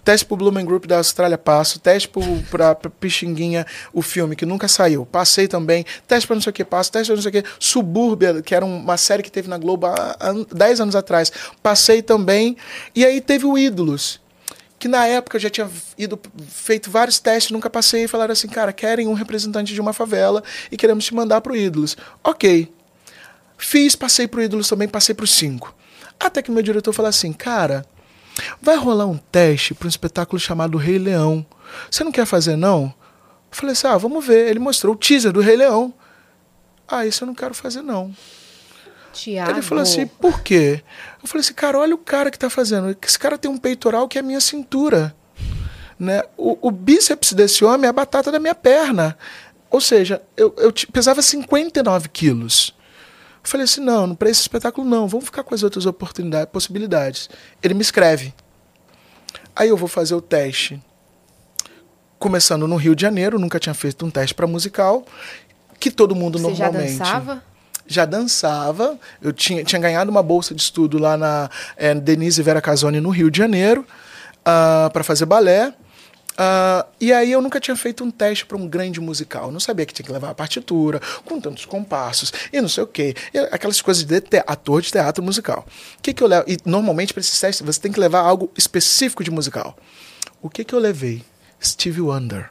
Teste 0.04 0.26
pro 0.26 0.36
Blumen 0.36 0.64
Group 0.64 0.86
da 0.86 0.98
Austrália, 0.98 1.36
passo. 1.36 1.78
Teste 1.78 2.08
pro, 2.08 2.22
pra, 2.50 2.74
pra 2.74 2.90
Pixinguinha, 2.90 3.66
o 3.92 4.02
filme, 4.02 4.34
que 4.34 4.46
nunca 4.46 4.68
saiu. 4.68 5.04
Passei 5.06 5.46
também. 5.46 5.84
Teste 6.06 6.26
pra 6.26 6.36
não 6.36 6.42
sei 6.42 6.50
o 6.50 6.54
que, 6.54 6.64
passo. 6.64 6.90
Teste 6.92 7.08
pra 7.08 7.16
não 7.16 7.22
sei 7.22 7.40
o 7.40 7.42
que. 7.42 7.48
Subúrbia, 7.58 8.42
que 8.42 8.54
era 8.54 8.64
uma 8.64 8.96
série 8.96 9.22
que 9.22 9.30
teve 9.30 9.48
na 9.48 9.58
Globo 9.58 9.86
há, 9.86 10.16
há 10.18 10.32
10 10.54 10.80
anos 10.80 10.96
atrás. 10.96 11.30
Passei 11.62 12.02
também. 12.02 12.56
E 12.94 13.04
aí 13.04 13.20
teve 13.20 13.46
o 13.46 13.56
Ídolos. 13.56 14.20
Que 14.78 14.88
na 14.88 15.06
época 15.06 15.36
eu 15.36 15.40
já 15.40 15.50
tinha 15.50 15.70
ido, 15.98 16.18
feito 16.48 16.90
vários 16.90 17.18
testes, 17.18 17.50
nunca 17.50 17.68
passei. 17.68 18.04
E 18.04 18.08
falaram 18.08 18.32
assim, 18.32 18.48
cara, 18.48 18.72
querem 18.72 19.06
um 19.06 19.12
representante 19.12 19.74
de 19.74 19.80
uma 19.80 19.92
favela 19.92 20.42
e 20.72 20.76
queremos 20.76 21.04
te 21.04 21.14
mandar 21.14 21.42
pro 21.42 21.54
Ídolos. 21.54 21.96
Ok. 22.24 22.72
Fiz, 23.58 23.94
passei 23.94 24.26
pro 24.26 24.42
Ídolos 24.42 24.68
também, 24.68 24.88
passei 24.88 25.14
pro 25.14 25.26
5. 25.26 25.74
Até 26.18 26.40
que 26.40 26.50
meu 26.50 26.62
diretor 26.62 26.94
falou 26.94 27.10
assim, 27.10 27.30
cara, 27.30 27.84
vai 28.60 28.76
rolar 28.76 29.06
um 29.06 29.16
teste 29.16 29.74
para 29.74 29.86
um 29.86 29.88
espetáculo 29.88 30.38
chamado 30.38 30.78
Rei 30.78 30.98
Leão. 30.98 31.44
Você 31.90 32.04
não 32.04 32.12
quer 32.12 32.26
fazer, 32.26 32.56
não? 32.56 32.84
Eu 32.84 33.56
falei 33.56 33.72
assim, 33.72 33.86
ah, 33.86 33.96
vamos 33.96 34.24
ver. 34.24 34.48
Ele 34.48 34.58
mostrou 34.58 34.94
o 34.94 34.98
teaser 34.98 35.32
do 35.32 35.40
Rei 35.40 35.56
Leão. 35.56 35.92
Ah, 36.86 37.06
isso 37.06 37.24
eu 37.24 37.26
não 37.26 37.34
quero 37.34 37.54
fazer, 37.54 37.82
não. 37.82 38.14
Tiago. 39.12 39.50
Ele 39.50 39.62
falou 39.62 39.82
assim, 39.82 40.06
por 40.06 40.40
quê? 40.40 40.82
Eu 41.22 41.28
falei 41.28 41.40
assim, 41.40 41.54
cara, 41.54 41.78
olha 41.78 41.94
o 41.94 41.98
cara 41.98 42.30
que 42.30 42.38
tá 42.38 42.48
fazendo. 42.48 42.96
Esse 43.02 43.18
cara 43.18 43.38
tem 43.38 43.50
um 43.50 43.58
peitoral 43.58 44.08
que 44.08 44.18
é 44.18 44.20
a 44.20 44.24
minha 44.24 44.40
cintura. 44.40 45.14
Né? 45.98 46.22
O, 46.36 46.68
o 46.68 46.70
bíceps 46.70 47.32
desse 47.32 47.64
homem 47.64 47.86
é 47.86 47.90
a 47.90 47.92
batata 47.92 48.32
da 48.32 48.38
minha 48.38 48.54
perna. 48.54 49.16
Ou 49.70 49.80
seja, 49.80 50.22
eu, 50.36 50.54
eu 50.58 50.72
pesava 50.92 51.22
59 51.22 52.08
quilos. 52.08 52.74
Eu 53.42 53.48
falei 53.48 53.64
assim, 53.64 53.80
não, 53.80 54.14
para 54.14 54.28
esse 54.30 54.42
espetáculo 54.42 54.88
não, 54.88 55.08
vamos 55.08 55.26
ficar 55.26 55.42
com 55.42 55.54
as 55.54 55.62
outras 55.62 55.86
oportunidades, 55.86 56.52
possibilidades. 56.52 57.30
Ele 57.62 57.74
me 57.74 57.80
escreve. 57.82 58.34
Aí 59.56 59.68
eu 59.68 59.76
vou 59.76 59.88
fazer 59.88 60.14
o 60.14 60.20
teste. 60.20 60.80
Começando 62.18 62.68
no 62.68 62.76
Rio 62.76 62.94
de 62.94 63.02
Janeiro, 63.02 63.38
nunca 63.38 63.58
tinha 63.58 63.74
feito 63.74 64.04
um 64.04 64.10
teste 64.10 64.34
para 64.34 64.46
musical, 64.46 65.04
que 65.78 65.90
todo 65.90 66.14
mundo 66.14 66.38
Você 66.38 66.54
já 66.54 66.64
normalmente 66.66 66.98
dançava? 66.98 67.42
já 67.86 68.04
dançava. 68.04 68.98
Eu 69.20 69.32
tinha, 69.32 69.64
tinha 69.64 69.80
ganhado 69.80 70.10
uma 70.10 70.22
bolsa 70.22 70.54
de 70.54 70.62
estudo 70.62 70.98
lá 70.98 71.16
na 71.16 71.50
eh, 71.76 71.94
Denise 71.94 72.42
Vera 72.42 72.60
Casoni, 72.60 73.00
no 73.00 73.10
Rio 73.10 73.30
de 73.30 73.38
Janeiro, 73.38 73.84
para 74.44 75.02
fazer 75.02 75.26
balé. 75.26 75.74
Ah, 76.42 76.86
e 76.98 77.12
aí 77.12 77.30
eu 77.32 77.42
nunca 77.42 77.60
tinha 77.60 77.76
feito 77.76 78.02
um 78.02 78.10
teste 78.10 78.46
para 78.46 78.56
um 78.56 78.66
grande 78.66 78.98
musical. 78.98 79.52
Não 79.52 79.60
sabia 79.60 79.84
que 79.84 79.92
tinha 79.92 80.06
que 80.06 80.10
levar 80.10 80.30
a 80.30 80.34
partitura, 80.34 80.98
com 81.26 81.38
tantos 81.38 81.66
compassos, 81.66 82.32
e 82.50 82.58
não 82.62 82.68
sei 82.68 82.82
o 82.82 82.86
quê. 82.86 83.14
Aquelas 83.52 83.82
coisas 83.82 84.04
de 84.04 84.22
te- 84.22 84.42
ator 84.46 84.80
de 84.80 84.90
teatro 84.90 85.22
musical. 85.22 85.66
O 85.98 86.02
que, 86.02 86.14
que 86.14 86.22
eu 86.22 86.26
levo? 86.26 86.46
E 86.48 86.56
normalmente 86.64 87.12
para 87.12 87.20
esses 87.20 87.38
testes 87.38 87.66
você 87.66 87.78
tem 87.78 87.92
que 87.92 88.00
levar 88.00 88.20
algo 88.20 88.50
específico 88.56 89.22
de 89.22 89.30
musical. 89.30 89.76
O 90.40 90.48
que, 90.48 90.64
que 90.64 90.74
eu 90.74 90.78
levei? 90.78 91.22
Stevie 91.62 92.00
Wonder 92.00 92.48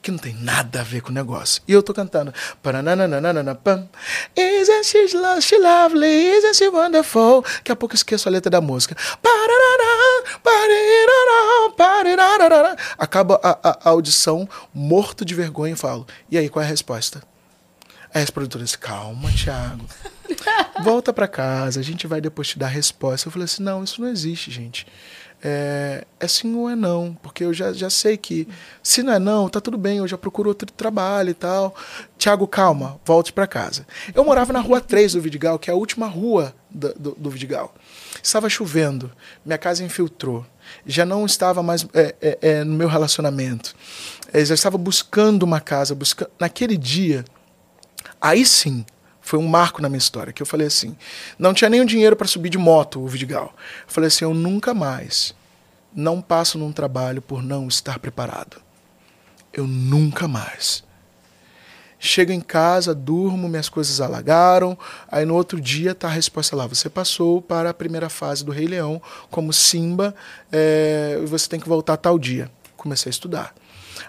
que 0.00 0.10
não 0.10 0.18
tem 0.18 0.34
nada 0.34 0.80
a 0.80 0.84
ver 0.84 1.00
com 1.02 1.10
o 1.10 1.12
negócio. 1.12 1.60
E 1.66 1.72
eu 1.72 1.82
tô 1.82 1.92
cantando. 1.92 2.32
Pam. 2.62 3.88
Isn't 4.36 4.84
she, 4.86 5.08
she 5.08 5.58
lovely? 5.58 6.06
Isn't 6.36 6.54
she 6.56 6.68
wonderful? 6.68 7.42
Daqui 7.42 7.72
a 7.72 7.76
pouco 7.76 7.94
eu 7.94 7.96
esqueço 7.96 8.28
a 8.28 8.32
letra 8.32 8.50
da 8.50 8.60
música. 8.60 8.96
Acaba 12.96 13.40
a, 13.42 13.50
a- 13.70 13.78
a 13.84 13.88
audição, 13.90 14.48
morto 14.72 15.24
de 15.24 15.34
vergonha, 15.34 15.72
e 15.74 15.76
falo. 15.76 16.06
E 16.30 16.38
aí, 16.38 16.48
qual 16.48 16.62
é 16.62 16.66
a 16.66 16.68
resposta? 16.68 17.22
Aí 18.14 18.22
as 18.22 18.30
produtoras, 18.30 18.74
calma, 18.76 19.30
Thiago. 19.32 19.84
Volta 20.82 21.12
pra 21.12 21.28
casa, 21.28 21.80
a 21.80 21.82
gente 21.82 22.06
vai 22.06 22.20
depois 22.20 22.48
te 22.48 22.58
dar 22.58 22.66
a 22.66 22.70
resposta. 22.70 23.28
Eu 23.28 23.32
falei 23.32 23.44
assim, 23.44 23.62
não, 23.62 23.82
isso 23.84 24.00
não 24.00 24.08
existe, 24.08 24.50
gente. 24.50 24.86
É, 25.42 26.04
é 26.18 26.26
sim 26.26 26.54
ou 26.54 26.68
é 26.68 26.74
não, 26.74 27.16
porque 27.22 27.44
eu 27.44 27.54
já, 27.54 27.72
já 27.72 27.88
sei 27.88 28.16
que 28.16 28.48
se 28.82 29.02
não 29.02 29.12
é 29.12 29.18
não, 29.18 29.48
tá 29.48 29.60
tudo 29.60 29.78
bem, 29.78 29.98
eu 29.98 30.08
já 30.08 30.18
procuro 30.18 30.48
outro 30.48 30.70
trabalho 30.72 31.30
e 31.30 31.34
tal. 31.34 31.74
Tiago, 32.16 32.46
calma, 32.46 33.00
volte 33.04 33.32
pra 33.32 33.46
casa. 33.46 33.86
Eu 34.14 34.24
morava 34.24 34.52
na 34.52 34.60
rua 34.60 34.80
3 34.80 35.12
do 35.12 35.20
Vidigal, 35.20 35.58
que 35.58 35.70
é 35.70 35.72
a 35.72 35.76
última 35.76 36.06
rua 36.06 36.54
do, 36.68 36.92
do, 36.94 37.10
do 37.16 37.30
Vidigal. 37.30 37.74
Estava 38.22 38.48
chovendo, 38.48 39.10
minha 39.44 39.58
casa 39.58 39.84
infiltrou. 39.84 40.44
Já 40.84 41.06
não 41.06 41.24
estava 41.24 41.62
mais 41.62 41.86
é, 41.94 42.14
é, 42.20 42.38
é, 42.42 42.64
no 42.64 42.74
meu 42.74 42.88
relacionamento. 42.88 43.74
Eu 44.32 44.44
já 44.44 44.54
estava 44.54 44.76
buscando 44.76 45.44
uma 45.44 45.60
casa, 45.60 45.94
buscando. 45.94 46.30
Naquele 46.38 46.76
dia, 46.76 47.24
Aí 48.20 48.44
sim, 48.44 48.84
foi 49.28 49.38
um 49.38 49.46
marco 49.46 49.82
na 49.82 49.90
minha 49.90 49.98
história, 49.98 50.32
que 50.32 50.40
eu 50.40 50.46
falei 50.46 50.66
assim, 50.66 50.96
não 51.38 51.52
tinha 51.52 51.70
o 51.70 51.84
dinheiro 51.84 52.16
para 52.16 52.26
subir 52.26 52.48
de 52.48 52.56
moto 52.56 52.98
o 52.98 53.06
Vidigal. 53.06 53.54
Eu 53.86 53.92
falei 53.92 54.08
assim, 54.08 54.24
eu 54.24 54.32
nunca 54.32 54.72
mais 54.72 55.34
não 55.94 56.22
passo 56.22 56.56
num 56.56 56.72
trabalho 56.72 57.20
por 57.20 57.42
não 57.42 57.68
estar 57.68 57.98
preparado. 57.98 58.56
Eu 59.52 59.66
nunca 59.66 60.26
mais. 60.26 60.82
Chego 61.98 62.32
em 62.32 62.40
casa, 62.40 62.94
durmo, 62.94 63.48
minhas 63.48 63.68
coisas 63.68 64.00
alagaram. 64.00 64.78
Aí 65.10 65.26
no 65.26 65.34
outro 65.34 65.60
dia 65.60 65.94
tá 65.94 66.08
a 66.08 66.10
resposta 66.10 66.56
lá. 66.56 66.66
Você 66.66 66.88
passou 66.88 67.42
para 67.42 67.68
a 67.68 67.74
primeira 67.74 68.08
fase 68.08 68.42
do 68.42 68.52
Rei 68.52 68.66
Leão 68.66 69.02
como 69.30 69.52
Simba 69.52 70.14
é, 70.50 71.20
você 71.26 71.46
tem 71.48 71.60
que 71.60 71.68
voltar 71.68 71.98
tal 71.98 72.18
dia. 72.18 72.50
Comecei 72.76 73.10
a 73.10 73.12
estudar. 73.12 73.54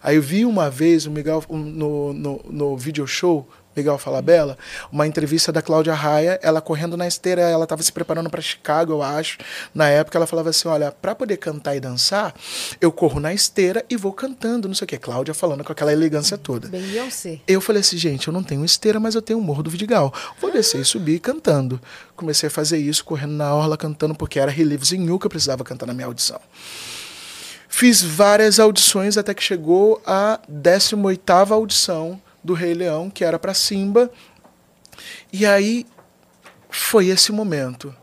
Aí 0.02 0.16
eu 0.16 0.22
vi 0.22 0.46
uma 0.46 0.70
vez 0.70 1.06
o 1.06 1.12
Miguel 1.12 1.44
no, 1.50 2.14
no, 2.14 2.42
no 2.50 2.78
video 2.78 3.06
show, 3.08 3.50
Miguel 3.80 3.98
Falabella, 3.98 4.58
uma 4.92 5.08
entrevista 5.08 5.52
da 5.52 5.62
Cláudia 5.62 5.94
Raia, 5.94 6.40
ela 6.44 6.62
correndo 6.62 6.98
na 6.98 7.08
esteira, 7.08 7.42
ela 7.42 7.64
estava 7.64 7.82
se 7.82 7.92
preparando 7.92 8.30
para 8.30 8.42
Chicago, 8.42 8.94
eu 8.94 9.02
acho. 9.02 9.38
Na 9.74 9.88
época 9.88 10.18
ela 10.18 10.28
falava 10.28 10.50
assim: 10.50 10.68
olha, 10.68 10.92
para 10.92 11.16
poder 11.16 11.38
cantar 11.38 11.76
e 11.76 11.80
dançar, 11.80 12.34
eu 12.80 12.92
corro 12.92 13.20
na 13.20 13.34
esteira 13.34 13.84
e 13.90 13.96
vou 13.96 14.14
cantando, 14.14 14.68
não 14.68 14.76
sei 14.76 14.86
o 14.86 14.88
que. 14.88 14.98
Cláudia 14.98 15.34
falando 15.34 15.64
com 15.64 15.72
aquela 15.72 15.94
elegância 15.94 16.38
toda. 16.38 16.68
Bem 16.68 16.82
Beyoncé. 16.82 17.40
Eu 17.48 17.62
falei 17.62 17.80
assim, 17.82 17.98
gente, 17.98 18.28
eu 18.28 18.34
não 18.34 18.44
tenho 18.44 18.64
esteira, 18.66 19.00
mas 19.00 19.16
eu 19.16 19.22
tenho 19.22 19.40
o 19.40 19.42
Morro 19.42 19.64
do 19.64 19.70
Vidigal. 19.70 20.14
Vou 20.40 20.52
descer 20.52 20.82
e 20.82 20.86
subir 20.86 21.20
cantando. 21.20 21.80
Comecei 22.16 22.48
a 22.48 22.52
fazer 22.52 22.78
isso, 22.78 23.06
correndo 23.06 23.34
na 23.34 23.54
orla, 23.54 23.78
cantando, 23.78 24.14
porque 24.14 24.40
era 24.40 24.52
He 24.52 24.64
Lives 24.64 24.92
in 24.92 25.06
You 25.06 25.18
que 25.18 25.26
eu 25.26 25.30
precisava 25.30 25.64
cantar 25.64 25.86
na 25.86 25.94
minha 25.94 26.08
audição. 26.08 26.40
Fiz 27.72 28.02
várias 28.02 28.60
audições 28.60 29.16
até 29.16 29.34
que 29.34 29.44
chegou 29.44 30.02
a 30.06 30.40
18ª 30.52 31.52
audição 31.52 32.20
do 32.44 32.54
Rei 32.54 32.74
Leão, 32.74 33.10
que 33.10 33.24
era 33.24 33.38
para 33.40 33.54
Simba. 33.54 34.10
E 35.32 35.46
aí 35.46 35.86
foi 36.70 37.08
esse 37.08 37.32
momento 37.32 37.94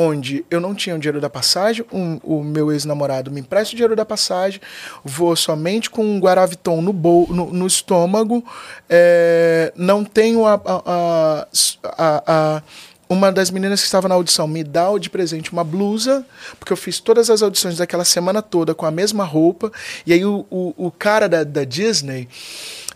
onde 0.00 0.44
eu 0.48 0.60
não 0.60 0.76
tinha 0.76 0.94
o 0.94 0.98
dinheiro 0.98 1.20
da 1.20 1.28
passagem, 1.28 1.84
um, 1.92 2.20
o 2.22 2.44
meu 2.44 2.70
ex-namorado 2.70 3.32
me 3.32 3.40
empresta 3.40 3.72
o 3.72 3.76
dinheiro 3.76 3.96
da 3.96 4.06
passagem, 4.06 4.60
vou 5.04 5.34
somente 5.34 5.90
com 5.90 6.04
um 6.04 6.20
Guaraviton 6.20 6.80
no, 6.80 6.92
bol, 6.92 7.26
no, 7.28 7.52
no 7.52 7.66
estômago, 7.66 8.44
é, 8.88 9.72
não 9.74 10.04
tenho 10.04 10.46
a, 10.46 10.54
a, 10.54 11.48
a, 11.82 12.22
a, 12.28 12.62
uma 13.08 13.32
das 13.32 13.50
meninas 13.50 13.80
que 13.80 13.86
estava 13.86 14.06
na 14.06 14.14
audição 14.14 14.46
me 14.46 14.62
dá 14.62 14.86
de 14.98 15.10
presente 15.10 15.52
uma 15.52 15.64
blusa, 15.64 16.24
porque 16.60 16.72
eu 16.72 16.76
fiz 16.76 17.00
todas 17.00 17.28
as 17.28 17.42
audições 17.42 17.78
daquela 17.78 18.04
semana 18.04 18.40
toda 18.40 18.76
com 18.76 18.86
a 18.86 18.92
mesma 18.92 19.24
roupa. 19.24 19.72
E 20.06 20.12
aí 20.12 20.24
o, 20.24 20.46
o, 20.48 20.74
o 20.76 20.90
cara 20.92 21.28
da, 21.28 21.42
da 21.42 21.64
Disney, 21.64 22.28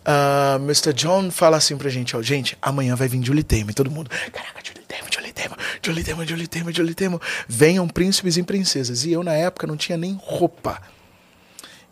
uh, 0.07 0.63
Mr. 0.63 0.93
John, 0.93 1.31
fala 1.31 1.57
assim 1.57 1.77
pra 1.77 1.89
gente, 1.91 2.17
ó, 2.17 2.23
gente, 2.23 2.57
amanhã 2.61 2.95
vai 2.95 3.09
vir 3.09 3.25
Julie 3.25 3.43
Taymor. 3.43 3.75
Todo 3.75 3.91
mundo, 3.91 4.11
caraca, 4.11 4.61
Julie 4.65 4.85
Taymor, 4.87 5.09
Julie 5.13 5.33
Taymor, 5.33 6.27
Julie 6.27 6.49
Julie 6.75 6.95
Julie. 6.97 7.21
Venham 7.49 7.89
príncipes 7.89 8.37
e 8.37 8.43
princesas. 8.43 9.05
E 9.05 9.13
eu, 9.13 9.23
na 9.23 9.35
época, 9.35 9.67
não 9.67 9.77
tinha 9.77 9.99
nem 9.99 10.19
roupa. 10.23 10.81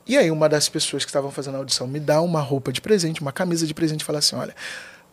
E 0.07 0.17
aí 0.17 0.31
uma 0.31 0.49
das 0.49 0.69
pessoas 0.69 1.05
que 1.05 1.11
estavam 1.11 1.31
fazendo 1.31 1.55
a 1.55 1.59
audição 1.59 1.87
me 1.87 2.01
dá 2.01 2.21
uma 2.21 2.41
roupa 2.41 2.73
de 2.73 2.81
presente, 2.81 3.21
uma 3.21 3.33
camisa 3.33 3.67
de 3.67 3.73
presente 3.73 4.01
e 4.01 4.05
fala 4.05 4.19
assim, 4.19 4.35
olha 4.35 4.55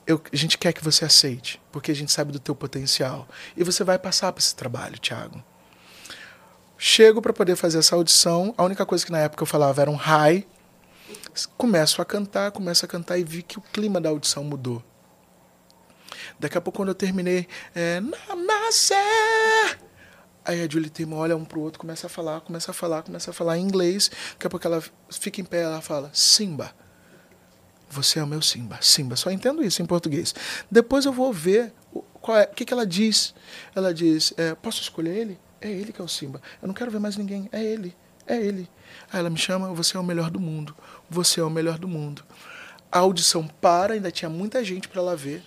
eu, 0.07 0.21
a 0.31 0.35
gente 0.35 0.57
quer 0.57 0.71
que 0.71 0.83
você 0.83 1.03
aceite, 1.03 1.61
porque 1.69 1.91
a 1.91 1.95
gente 1.95 2.11
sabe 2.13 2.31
do 2.31 2.39
teu 2.39 2.55
potencial. 2.55 3.27
E 3.57 3.63
você 3.63 3.83
vai 3.83 3.99
passar 3.99 4.31
para 4.31 4.41
esse 4.41 4.55
trabalho, 4.55 4.97
Thiago. 4.97 5.43
Chego 6.77 7.21
para 7.21 7.33
poder 7.33 7.57
fazer 7.57 7.79
essa 7.79 7.93
audição. 7.93 8.55
A 8.57 8.63
única 8.63 8.85
coisa 8.85 9.05
que 9.05 9.11
na 9.11 9.19
época 9.19 9.43
eu 9.43 9.47
falava 9.47 9.81
era 9.81 9.91
um 9.91 9.97
hi. 9.97 10.47
Começo 11.57 12.01
a 12.01 12.05
cantar, 12.05 12.51
começo 12.51 12.85
a 12.85 12.87
cantar 12.87 13.17
e 13.17 13.23
vi 13.23 13.43
que 13.43 13.57
o 13.57 13.61
clima 13.61 13.99
da 14.01 14.09
audição 14.09 14.43
mudou. 14.43 14.83
Daqui 16.39 16.57
a 16.57 16.61
pouco, 16.61 16.77
quando 16.77 16.89
eu 16.89 16.95
terminei, 16.95 17.47
é, 17.73 17.99
nascer. 17.99 19.79
Aí 20.45 20.63
a 20.63 20.69
Julie 20.69 20.89
Taymor 20.89 21.19
olha 21.19 21.35
um 21.35 21.43
pro 21.43 21.59
outro, 21.59 21.79
começa 21.79 22.07
a 22.07 22.09
falar, 22.09 22.41
começa 22.41 22.71
a 22.71 22.73
falar, 22.73 23.03
começa 23.03 23.31
a 23.31 23.33
falar 23.33 23.57
em 23.57 23.63
inglês. 23.63 24.09
Daqui 24.33 24.47
a 24.47 24.49
pouco 24.49 24.65
ela 24.65 24.83
fica 25.09 25.41
em 25.41 25.43
pé, 25.43 25.63
ela 25.63 25.81
fala, 25.81 26.09
Simba. 26.13 26.73
Você 27.89 28.19
é 28.19 28.23
o 28.23 28.27
meu 28.27 28.41
Simba. 28.41 28.79
Simba. 28.81 29.15
Só 29.15 29.31
entendo 29.31 29.63
isso 29.63 29.81
em 29.81 29.85
português. 29.85 30.35
Depois 30.69 31.05
eu 31.05 31.13
vou 31.13 31.31
ver 31.31 31.73
o 31.93 32.03
é, 32.33 32.45
que, 32.45 32.65
que 32.65 32.73
ela 32.73 32.85
diz. 32.85 33.33
Ela 33.73 33.93
diz: 33.93 34.33
é, 34.37 34.53
Posso 34.55 34.81
escolher 34.81 35.15
ele? 35.15 35.39
É 35.61 35.69
ele 35.69 35.93
que 35.93 36.01
é 36.01 36.03
o 36.03 36.07
Simba. 36.07 36.41
Eu 36.61 36.67
não 36.67 36.73
quero 36.73 36.91
ver 36.91 36.99
mais 36.99 37.15
ninguém. 37.15 37.49
É 37.51 37.63
ele. 37.63 37.95
É 38.27 38.35
ele. 38.35 38.69
Aí 39.11 39.19
ela 39.19 39.29
me 39.29 39.37
chama: 39.37 39.73
Você 39.73 39.95
é 39.95 39.99
o 39.99 40.03
melhor 40.03 40.29
do 40.29 40.39
mundo. 40.39 40.75
Você 41.09 41.39
é 41.39 41.43
o 41.43 41.49
melhor 41.49 41.79
do 41.79 41.87
mundo. 41.87 42.23
A 42.91 42.99
audição 42.99 43.47
para, 43.47 43.93
ainda 43.93 44.11
tinha 44.11 44.29
muita 44.29 44.63
gente 44.63 44.87
para 44.87 45.01
ela 45.01 45.15
ver. 45.15 45.43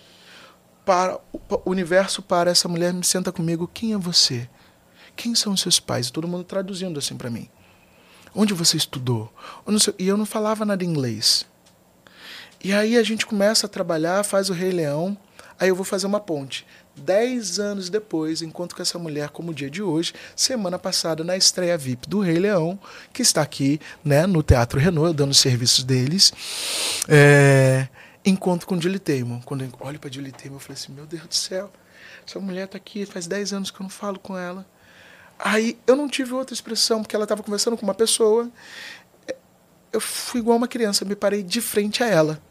Para, 0.83 1.19
o 1.31 1.69
universo 1.69 2.21
para, 2.21 2.49
essa 2.49 2.67
mulher 2.67 2.93
me 2.93 3.03
senta 3.03 3.31
comigo: 3.31 3.69
Quem 3.71 3.93
é 3.93 3.97
você? 3.97 4.49
Quem 5.15 5.35
são 5.35 5.55
seus 5.55 5.79
pais? 5.79 6.09
Todo 6.09 6.27
mundo 6.27 6.43
traduzindo 6.43 6.97
assim 6.97 7.15
para 7.15 7.29
mim. 7.29 7.47
Onde 8.33 8.53
você 8.53 8.77
estudou? 8.77 9.31
E 9.99 10.07
eu 10.07 10.17
não 10.17 10.25
falava 10.25 10.65
nada 10.65 10.83
inglês. 10.83 11.45
E 12.63 12.73
aí 12.73 12.97
a 12.97 13.03
gente 13.03 13.25
começa 13.25 13.65
a 13.65 13.69
trabalhar, 13.69 14.23
faz 14.23 14.49
o 14.49 14.53
Rei 14.53 14.71
Leão, 14.71 15.17
aí 15.59 15.69
eu 15.69 15.75
vou 15.75 15.83
fazer 15.83 16.07
uma 16.07 16.19
ponte. 16.19 16.65
Dez 16.95 17.57
anos 17.57 17.89
depois, 17.89 18.41
encontro 18.41 18.75
com 18.75 18.81
essa 18.81 18.99
mulher 18.99 19.29
como 19.29 19.51
o 19.51 19.53
dia 19.53 19.69
de 19.69 19.81
hoje, 19.81 20.13
semana 20.35 20.77
passada, 20.77 21.23
na 21.23 21.37
estreia 21.37 21.77
VIP 21.77 22.07
do 22.07 22.19
Rei 22.19 22.37
Leão, 22.37 22.79
que 23.13 23.21
está 23.21 23.41
aqui 23.41 23.79
né, 24.03 24.27
no 24.27 24.43
Teatro 24.43 24.79
Renault, 24.79 25.15
dando 25.15 25.31
os 25.31 25.39
serviços 25.39 25.83
deles. 25.83 26.33
É, 27.07 27.87
encontro 28.25 28.67
com 28.67 28.79
Julie 28.79 28.99
Taymor. 28.99 29.41
Quando 29.45 29.63
eu 29.63 29.71
olho 29.79 29.99
para 29.99 30.11
Julie 30.11 30.31
Taymor, 30.31 30.57
eu 30.57 30.59
falei 30.59 30.77
assim, 30.79 30.91
meu 30.91 31.05
Deus 31.05 31.23
do 31.23 31.33
céu, 31.33 31.71
essa 32.27 32.39
mulher 32.39 32.65
está 32.65 32.77
aqui, 32.77 33.05
faz 33.05 33.25
dez 33.25 33.53
anos 33.53 33.71
que 33.71 33.79
eu 33.79 33.83
não 33.83 33.89
falo 33.89 34.19
com 34.19 34.37
ela. 34.37 34.65
Aí 35.39 35.79
eu 35.87 35.95
não 35.95 36.07
tive 36.07 36.33
outra 36.33 36.53
expressão, 36.53 37.01
porque 37.01 37.15
ela 37.15 37.25
estava 37.25 37.41
conversando 37.41 37.75
com 37.75 37.83
uma 37.83 37.95
pessoa. 37.95 38.49
Eu 39.91 39.99
fui 39.99 40.39
igual 40.39 40.57
uma 40.57 40.67
criança, 40.67 41.03
me 41.03 41.15
parei 41.15 41.41
de 41.41 41.59
frente 41.61 42.03
a 42.03 42.07
ela 42.07 42.41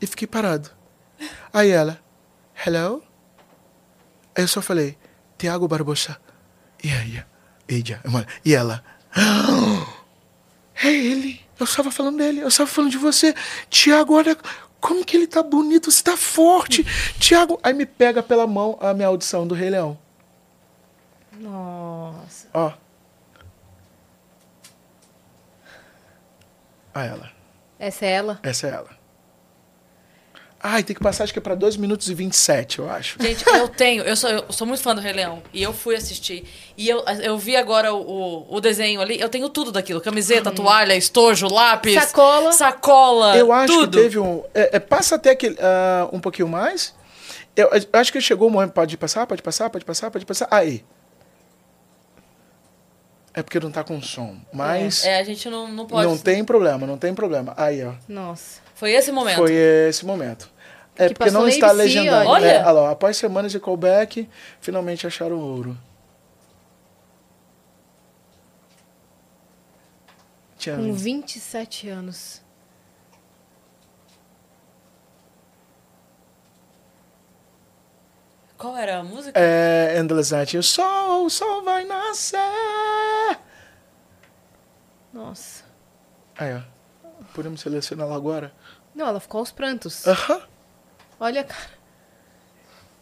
e 0.00 0.06
fiquei 0.06 0.28
parado. 0.28 0.70
Aí 1.52 1.70
ela, 1.70 2.00
hello? 2.64 3.02
Aí 4.36 4.44
eu 4.44 4.48
só 4.48 4.60
falei, 4.60 4.98
Tiago 5.38 5.66
Barbosa. 5.66 6.18
E 6.84 6.90
aí, 6.90 7.24
e 8.44 8.54
ela, 8.54 8.84
é 10.84 10.88
ele. 10.88 11.40
Eu 11.58 11.64
estava 11.64 11.90
falando 11.90 12.18
dele, 12.18 12.40
eu 12.42 12.48
estava 12.48 12.68
falando 12.68 12.90
de 12.90 12.98
você. 12.98 13.34
Tiago, 13.70 14.14
olha 14.14 14.36
como 14.78 15.04
que 15.04 15.16
ele 15.16 15.26
tá 15.26 15.42
bonito, 15.42 15.90
você 15.90 16.02
tá 16.02 16.16
forte. 16.16 16.84
Tiago, 17.18 17.58
aí 17.62 17.72
me 17.72 17.86
pega 17.86 18.22
pela 18.22 18.46
mão 18.46 18.76
a 18.80 18.92
minha 18.92 19.08
audição 19.08 19.46
do 19.46 19.54
Rei 19.54 19.70
Leão. 19.70 19.98
Nossa. 21.32 22.48
Ó. 22.52 22.72
A 26.94 27.04
ela. 27.04 27.32
Essa 27.78 28.06
é 28.06 28.10
ela? 28.10 28.40
Essa 28.42 28.66
é 28.66 28.70
ela. 28.70 29.05
Ai, 30.68 30.82
tem 30.82 30.96
que 30.96 31.02
passar, 31.02 31.22
acho 31.22 31.32
que 31.32 31.38
é 31.38 31.42
pra 31.42 31.54
2 31.54 31.76
minutos 31.76 32.10
e 32.10 32.14
27, 32.14 32.80
eu 32.80 32.90
acho. 32.90 33.22
Gente, 33.22 33.48
eu 33.48 33.68
tenho, 33.68 34.02
eu 34.02 34.16
sou, 34.16 34.28
eu 34.28 34.44
sou 34.50 34.66
muito 34.66 34.82
fã 34.82 34.96
do 34.96 35.00
Rei 35.00 35.12
Leão. 35.12 35.40
E 35.52 35.62
eu 35.62 35.72
fui 35.72 35.94
assistir. 35.94 36.44
E 36.76 36.88
eu, 36.88 37.04
eu 37.22 37.38
vi 37.38 37.54
agora 37.54 37.94
o, 37.94 38.52
o, 38.52 38.60
desenho 38.60 39.00
ali, 39.00 39.20
eu 39.20 39.28
tenho 39.28 39.48
tudo 39.48 39.70
daquilo: 39.70 40.00
camiseta, 40.00 40.50
toalha, 40.50 40.96
estojo, 40.96 41.46
lápis. 41.46 41.94
Sacola. 41.94 42.52
Sacola. 42.52 43.36
Eu 43.36 43.52
acho 43.52 43.72
tudo. 43.72 43.96
que 43.96 44.02
teve 44.02 44.18
um. 44.18 44.42
É, 44.52 44.76
é, 44.76 44.80
passa 44.80 45.14
até 45.14 45.30
aquele, 45.30 45.54
uh, 45.54 46.10
um 46.12 46.18
pouquinho 46.18 46.48
mais. 46.48 46.92
Eu, 47.54 47.68
eu, 47.68 47.86
acho 47.92 48.12
que 48.12 48.20
chegou 48.20 48.48
o 48.48 48.50
momento. 48.50 48.72
Pode 48.72 48.96
passar, 48.96 49.24
pode 49.24 49.42
passar, 49.42 49.70
pode 49.70 49.84
passar, 49.84 50.10
pode 50.10 50.26
passar. 50.26 50.48
Aí. 50.50 50.84
É 53.32 53.40
porque 53.40 53.60
não 53.60 53.70
tá 53.70 53.84
com 53.84 54.02
som. 54.02 54.36
Mas. 54.52 55.04
É, 55.04 55.10
é 55.10 55.20
a 55.20 55.24
gente 55.24 55.48
não, 55.48 55.68
não 55.68 55.86
pode. 55.86 56.08
Não 56.08 56.18
tem 56.18 56.44
problema, 56.44 56.88
não 56.88 56.98
tem 56.98 57.14
problema. 57.14 57.54
Aí, 57.56 57.84
ó. 57.84 57.92
Nossa. 58.08 58.66
Foi 58.74 58.92
esse 58.92 59.12
momento. 59.12 59.36
Foi 59.36 59.52
esse 59.52 60.04
momento. 60.04 60.55
É, 60.96 61.08
que 61.08 61.14
porque 61.14 61.30
não 61.30 61.46
está 61.46 61.66
ABC, 61.70 61.82
legendado. 61.82 62.28
olha. 62.28 62.46
É, 62.46 62.60
olha 62.62 62.70
lá, 62.72 62.90
após 62.90 63.16
semanas 63.16 63.52
de 63.52 63.60
callback, 63.60 64.28
finalmente 64.60 65.06
acharam 65.06 65.38
ouro. 65.38 65.76
Tinha 70.58 70.76
Com 70.76 70.92
27 70.92 71.88
anos. 71.88 72.42
Qual 78.56 78.76
era 78.76 78.98
a 78.98 79.04
música? 79.04 79.38
É, 79.38 79.98
Endless 79.98 80.32
Night. 80.34 80.56
O 80.56 80.62
sol, 80.62 81.26
o 81.26 81.30
sol 81.30 81.62
vai 81.62 81.84
nascer. 81.84 82.38
Nossa. 85.12 85.64
Aí, 86.38 86.54
ó. 86.54 86.60
Podemos 87.34 87.60
selecionar 87.60 88.06
ela 88.06 88.16
agora? 88.16 88.52
Não, 88.94 89.06
ela 89.06 89.20
ficou 89.20 89.40
aos 89.40 89.52
prantos. 89.52 90.06
Aham. 90.06 90.40
Olha, 91.18 91.44
cara. 91.44 91.76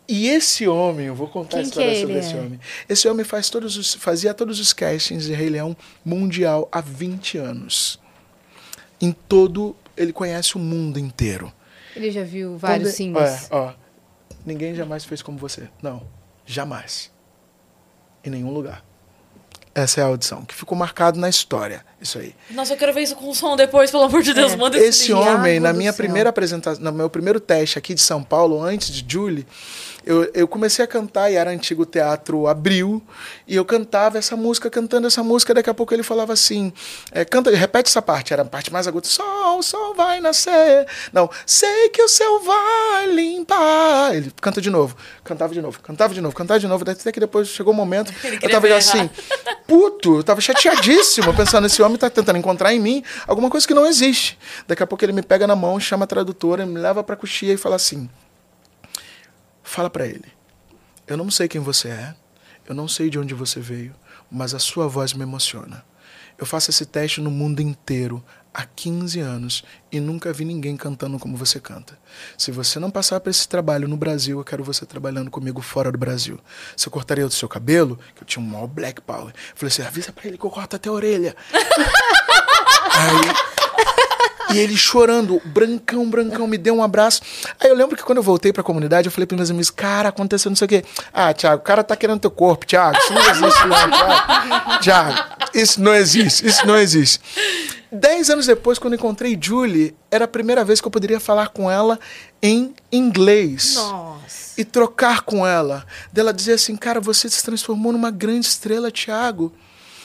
E 0.06 0.28
esse 0.28 0.68
homem, 0.68 1.06
eu 1.06 1.14
vou 1.14 1.28
contar 1.28 1.50
Quem 1.52 1.60
a 1.60 1.62
história 1.62 1.90
é 1.90 2.00
sobre 2.00 2.18
esse 2.18 2.34
homem. 2.36 2.60
Esse 2.88 3.08
homem 3.08 3.24
faz 3.24 3.48
todos 3.48 3.76
os, 3.78 3.94
fazia 3.94 4.34
todos 4.34 4.60
os 4.60 4.72
castings 4.72 5.24
de 5.24 5.32
Rei 5.32 5.48
Leão 5.48 5.74
mundial 6.04 6.68
há 6.70 6.80
20 6.80 7.38
anos. 7.38 7.98
Em 9.00 9.12
todo, 9.12 9.74
ele 9.96 10.12
conhece 10.12 10.56
o 10.56 10.58
mundo 10.58 10.98
inteiro. 10.98 11.50
Ele 11.96 12.10
já 12.10 12.22
viu 12.22 12.58
vários 12.58 12.88
Quando- 12.90 12.96
Simbas. 12.96 13.50
É, 13.50 13.54
ó, 13.54 13.72
ninguém 14.44 14.74
jamais 14.74 15.04
fez 15.06 15.22
como 15.22 15.38
você. 15.38 15.68
Não, 15.82 16.06
jamais. 16.44 17.10
Em 18.22 18.28
nenhum 18.30 18.50
lugar. 18.52 18.84
Essa 19.74 20.00
é 20.00 20.04
a 20.04 20.06
audição, 20.06 20.44
que 20.44 20.54
ficou 20.54 20.76
marcado 20.76 21.18
na 21.18 21.28
história. 21.28 21.84
Isso 22.04 22.18
aí. 22.18 22.34
Nossa, 22.50 22.74
eu 22.74 22.76
quero 22.76 22.92
ver 22.92 23.00
isso 23.00 23.16
com 23.16 23.32
som 23.32 23.56
depois, 23.56 23.90
pelo 23.90 24.02
amor 24.02 24.22
de 24.22 24.34
Deus. 24.34 24.52
É. 24.52 24.56
Manda 24.56 24.76
Esse 24.76 25.08
link. 25.08 25.26
homem, 25.26 25.58
na 25.58 25.72
minha 25.72 25.90
céu. 25.90 26.04
primeira 26.04 26.28
apresentação, 26.28 26.84
no 26.84 26.92
meu 26.92 27.08
primeiro 27.08 27.40
teste 27.40 27.78
aqui 27.78 27.94
de 27.94 28.02
São 28.02 28.22
Paulo, 28.22 28.62
antes 28.62 28.90
de 28.90 29.02
Julie, 29.10 29.46
eu, 30.06 30.30
eu 30.34 30.46
comecei 30.46 30.84
a 30.84 30.88
cantar 30.88 31.30
e 31.30 31.34
era 31.34 31.50
antigo 31.50 31.86
teatro 31.86 32.46
Abril, 32.46 33.02
e 33.48 33.56
eu 33.56 33.64
cantava 33.64 34.18
essa 34.18 34.36
música, 34.36 34.68
cantando 34.68 35.06
essa 35.06 35.22
música, 35.22 35.54
daqui 35.54 35.70
a 35.70 35.74
pouco 35.74 35.94
ele 35.94 36.02
falava 36.02 36.32
assim, 36.32 36.72
é, 37.10 37.24
canta, 37.24 37.50
repete 37.50 37.88
essa 37.88 38.02
parte, 38.02 38.32
era 38.32 38.42
a 38.42 38.44
parte 38.44 38.70
mais 38.72 38.86
aguda, 38.86 39.06
sol, 39.06 39.62
sol 39.62 39.94
vai 39.94 40.20
nascer, 40.20 40.86
não, 41.12 41.30
sei 41.46 41.88
que 41.88 42.02
o 42.02 42.08
céu 42.08 42.40
vai 42.40 43.06
limpar, 43.14 44.14
ele 44.14 44.30
canta 44.42 44.60
de 44.60 44.68
novo, 44.68 44.94
cantava 45.24 45.54
de 45.54 45.62
novo, 45.62 45.80
cantava 45.80 46.12
de 46.12 46.20
novo, 46.20 46.36
cantava 46.36 46.60
de 46.60 46.66
novo, 46.66 46.84
até 46.86 47.10
que 47.10 47.20
depois 47.20 47.48
chegou 47.48 47.72
o 47.72 47.76
momento, 47.76 48.12
Ele 48.24 48.38
eu 48.42 48.50
tava 48.50 48.74
assim, 48.74 49.08
puto, 49.66 50.18
eu 50.18 50.24
tava 50.24 50.40
chateadíssimo, 50.40 51.32
pensando, 51.34 51.66
esse 51.66 51.82
homem 51.82 51.93
tá 51.98 52.10
tentando 52.10 52.38
encontrar 52.38 52.74
em 52.74 52.80
mim 52.80 53.02
alguma 53.26 53.50
coisa 53.50 53.66
que 53.66 53.74
não 53.74 53.86
existe. 53.86 54.38
Daqui 54.66 54.82
a 54.82 54.86
pouco 54.86 55.04
ele 55.04 55.12
me 55.12 55.22
pega 55.22 55.46
na 55.46 55.56
mão, 55.56 55.78
chama 55.78 56.04
a 56.04 56.06
tradutora, 56.06 56.66
me 56.66 56.78
leva 56.78 57.02
pra 57.02 57.16
coxia 57.16 57.52
e 57.52 57.56
fala 57.56 57.76
assim: 57.76 58.08
Fala 59.62 59.88
pra 59.88 60.06
ele. 60.06 60.32
Eu 61.06 61.16
não 61.16 61.30
sei 61.30 61.48
quem 61.48 61.60
você 61.60 61.88
é, 61.88 62.14
eu 62.66 62.74
não 62.74 62.88
sei 62.88 63.10
de 63.10 63.18
onde 63.18 63.34
você 63.34 63.60
veio, 63.60 63.94
mas 64.30 64.54
a 64.54 64.58
sua 64.58 64.88
voz 64.88 65.12
me 65.12 65.22
emociona. 65.22 65.84
Eu 66.38 66.46
faço 66.46 66.70
esse 66.70 66.84
teste 66.84 67.20
no 67.20 67.30
mundo 67.30 67.60
inteiro 67.60 68.22
há 68.52 68.64
15 68.64 69.18
anos 69.18 69.64
e 69.90 69.98
nunca 69.98 70.32
vi 70.32 70.44
ninguém 70.44 70.76
cantando 70.76 71.18
como 71.18 71.36
você 71.36 71.58
canta. 71.58 71.98
Se 72.38 72.52
você 72.52 72.78
não 72.78 72.90
passar 72.90 73.18
por 73.18 73.30
esse 73.30 73.48
trabalho 73.48 73.88
no 73.88 73.96
Brasil, 73.96 74.38
eu 74.38 74.44
quero 74.44 74.62
você 74.62 74.86
trabalhando 74.86 75.30
comigo 75.30 75.60
fora 75.60 75.90
do 75.90 75.98
Brasil. 75.98 76.38
Eu 76.84 76.90
cortaria 76.90 77.26
o 77.26 77.30
seu 77.30 77.48
cabelo, 77.48 77.98
que 78.14 78.22
eu 78.22 78.26
tinha 78.26 78.44
um 78.44 78.48
maior 78.48 78.68
black 78.68 79.00
power, 79.00 79.34
falei 79.54 79.68
assim: 79.68 79.82
avisa 79.82 80.12
pra 80.12 80.28
ele 80.28 80.38
que 80.38 80.44
eu 80.44 80.50
corto 80.50 80.76
até 80.76 80.88
a 80.88 80.92
orelha. 80.92 81.34
Aí, 82.96 83.53
E 84.54 84.58
ele 84.58 84.76
chorando, 84.76 85.40
brancão, 85.44 86.08
brancão, 86.08 86.46
me 86.46 86.56
deu 86.56 86.74
um 86.74 86.82
abraço. 86.82 87.20
Aí 87.60 87.68
eu 87.68 87.74
lembro 87.74 87.96
que 87.96 88.02
quando 88.02 88.18
eu 88.18 88.22
voltei 88.22 88.52
pra 88.52 88.62
comunidade, 88.62 89.08
eu 89.08 89.12
falei 89.12 89.26
para 89.26 89.36
meus 89.36 89.50
amigos, 89.50 89.70
cara, 89.70 90.10
aconteceu 90.10 90.50
não 90.50 90.56
sei 90.56 90.66
o 90.66 90.68
quê. 90.68 90.84
Ah, 91.12 91.32
Thiago, 91.32 91.60
o 91.60 91.64
cara 91.64 91.82
tá 91.82 91.96
querendo 91.96 92.20
teu 92.20 92.30
corpo, 92.30 92.66
Thiago. 92.66 92.96
Isso 92.98 93.12
não 93.12 93.30
existe, 93.30 93.66
não, 93.66 93.90
Thiago. 93.90 94.82
Thiago, 94.82 95.34
isso 95.54 95.80
não 95.80 95.94
existe, 95.94 96.46
isso 96.46 96.66
não 96.66 96.76
existe. 96.76 97.20
Dez 97.90 98.28
anos 98.28 98.46
depois, 98.46 98.78
quando 98.78 98.94
encontrei 98.94 99.38
Julie, 99.40 99.94
era 100.10 100.24
a 100.24 100.28
primeira 100.28 100.64
vez 100.64 100.80
que 100.80 100.86
eu 100.86 100.90
poderia 100.90 101.20
falar 101.20 101.48
com 101.48 101.70
ela 101.70 101.98
em 102.42 102.74
inglês. 102.90 103.76
Nossa. 103.76 104.60
E 104.60 104.64
trocar 104.64 105.22
com 105.22 105.46
ela. 105.46 105.86
Dela 106.12 106.32
dizer 106.32 106.54
assim, 106.54 106.76
cara, 106.76 107.00
você 107.00 107.28
se 107.28 107.42
transformou 107.42 107.92
numa 107.92 108.10
grande 108.10 108.46
estrela, 108.46 108.90
Thiago. 108.90 109.52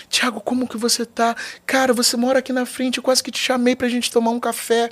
Tiago, 0.10 0.42
como 0.42 0.68
que 0.68 0.78
você 0.78 1.06
tá? 1.06 1.36
Cara, 1.66 1.94
você 1.94 2.18
mora 2.18 2.40
aqui 2.40 2.52
na 2.52 2.66
frente, 2.66 2.98
eu 2.98 3.04
quase 3.04 3.24
que 3.24 3.32
te 3.32 3.40
chamei 3.40 3.76
pra 3.76 3.88
gente 3.88 4.12
tomar 4.12 4.32
um 4.32 4.40
café. 4.40 4.90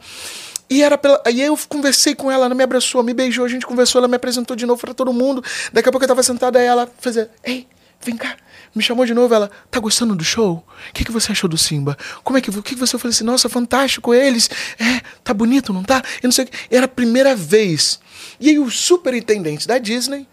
E 0.69 0.83
era 0.83 0.97
pela. 0.97 1.21
Aí 1.25 1.41
eu 1.41 1.57
conversei 1.67 2.13
com 2.13 2.31
ela, 2.31 2.45
ela 2.45 2.55
me 2.55 2.63
abraçou, 2.63 3.01
me 3.01 3.13
beijou, 3.13 3.45
a 3.45 3.47
gente 3.47 3.65
conversou, 3.65 3.99
ela 3.99 4.07
me 4.07 4.15
apresentou 4.15 4.55
de 4.55 4.65
novo 4.65 4.79
para 4.79 4.93
todo 4.93 5.11
mundo. 5.11 5.43
Daqui 5.73 5.89
a 5.89 5.91
pouco 5.91 6.03
eu 6.03 6.07
tava 6.07 6.21
sentada, 6.23 6.59
aí 6.59 6.65
ela 6.65 6.89
fazia, 6.99 7.31
ei, 7.43 7.67
vem 8.01 8.15
cá. 8.15 8.35
Me 8.75 8.83
chamou 8.83 9.05
de 9.05 9.13
novo, 9.13 9.33
ela, 9.33 9.49
tá 9.71 9.79
gostando 9.79 10.13
do 10.13 10.23
show? 10.23 10.63
O 10.89 10.93
que, 10.93 11.03
que 11.03 11.11
você 11.11 11.31
achou 11.31 11.49
do 11.49 11.57
Simba? 11.57 11.97
Como 12.23 12.37
é 12.37 12.41
que, 12.41 12.49
o 12.49 12.61
que, 12.61 12.75
que 12.75 12.79
você 12.79 12.97
falou 12.97 13.11
assim? 13.11 13.23
Nossa, 13.23 13.49
fantástico 13.49 14.13
eles. 14.13 14.49
É, 14.77 15.01
tá 15.23 15.33
bonito, 15.33 15.73
não 15.73 15.83
tá? 15.83 16.03
Eu 16.21 16.27
não 16.27 16.31
sei 16.31 16.45
o 16.45 16.47
que. 16.47 16.57
Era 16.69 16.85
a 16.85 16.89
primeira 16.89 17.35
vez. 17.35 17.99
E 18.39 18.49
aí 18.49 18.59
o 18.59 18.69
superintendente 18.69 19.67
da 19.67 19.77
Disney 19.77 20.27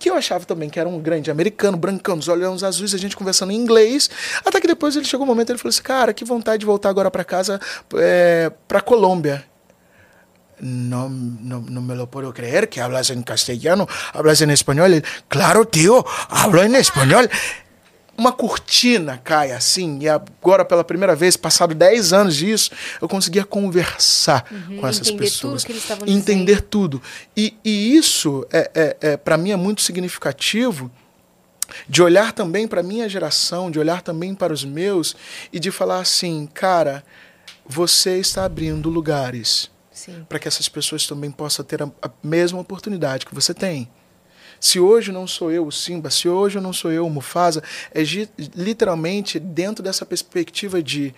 que 0.00 0.08
eu 0.08 0.16
achava 0.16 0.46
também 0.46 0.70
que 0.70 0.80
era 0.80 0.88
um 0.88 0.98
grande 0.98 1.30
americano, 1.30 1.76
brancão, 1.76 2.16
os 2.16 2.26
olhos 2.26 2.64
azuis, 2.64 2.94
a 2.94 2.98
gente 2.98 3.14
conversando 3.14 3.52
em 3.52 3.56
inglês. 3.56 4.08
Até 4.44 4.58
que 4.58 4.66
depois 4.66 4.96
ele 4.96 5.04
chegou 5.04 5.24
um 5.24 5.28
momento 5.28 5.50
ele 5.50 5.58
falou 5.58 5.68
assim: 5.68 5.82
Cara, 5.82 6.14
que 6.14 6.24
vontade 6.24 6.60
de 6.60 6.66
voltar 6.66 6.88
agora 6.88 7.10
para 7.10 7.22
casa, 7.22 7.60
é, 7.94 8.50
para 8.66 8.80
Colômbia. 8.80 9.44
No, 10.58 11.08
no, 11.08 11.60
no, 11.60 11.80
me 11.80 11.94
lo 11.94 12.06
puedo 12.06 12.34
creer 12.34 12.68
que 12.68 12.80
hablas 12.80 13.08
en 13.10 13.22
castellano, 13.22 13.86
hablas 14.12 14.40
en 14.40 14.50
español. 14.50 15.02
Claro, 15.28 15.64
tío, 15.66 16.04
hablo 16.28 16.62
en 16.62 16.76
español 16.76 17.30
uma 18.20 18.32
cortina 18.32 19.16
cai 19.16 19.50
assim, 19.50 19.98
e 20.02 20.08
agora 20.08 20.62
pela 20.62 20.84
primeira 20.84 21.16
vez, 21.16 21.38
passado 21.38 21.74
10 21.74 22.12
anos 22.12 22.36
disso, 22.36 22.70
eu 23.00 23.08
conseguia 23.08 23.46
conversar 23.46 24.46
uhum, 24.52 24.76
com 24.76 24.86
essas 24.86 25.08
entender 25.08 25.24
pessoas. 25.24 25.62
Tudo 25.62 25.66
que 25.66 25.72
eles 25.72 25.82
estavam 25.82 26.06
entender 26.06 26.44
dizendo. 26.56 26.68
tudo. 26.68 27.02
E, 27.34 27.54
e 27.64 27.96
isso, 27.96 28.46
é, 28.52 28.70
é, 28.74 28.96
é 29.12 29.16
para 29.16 29.38
mim, 29.38 29.52
é 29.52 29.56
muito 29.56 29.80
significativo 29.80 30.90
de 31.88 32.02
olhar 32.02 32.32
também 32.32 32.68
para 32.68 32.80
a 32.80 32.82
minha 32.82 33.08
geração, 33.08 33.70
de 33.70 33.78
olhar 33.78 34.02
também 34.02 34.34
para 34.34 34.52
os 34.52 34.66
meus 34.66 35.16
e 35.50 35.58
de 35.58 35.70
falar 35.70 36.00
assim, 36.00 36.46
cara, 36.52 37.02
você 37.66 38.18
está 38.18 38.44
abrindo 38.44 38.90
lugares 38.90 39.70
para 40.28 40.38
que 40.38 40.46
essas 40.46 40.68
pessoas 40.68 41.06
também 41.06 41.30
possam 41.30 41.64
ter 41.64 41.82
a, 41.82 41.90
a 42.02 42.10
mesma 42.22 42.60
oportunidade 42.60 43.24
que 43.24 43.34
você 43.34 43.54
tem. 43.54 43.88
Se 44.60 44.78
hoje 44.78 45.10
não 45.10 45.26
sou 45.26 45.50
eu 45.50 45.66
o 45.66 45.72
Simba, 45.72 46.10
se 46.10 46.28
hoje 46.28 46.60
não 46.60 46.72
sou 46.72 46.92
eu 46.92 47.06
o 47.06 47.10
Mufasa, 47.10 47.62
é 47.92 48.02
literalmente 48.54 49.40
dentro 49.40 49.82
dessa 49.82 50.04
perspectiva 50.04 50.82
de 50.82 51.14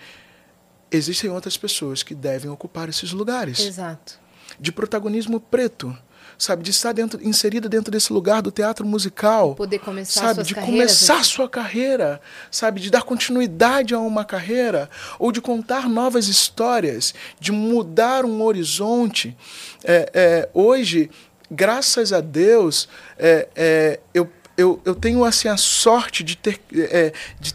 existem 0.89 1.29
outras 1.29 1.57
pessoas 1.57 2.01
que 2.01 2.15
devem 2.15 2.49
ocupar 2.49 2.87
esses 2.87 3.11
lugares. 3.11 3.59
Exato. 3.59 4.19
De 4.59 4.71
protagonismo 4.71 5.39
preto 5.39 5.95
sabe, 6.37 6.63
de 6.63 6.71
estar 6.71 6.91
dentro, 6.93 7.19
inserida 7.25 7.69
dentro 7.69 7.91
desse 7.91 8.11
lugar 8.11 8.41
do 8.41 8.51
teatro 8.51 8.85
musical, 8.85 9.55
poder 9.55 9.79
começar 9.79 10.33
sabe, 10.33 10.43
de 10.43 10.55
começar 10.55 11.19
assim. 11.19 11.23
sua 11.23 11.49
carreira, 11.49 12.21
sabe, 12.51 12.79
de 12.79 12.89
dar 12.89 13.03
continuidade 13.03 13.93
a 13.93 13.99
uma 13.99 14.25
carreira 14.25 14.89
ou 15.19 15.31
de 15.31 15.41
contar 15.41 15.87
novas 15.87 16.27
histórias, 16.27 17.13
de 17.39 17.51
mudar 17.51 18.25
um 18.25 18.41
horizonte. 18.41 19.35
É, 19.83 20.09
é, 20.13 20.49
hoje 20.53 21.09
graças 21.53 22.11
a 22.11 22.19
Deus, 22.19 22.89
é, 23.17 23.47
é, 23.55 23.99
eu, 24.13 24.29
eu, 24.57 24.81
eu 24.83 24.95
tenho 24.95 25.23
assim, 25.23 25.47
a 25.47 25.57
sorte 25.57 26.23
de 26.23 26.35
ter. 26.35 26.59
É, 26.73 27.13
de, 27.39 27.53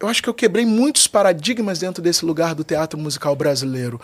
eu 0.00 0.06
acho 0.06 0.22
que 0.22 0.28
eu 0.28 0.34
quebrei 0.34 0.64
muitos 0.64 1.08
paradigmas 1.08 1.80
dentro 1.80 2.00
desse 2.00 2.24
lugar 2.24 2.54
do 2.54 2.62
teatro 2.62 2.98
musical 2.98 3.34
brasileiro 3.34 4.00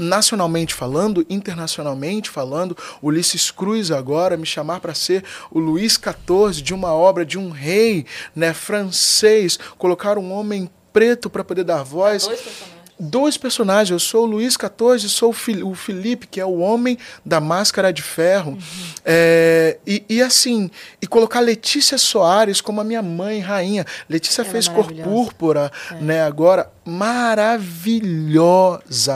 nacionalmente 0.00 0.74
falando, 0.74 1.26
internacionalmente 1.28 2.30
falando, 2.30 2.76
Ulisses 3.02 3.50
Cruz 3.50 3.90
agora 3.90 4.36
me 4.36 4.46
chamar 4.46 4.78
para 4.78 4.94
ser 4.94 5.24
o 5.50 5.58
Luís 5.58 5.94
XIV 5.94 6.62
de 6.62 6.72
uma 6.72 6.94
obra 6.94 7.26
de 7.26 7.36
um 7.36 7.50
rei, 7.50 8.06
né, 8.34 8.54
francês, 8.54 9.58
colocar 9.76 10.16
um 10.16 10.32
homem 10.32 10.70
preto 10.92 11.28
para 11.28 11.42
poder 11.42 11.64
dar 11.64 11.82
voz. 11.82 12.26
Dois 12.26 12.40
personagens 12.40 12.77
dois 12.98 13.36
personagens. 13.36 13.90
Eu 13.90 13.98
sou 13.98 14.24
o 14.24 14.26
Luiz 14.26 14.54
XIV, 14.54 15.08
sou 15.08 15.30
o 15.30 15.74
Felipe, 15.74 16.26
que 16.26 16.40
é 16.40 16.44
o 16.44 16.58
homem 16.58 16.98
da 17.24 17.40
máscara 17.40 17.92
de 17.92 18.02
ferro. 18.02 18.52
Uhum. 18.52 18.58
É, 19.04 19.78
e, 19.86 20.04
e, 20.08 20.22
assim, 20.22 20.70
e 21.00 21.06
colocar 21.06 21.40
Letícia 21.40 21.96
Soares 21.96 22.60
como 22.60 22.80
a 22.80 22.84
minha 22.84 23.02
mãe, 23.02 23.40
rainha. 23.40 23.86
Letícia 24.08 24.42
Ela 24.42 24.48
é 24.48 24.52
fez 24.52 24.66
Cor 24.68 24.92
Púrpura, 24.92 25.70
é. 25.90 25.94
né? 25.96 26.22
Agora, 26.22 26.70
maravilhosa. 26.84 27.60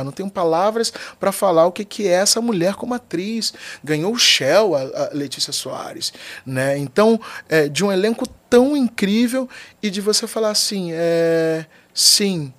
Não 0.04 0.12
tenho 0.12 0.30
palavras 0.30 0.92
para 1.18 1.32
falar 1.32 1.66
o 1.66 1.72
que, 1.72 1.84
que 1.84 2.06
é 2.06 2.12
essa 2.12 2.40
mulher 2.40 2.74
como 2.74 2.94
atriz. 2.94 3.52
Ganhou 3.82 4.12
o 4.12 4.18
Shell, 4.18 4.74
a, 4.74 4.80
a 4.80 5.10
Letícia 5.12 5.52
Soares. 5.52 6.12
Né? 6.46 6.78
Então, 6.78 7.20
é, 7.48 7.68
de 7.68 7.84
um 7.84 7.90
elenco 7.90 8.28
tão 8.48 8.76
incrível 8.76 9.48
e 9.82 9.88
de 9.90 10.00
você 10.00 10.26
falar 10.26 10.50
assim, 10.50 10.90
é, 10.92 11.64
sim, 11.94 12.52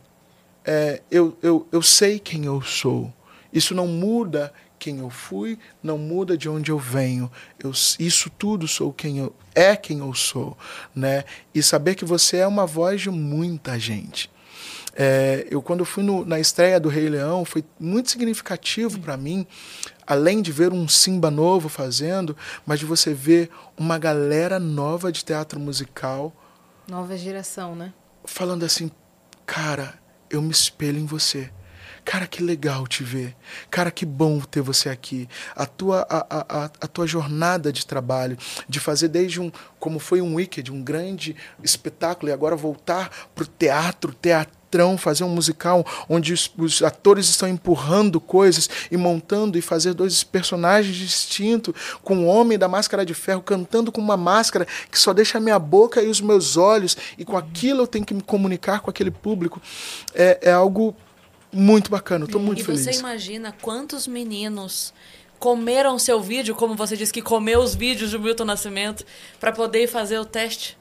é, 0.66 1.02
eu, 1.12 1.38
eu, 1.42 1.68
eu 1.72 1.82
sei 1.82 2.20
quem 2.20 2.46
eu 2.46 2.62
sou. 2.62 3.12
Isso 3.52 3.76
não 3.76 3.88
muda 3.88 4.54
quem 4.80 5.00
eu 5.00 5.10
fui, 5.10 5.58
não 5.82 5.98
muda 5.98 6.38
de 6.38 6.50
onde 6.50 6.72
eu 6.72 6.78
venho. 6.78 7.32
Eu, 7.58 7.72
isso 7.72 8.30
tudo 8.30 8.68
sou 8.68 8.92
quem 8.92 9.20
eu 9.20 9.34
é 9.56 9.76
quem 9.76 10.00
eu 10.00 10.14
sou, 10.14 10.58
né? 10.96 11.24
E 11.54 11.62
saber 11.62 11.96
que 11.96 12.04
você 12.04 12.38
é 12.38 12.48
uma 12.48 12.66
voz 12.66 13.02
de 13.02 13.10
muita 13.10 13.80
gente. 13.80 14.30
É, 14.96 15.48
eu 15.50 15.62
quando 15.62 15.86
fui 15.86 16.04
no, 16.04 16.24
na 16.26 16.40
estreia 16.40 16.80
do 16.80 16.90
Rei 16.90 17.10
Leão 17.10 17.44
foi 17.46 17.64
muito 17.80 18.12
significativo 18.12 19.00
para 19.00 19.18
mim, 19.18 19.48
além 20.06 20.42
de 20.42 20.52
ver 20.52 20.72
um 20.72 20.88
Simba 20.88 21.32
novo 21.32 21.68
fazendo, 21.68 22.38
mas 22.66 22.80
de 22.80 22.86
você 22.86 23.14
ver 23.14 23.50
uma 23.78 23.98
galera 23.98 24.60
nova 24.60 25.12
de 25.12 25.24
teatro 25.24 25.60
musical, 25.60 26.32
nova 26.88 27.18
geração, 27.18 27.76
né? 27.76 27.94
Falando 28.26 28.64
assim, 28.64 28.92
cara, 29.46 29.96
eu 30.36 30.42
me 30.42 30.52
espelho 30.52 31.00
em 31.00 31.06
você. 31.06 31.50
Cara, 32.04 32.28
que 32.28 32.44
legal 32.44 32.86
te 32.86 33.04
ver. 33.04 33.36
Cara, 33.72 33.90
que 33.90 34.06
bom 34.06 34.40
ter 34.42 34.62
você 34.62 34.90
aqui. 34.90 35.28
A 35.56 35.66
tua, 35.66 36.06
a, 36.10 36.26
a, 36.30 36.66
a 36.66 36.88
tua 36.88 37.08
jornada 37.08 37.72
de 37.72 37.86
trabalho, 37.86 38.38
de 38.68 38.80
fazer 38.80 39.08
desde 39.08 39.40
um, 39.40 39.50
como 39.80 40.00
foi 40.00 40.22
um 40.22 40.36
Wicked, 40.36 40.70
um 40.72 40.84
grande 40.84 41.36
espetáculo, 41.64 42.30
e 42.30 42.34
agora 42.34 42.56
voltar 42.56 43.10
para 43.34 43.44
o 43.44 43.48
teatro, 43.48 44.14
teatrão, 44.74 44.98
fazer 44.98 45.24
um 45.24 45.30
musical 45.30 45.86
onde 46.10 46.34
os, 46.34 46.52
os, 46.58 46.82
atores 46.82 47.30
estão 47.30 47.48
empurrando 47.48 48.20
coisas 48.20 48.70
e 48.92 48.98
montando 48.98 49.58
e 49.58 49.62
fazer 49.62 49.94
dois 49.94 50.24
personagens 50.24 50.96
distintos, 50.96 51.74
com 52.04 52.26
o 52.26 52.26
homem 52.26 52.58
da 52.58 52.68
máscara 52.68 53.06
de 53.06 53.14
ferro 53.14 53.42
cantando 53.42 53.92
com 53.92 54.02
uma 54.02 54.18
máscara 54.18 54.68
que 54.90 55.00
só 55.00 55.14
deixa 55.14 55.38
a 55.38 55.42
minha 55.42 55.60
boca 55.60 56.02
e 56.02 56.08
os 56.08 56.20
meus 56.20 56.58
olhos, 56.58 56.98
e 57.18 57.24
com 57.24 57.38
aquilo 57.38 57.84
eu 57.84 57.88
tenho 57.88 58.06
que 58.06 58.14
me 58.14 58.22
comunicar 58.22 58.82
com 58.82 58.90
aquele 58.90 59.12
público. 59.12 59.62
É, 60.14 60.40
é 60.42 60.52
algo 60.52 60.96
muito 61.52 61.92
bacana, 61.92 62.26
estou 62.26 62.42
muito 62.42 62.62
e 62.62 62.64
feliz. 62.64 62.88
E 62.88 62.94
você 62.94 63.00
imagina 63.00 63.56
quantos 63.62 64.08
meninos 64.08 64.94
comeram 65.38 66.00
seu 66.00 66.22
vídeo, 66.22 66.56
como 66.56 66.76
você 66.76 66.98
disse 66.98 67.14
que 67.14 67.22
comeu 67.22 67.60
os 67.60 67.76
vídeos 67.76 68.12
do 68.12 68.20
Milton 68.20 68.46
Nascimento, 68.46 69.06
para 69.40 69.52
poder 69.52 69.88
fazer 69.88 70.18
o 70.18 70.26
teste? 70.26 70.78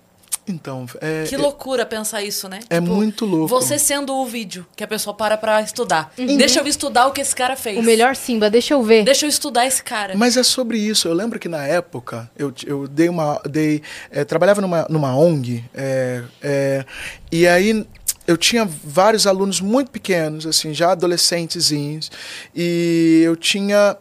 Então, 0.46 0.86
é, 1.00 1.24
que 1.28 1.36
loucura 1.36 1.86
pensar 1.86 2.22
isso, 2.22 2.48
né? 2.48 2.60
É 2.68 2.80
tipo, 2.80 2.92
muito 2.92 3.24
louco. 3.24 3.46
Você 3.46 3.78
sendo 3.78 4.12
o 4.14 4.26
vídeo 4.26 4.66
que 4.74 4.82
a 4.82 4.88
pessoa 4.88 5.14
para 5.14 5.36
pra 5.36 5.62
estudar. 5.62 6.12
Uhum. 6.18 6.36
Deixa 6.36 6.60
eu 6.60 6.66
estudar 6.66 7.06
o 7.06 7.12
que 7.12 7.20
esse 7.20 7.34
cara 7.34 7.54
fez. 7.54 7.78
O 7.78 7.82
melhor 7.82 8.16
Simba, 8.16 8.50
deixa 8.50 8.74
eu 8.74 8.82
ver. 8.82 9.04
Deixa 9.04 9.24
eu 9.24 9.28
estudar 9.30 9.66
esse 9.66 9.82
cara. 9.82 10.14
Mas 10.16 10.36
é 10.36 10.42
sobre 10.42 10.78
isso. 10.78 11.06
Eu 11.06 11.14
lembro 11.14 11.38
que 11.38 11.48
na 11.48 11.64
época 11.64 12.28
eu, 12.36 12.52
eu 12.66 12.88
dei 12.88 13.08
uma. 13.08 13.40
Dei, 13.48 13.82
é, 14.10 14.24
trabalhava 14.24 14.60
numa, 14.60 14.86
numa 14.88 15.16
ONG, 15.16 15.64
é, 15.74 16.22
é, 16.42 16.84
e 17.30 17.46
aí 17.46 17.86
eu 18.26 18.36
tinha 18.36 18.64
vários 18.64 19.26
alunos 19.26 19.60
muito 19.60 19.90
pequenos, 19.90 20.46
assim, 20.46 20.72
já 20.72 20.92
adolescentezinhos, 20.92 22.10
e 22.54 23.22
eu 23.24 23.36
tinha 23.36 23.96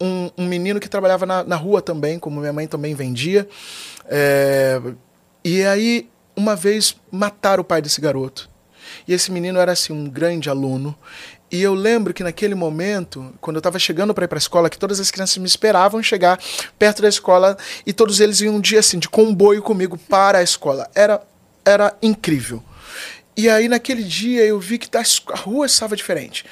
um, 0.00 0.30
um 0.38 0.46
menino 0.46 0.80
que 0.80 0.88
trabalhava 0.88 1.26
na, 1.26 1.44
na, 1.44 1.56
rua 1.56 1.82
também, 1.82 2.18
como 2.18 2.40
minha 2.40 2.52
mãe 2.52 2.66
também 2.66 2.94
vendia. 2.94 3.46
É, 4.08 4.80
e 5.48 5.64
aí, 5.64 6.08
uma 6.34 6.56
vez, 6.56 6.96
mataram 7.08 7.60
o 7.60 7.64
pai 7.64 7.80
desse 7.80 8.00
garoto. 8.00 8.50
E 9.06 9.14
esse 9.14 9.30
menino 9.30 9.60
era 9.60 9.70
assim 9.70 9.92
um 9.92 10.10
grande 10.10 10.50
aluno. 10.50 10.98
E 11.52 11.62
eu 11.62 11.72
lembro 11.72 12.12
que 12.12 12.24
naquele 12.24 12.56
momento, 12.56 13.32
quando 13.40 13.54
eu 13.54 13.60
estava 13.60 13.78
chegando 13.78 14.12
para 14.12 14.24
ir 14.24 14.28
para 14.28 14.38
a 14.38 14.40
escola, 14.40 14.68
que 14.68 14.76
todas 14.76 14.98
as 14.98 15.08
crianças 15.08 15.36
me 15.36 15.46
esperavam 15.46 16.02
chegar 16.02 16.36
perto 16.76 17.00
da 17.00 17.08
escola 17.08 17.56
e 17.86 17.92
todos 17.92 18.18
eles 18.18 18.40
iam 18.40 18.56
um 18.56 18.60
dia 18.60 18.80
assim 18.80 18.98
de 18.98 19.08
comboio 19.08 19.62
comigo 19.62 19.96
para 19.96 20.38
a 20.38 20.42
escola. 20.42 20.90
Era 20.92 21.22
era 21.64 21.96
incrível. 22.02 22.60
E 23.36 23.48
aí 23.48 23.68
naquele 23.68 24.02
dia 24.02 24.44
eu 24.44 24.58
vi 24.58 24.78
que 24.78 24.88
a 24.96 25.36
rua 25.36 25.66
estava 25.66 25.94
diferente. 25.94 26.44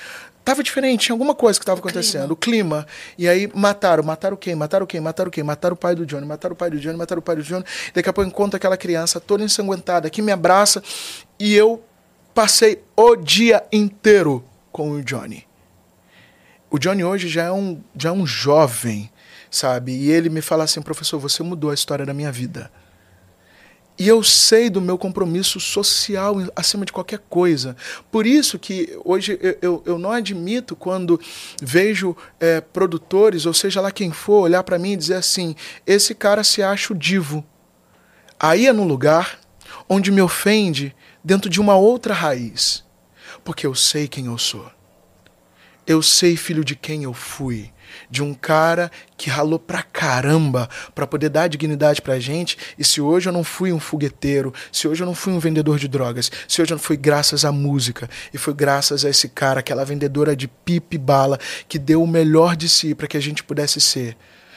Tava 0.45 0.63
diferente, 0.63 1.07
tinha 1.07 1.15
alguma 1.15 1.35
coisa 1.35 1.59
que 1.59 1.63
estava 1.63 1.81
acontecendo, 1.81 2.33
o 2.33 2.37
clima. 2.37 2.87
E 3.17 3.27
aí 3.27 3.51
mataram, 3.55 4.05
mataram 4.05 4.37
quem? 4.37 4.55
Mataram 4.55 4.85
quem? 4.85 5.01
Mataram 5.01 5.31
quem? 5.31 5.43
Mataram 5.43 5.73
o 5.73 5.77
pai 5.77 5.95
do 5.95 6.05
Johnny, 6.05 6.27
mataram 6.27 6.53
o 6.53 6.57
pai 6.57 6.69
do 6.69 6.79
Johnny, 6.79 6.99
mataram 6.99 7.21
o 7.21 7.23
pai 7.23 7.37
do 7.37 7.43
Johnny. 7.43 7.65
Daqui 7.95 8.11
a 8.11 8.13
pouco 8.13 8.29
encontro 8.29 8.57
aquela 8.57 8.77
criança 8.77 9.19
toda 9.19 9.43
ensanguentada 9.43 10.11
que 10.11 10.21
me 10.21 10.31
abraça 10.31 10.83
e 11.41 11.55
eu 11.55 11.83
passei 12.35 12.83
o 12.95 13.17
dia 13.17 13.65
inteiro 13.73 14.45
com 14.71 14.91
o 14.91 15.03
Johnny. 15.03 15.47
O 16.71 16.79
Johnny 16.79 17.03
hoje 17.03 17.29
já 17.29 17.45
é 17.45 17.53
um, 17.53 17.81
já 17.97 18.11
é 18.11 18.13
um 18.13 18.27
jovem, 18.27 19.11
sabe? 19.51 19.93
E 19.93 20.11
ele 20.11 20.29
me 20.29 20.43
fala 20.43 20.65
assim, 20.65 20.83
professor, 20.83 21.19
você 21.19 21.43
mudou 21.43 21.71
a 21.71 21.75
história 21.75 22.05
da 22.05 22.13
minha 22.13 22.31
vida. 22.31 22.71
E 23.97 24.09
eu 24.09 24.25
sei 24.25 24.69
do 24.69 24.81
meu 24.81 24.99
compromisso 24.99 25.61
social 25.61 26.37
acima 26.57 26.85
de 26.85 26.93
qualquer 26.93 27.21
coisa. 27.31 27.77
Por 28.11 28.27
isso 28.27 28.59
que 28.59 28.99
hoje 29.05 29.39
eu, 29.41 29.59
eu, 29.63 29.83
eu 29.87 29.99
não 29.99 30.11
admito 30.11 30.75
quando 30.75 31.21
vejo 31.63 32.17
é, 32.41 32.61
produtores, 32.61 33.47
ou 33.47 33.55
seja 33.55 33.81
lá 33.81 33.93
quem 33.93 34.11
for, 34.11 34.43
olhar 34.43 34.65
para 34.65 34.81
mim 34.81 34.93
e 34.93 34.97
dizer 34.97 35.15
assim: 35.15 35.55
esse 35.87 36.13
cara 36.13 36.43
se 36.43 36.61
acha 36.61 36.93
o 36.93 36.97
divo. 36.97 37.45
Aí 38.39 38.67
é 38.67 38.73
num 38.73 38.87
lugar 38.87 39.39
onde 39.89 40.11
me 40.11 40.21
ofende 40.21 40.95
dentro 41.23 41.49
de 41.49 41.61
uma 41.61 41.77
outra 41.77 42.13
raiz. 42.13 42.85
Porque 43.45 43.67
eu 43.67 43.75
sei 43.77 44.09
quem 44.09 44.27
eu 44.27 44.39
sou. 44.39 44.69
Eu 45.87 46.03
sei, 46.03 46.37
filho, 46.37 46.65
de 46.65 46.75
quem 46.75 47.05
eu 47.05 47.13
fui 47.13 47.71
de 48.11 48.23
um 48.23 48.35
cara 48.35 48.91
que 49.17 49.31
ralou 49.31 49.59
pra 49.59 49.83
caramba 49.83 50.69
para 50.95 51.07
poder 51.07 51.29
dar 51.29 51.49
dignidade 51.49 52.03
pra 52.03 52.19
gente. 52.19 52.57
E 52.79 52.85
se 52.85 53.01
hoje 53.01 53.29
eu 53.29 53.33
não 53.33 53.45
fui 53.45 53.73
um 53.73 53.81
fogueteiro, 53.81 54.53
se 54.73 54.87
hoje 54.89 55.03
eu 55.03 55.07
não 55.07 55.15
fui 55.15 55.33
um 55.33 55.39
vendedor 55.39 55.79
de 55.79 55.89
drogas, 55.89 56.31
se 56.49 56.61
hoje 56.61 56.73
eu 56.73 56.77
não 56.77 56.83
fui 56.83 56.97
graças 56.97 57.45
à 57.45 57.53
música 57.53 58.09
e 58.33 58.39
foi 58.39 58.55
graças 58.55 59.05
a 59.05 59.11
esse 59.11 59.29
cara, 59.29 59.61
aquela 59.61 59.85
vendedora 59.85 60.37
de 60.37 60.49
pipe 60.49 60.99
bala 60.99 61.39
que 61.69 61.79
deu 61.79 62.03
o 62.03 62.07
melhor 62.07 62.57
de 62.57 62.69
si 62.69 62.95
para 62.95 63.07
que 63.07 63.17
a 63.17 63.23
gente 63.23 63.43
pudesse 63.43 63.81
ser 63.81 64.17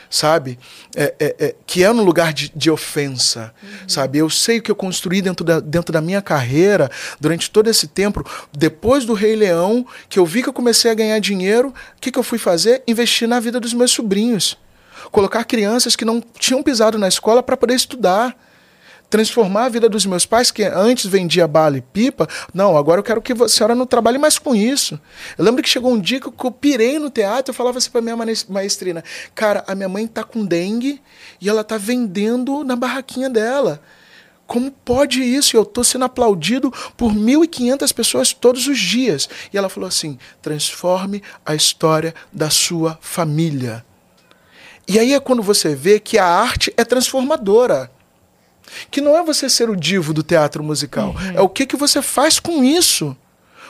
sabe? 0.10 0.58
É, 0.96 1.14
é, 1.20 1.36
é, 1.40 1.56
que 1.66 1.84
é 1.84 1.92
no 1.92 2.04
lugar 2.04 2.34
de, 2.34 2.52
de 2.56 2.70
ofensa, 2.70 3.54
uhum. 3.62 3.90
sabe? 3.90 4.18
Eu 4.18 4.30
sei 4.30 4.60
o 4.60 4.62
que 4.62 4.72
eu 4.72 4.76
construí 4.76 5.22
dentro 5.22 5.46
da, 5.46 5.60
dentro 5.60 5.92
da 5.92 6.02
minha 6.02 6.22
carreira 6.22 6.90
durante 7.20 7.50
todo 7.50 7.70
esse 7.70 7.88
tempo. 7.88 8.26
Depois 8.52 9.06
do 9.06 9.14
Rei 9.14 9.36
Leão, 9.36 9.86
que 10.10 10.20
eu 10.20 10.26
vi 10.26 10.44
que 10.44 10.50
eu 10.50 10.54
comecei 10.54 10.90
a 10.90 10.94
ganhar 10.94 11.20
dinheiro, 11.20 11.70
o 11.70 12.02
que, 12.02 12.12
que 12.12 12.20
eu 12.20 12.24
fui 12.24 12.38
fazer? 12.38 12.84
Investir 12.88 13.28
na 13.28 13.40
vida 13.40 13.60
dos 13.60 13.74
meus 13.74 13.92
sobrinhos. 13.92 14.58
Colocar 15.12 15.44
crianças 15.46 15.96
que 15.96 16.04
não 16.04 16.22
tinham 16.40 16.64
pisado 16.64 16.98
na 16.98 17.08
escola 17.08 17.42
para 17.42 17.56
poder 17.56 17.76
estudar 17.76 18.36
transformar 19.10 19.66
a 19.66 19.70
vida 19.70 19.88
dos 19.88 20.06
meus 20.06 20.26
pais, 20.26 20.52
que 20.52 20.64
antes 20.64 21.06
vendia 21.06 21.48
bala 21.48 21.78
e 21.78 21.82
pipa. 21.82 22.28
Não, 22.54 22.78
agora 22.78 23.00
eu 23.00 23.04
quero 23.04 23.22
que 23.22 23.34
a 23.34 23.48
senhora 23.48 23.76
não 23.76 23.86
trabalhe 23.86 24.18
mais 24.18 24.38
com 24.38 24.56
isso. 24.56 25.00
Eu 25.38 25.46
lembro 25.46 25.64
que 25.64 25.70
chegou 25.70 25.92
um 25.92 26.00
dia 26.00 26.20
que 26.20 26.28
eu 26.28 26.52
pirei 26.52 27.00
no 27.00 27.10
teatro, 27.10 27.52
eu 27.52 27.56
falava 27.56 27.78
assim 27.78 27.90
para 27.90 28.02
minha 28.02 28.18
maestrina, 28.50 29.04
cara, 29.34 29.64
a 29.68 29.76
minha 29.76 29.90
mãe 29.90 30.08
tá 30.08 30.24
com 30.24 30.46
dengue 30.46 31.02
e 31.40 31.50
ela 31.50 31.64
tá 31.64 31.78
vendendo 31.78 32.64
na 32.64 32.76
barraquinha 32.76 33.30
dela. 33.30 33.82
Como 34.46 34.72
pode 34.72 35.22
isso? 35.22 35.58
Eu 35.58 35.64
estou 35.64 35.84
sendo 35.84 36.06
aplaudido 36.06 36.72
por 36.96 37.14
1.500 37.14 37.94
pessoas 37.94 38.34
todos 38.34 38.66
os 38.68 38.80
dias. 38.80 39.28
E 39.52 39.58
ela 39.58 39.68
falou 39.68 39.90
assim: 39.90 40.18
transforme 40.42 41.22
a 41.46 41.54
história 41.54 42.16
da 42.32 42.50
sua 42.50 42.98
família. 43.02 43.86
E 44.88 44.98
aí 44.98 45.14
é 45.14 45.20
quando 45.20 45.44
você 45.44 45.76
vê 45.76 46.00
que 46.00 46.18
a 46.18 46.26
arte 46.26 46.74
é 46.78 46.86
transformadora. 46.86 47.92
Que 48.90 49.02
não 49.02 49.18
é 49.18 49.24
você 49.24 49.50
ser 49.50 49.70
o 49.70 49.76
divo 49.76 50.14
do 50.14 50.24
teatro 50.24 50.64
musical. 50.64 51.10
Uhum. 51.10 51.32
É 51.36 51.42
o 51.42 51.50
que, 51.50 51.66
que 51.66 51.76
você 51.76 52.02
faz 52.02 52.40
com 52.40 52.64
isso. 52.64 53.16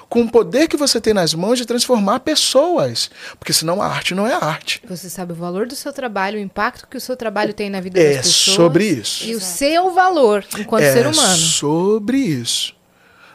Com 0.10 0.22
o 0.22 0.32
poder 0.32 0.70
que 0.70 0.78
você 0.78 1.02
tem 1.02 1.14
nas 1.14 1.34
mãos 1.34 1.58
de 1.58 1.66
transformar 1.66 2.22
pessoas. 2.22 3.12
Porque 3.38 3.52
senão 3.52 3.82
a 3.82 3.88
arte 3.88 4.16
não 4.16 4.26
é 4.26 4.34
arte. 4.34 4.82
Você 4.88 5.10
sabe 5.10 5.34
o 5.34 5.36
valor 5.36 5.68
do 5.68 5.76
seu 5.76 5.92
trabalho, 5.92 6.40
o 6.40 6.42
impacto 6.42 6.88
que 6.88 6.96
o 6.96 7.02
seu 7.02 7.18
trabalho 7.18 7.54
tem 7.54 7.70
na 7.70 7.82
vida 7.82 8.00
é 8.00 8.16
das 8.16 8.28
pessoas. 8.28 8.48
É 8.48 8.56
sobre 8.56 8.86
isso. 8.86 9.26
E 9.26 9.32
Exato. 9.32 9.46
o 9.46 9.50
seu 9.50 9.94
valor 9.94 10.46
enquanto 10.58 10.84
é 10.84 10.94
ser 10.94 11.08
humano. 11.08 11.34
É 11.34 11.38
sobre 11.38 12.18
isso. 12.20 12.77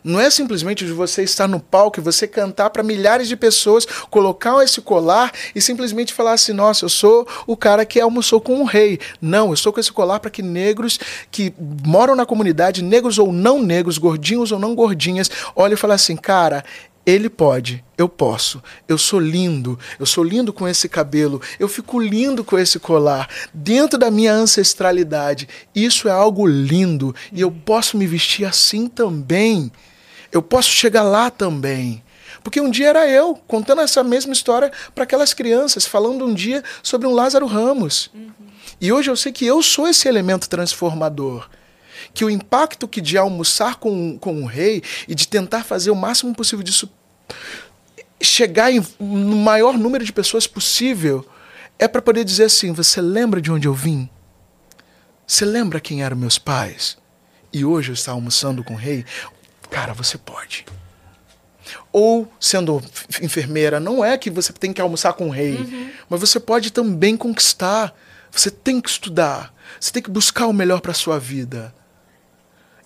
Não 0.05 0.19
é 0.19 0.31
simplesmente 0.31 0.85
de 0.85 0.93
você 0.93 1.23
estar 1.23 1.47
no 1.47 1.61
palco 1.61 2.01
e 2.01 2.03
você 2.03 2.27
cantar 2.27 2.71
para 2.71 2.83
milhares 2.83 3.29
de 3.29 3.37
pessoas, 3.37 3.87
colocar 4.11 4.63
esse 4.63 4.81
colar 4.81 5.33
e 5.55 5.61
simplesmente 5.61 6.13
falar 6.13 6.33
assim: 6.33 6.53
nossa, 6.53 6.85
eu 6.85 6.89
sou 6.89 7.27
o 7.47 7.57
cara 7.57 7.87
que 7.87 8.01
almoçou 8.01 8.41
com 8.41 8.55
um 8.61 8.65
rei. 8.65 8.99
Não, 9.21 9.49
eu 9.49 9.55
estou 9.55 9.73
com 9.73 9.81
esse 9.81 9.93
colar 9.93 10.21
para 10.21 10.31
que 10.31 10.43
negros 10.43 10.99
que 11.31 11.55
moram 11.87 12.17
na 12.17 12.27
comunidade, 12.27 12.83
negros 12.83 13.19
ou 13.19 13.33
não 13.33 13.63
negros, 13.63 13.99
gordinhos 13.99 14.51
ou 14.51 14.59
não 14.59 14.75
gordinhas, 14.75 15.31
olhem 15.55 15.75
e 15.75 15.77
falem 15.77 15.95
assim: 15.95 16.17
cara, 16.17 16.65
ele 17.05 17.29
pode, 17.29 17.85
eu 17.99 18.09
posso. 18.09 18.63
Eu 18.87 18.97
sou 18.97 19.19
lindo, 19.19 19.79
eu 19.99 20.07
sou 20.07 20.23
lindo 20.23 20.53
com 20.53 20.69
esse 20.69 20.89
cabelo, 20.89 21.41
eu 21.59 21.69
fico 21.69 22.01
lindo 22.01 22.45
com 22.45 22.59
esse 22.59 22.79
colar, 22.79 23.29
dentro 23.53 23.99
da 23.99 24.11
minha 24.11 24.33
ancestralidade. 24.33 25.49
Isso 25.75 26.09
é 26.09 26.13
algo 26.13 26.47
lindo 26.47 27.15
e 27.33 27.41
eu 27.41 27.51
posso 27.51 27.97
me 27.97 28.07
vestir 28.07 28.45
assim 28.45 28.87
também. 28.87 29.71
Eu 30.33 30.43
posso 30.43 30.71
chegar 30.71 31.03
lá 31.03 31.31
também. 31.31 32.03
Porque 32.43 32.61
um 32.61 32.71
dia 32.71 32.89
era 32.89 33.09
eu 33.09 33.35
contando 33.47 33.83
essa 33.83 34.03
mesma 34.03 34.33
história 34.33 34.73
para 34.95 35.05
aquelas 35.05 35.33
crianças, 35.33 35.87
falando 35.87 36.25
um 36.25 36.35
dia 36.35 36.65
sobre 36.83 37.07
um 37.07 37.13
Lázaro 37.13 37.47
Ramos. 37.47 38.11
Uhum. 38.13 38.31
E 38.81 38.91
hoje 38.91 39.11
eu 39.11 39.17
sei 39.17 39.31
que 39.31 39.47
eu 39.47 39.63
sou 39.63 39.87
esse 39.87 40.09
elemento 40.09 40.49
transformador. 40.49 41.49
Que 42.13 42.25
o 42.25 42.31
impacto 42.31 42.89
que 42.89 43.01
de 43.01 43.17
almoçar 43.17 43.77
com, 43.77 44.19
com 44.19 44.35
um 44.35 44.45
rei 44.45 44.83
e 45.07 45.15
de 45.15 45.29
tentar 45.29 45.63
fazer 45.63 45.91
o 45.91 45.97
máximo 45.97 46.35
possível 46.35 46.65
disso 46.65 46.91
chegar 48.21 48.73
em, 48.73 48.85
no 49.01 49.37
maior 49.37 49.77
número 49.77 50.05
de 50.05 50.13
pessoas 50.13 50.47
possível 50.47 51.27
é 51.79 51.87
para 51.89 52.03
poder 52.03 52.25
dizer 52.25 52.45
assim: 52.45 52.73
você 52.73 53.01
lembra 53.01 53.41
de 53.41 53.51
onde 53.51 53.69
eu 53.69 53.75
vim? 53.75 54.09
Você 55.27 55.45
lembra 55.45 55.81
quem 55.81 56.03
eram 56.03 56.17
meus 56.17 56.39
pais? 56.39 56.97
E 57.53 57.65
hoje 57.65 57.91
eu 57.91 57.95
estou 57.95 58.15
almoçando 58.15 58.65
com 58.65 58.75
o 58.75 58.77
rei. 58.77 59.05
Cara, 59.73 59.95
você 59.95 60.19
pode. 60.19 60.67
Ou, 61.91 62.31
sendo 62.39 62.83
enfermeira, 63.23 63.81
não 63.81 64.05
é 64.05 64.19
que 64.19 64.31
você 64.31 64.53
tem 64.53 64.71
que 64.73 64.83
almoçar 64.83 65.15
com 65.15 65.29
o 65.29 65.31
rei, 65.31 65.57
uhum. 65.57 65.91
mas 66.11 66.21
você 66.21 66.39
pode 66.39 66.71
também 66.71 67.17
conquistar. 67.17 67.95
Você 68.31 68.51
tem 68.51 68.81
que 68.81 68.91
estudar. 68.91 69.53
Você 69.81 69.91
tem 69.91 70.03
que 70.03 70.11
buscar 70.11 70.47
o 70.47 70.53
melhor 70.53 70.81
para 70.81 70.93
sua 70.93 71.19
vida. 71.19 71.75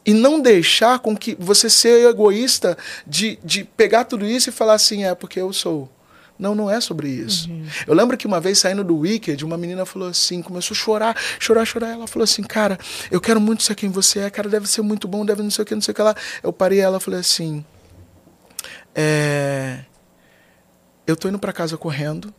E 0.05 0.15
não 0.15 0.41
deixar 0.41 1.01
com 1.01 1.17
que 1.17 1.37
você 1.39 1.69
seja 1.69 2.09
egoísta 2.09 2.79
de, 3.05 3.39
de 3.43 3.65
pegar 3.65 4.05
tudo 4.05 4.25
isso 4.25 4.49
e 4.49 4.53
falar 4.53 4.75
assim, 4.75 5.05
é 5.05 5.15
porque 5.15 5.41
eu 5.41 5.53
sou. 5.53 5.91
Não, 6.39 6.55
não 6.55 6.71
é 6.71 6.81
sobre 6.81 7.09
isso. 7.09 7.51
Uhum. 7.51 7.67
Eu 7.87 7.95
lembro 7.95 8.17
que 8.17 8.27
uma 8.27 8.41
vez 8.41 8.59
saindo 8.59 8.85
do 8.85 8.99
Wicked, 8.99 9.45
uma 9.45 9.57
menina 9.57 9.87
falou 9.87 10.09
assim, 10.09 10.43
começou 10.43 10.75
a 10.75 10.79
chorar, 10.79 11.17
chorar, 11.39 11.65
chorar. 11.65 11.91
Ela 11.91 12.07
falou 12.07 12.25
assim, 12.25 12.43
cara, 12.43 12.79
eu 13.11 13.21
quero 13.21 13.41
muito 13.41 13.63
ser 13.63 13.75
quem 13.75 13.91
você 13.91 14.21
é, 14.21 14.31
cara, 14.31 14.49
deve 14.49 14.67
ser 14.67 14.83
muito 14.83 15.09
bom, 15.09 15.25
deve 15.25 15.43
não 15.43 15.51
sei 15.51 15.63
o 15.63 15.67
que, 15.67 15.75
não 15.75 15.83
sei 15.83 15.93
o 15.93 15.95
que 15.95 16.03
lá. 16.03 16.15
Eu 16.43 16.53
parei 16.53 16.81
ela 16.81 16.99
e 16.99 17.01
falei 17.01 17.21
assim, 17.21 17.65
é... 18.95 19.81
eu 21.07 21.17
tô 21.17 21.29
indo 21.29 21.39
para 21.39 21.53
casa 21.53 21.77
correndo, 21.77 22.33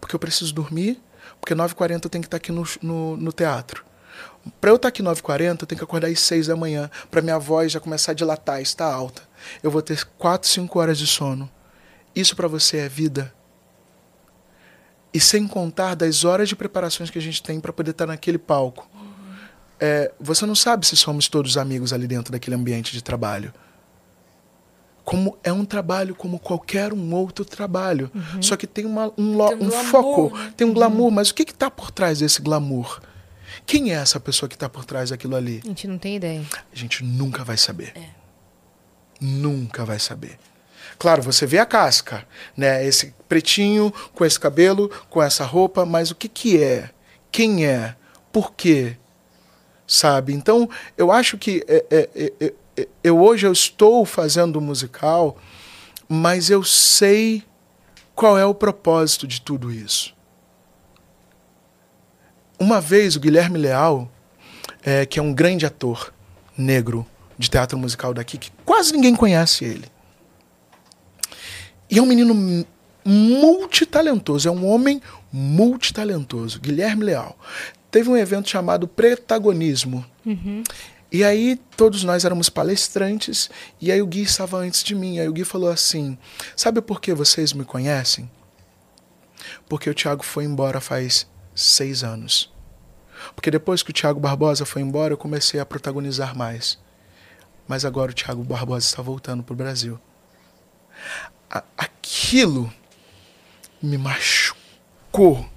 porque 0.00 0.14
eu 0.14 0.20
preciso 0.20 0.54
dormir, 0.54 1.00
porque 1.40 1.54
9h40 1.54 2.04
eu 2.04 2.10
tenho 2.10 2.22
que 2.22 2.28
estar 2.28 2.36
aqui 2.36 2.52
no, 2.52 2.64
no, 2.80 3.16
no 3.16 3.32
teatro. 3.32 3.84
Para 4.60 4.70
eu 4.70 4.76
estar 4.76 4.88
aqui 4.88 5.02
9h40, 5.02 5.62
eu 5.62 5.66
tenho 5.66 5.78
que 5.78 5.84
acordar 5.84 6.08
às 6.08 6.20
6 6.20 6.46
da 6.46 6.56
manhã, 6.56 6.90
para 7.10 7.20
minha 7.20 7.38
voz 7.38 7.72
já 7.72 7.80
começar 7.80 8.12
a 8.12 8.14
dilatar, 8.14 8.60
está 8.60 8.90
alta. 8.90 9.22
Eu 9.62 9.70
vou 9.70 9.82
ter 9.82 10.04
4, 10.18 10.48
5 10.48 10.78
horas 10.78 10.98
de 10.98 11.06
sono. 11.06 11.50
Isso 12.14 12.34
para 12.34 12.48
você 12.48 12.78
é 12.78 12.88
vida? 12.88 13.32
E 15.12 15.20
sem 15.20 15.46
contar 15.46 15.94
das 15.94 16.24
horas 16.24 16.48
de 16.48 16.54
preparações 16.54 17.10
que 17.10 17.18
a 17.18 17.22
gente 17.22 17.42
tem 17.42 17.60
para 17.60 17.72
poder 17.72 17.90
estar 17.90 18.06
tá 18.06 18.12
naquele 18.12 18.38
palco. 18.38 18.88
É, 19.80 20.12
você 20.20 20.44
não 20.44 20.54
sabe 20.54 20.86
se 20.86 20.96
somos 20.96 21.26
todos 21.26 21.56
amigos 21.56 21.92
ali 21.92 22.06
dentro 22.06 22.30
daquele 22.30 22.54
ambiente 22.54 22.92
de 22.92 23.02
trabalho. 23.02 23.52
Como 25.02 25.38
é 25.42 25.52
um 25.52 25.64
trabalho 25.64 26.14
como 26.14 26.38
qualquer 26.38 26.92
um 26.92 27.14
outro 27.14 27.44
trabalho. 27.44 28.10
Uhum. 28.14 28.42
Só 28.42 28.56
que 28.56 28.66
tem, 28.66 28.84
uma, 28.84 29.06
um, 29.06 29.12
tem 29.14 29.26
um, 29.26 29.64
um 29.64 29.68
glamour, 29.68 29.84
foco, 29.84 30.38
né? 30.38 30.54
tem 30.56 30.66
um 30.66 30.74
glamour. 30.74 31.06
Uhum. 31.06 31.10
Mas 31.10 31.30
o 31.30 31.34
que 31.34 31.42
está 31.42 31.70
por 31.70 31.90
trás 31.90 32.18
desse 32.18 32.42
glamour? 32.42 33.00
Quem 33.66 33.90
é 33.90 33.94
essa 33.94 34.20
pessoa 34.20 34.48
que 34.48 34.54
está 34.54 34.68
por 34.68 34.84
trás 34.84 35.10
daquilo 35.10 35.34
ali? 35.34 35.60
A 35.64 35.68
gente 35.68 35.88
não 35.88 35.98
tem 35.98 36.16
ideia. 36.16 36.42
A 36.72 36.76
gente 36.76 37.02
nunca 37.02 37.42
vai 37.42 37.56
saber. 37.56 37.92
É. 37.96 38.10
Nunca 39.20 39.84
vai 39.84 39.98
saber. 39.98 40.38
Claro, 41.00 41.22
você 41.22 41.46
vê 41.46 41.58
a 41.58 41.64
casca, 41.64 42.26
né? 42.54 42.86
Esse 42.86 43.14
pretinho 43.26 43.90
com 44.14 44.22
esse 44.22 44.38
cabelo, 44.38 44.90
com 45.08 45.22
essa 45.22 45.46
roupa, 45.46 45.86
mas 45.86 46.10
o 46.10 46.14
que 46.14 46.28
que 46.28 46.62
é? 46.62 46.90
Quem 47.32 47.64
é? 47.64 47.96
Por 48.30 48.52
quê? 48.52 48.98
Sabe? 49.86 50.34
Então, 50.34 50.68
eu 50.98 51.10
acho 51.10 51.38
que 51.38 51.64
é, 51.66 51.86
é, 51.90 52.08
é, 52.14 52.52
é 52.76 52.88
eu 53.02 53.18
hoje 53.18 53.46
eu 53.46 53.52
estou 53.52 54.04
fazendo 54.04 54.60
musical, 54.60 55.38
mas 56.06 56.50
eu 56.50 56.62
sei 56.62 57.44
qual 58.14 58.38
é 58.38 58.44
o 58.44 58.54
propósito 58.54 59.26
de 59.26 59.40
tudo 59.40 59.72
isso. 59.72 60.14
Uma 62.58 62.78
vez 62.78 63.16
o 63.16 63.20
Guilherme 63.20 63.56
Leal, 63.56 64.06
é, 64.82 65.06
que 65.06 65.18
é 65.18 65.22
um 65.22 65.32
grande 65.32 65.64
ator 65.64 66.12
negro, 66.58 67.06
de 67.38 67.48
teatro 67.48 67.78
musical 67.78 68.12
daqui 68.12 68.36
que 68.36 68.52
quase 68.66 68.92
ninguém 68.92 69.16
conhece 69.16 69.64
ele. 69.64 69.90
E 71.90 71.98
é 71.98 72.02
um 72.02 72.06
menino 72.06 72.64
multitalentoso, 73.04 74.48
é 74.48 74.52
um 74.52 74.66
homem 74.66 75.00
multitalentoso, 75.32 76.60
Guilherme 76.60 77.04
Leal. 77.04 77.36
Teve 77.90 78.08
um 78.08 78.16
evento 78.16 78.48
chamado 78.48 78.86
Pretagonismo. 78.86 80.04
Uhum. 80.24 80.62
E 81.10 81.24
aí 81.24 81.58
todos 81.76 82.04
nós 82.04 82.24
éramos 82.24 82.48
palestrantes, 82.48 83.50
e 83.80 83.90
aí 83.90 84.00
o 84.00 84.06
Gui 84.06 84.22
estava 84.22 84.58
antes 84.58 84.84
de 84.84 84.94
mim. 84.94 85.18
Aí 85.18 85.28
o 85.28 85.32
Gui 85.32 85.44
falou 85.44 85.68
assim: 85.68 86.16
Sabe 86.54 86.80
por 86.80 87.00
que 87.00 87.12
vocês 87.12 87.52
me 87.52 87.64
conhecem? 87.64 88.30
Porque 89.68 89.90
o 89.90 89.94
Tiago 89.94 90.22
foi 90.22 90.44
embora 90.44 90.80
faz 90.80 91.26
seis 91.52 92.04
anos. 92.04 92.52
Porque 93.34 93.50
depois 93.50 93.82
que 93.82 93.90
o 93.90 93.92
Tiago 93.92 94.20
Barbosa 94.20 94.64
foi 94.64 94.82
embora, 94.82 95.12
eu 95.12 95.18
comecei 95.18 95.58
a 95.58 95.66
protagonizar 95.66 96.36
mais. 96.36 96.78
Mas 97.66 97.84
agora 97.84 98.12
o 98.12 98.14
Tiago 98.14 98.44
Barbosa 98.44 98.86
está 98.86 99.02
voltando 99.02 99.42
para 99.42 99.52
o 99.52 99.56
Brasil. 99.56 99.98
Aquilo 101.50 102.72
me 103.82 103.98
machucou 103.98 105.48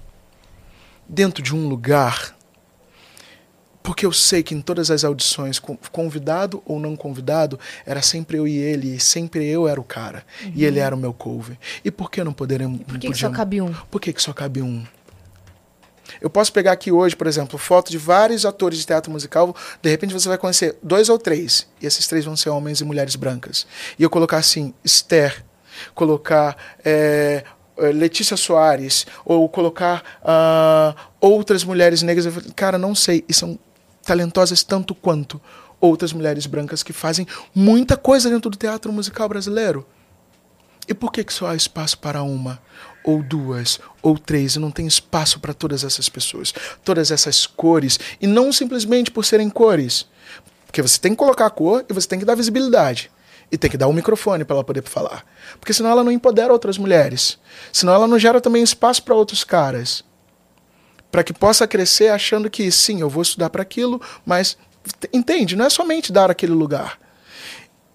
dentro 1.08 1.42
de 1.42 1.54
um 1.54 1.68
lugar 1.68 2.34
porque 3.84 4.06
eu 4.06 4.12
sei 4.12 4.42
que 4.42 4.54
em 4.54 4.62
todas 4.62 4.90
as 4.90 5.04
audições, 5.04 5.60
convidado 5.92 6.62
ou 6.64 6.80
não 6.80 6.96
convidado, 6.96 7.60
era 7.84 8.00
sempre 8.00 8.38
eu 8.38 8.48
e 8.48 8.56
ele, 8.56 8.96
e 8.96 8.98
sempre 8.98 9.46
eu 9.46 9.68
era 9.68 9.78
o 9.78 9.84
cara. 9.84 10.24
Uhum. 10.42 10.52
E 10.54 10.64
ele 10.64 10.78
era 10.78 10.94
o 10.94 10.98
meu 10.98 11.12
cover. 11.12 11.58
E 11.84 11.90
por 11.90 12.10
que 12.10 12.24
não 12.24 12.32
poderemos. 12.32 12.80
Por 12.80 12.98
que, 12.98 13.10
que 13.10 13.18
só 13.18 13.28
cabe 13.28 13.60
um? 13.60 13.74
Por 13.90 14.00
que, 14.00 14.10
que 14.10 14.22
só 14.22 14.32
cabe 14.32 14.62
um? 14.62 14.82
Eu 16.18 16.30
posso 16.30 16.50
pegar 16.50 16.72
aqui 16.72 16.90
hoje, 16.90 17.14
por 17.14 17.26
exemplo, 17.26 17.58
foto 17.58 17.90
de 17.90 17.98
vários 17.98 18.46
atores 18.46 18.78
de 18.78 18.86
teatro 18.86 19.12
musical. 19.12 19.54
De 19.82 19.90
repente 19.90 20.14
você 20.14 20.30
vai 20.30 20.38
conhecer 20.38 20.78
dois 20.82 21.10
ou 21.10 21.18
três. 21.18 21.66
E 21.78 21.84
esses 21.84 22.06
três 22.06 22.24
vão 22.24 22.36
ser 22.36 22.48
homens 22.48 22.80
e 22.80 22.84
mulheres 22.84 23.16
brancas. 23.16 23.66
E 23.98 24.02
eu 24.02 24.08
colocar 24.08 24.38
assim, 24.38 24.72
Esther, 24.82 25.44
colocar 25.94 26.56
é, 26.84 27.44
Letícia 27.76 28.36
Soares, 28.36 29.06
ou 29.24 29.48
colocar 29.48 30.02
uh, 30.22 30.98
outras 31.20 31.64
mulheres 31.64 32.02
negras. 32.02 32.26
Cara, 32.54 32.78
não 32.78 32.94
sei. 32.94 33.24
E 33.28 33.34
são 33.34 33.58
talentosas 34.04 34.62
tanto 34.62 34.94
quanto 34.94 35.40
outras 35.80 36.12
mulheres 36.12 36.46
brancas 36.46 36.82
que 36.82 36.92
fazem 36.92 37.26
muita 37.54 37.96
coisa 37.96 38.30
dentro 38.30 38.50
do 38.50 38.56
teatro 38.56 38.92
musical 38.92 39.28
brasileiro. 39.28 39.86
E 40.86 40.94
por 40.94 41.10
que, 41.10 41.24
que 41.24 41.32
só 41.32 41.46
há 41.46 41.56
espaço 41.56 41.98
para 41.98 42.22
uma, 42.22 42.60
ou 43.02 43.22
duas, 43.22 43.80
ou 44.02 44.18
três, 44.18 44.54
e 44.54 44.58
não 44.58 44.70
tem 44.70 44.86
espaço 44.86 45.40
para 45.40 45.54
todas 45.54 45.82
essas 45.82 46.08
pessoas, 46.08 46.52
todas 46.84 47.10
essas 47.10 47.46
cores, 47.46 47.98
e 48.20 48.26
não 48.26 48.52
simplesmente 48.52 49.10
por 49.10 49.24
serem 49.24 49.48
cores? 49.48 50.06
Porque 50.66 50.82
você 50.82 50.98
tem 50.98 51.12
que 51.12 51.18
colocar 51.18 51.46
a 51.46 51.50
cor 51.50 51.84
e 51.88 51.92
você 51.92 52.06
tem 52.06 52.18
que 52.18 52.24
dar 52.24 52.34
visibilidade. 52.34 53.10
E 53.54 53.58
tem 53.58 53.70
que 53.70 53.76
dar 53.76 53.86
um 53.86 53.92
microfone 53.92 54.44
para 54.44 54.56
ela 54.56 54.64
poder 54.64 54.82
falar. 54.82 55.24
Porque 55.60 55.72
senão 55.72 55.90
ela 55.90 56.02
não 56.02 56.10
empodera 56.10 56.52
outras 56.52 56.76
mulheres. 56.76 57.38
Senão 57.72 57.94
ela 57.94 58.08
não 58.08 58.18
gera 58.18 58.40
também 58.40 58.64
espaço 58.64 59.00
para 59.04 59.14
outros 59.14 59.44
caras 59.44 60.02
para 61.14 61.22
que 61.22 61.32
possa 61.32 61.64
crescer 61.64 62.08
achando 62.08 62.50
que 62.50 62.68
sim, 62.72 63.00
eu 63.00 63.08
vou 63.08 63.22
estudar 63.22 63.48
para 63.48 63.62
aquilo, 63.62 64.02
mas 64.26 64.58
entende, 65.12 65.54
não 65.54 65.64
é 65.64 65.70
somente 65.70 66.10
dar 66.12 66.28
aquele 66.28 66.50
lugar. 66.50 66.98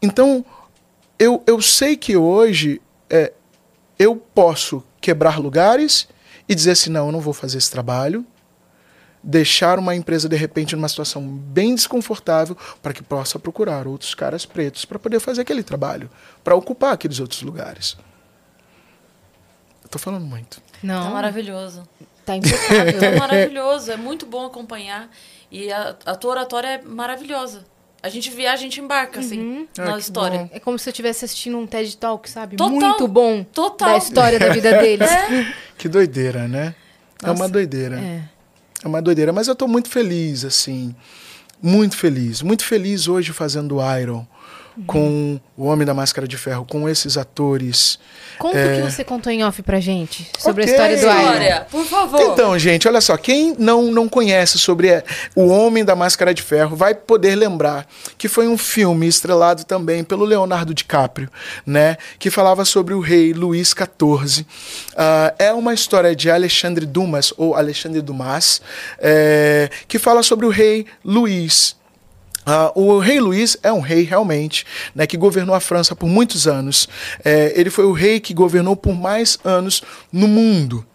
Então, 0.01 0.45
eu, 1.19 1.43
eu 1.45 1.61
sei 1.61 1.97
que 1.97 2.15
hoje 2.15 2.81
é, 3.09 3.33
eu 3.99 4.15
posso 4.15 4.81
quebrar 5.01 5.37
lugares 5.37 6.07
e 6.47 6.55
dizer 6.55 6.71
assim: 6.71 6.89
não, 6.89 7.07
eu 7.07 7.11
não 7.11 7.19
vou 7.19 7.33
fazer 7.33 7.57
esse 7.57 7.69
trabalho, 7.69 8.25
deixar 9.23 9.77
uma 9.77 9.95
empresa 9.95 10.29
de 10.29 10.35
repente 10.35 10.75
numa 10.75 10.87
situação 10.87 11.21
bem 11.27 11.75
desconfortável 11.75 12.57
para 12.81 12.93
que 12.93 13.03
possa 13.03 13.37
procurar 13.37 13.87
outros 13.87 14.15
caras 14.15 14.45
pretos 14.45 14.85
para 14.85 14.97
poder 14.97 15.19
fazer 15.19 15.41
aquele 15.41 15.63
trabalho, 15.63 16.09
para 16.43 16.55
ocupar 16.55 16.93
aqueles 16.93 17.19
outros 17.19 17.41
lugares. 17.41 17.97
Estou 19.83 19.99
falando 19.99 20.25
muito. 20.25 20.61
Não. 20.83 21.05
Tá 21.05 21.09
maravilhoso. 21.09 21.87
Tá 22.25 22.35
impecável. 22.37 23.01
é 23.01 23.19
maravilhoso, 23.19 23.91
é 23.91 23.97
muito 23.97 24.25
bom 24.25 24.45
acompanhar. 24.45 25.09
E 25.51 25.71
a, 25.71 25.95
a 26.05 26.15
tua 26.15 26.31
oratória 26.31 26.67
é 26.67 26.81
maravilhosa. 26.81 27.65
A 28.01 28.07
gente 28.07 28.29
viaja, 28.29 28.53
a 28.53 28.57
gente 28.57 28.79
embarca, 28.79 29.19
assim, 29.19 29.39
uhum. 29.39 29.67
na 29.77 29.95
ah, 29.95 29.99
história. 29.99 30.39
Bom. 30.43 30.49
É 30.53 30.59
como 30.59 30.79
se 30.79 30.87
eu 30.87 30.91
estivesse 30.91 31.25
assistindo 31.25 31.57
um 31.57 31.67
TED 31.67 31.97
Talk, 31.97 32.29
sabe? 32.29 32.55
Total, 32.55 32.71
muito 32.71 33.07
bom. 33.09 33.43
Total. 33.43 33.89
Da 33.89 33.97
história 33.97 34.39
da 34.39 34.49
vida 34.49 34.77
deles. 34.79 35.09
É. 35.11 35.53
Que 35.77 35.89
doideira, 35.89 36.47
né? 36.47 36.75
Nossa, 37.21 37.33
é 37.33 37.35
uma 37.35 37.49
doideira. 37.49 37.99
É. 37.99 38.23
é 38.83 38.87
uma 38.87 39.01
doideira. 39.01 39.33
Mas 39.33 39.47
eu 39.47 39.55
tô 39.55 39.67
muito 39.67 39.89
feliz, 39.89 40.45
assim. 40.45 40.95
Muito 41.61 41.97
feliz. 41.97 42.41
Muito 42.41 42.63
feliz 42.63 43.07
hoje 43.07 43.33
fazendo 43.33 43.77
Iron 43.99 44.25
com 44.85 45.39
o 45.57 45.65
Homem 45.65 45.85
da 45.85 45.93
Máscara 45.93 46.27
de 46.27 46.37
Ferro, 46.37 46.65
com 46.65 46.87
esses 46.87 47.17
atores. 47.17 47.99
Conta 48.37 48.57
é... 48.57 48.73
o 48.73 48.85
que 48.85 48.91
você 48.91 49.03
contou 49.03 49.31
em 49.31 49.43
off 49.43 49.61
pra 49.61 49.79
gente 49.79 50.29
sobre 50.37 50.63
okay. 50.63 50.73
a 50.73 50.91
história 50.93 50.97
do 50.97 51.43
Iron. 51.43 51.65
Por 51.69 51.85
favor. 51.85 52.21
Então, 52.21 52.57
gente, 52.57 52.87
olha 52.87 53.01
só, 53.01 53.17
quem 53.17 53.55
não, 53.59 53.91
não 53.91 54.07
conhece 54.07 54.57
sobre 54.57 55.03
o 55.35 55.47
Homem 55.47 55.83
da 55.83 55.95
Máscara 55.95 56.33
de 56.33 56.41
Ferro 56.41 56.75
vai 56.75 56.95
poder 56.95 57.35
lembrar 57.35 57.87
que 58.17 58.27
foi 58.27 58.47
um 58.47 58.57
filme 58.57 59.07
estrelado 59.07 59.63
também 59.65 60.03
pelo 60.03 60.23
Leonardo 60.23 60.73
DiCaprio, 60.73 61.29
né, 61.65 61.97
que 62.17 62.29
falava 62.29 62.63
sobre 62.63 62.93
o 62.93 62.99
rei 62.99 63.33
Luís 63.33 63.69
XIV. 63.69 64.41
Uh, 64.41 65.35
é 65.37 65.53
uma 65.53 65.73
história 65.73 66.15
de 66.15 66.29
Alexandre 66.29 66.85
Dumas 66.85 67.33
ou 67.37 67.55
Alexandre 67.55 68.01
Dumas, 68.01 68.61
é, 68.99 69.69
que 69.87 69.99
fala 69.99 70.23
sobre 70.23 70.45
o 70.45 70.49
rei 70.49 70.85
Luís 71.03 71.78
Uh, 72.45 72.79
o 72.79 72.99
rei 72.99 73.19
Luís 73.19 73.57
é 73.61 73.71
um 73.71 73.79
rei 73.79 74.03
realmente, 74.03 74.65
né, 74.95 75.05
que 75.05 75.17
governou 75.17 75.55
a 75.55 75.59
França 75.59 75.95
por 75.95 76.07
muitos 76.07 76.47
anos. 76.47 76.87
É, 77.23 77.53
ele 77.55 77.69
foi 77.69 77.85
o 77.85 77.91
rei 77.91 78.19
que 78.19 78.33
governou 78.33 78.75
por 78.75 78.93
mais 78.93 79.37
anos 79.43 79.83
no 80.11 80.27
mundo. 80.27 80.85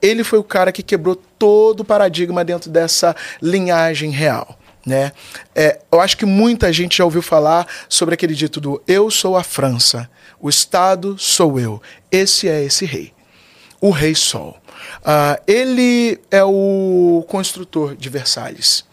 Ele 0.00 0.22
foi 0.22 0.38
o 0.38 0.44
cara 0.44 0.72
que 0.72 0.82
quebrou 0.82 1.16
todo 1.16 1.80
o 1.80 1.84
paradigma 1.84 2.44
dentro 2.44 2.70
dessa 2.70 3.16
linhagem 3.40 4.10
real. 4.10 4.58
Né? 4.84 5.12
É, 5.54 5.80
eu 5.92 6.00
acho 6.00 6.16
que 6.16 6.26
muita 6.26 6.72
gente 6.72 6.98
já 6.98 7.04
ouviu 7.04 7.22
falar 7.22 7.66
sobre 7.88 8.14
aquele 8.14 8.34
dito 8.34 8.60
do 8.60 8.82
eu 8.86 9.10
sou 9.10 9.36
a 9.36 9.42
França, 9.44 10.10
o 10.40 10.48
Estado 10.48 11.16
sou 11.18 11.58
eu. 11.58 11.80
Esse 12.10 12.48
é 12.48 12.64
esse 12.64 12.84
rei, 12.84 13.12
o 13.80 13.90
Rei 13.90 14.14
Sol. 14.14 14.56
Uh, 14.98 15.40
ele 15.46 16.20
é 16.30 16.42
o 16.42 17.24
construtor 17.28 17.94
de 17.94 18.08
Versalhes. 18.08 18.84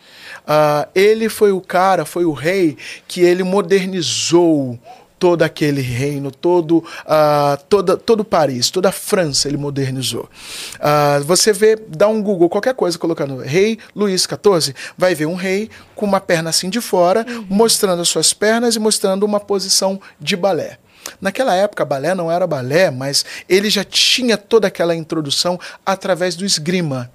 Uh, 0.49 0.89
ele 0.95 1.29
foi 1.29 1.51
o 1.51 1.61
cara, 1.61 2.05
foi 2.05 2.25
o 2.25 2.31
rei 2.31 2.75
que 3.07 3.21
ele 3.21 3.43
modernizou 3.43 4.79
todo 5.19 5.43
aquele 5.43 5.81
reino, 5.81 6.31
todo, 6.31 6.77
uh, 6.77 7.61
toda, 7.67 7.97
todo 7.97 8.23
Paris, 8.23 8.71
toda 8.71 8.89
a 8.89 8.91
França 8.91 9.47
ele 9.47 9.57
modernizou. 9.57 10.29
Uh, 10.75 11.23
você 11.25 11.51
vê, 11.51 11.75
dá 11.75 12.07
um 12.07 12.23
Google, 12.23 12.49
qualquer 12.49 12.73
coisa, 12.73 12.97
colocando 12.97 13.37
rei 13.37 13.77
Luís 13.95 14.23
XIV, 14.23 14.73
vai 14.97 15.13
ver 15.13 15.25
um 15.25 15.35
rei 15.35 15.69
com 15.93 16.05
uma 16.05 16.21
perna 16.21 16.49
assim 16.49 16.69
de 16.69 16.79
fora, 16.79 17.25
uhum. 17.27 17.45
mostrando 17.49 18.01
as 18.01 18.09
suas 18.09 18.33
pernas 18.33 18.75
e 18.75 18.79
mostrando 18.79 19.23
uma 19.23 19.39
posição 19.39 19.99
de 20.19 20.35
balé. 20.35 20.79
Naquela 21.19 21.53
época, 21.53 21.85
balé 21.85 22.15
não 22.15 22.31
era 22.31 22.47
balé, 22.47 22.89
mas 22.89 23.25
ele 23.47 23.69
já 23.69 23.83
tinha 23.83 24.37
toda 24.37 24.67
aquela 24.67 24.95
introdução 24.95 25.59
através 25.85 26.35
do 26.35 26.45
esgrima. 26.45 27.11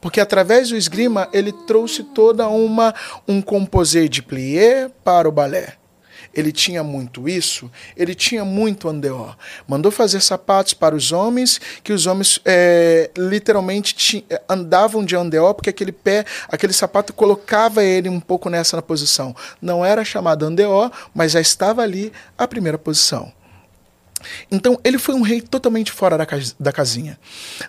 Porque 0.00 0.20
através 0.20 0.70
do 0.70 0.76
esgrima 0.76 1.28
ele 1.32 1.52
trouxe 1.52 2.02
toda 2.02 2.48
uma 2.48 2.94
um 3.28 3.42
composé 3.42 4.08
de 4.08 4.22
plié 4.22 4.90
para 5.04 5.28
o 5.28 5.32
balé. 5.32 5.80
Ele 6.32 6.52
tinha 6.52 6.84
muito 6.84 7.28
isso, 7.28 7.70
ele 7.96 8.14
tinha 8.14 8.44
muito 8.44 8.88
andeó. 8.88 9.34
Mandou 9.66 9.90
fazer 9.90 10.20
sapatos 10.20 10.74
para 10.74 10.94
os 10.94 11.10
homens, 11.10 11.60
que 11.82 11.92
os 11.92 12.06
homens 12.06 12.40
é, 12.44 13.10
literalmente 13.16 14.24
andavam 14.48 15.04
de 15.04 15.16
andeó, 15.16 15.52
porque 15.52 15.70
aquele 15.70 15.90
pé, 15.90 16.24
aquele 16.48 16.72
sapato 16.72 17.12
colocava 17.12 17.82
ele 17.82 18.08
um 18.08 18.20
pouco 18.20 18.48
nessa 18.48 18.80
posição. 18.80 19.34
Não 19.60 19.84
era 19.84 20.04
chamado 20.04 20.44
andeó, 20.44 20.90
mas 21.12 21.32
já 21.32 21.40
estava 21.40 21.82
ali 21.82 22.12
a 22.38 22.46
primeira 22.46 22.78
posição. 22.78 23.32
Então, 24.50 24.80
ele 24.82 24.98
foi 24.98 25.14
um 25.14 25.22
rei 25.22 25.40
totalmente 25.40 25.92
fora 25.92 26.18
da, 26.18 26.26
da 26.58 26.72
casinha. 26.72 27.18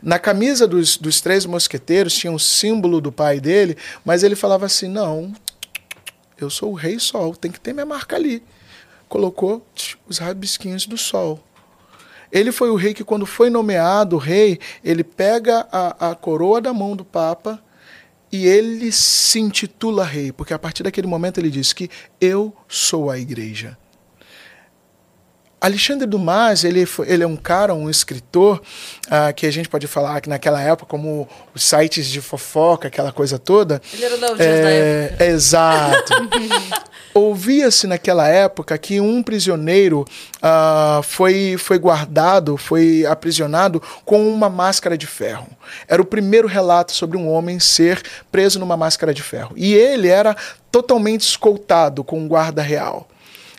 Na 0.02 0.18
camisa 0.18 0.68
dos, 0.68 0.98
dos 0.98 1.22
três 1.22 1.46
mosqueteiros 1.46 2.16
tinha 2.16 2.32
o 2.32 2.36
um 2.36 2.40
símbolo 2.40 3.00
do 3.00 3.12
pai 3.12 3.40
dele, 3.40 3.78
mas 4.04 4.24
ele 4.24 4.36
falava 4.36 4.66
assim: 4.66 4.88
não, 4.88 5.32
eu 6.40 6.50
sou 6.50 6.72
o 6.72 6.76
rei 6.76 6.98
sol, 6.98 7.36
tem 7.36 7.52
que 7.52 7.60
ter 7.60 7.72
minha 7.74 7.86
marca 7.86 8.16
ali. 8.16 8.42
Colocou 9.08 9.64
os 10.08 10.18
rabisquinhos 10.18 10.88
do 10.88 10.98
sol. 10.98 11.44
Ele 12.32 12.52
foi 12.52 12.72
o 12.72 12.76
rei 12.76 12.94
que, 12.94 13.04
quando 13.04 13.26
foi 13.26 13.50
nomeado 13.50 14.18
rei, 14.18 14.58
ele 14.84 15.04
pega 15.04 15.68
a, 15.72 16.12
a 16.12 16.16
coroa 16.16 16.62
da 16.62 16.74
mão 16.74 16.96
do 16.96 17.06
Papa 17.06 17.62
e 18.32 18.48
ele 18.48 18.92
se 18.92 19.40
intitula 19.40 20.06
rei, 20.06 20.32
porque 20.32 20.54
a 20.54 20.60
partir 20.60 20.82
daquele 20.82 21.08
momento 21.08 21.38
ele 21.38 21.52
diz 21.52 21.74
que 21.74 21.90
eu 22.20 22.56
sou 22.68 23.12
a 23.12 23.20
igreja 23.20 23.78
Alexandre 25.62 26.08
Dumas, 26.08 26.64
ele, 26.64 26.88
ele 27.06 27.22
é 27.22 27.28
um 27.28 27.38
cara, 27.38 27.76
um 27.76 27.88
escritor, 27.88 28.60
uh, 29.06 29.32
que 29.36 29.46
a 29.46 29.52
gente 29.52 29.70
pode 29.70 29.86
falar 29.86 30.20
que 30.20 30.28
naquela 30.28 30.60
época, 30.60 30.88
como 30.90 31.30
os 31.54 31.62
sites 31.62 32.08
de 32.08 32.20
fofoca, 32.20 32.88
aquela 32.88 33.12
coisa 33.12 33.38
toda. 33.38 33.80
Ele 33.94 34.04
era 34.04 34.18
Dias 34.18 34.40
é, 34.40 34.62
da 34.64 34.70
época. 34.72 35.26
exato. 35.26 36.14
Ouvia-se 37.14 37.86
naquela 37.86 38.28
época 38.28 38.76
que 38.76 39.00
um 39.00 39.22
prisioneiro 39.22 40.04
uh, 40.38 41.04
foi, 41.04 41.58
foi 41.60 41.78
guardado, 41.78 42.58
foi 42.58 43.06
aprisionado 43.06 43.84
com 44.04 44.28
uma 44.34 44.50
máscara 44.50 44.98
de 44.98 45.06
ferro. 45.06 45.48
Era 45.88 46.02
o 46.02 46.06
primeiro 46.06 46.48
relato 46.48 46.92
sobre 46.92 47.18
um 47.18 47.30
homem 47.30 47.60
ser 47.60 48.02
preso 48.32 48.60
numa 48.60 48.76
máscara 48.76 49.14
de 49.14 49.22
ferro. 49.22 49.54
E 49.56 49.76
ele 49.76 50.08
era 50.08 50.36
totalmente 50.72 51.22
escoltado 51.22 52.04
com 52.04 52.18
um 52.18 52.28
guarda 52.28 52.64
real. 52.64 53.08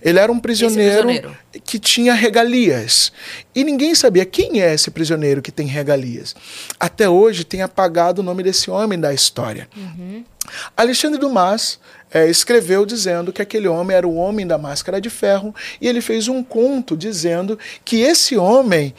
Ele 0.03 0.19
era 0.19 0.33
um 0.33 0.39
prisioneiro, 0.39 1.07
prisioneiro, 1.07 1.37
que 1.65 1.79
tinha 1.79 2.13
regalias. 2.13 3.13
E 3.55 3.63
ninguém 3.63 3.95
sabia 3.95 4.25
quem 4.25 4.61
é 4.61 4.75
esse 4.75 4.91
prisioneiro 4.91 5.41
que 5.41 5.53
tem 5.53 5.67
regalias. 5.67 6.35
Até 6.79 7.09
hoje 7.09 7.45
tem 7.45 7.63
apagado 7.63 8.21
o 8.21 8.25
nome 8.25 8.43
desse 8.43 8.71
homem 8.71 8.99
da 8.99 9.15
história. 9.15 9.69
Uhum. 9.77 10.25
Alexandre 10.77 11.21
Dumas 11.21 11.79
é, 12.13 12.29
escreveu 12.29 12.85
dizendo 12.85 13.33
que 13.33 13.41
aquele 13.41 13.69
homem 13.69 13.97
era 13.97 14.07
o 14.07 14.17
homem 14.17 14.47
da 14.47 14.59
máscara 14.59 15.01
de 15.01 15.09
ferro 15.09 15.55
e 15.81 15.87
ele 15.87 16.01
fez 16.01 16.27
um 16.27 16.43
conto 16.43 16.97
dizendo 16.97 17.59
que 17.85 18.01
esse 18.01 18.37
homem 18.37 18.93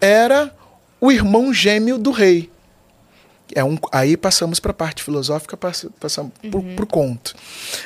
era 0.00 0.54
o 1.00 1.10
irmão 1.10 1.52
gêmeo 1.52 1.96
do 1.96 2.10
rei. 2.10 2.50
É 3.54 3.64
um, 3.64 3.76
aí 3.90 4.16
passamos 4.16 4.60
para 4.60 4.70
a 4.70 4.74
parte 4.74 5.02
filosófica, 5.02 5.56
passamos 5.56 6.32
uhum. 6.44 6.76
para 6.76 6.84
o 6.84 6.86
conto. 6.86 7.34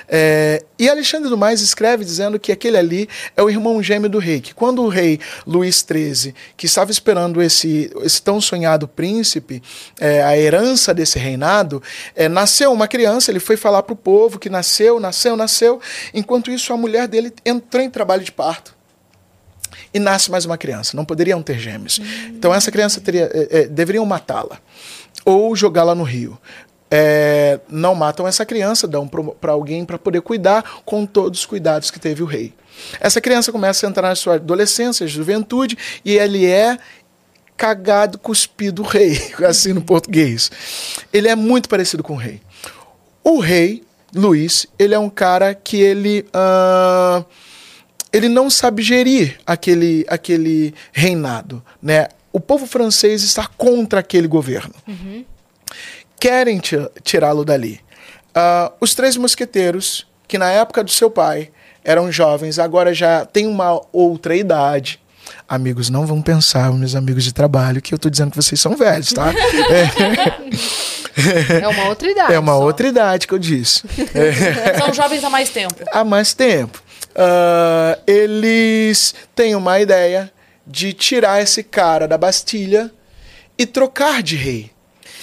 É, 0.09 0.63
e 0.79 0.89
Alexandre 0.89 1.29
Dumas 1.29 1.61
escreve 1.61 2.05
dizendo 2.05 2.39
que 2.39 2.53
aquele 2.53 2.77
ali 2.77 3.09
é 3.37 3.43
o 3.43 3.49
irmão 3.49 3.83
gêmeo 3.83 4.09
do 4.09 4.19
rei, 4.19 4.41
que 4.41 4.55
quando 4.55 4.83
o 4.83 4.89
rei 4.89 5.21
Luís 5.47 5.85
XIII, 5.87 6.35
que 6.57 6.67
estava 6.67 6.91
esperando 6.91 7.41
esse, 7.41 7.91
esse 8.03 8.21
tão 8.21 8.41
sonhado 8.41 8.87
príncipe, 8.87 9.63
é, 9.99 10.23
a 10.23 10.37
herança 10.37 10.93
desse 10.93 11.19
reinado, 11.19 11.83
é, 12.15 12.29
nasceu 12.29 12.73
uma 12.73 12.89
criança, 12.89 13.31
ele 13.31 13.41
foi 13.41 13.57
falar 13.57 13.83
para 13.83 13.93
o 13.93 13.97
povo 13.97 14.39
que 14.39 14.51
nasceu, 14.51 15.01
nasceu, 15.01 15.37
nasceu. 15.37 15.81
Enquanto 16.13 16.51
isso, 16.51 16.73
a 16.73 16.77
mulher 16.77 17.09
dele 17.09 17.33
entrou 17.45 17.83
em 17.83 17.91
trabalho 17.91 18.23
de 18.23 18.33
parto 18.33 18.75
e 19.93 19.99
nasce 19.99 20.31
mais 20.31 20.45
uma 20.45 20.59
criança. 20.59 20.97
Não 20.97 21.05
poderiam 21.05 21.43
ter 21.43 21.59
gêmeos. 21.59 21.99
Uhum. 21.99 22.05
Então 22.31 22.53
essa 22.53 22.71
criança 22.71 23.01
teria, 23.01 23.31
é, 23.33 23.61
é, 23.61 23.67
deveriam 23.67 24.05
matá-la 24.05 24.59
ou 25.25 25.55
jogá-la 25.55 25.95
no 25.95 26.03
rio. 26.03 26.39
É, 26.91 27.59
não 27.69 27.95
matam 27.95 28.29
essa 28.29 28.47
criança, 28.47 28.87
dão 28.87 29.09
para 29.09 29.53
alguém 29.53 29.85
para 29.85 29.99
poder 29.99 30.21
cuidar 30.21 30.63
com 30.85 31.05
todos 31.05 31.41
os 31.41 31.47
cuidados 31.47 31.91
que 31.91 31.99
teve 31.99 32.23
o 32.23 32.27
rei. 32.27 32.55
Essa 33.01 33.21
criança 33.21 33.51
começa 33.51 33.87
a 33.87 33.91
entrar 33.91 34.09
na 34.09 34.15
sua 34.15 34.35
adolescência, 34.35 35.07
juventude, 35.07 35.77
e 36.05 36.17
ele 36.17 36.47
é 36.47 36.79
cagado, 37.57 38.19
cuspido 38.19 38.83
rei, 38.83 39.21
assim 39.47 39.73
no 39.73 39.83
português. 39.83 40.51
Ele 41.13 41.29
é 41.29 41.35
muito 41.35 41.69
parecido 41.69 42.03
com 42.03 42.15
o 42.15 42.19
rei. 42.19 42.41
O 43.23 43.41
rei, 43.41 43.83
Luís, 44.15 44.67
ele 44.79 44.95
é 44.95 44.99
um 44.99 45.11
cara 45.11 45.55
que 45.55 45.81
ele. 45.81 46.27
Uh, 46.29 47.25
ele 48.13 48.29
não 48.29 48.49
sabe 48.49 48.81
gerir 48.81 49.41
aquele, 49.45 50.05
aquele 50.09 50.73
reinado, 50.93 51.61
né? 51.83 52.07
O 52.35 52.41
povo 52.41 52.67
francês 52.67 53.23
está 53.23 53.47
contra 53.47 54.01
aquele 54.01 54.27
governo. 54.27 54.75
Uhum. 54.89 55.25
Querem 56.19 56.61
tirá-lo 57.05 57.45
dali. 57.45 57.81
Uh, 58.31 58.75
os 58.81 58.93
três 58.93 59.17
mosqueteiros, 59.17 60.05
que 60.27 60.37
na 60.37 60.51
época 60.51 60.83
do 60.83 60.91
seu 60.91 61.09
pai 61.09 61.53
eram 61.85 62.11
jovens, 62.11 62.59
agora 62.59 62.93
já 62.93 63.25
têm 63.25 63.47
uma 63.47 63.81
outra 63.93 64.35
idade. 64.35 65.01
Amigos, 65.49 65.89
não 65.89 66.07
vão 66.07 66.21
pensar, 66.21 66.73
meus 66.73 66.97
amigos 66.97 67.23
de 67.23 67.33
trabalho, 67.33 67.81
que 67.81 67.95
eu 67.95 67.97
estou 67.97 68.11
dizendo 68.11 68.33
que 68.33 68.37
vocês 68.37 68.61
são 68.61 68.77
velhos, 68.77 69.13
tá? 69.13 69.33
é. 69.71 71.63
é 71.63 71.69
uma 71.69 71.85
outra 71.89 72.11
idade. 72.11 72.33
É 72.33 72.39
uma 72.41 72.55
só. 72.55 72.63
outra 72.65 72.89
idade 72.89 73.29
que 73.29 73.35
eu 73.35 73.39
disse. 73.39 73.85
São 74.77 74.93
jovens 74.93 75.23
há 75.23 75.31
mais 75.31 75.51
tempo. 75.51 75.77
Há 75.93 76.03
mais 76.03 76.35
tempo. 76.35 76.83
Uh, 77.11 77.97
eles 78.09 79.15
têm 79.37 79.55
uma 79.55 79.79
ideia 79.79 80.33
de 80.67 80.93
tirar 80.93 81.43
esse 81.43 81.63
cara 81.63 82.09
da 82.09 82.17
Bastilha 82.17 82.93
e 83.59 83.67
trocar 83.67 84.23
de 84.23 84.37
rei. 84.37 84.73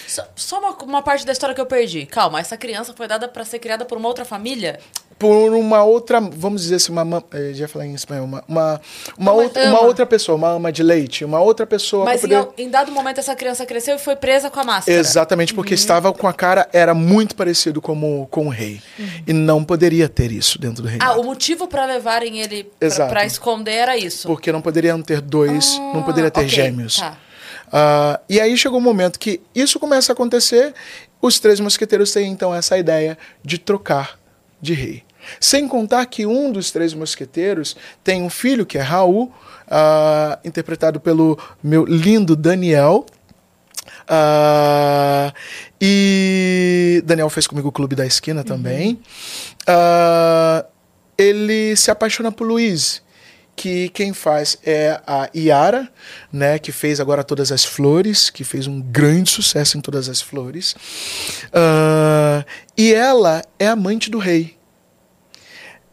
Só, 0.07 0.27
só 0.35 0.59
uma, 0.59 0.71
uma, 0.83 1.01
parte 1.01 1.25
da 1.25 1.31
história 1.31 1.55
que 1.55 1.61
eu 1.61 1.65
perdi. 1.65 2.05
Calma, 2.05 2.39
essa 2.39 2.57
criança 2.57 2.93
foi 2.93 3.07
dada 3.07 3.27
para 3.27 3.45
ser 3.45 3.59
criada 3.59 3.85
por 3.85 3.97
uma 3.97 4.07
outra 4.07 4.25
família? 4.25 4.79
Por 5.21 5.53
uma 5.53 5.83
outra, 5.83 6.19
vamos 6.19 6.63
dizer 6.63 6.77
assim, 6.77 6.91
uma. 6.91 7.23
Eh, 7.31 7.51
já 7.53 7.67
falei 7.67 7.89
em 7.89 7.93
espanhol, 7.93 8.25
uma, 8.25 8.43
uma, 8.47 8.81
uma, 9.15 9.31
uma, 9.31 9.43
outra, 9.43 9.69
uma 9.69 9.81
outra 9.81 10.03
pessoa, 10.03 10.35
uma 10.35 10.49
ama 10.49 10.71
de 10.71 10.81
leite, 10.81 11.23
uma 11.23 11.39
outra 11.39 11.67
pessoa. 11.67 12.05
Mas 12.05 12.21
poder... 12.21 12.47
em, 12.57 12.63
em, 12.63 12.69
dado 12.71 12.91
momento 12.91 13.19
essa 13.19 13.35
criança 13.35 13.63
cresceu 13.63 13.97
e 13.97 13.99
foi 13.99 14.15
presa 14.15 14.49
com 14.49 14.59
a 14.59 14.63
máscara. 14.63 14.97
Exatamente, 14.97 15.53
porque 15.53 15.75
uhum. 15.75 15.79
estava 15.79 16.11
com 16.11 16.27
a 16.27 16.33
cara, 16.33 16.67
era 16.73 16.95
muito 16.95 17.35
parecido 17.35 17.79
como, 17.79 18.27
com 18.31 18.47
o 18.47 18.49
rei. 18.49 18.81
Uhum. 18.97 19.05
E 19.27 19.31
não 19.31 19.63
poderia 19.63 20.09
ter 20.09 20.31
isso 20.31 20.57
dentro 20.57 20.81
do 20.81 20.89
rei. 20.89 20.97
Ah, 20.99 21.19
o 21.19 21.23
motivo 21.23 21.67
para 21.67 21.85
levarem 21.85 22.39
ele 22.39 22.71
para 22.79 23.23
esconder 23.23 23.75
era 23.75 23.95
isso. 23.95 24.27
Porque 24.27 24.51
não 24.51 24.59
poderiam 24.59 24.99
ter 25.03 25.21
dois, 25.21 25.77
ah, 25.77 25.91
não 25.93 26.01
poderia 26.01 26.31
ter 26.31 26.39
okay, 26.39 26.49
gêmeos. 26.49 26.95
Tá. 26.95 27.15
Uh, 27.67 28.19
e 28.27 28.39
aí 28.39 28.57
chegou 28.57 28.79
um 28.79 28.83
momento 28.83 29.19
que 29.19 29.39
isso 29.53 29.79
começa 29.79 30.11
a 30.11 30.13
acontecer. 30.13 30.73
Os 31.21 31.39
três 31.39 31.59
mosqueteiros 31.59 32.11
têm 32.11 32.31
então 32.31 32.55
essa 32.55 32.75
ideia 32.75 33.15
de 33.43 33.59
trocar 33.59 34.19
de 34.59 34.73
rei. 34.73 35.03
Sem 35.39 35.67
contar 35.67 36.05
que 36.05 36.25
um 36.25 36.51
dos 36.51 36.71
três 36.71 36.93
mosqueteiros 36.93 37.75
tem 38.03 38.21
um 38.21 38.29
filho 38.29 38.65
que 38.65 38.77
é 38.77 38.81
Raul, 38.81 39.25
uh, 39.67 40.37
interpretado 40.43 40.99
pelo 40.99 41.37
meu 41.63 41.85
lindo 41.85 42.35
Daniel. 42.35 43.05
Uh, 44.03 45.33
e 45.79 47.01
Daniel 47.05 47.29
fez 47.29 47.47
comigo 47.47 47.69
o 47.69 47.71
Clube 47.71 47.95
da 47.95 48.05
Esquina 48.05 48.43
também. 48.43 48.99
Uhum. 49.67 50.63
ele 51.17 51.75
se 51.75 51.91
apaixona 51.91 52.31
por 52.31 52.47
Luiz 52.47 53.01
que 53.55 53.89
quem 53.89 54.13
faz 54.13 54.57
é 54.65 54.99
a 55.05 55.29
Iara, 55.35 55.87
né, 56.31 56.57
que 56.57 56.71
fez 56.71 56.99
agora 56.99 57.23
Todas 57.23 57.51
as 57.51 57.63
Flores, 57.63 58.29
que 58.29 58.43
fez 58.43 58.65
um 58.65 58.81
grande 58.81 59.29
sucesso 59.29 59.77
em 59.77 59.81
Todas 59.81 60.09
as 60.09 60.19
Flores. 60.19 60.73
Uh, 61.53 62.43
e 62.75 62.91
ela 62.91 63.43
é 63.59 63.67
amante 63.67 64.09
do 64.09 64.17
rei. 64.17 64.57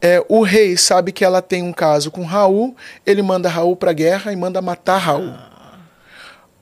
É, 0.00 0.24
o 0.28 0.42
rei 0.42 0.76
sabe 0.76 1.10
que 1.10 1.24
ela 1.24 1.42
tem 1.42 1.62
um 1.62 1.72
caso 1.72 2.10
com 2.10 2.24
Raul, 2.24 2.76
ele 3.04 3.22
manda 3.22 3.48
Raul 3.48 3.76
para 3.76 3.90
a 3.90 3.94
guerra 3.94 4.32
e 4.32 4.36
manda 4.36 4.62
matar 4.62 4.98
Raul. 4.98 5.34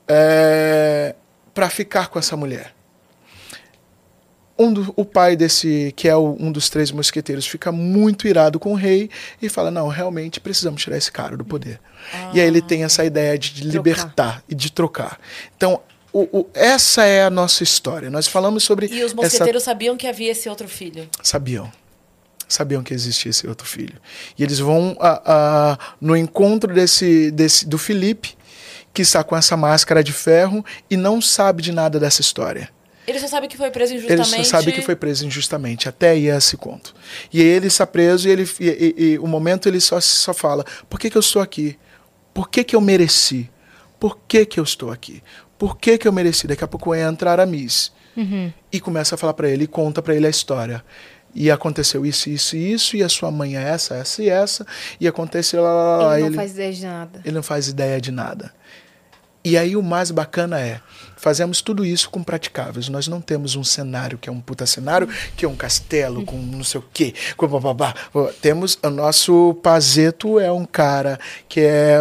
É, 0.09 1.15
para 1.53 1.69
ficar 1.69 2.09
com 2.09 2.19
essa 2.19 2.37
mulher 2.37 2.77
um 4.59 4.73
do, 4.73 4.93
o 4.97 5.05
pai 5.05 5.37
desse, 5.37 5.93
que 5.97 6.09
é 6.09 6.17
o, 6.17 6.37
um 6.39 6.51
dos 6.51 6.71
três 6.71 6.91
mosqueteiros, 6.91 7.47
fica 7.47 7.71
muito 7.71 8.27
irado 8.27 8.59
com 8.59 8.73
o 8.73 8.75
rei 8.75 9.11
e 9.41 9.49
fala: 9.49 9.71
Não, 9.71 9.89
realmente 9.89 10.41
precisamos 10.41 10.83
tirar 10.83 10.97
esse 10.97 11.13
cara 11.13 11.37
do 11.37 11.45
poder. 11.45 11.81
Ah, 12.13 12.31
e 12.35 12.41
aí 12.41 12.47
ele 12.47 12.63
tem 12.63 12.85
essa 12.85 13.05
ideia 13.05 13.39
de, 13.39 13.53
de 13.53 13.69
libertar 13.69 14.43
e 14.49 14.55
de 14.55 14.73
trocar. 14.73 15.19
Então, 15.57 15.81
o, 16.13 16.41
o, 16.41 16.47
essa 16.55 17.05
é 17.05 17.25
a 17.25 17.31
nossa 17.31 17.63
história. 17.63 18.09
Nós 18.09 18.27
falamos 18.27 18.65
sobre. 18.65 18.87
E 18.87 19.05
os 19.05 19.13
mosqueteiros 19.13 19.63
essa... 19.63 19.71
sabiam 19.71 19.97
que 19.97 20.07
havia 20.07 20.33
esse 20.33 20.49
outro 20.49 20.69
filho? 20.69 21.09
Sabiam. 21.23 21.71
Sabiam 22.49 22.83
que 22.83 22.95
existia 22.95 23.31
esse 23.31 23.47
outro 23.47 23.67
filho. 23.67 23.95
E 24.39 24.43
eles 24.43 24.59
vão 24.59 24.97
a, 25.01 25.23
a, 25.25 25.79
no 26.01 26.17
encontro 26.17 26.73
desse, 26.73 27.31
desse 27.31 27.67
do 27.67 27.77
Felipe, 27.77 28.37
que 28.95 29.03
está 29.03 29.23
com 29.25 29.37
essa 29.37 29.57
máscara 29.57 30.03
de 30.03 30.13
ferro 30.13 30.65
e 30.89 30.97
não 30.97 31.21
sabe 31.21 31.63
de 31.63 31.73
nada 31.73 31.99
dessa 31.99 32.21
história. 32.21 32.71
Ele 33.07 33.21
só 33.21 33.29
sabe 33.29 33.47
que 33.47 33.57
foi 33.57 33.71
preso 33.71 33.95
injustamente. 33.95 34.35
Ele 34.35 34.45
só 34.45 34.51
sabe 34.51 34.73
que 34.73 34.83
foi 34.83 34.97
preso 34.97 35.27
injustamente, 35.27 35.89
até 35.89 36.11
aí 36.11 36.29
é 36.29 36.37
esse 36.37 36.57
conto. 36.57 36.95
E 37.33 37.41
ele 37.41 37.69
está 37.69 37.87
preso 37.87 38.29
e, 38.29 38.33
ele, 38.33 38.49
e, 38.59 38.69
e, 38.69 39.05
e 39.05 39.19
o 39.19 39.27
momento 39.27 39.69
ele 39.69 39.81
só, 39.81 40.01
só 40.01 40.35
fala: 40.35 40.65
por 40.89 40.99
que, 40.99 41.09
que 41.09 41.17
eu 41.17 41.21
estou 41.21 41.41
aqui? 41.41 41.79
Por 42.35 42.49
que, 42.49 42.65
que 42.65 42.75
eu 42.75 42.81
mereci? 42.81 43.49
Por 44.01 44.19
que, 44.27 44.45
que 44.45 44.59
eu 44.59 44.65
estou 44.65 44.91
aqui? 44.91 45.23
Por 45.57 45.79
que, 45.79 45.97
que 45.99 46.09
eu 46.09 46.13
mereci? 46.13 46.47
Daqui 46.47 46.65
a 46.65 46.69
pouco 46.69 46.91
vai 46.91 47.03
entrar 47.03 47.39
a 47.39 47.47
Miss. 47.47 47.93
Uhum. 48.17 48.53
E 48.73 48.81
começa 48.81 49.15
a 49.15 49.19
falar 49.19 49.35
para 49.35 49.49
ele, 49.49 49.65
e 49.65 49.67
conta 49.67 50.03
para 50.03 50.15
ele 50.15 50.27
a 50.27 50.31
história. 50.31 50.85
E 51.39 51.51
aconteceu 51.51 52.07
isso, 52.07 52.31
isso 52.31 52.57
e 52.57 52.73
isso, 52.73 52.97
e 52.97 53.03
a 53.03 53.11
sua 53.11 53.31
mãe 53.31 53.59
é 53.59 53.63
essa, 53.63 53.95
essa 53.95 54.23
e 54.23 54.29
essa, 54.31 54.67
e 54.99 55.07
aconteceu 55.07 55.63
lá, 55.63 55.71
lá, 55.71 55.97
lá. 55.99 56.15
Ele 56.15 56.23
não 56.23 56.29
ele, 56.29 56.37
faz 56.37 56.53
ideia 56.53 56.73
de 56.73 56.87
nada. 56.87 57.21
Ele 57.23 57.35
não 57.35 57.43
faz 57.43 57.69
ideia 57.69 58.01
de 58.01 58.11
nada. 58.11 58.53
E 59.47 59.57
aí 59.57 59.77
o 59.77 59.83
mais 59.83 60.11
bacana 60.11 60.59
é, 60.59 60.81
fazemos 61.17 61.61
tudo 61.61 61.85
isso 61.85 62.11
com 62.11 62.21
praticáveis. 62.21 62.89
Nós 62.89 63.07
não 63.07 63.21
temos 63.21 63.55
um 63.55 63.63
cenário 63.63 64.19
que 64.19 64.29
é 64.29 64.33
um 64.33 64.41
puta 64.41 64.67
cenário, 64.67 65.09
que 65.37 65.45
é 65.45 65.49
um 65.49 65.55
castelo 65.55 66.25
com 66.25 66.37
não 66.37 66.65
sei 66.65 66.81
o 66.81 66.85
quê. 66.93 67.15
Com 67.37 67.47
bababá. 67.47 67.95
Temos 68.43 68.77
o 68.83 68.91
nosso 68.91 69.55
Pazeto 69.63 70.41
é 70.41 70.51
um 70.51 70.65
cara 70.65 71.17
que 71.49 71.61
é 71.61 72.01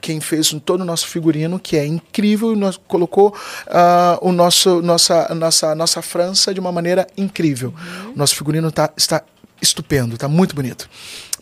quem 0.00 0.20
fez 0.20 0.54
todo 0.64 0.82
o 0.82 0.84
nosso 0.84 1.08
figurino, 1.08 1.58
que 1.58 1.76
é 1.76 1.84
incrível, 1.84 2.54
e 2.54 2.78
colocou 2.86 3.34
uh, 3.66 4.18
o 4.24 4.30
nosso 4.30 4.80
nossa 4.80 5.34
nossa 5.34 5.74
nossa 5.74 6.00
França 6.00 6.54
de 6.54 6.60
uma 6.60 6.70
maneira 6.70 7.08
incrível. 7.16 7.74
Uhum. 7.76 8.12
Nosso 8.14 8.36
figurino 8.36 8.70
tá, 8.70 8.88
está 8.96 9.24
estupendo, 9.60 10.16
tá 10.18 10.28
muito 10.28 10.54
bonito. 10.54 10.88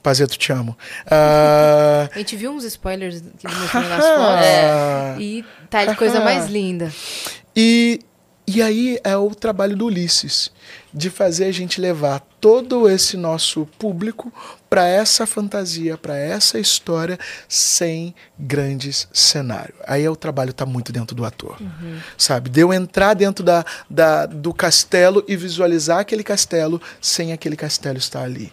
Pazeto, 0.02 0.38
te 0.38 0.52
amo. 0.52 0.76
Ah, 1.10 2.08
A 2.14 2.18
gente 2.18 2.36
viu 2.36 2.52
uns 2.52 2.62
spoilers 2.64 3.22
que 3.38 3.46
ele 3.46 3.54
mostrou 3.56 3.82
nas 3.88 4.04
fotos. 4.04 5.20
E 5.20 5.44
tá 5.68 5.84
de 5.84 5.96
coisa 5.96 6.20
mais 6.20 6.46
linda. 6.50 6.92
E, 7.56 7.98
e 8.46 8.62
aí 8.62 9.00
é 9.02 9.16
o 9.16 9.34
trabalho 9.34 9.76
do 9.76 9.86
Ulisses, 9.86 10.52
de 10.94 11.10
fazer 11.10 11.46
a 11.46 11.52
gente 11.52 11.80
levar 11.80 12.20
todo 12.40 12.88
esse 12.88 13.16
nosso 13.16 13.66
público 13.78 14.32
para 14.68 14.86
essa 14.86 15.26
fantasia, 15.26 15.96
para 15.96 16.16
essa 16.16 16.58
história, 16.58 17.18
sem 17.48 18.14
grandes 18.38 19.08
cenários. 19.12 19.78
Aí 19.86 20.04
é 20.04 20.10
o 20.10 20.16
trabalho 20.16 20.52
tá 20.52 20.66
muito 20.66 20.92
dentro 20.92 21.14
do 21.14 21.24
ator, 21.24 21.56
sabe? 22.18 22.50
De 22.50 22.60
eu 22.60 22.72
entrar 22.72 23.14
dentro 23.14 23.44
da, 23.44 23.64
da, 23.88 24.26
do 24.26 24.52
castelo 24.52 25.24
e 25.28 25.36
visualizar 25.36 26.00
aquele 26.00 26.24
castelo 26.24 26.80
sem 27.00 27.32
aquele 27.32 27.56
castelo 27.56 27.98
estar 27.98 28.22
ali 28.22 28.52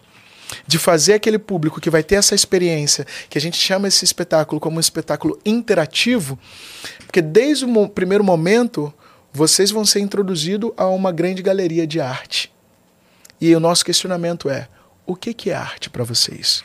de 0.68 0.78
fazer 0.78 1.14
aquele 1.14 1.40
público 1.40 1.82
que 1.82 1.90
vai 1.90 2.04
ter 2.04 2.14
essa 2.16 2.36
experiência, 2.36 3.08
que 3.28 3.40
a 3.40 3.42
gente 3.42 3.58
chama 3.58 3.88
esse 3.88 4.06
espetáculo 4.06 4.62
como 4.62 4.78
um 4.78 4.80
espetáculo 4.80 5.40
interativo, 5.44 6.38
porque 7.08 7.24
desde 7.24 7.66
o 7.66 7.68
mo- 7.68 7.90
primeiro 7.90 8.24
momento 8.24 8.94
vocês 9.32 9.72
vão 9.72 9.84
ser 9.84 10.02
introduzidos 10.02 10.72
a 10.78 10.86
uma 10.86 11.12
grande 11.12 11.42
galeria 11.42 11.88
de 11.88 12.00
arte. 12.00 12.54
E 13.42 13.56
o 13.56 13.60
nosso 13.60 13.84
questionamento 13.84 14.48
é: 14.48 14.68
o 15.06 15.16
que, 15.16 15.34
que 15.34 15.50
é 15.50 15.56
arte 15.56 15.90
para 15.90 16.04
vocês? 16.04 16.64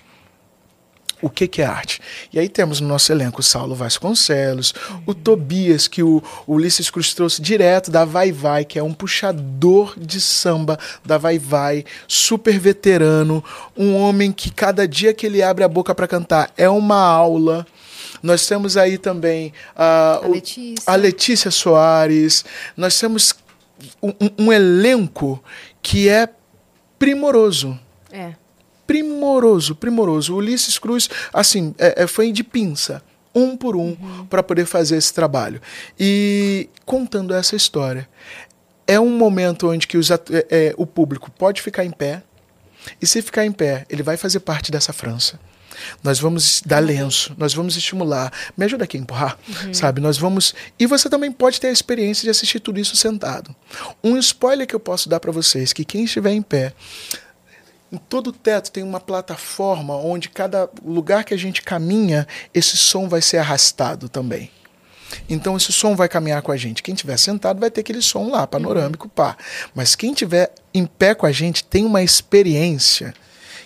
O 1.21 1.29
que, 1.29 1.49
que 1.49 1.61
é 1.61 1.65
arte? 1.67 2.01
E 2.33 2.39
aí 2.39 2.49
temos 2.49 2.81
no 2.81 2.87
nosso 2.87 3.11
elenco 3.11 3.41
o 3.41 3.43
Saulo 3.43 3.75
Vasconcelos, 3.75 4.73
o 5.05 5.13
Tobias, 5.13 5.89
que 5.89 6.01
o, 6.01 6.23
o 6.47 6.55
Ulisses 6.55 6.91
Cruz 6.91 7.13
trouxe 7.13 7.43
direto 7.43 7.91
da 7.91 8.05
Vai 8.05 8.31
Vai, 8.31 8.65
que 8.65 8.79
é 8.79 8.83
um 8.85 8.93
puxador 8.95 9.99
de 9.99 10.21
samba 10.21 10.79
da 11.05 11.19
Vai 11.19 11.37
Vai, 11.37 11.85
super 12.07 12.57
veterano, 12.61 13.43
um 13.77 13.97
homem 13.97 14.31
que 14.31 14.49
cada 14.53 14.87
dia 14.87 15.13
que 15.13 15.27
ele 15.27 15.43
abre 15.43 15.65
a 15.65 15.69
boca 15.69 15.93
para 15.93 16.07
cantar 16.07 16.53
é 16.57 16.69
uma 16.69 17.01
aula. 17.03 17.67
Nós 18.23 18.47
temos 18.47 18.77
aí 18.77 18.97
também 18.97 19.53
ah, 19.75 20.21
A 20.23 20.29
Letícia. 20.29 20.85
a 20.87 20.95
Letícia 20.95 21.51
Soares, 21.51 22.45
nós 22.77 22.97
temos 22.97 23.35
um- 24.01 24.15
um 24.47 24.53
elenco 24.53 25.43
que 25.83 26.09
é 26.09 26.29
primoroso 26.97 27.77
É. 28.11 28.33
primoroso, 28.87 29.75
primoroso. 29.75 30.35
Ulisses 30.35 30.79
Cruz, 30.79 31.09
assim, 31.33 31.75
é- 31.79 32.05
é, 32.05 32.07
foi 32.07 32.33
de 32.33 32.43
pinça, 32.43 33.03
um 33.35 33.57
por 33.57 33.77
um, 33.77 33.95
para 34.31 34.43
poder 34.43 34.65
fazer 34.65 34.97
esse 34.97 35.13
trabalho. 35.13 35.61
E 35.99 36.69
contando 36.87 37.35
essa 37.35 37.55
história. 37.55 38.09
É 38.87 38.99
um 38.99 39.11
momento 39.11 39.69
onde 39.69 39.87
que 39.87 39.99
os 39.99 40.11
é, 40.11 40.19
é, 40.51 40.75
o 40.79 40.87
público 40.87 41.31
pode 41.31 41.61
ficar 41.61 41.85
em 41.85 41.91
pé, 41.91 42.23
e 43.03 43.07
se 43.07 43.21
ficar 43.21 43.45
em 43.45 43.53
pé, 43.53 43.85
ele 43.91 44.03
vai 44.03 44.17
fazer 44.17 44.41
parte 44.41 44.71
dessa 44.73 44.95
França. 44.95 45.39
Nós 46.03 46.19
vamos 46.19 46.63
dar 46.65 46.81
lenço, 46.81 47.35
nós 47.39 47.53
vamos 47.55 47.77
estimular. 47.77 48.33
Me 48.57 48.65
ajuda 48.65 48.85
aqui 48.85 48.97
a 48.97 49.01
empurrar, 49.01 49.39
sabe? 49.73 50.01
Nós 50.01 50.17
vamos. 50.19 50.55
E 50.79 50.87
você 50.87 51.09
também 51.11 51.31
pode 51.31 51.61
ter 51.61 51.69
a 51.69 51.73
experiência 51.73 52.23
de 52.25 52.31
assistir 52.31 52.59
tudo 52.61 52.81
isso 52.81 52.97
sentado. 52.97 53.55
Um 54.03 54.17
spoiler 54.17 54.67
que 54.67 54.75
eu 54.75 54.81
posso 54.81 55.09
dar 55.09 55.21
para 55.21 55.31
vocês: 55.31 55.73
que 55.73 55.85
quem 55.85 56.05
estiver 56.05 56.33
em 56.33 56.43
pé, 56.43 56.73
em 57.91 57.97
todo 57.97 58.29
o 58.29 58.33
teto 58.33 58.71
tem 58.71 58.83
uma 58.83 59.01
plataforma 59.01 59.97
onde 59.97 60.29
cada 60.29 60.69
lugar 60.85 61.25
que 61.25 61.35
a 61.35 61.39
gente 61.39 61.63
caminha, 61.63 62.27
esse 62.53 62.77
som 62.77 63.09
vai 63.09 63.23
ser 63.23 63.39
arrastado 63.39 64.09
também. 64.09 64.51
Então 65.29 65.57
esse 65.57 65.73
som 65.73 65.97
vai 65.97 66.09
caminhar 66.09 66.43
com 66.43 66.53
a 66.53 66.57
gente. 66.57 66.83
Quem 66.83 66.95
estiver 66.95 67.17
sentado 67.17 67.61
vai 67.61 67.71
ter 67.71 67.81
aquele 67.81 68.03
som 68.03 68.31
lá, 68.31 68.47
panorâmico, 68.47 69.09
pá. 69.09 69.37
Mas 69.75 69.97
quem 69.97 70.13
estiver 70.13 70.53
em 70.73 70.85
pé 70.87 71.15
com 71.15 71.27
a 71.27 71.33
gente 71.33 71.65
tem 71.65 71.85
uma 71.85 72.03
experiência 72.03 73.15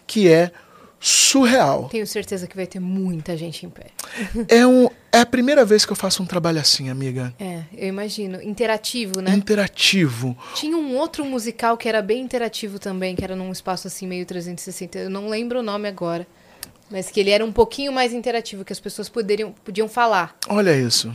que 0.06 0.28
é 0.28 0.52
surreal. 1.00 1.88
Tenho 1.88 2.06
certeza 2.06 2.46
que 2.46 2.54
vai 2.54 2.66
ter 2.66 2.78
muita 2.78 3.36
gente 3.36 3.66
em 3.66 3.70
pé. 3.70 3.86
É, 4.48 4.64
um, 4.64 4.88
é 5.12 5.20
a 5.20 5.26
primeira 5.26 5.64
vez 5.64 5.84
que 5.84 5.92
eu 5.92 5.96
faço 5.96 6.22
um 6.22 6.26
trabalho 6.26 6.58
assim, 6.58 6.88
amiga. 6.88 7.34
É, 7.38 7.62
eu 7.76 7.88
imagino. 7.88 8.42
Interativo, 8.42 9.20
né? 9.20 9.34
Interativo. 9.34 10.36
Tinha 10.54 10.76
um 10.76 10.96
outro 10.96 11.24
musical 11.24 11.76
que 11.76 11.88
era 11.88 12.00
bem 12.00 12.22
interativo 12.22 12.78
também, 12.78 13.14
que 13.14 13.22
era 13.22 13.36
num 13.36 13.52
espaço 13.52 13.86
assim 13.86 14.06
meio 14.06 14.24
360. 14.24 14.98
Eu 14.98 15.10
não 15.10 15.28
lembro 15.28 15.60
o 15.60 15.62
nome 15.62 15.86
agora. 15.86 16.26
Mas 16.90 17.10
que 17.10 17.20
ele 17.20 17.30
era 17.30 17.44
um 17.44 17.52
pouquinho 17.52 17.92
mais 17.92 18.12
interativo, 18.12 18.64
que 18.64 18.72
as 18.72 18.80
pessoas 18.80 19.08
poderiam, 19.08 19.52
podiam 19.64 19.88
falar. 19.88 20.36
Olha 20.48 20.76
isso. 20.76 21.14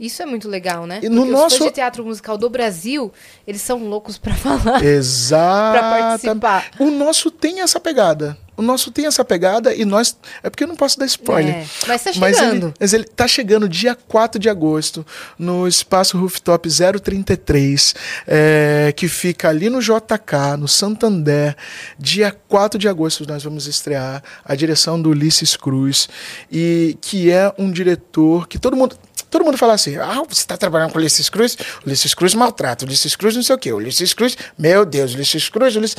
Isso 0.00 0.22
é 0.22 0.26
muito 0.26 0.48
legal, 0.48 0.86
né? 0.86 1.00
E 1.02 1.08
no 1.10 1.16
Porque 1.22 1.34
os 1.34 1.40
nosso- 1.40 1.58
fãs 1.58 1.66
de 1.68 1.74
teatro 1.74 2.02
musical 2.04 2.38
do 2.38 2.48
Brasil, 2.48 3.12
eles 3.46 3.60
são 3.60 3.84
loucos 3.86 4.16
pra 4.16 4.32
falar. 4.34 4.82
Exato. 4.82 5.78
Pra 5.78 5.90
participar. 5.90 6.70
O 6.78 6.90
nosso 6.90 7.30
tem 7.30 7.60
essa 7.60 7.78
pegada. 7.78 8.36
O 8.56 8.62
nosso 8.62 8.90
tem 8.90 9.06
essa 9.06 9.24
pegada 9.24 9.74
e 9.74 9.86
nós. 9.86 10.14
É 10.42 10.50
porque 10.50 10.64
eu 10.64 10.68
não 10.68 10.76
posso 10.76 10.98
dar 10.98 11.06
spoiler. 11.06 11.54
É, 11.54 11.66
mas 11.86 12.04
tá 12.04 12.10
Mas 12.16 12.36
chegando. 12.36 12.66
ele, 12.66 12.74
mas 12.78 12.92
ele 12.92 13.04
tá 13.04 13.26
chegando 13.26 13.66
dia 13.68 13.94
4 13.94 14.38
de 14.38 14.50
agosto 14.50 15.04
no 15.38 15.66
espaço 15.66 16.18
Rooftop 16.18 16.68
033, 16.68 17.94
é, 18.26 18.92
que 18.94 19.08
fica 19.08 19.48
ali 19.48 19.70
no 19.70 19.80
JK, 19.80 20.56
no 20.58 20.68
Santander. 20.68 21.56
Dia 21.98 22.36
4 22.48 22.78
de 22.78 22.86
agosto 22.88 23.26
nós 23.26 23.42
vamos 23.42 23.66
estrear 23.66 24.22
a 24.44 24.54
direção 24.54 25.00
do 25.00 25.08
Ulisses 25.10 25.56
Cruz, 25.56 26.06
e 26.52 26.98
que 27.00 27.30
é 27.30 27.52
um 27.58 27.70
diretor 27.70 28.46
que 28.46 28.58
todo 28.58 28.76
mundo. 28.76 28.94
Todo 29.30 29.44
mundo 29.44 29.56
fala 29.56 29.74
assim, 29.74 29.96
ah, 29.96 30.22
você 30.28 30.40
está 30.40 30.56
trabalhando 30.56 30.90
com 30.90 30.98
o 30.98 31.00
Ulisses 31.00 31.28
Cruz? 31.28 31.56
Ulisses 31.86 32.14
Cruz 32.14 32.34
maltrata, 32.34 32.84
Ulisses 32.84 33.14
Cruz 33.14 33.36
não 33.36 33.42
sei 33.42 33.54
o 33.54 33.58
quê, 33.58 33.72
Ulisses 33.72 34.12
Cruz, 34.12 34.36
meu 34.58 34.84
Deus, 34.84 35.14
Ulisses 35.14 35.48
Cruz, 35.48 35.76
Ulisses... 35.76 35.96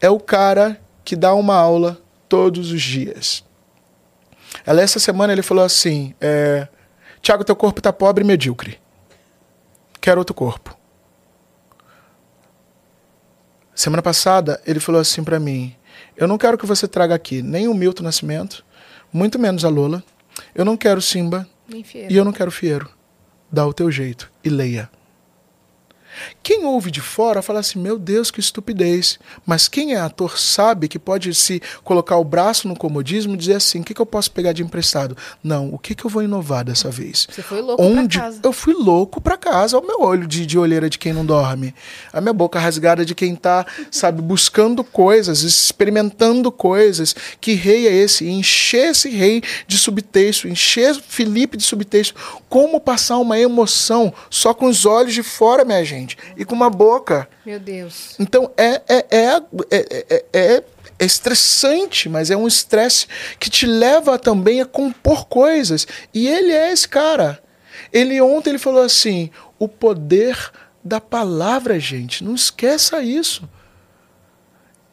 É 0.00 0.10
o 0.10 0.20
cara 0.20 0.78
que 1.04 1.16
dá 1.16 1.32
uma 1.32 1.54
aula 1.54 1.98
todos 2.28 2.72
os 2.72 2.82
dias. 2.82 3.44
Ela, 4.64 4.82
essa 4.82 4.98
semana 4.98 5.32
ele 5.32 5.42
falou 5.42 5.64
assim: 5.64 6.14
é, 6.20 6.68
Tiago, 7.22 7.44
teu 7.44 7.56
corpo 7.56 7.80
tá 7.80 7.92
pobre 7.92 8.22
e 8.22 8.26
medíocre. 8.26 8.78
Quero 10.00 10.20
outro 10.20 10.34
corpo. 10.34 10.76
Semana 13.74 14.02
passada 14.02 14.60
ele 14.66 14.80
falou 14.80 15.00
assim 15.00 15.24
pra 15.24 15.38
mim: 15.40 15.74
Eu 16.16 16.28
não 16.28 16.36
quero 16.36 16.58
que 16.58 16.66
você 16.66 16.86
traga 16.86 17.14
aqui 17.14 17.42
nem 17.42 17.68
o 17.68 17.74
Milton 17.74 18.02
Nascimento, 18.02 18.64
muito 19.12 19.38
menos 19.38 19.64
a 19.64 19.68
Lola. 19.68 20.02
Eu 20.54 20.64
não 20.64 20.76
quero 20.76 21.00
Simba 21.00 21.48
E 22.12 22.16
eu 22.16 22.24
não 22.24 22.32
quero 22.32 22.50
Fiero. 22.50 22.88
Dá 23.50 23.66
o 23.66 23.72
teu 23.72 23.90
jeito 23.90 24.30
e 24.44 24.48
leia. 24.48 24.90
Quem 26.46 26.64
ouve 26.64 26.92
de 26.92 27.00
fora 27.00 27.42
fala 27.42 27.58
assim: 27.58 27.76
meu 27.76 27.98
Deus, 27.98 28.30
que 28.30 28.38
estupidez. 28.38 29.18
Mas 29.44 29.66
quem 29.66 29.94
é 29.94 29.96
ator 29.96 30.38
sabe 30.38 30.86
que 30.86 30.96
pode 30.96 31.34
se 31.34 31.60
colocar 31.82 32.18
o 32.18 32.24
braço 32.24 32.68
no 32.68 32.76
comodismo 32.76 33.34
e 33.34 33.36
dizer 33.36 33.54
assim: 33.54 33.80
o 33.80 33.82
que, 33.82 33.92
que 33.92 34.00
eu 34.00 34.06
posso 34.06 34.30
pegar 34.30 34.52
de 34.52 34.62
emprestado? 34.62 35.16
Não, 35.42 35.74
o 35.74 35.76
que, 35.76 35.92
que 35.92 36.04
eu 36.04 36.08
vou 36.08 36.22
inovar 36.22 36.64
dessa 36.64 36.88
vez? 36.88 37.26
Você 37.28 37.42
foi 37.42 37.60
louco 37.60 37.82
Onde 37.82 38.18
pra 38.18 38.26
casa. 38.28 38.40
eu 38.44 38.52
fui 38.52 38.74
louco 38.74 39.20
pra 39.20 39.36
casa, 39.36 39.76
o 39.76 39.84
meu 39.84 40.00
olho 40.02 40.24
de, 40.24 40.46
de 40.46 40.56
olheira 40.56 40.88
de 40.88 41.00
quem 41.00 41.12
não 41.12 41.26
dorme, 41.26 41.74
a 42.12 42.20
minha 42.20 42.32
boca 42.32 42.60
rasgada 42.60 43.04
de 43.04 43.12
quem 43.12 43.34
tá, 43.34 43.66
sabe, 43.90 44.22
buscando 44.22 44.84
coisas, 44.84 45.42
experimentando 45.42 46.52
coisas. 46.52 47.12
Que 47.40 47.54
rei 47.54 47.88
é 47.88 47.92
esse? 47.92 48.24
E 48.24 48.30
encher 48.30 48.90
esse 48.92 49.08
rei 49.08 49.42
de 49.66 49.76
subtexto, 49.76 50.46
encher 50.46 50.94
Felipe 50.94 51.56
de 51.56 51.64
subtexto. 51.64 52.14
Como 52.48 52.80
passar 52.80 53.18
uma 53.18 53.36
emoção 53.36 54.14
só 54.30 54.54
com 54.54 54.66
os 54.66 54.86
olhos 54.86 55.12
de 55.12 55.24
fora, 55.24 55.64
minha 55.64 55.84
gente, 55.84 56.16
e 56.36 56.44
com 56.44 56.54
uma 56.54 56.70
boca. 56.70 57.28
Meu 57.44 57.58
Deus. 57.58 58.14
Então 58.18 58.50
é, 58.56 58.82
é, 58.88 59.06
é, 59.10 59.42
é, 59.70 60.04
é, 60.10 60.24
é- 60.32 60.64
é 60.98 61.04
estressante, 61.04 62.08
mas 62.08 62.30
é 62.30 62.36
um 62.36 62.46
estresse 62.48 63.06
que 63.38 63.50
te 63.50 63.66
leva 63.66 64.18
também 64.18 64.60
a 64.62 64.66
compor 64.66 65.26
coisas. 65.26 65.86
E 66.14 66.26
ele 66.26 66.52
é 66.52 66.72
esse 66.72 66.88
cara. 66.88 67.42
Ele 67.92 68.18
ontem 68.20 68.50
ele 68.50 68.58
falou 68.58 68.82
assim: 68.82 69.30
o 69.58 69.68
poder 69.68 70.38
da 70.82 71.00
palavra, 71.00 71.78
gente. 71.78 72.24
Não 72.24 72.34
esqueça 72.34 73.02
isso. 73.02 73.46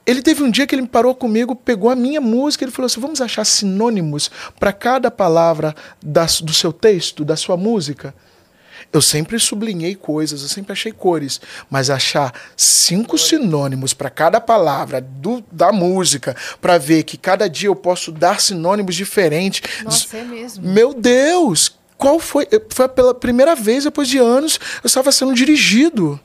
Ele 0.06 0.22
teve 0.22 0.44
um 0.44 0.52
dia 0.52 0.68
que 0.68 0.76
ele 0.76 0.86
parou 0.86 1.16
comigo, 1.16 1.56
pegou 1.56 1.90
a 1.90 1.96
minha 1.96 2.20
música, 2.20 2.66
ele 2.66 2.72
falou 2.72 2.88
assim: 2.88 3.00
vamos 3.00 3.22
achar 3.22 3.46
sinônimos 3.46 4.30
para 4.60 4.74
cada 4.74 5.10
palavra 5.10 5.74
da- 6.04 6.26
do 6.42 6.54
seu 6.54 6.74
texto, 6.74 7.24
da 7.24 7.38
sua 7.38 7.56
música. 7.56 8.14
Eu 8.94 9.02
sempre 9.02 9.40
sublinhei 9.40 9.96
coisas, 9.96 10.44
eu 10.44 10.48
sempre 10.48 10.72
achei 10.72 10.92
cores, 10.92 11.42
mas 11.68 11.90
achar 11.90 12.32
cinco 12.56 13.18
sinônimos 13.18 13.92
para 13.92 14.08
cada 14.08 14.40
palavra 14.40 15.02
do, 15.02 15.44
da 15.52 15.72
música, 15.72 16.36
para 16.62 16.78
ver 16.78 17.02
que 17.04 17.18
cada 17.18 17.50
dia 17.50 17.70
eu 17.70 17.76
posso 17.76 18.12
dar 18.12 18.40
sinônimos 18.40 18.94
diferentes. 18.94 19.64
Nossa, 19.84 20.18
é 20.18 20.24
mesmo. 20.24 20.64
Meu 20.64 20.94
Deus! 20.94 21.76
Qual 21.98 22.20
foi? 22.20 22.48
Foi 22.70 22.88
pela 22.88 23.16
primeira 23.16 23.56
vez, 23.56 23.86
depois 23.86 24.08
de 24.08 24.20
anos, 24.20 24.60
eu 24.84 24.88
estava 24.88 25.12
sendo 25.12 25.34
dirigido 25.34 26.20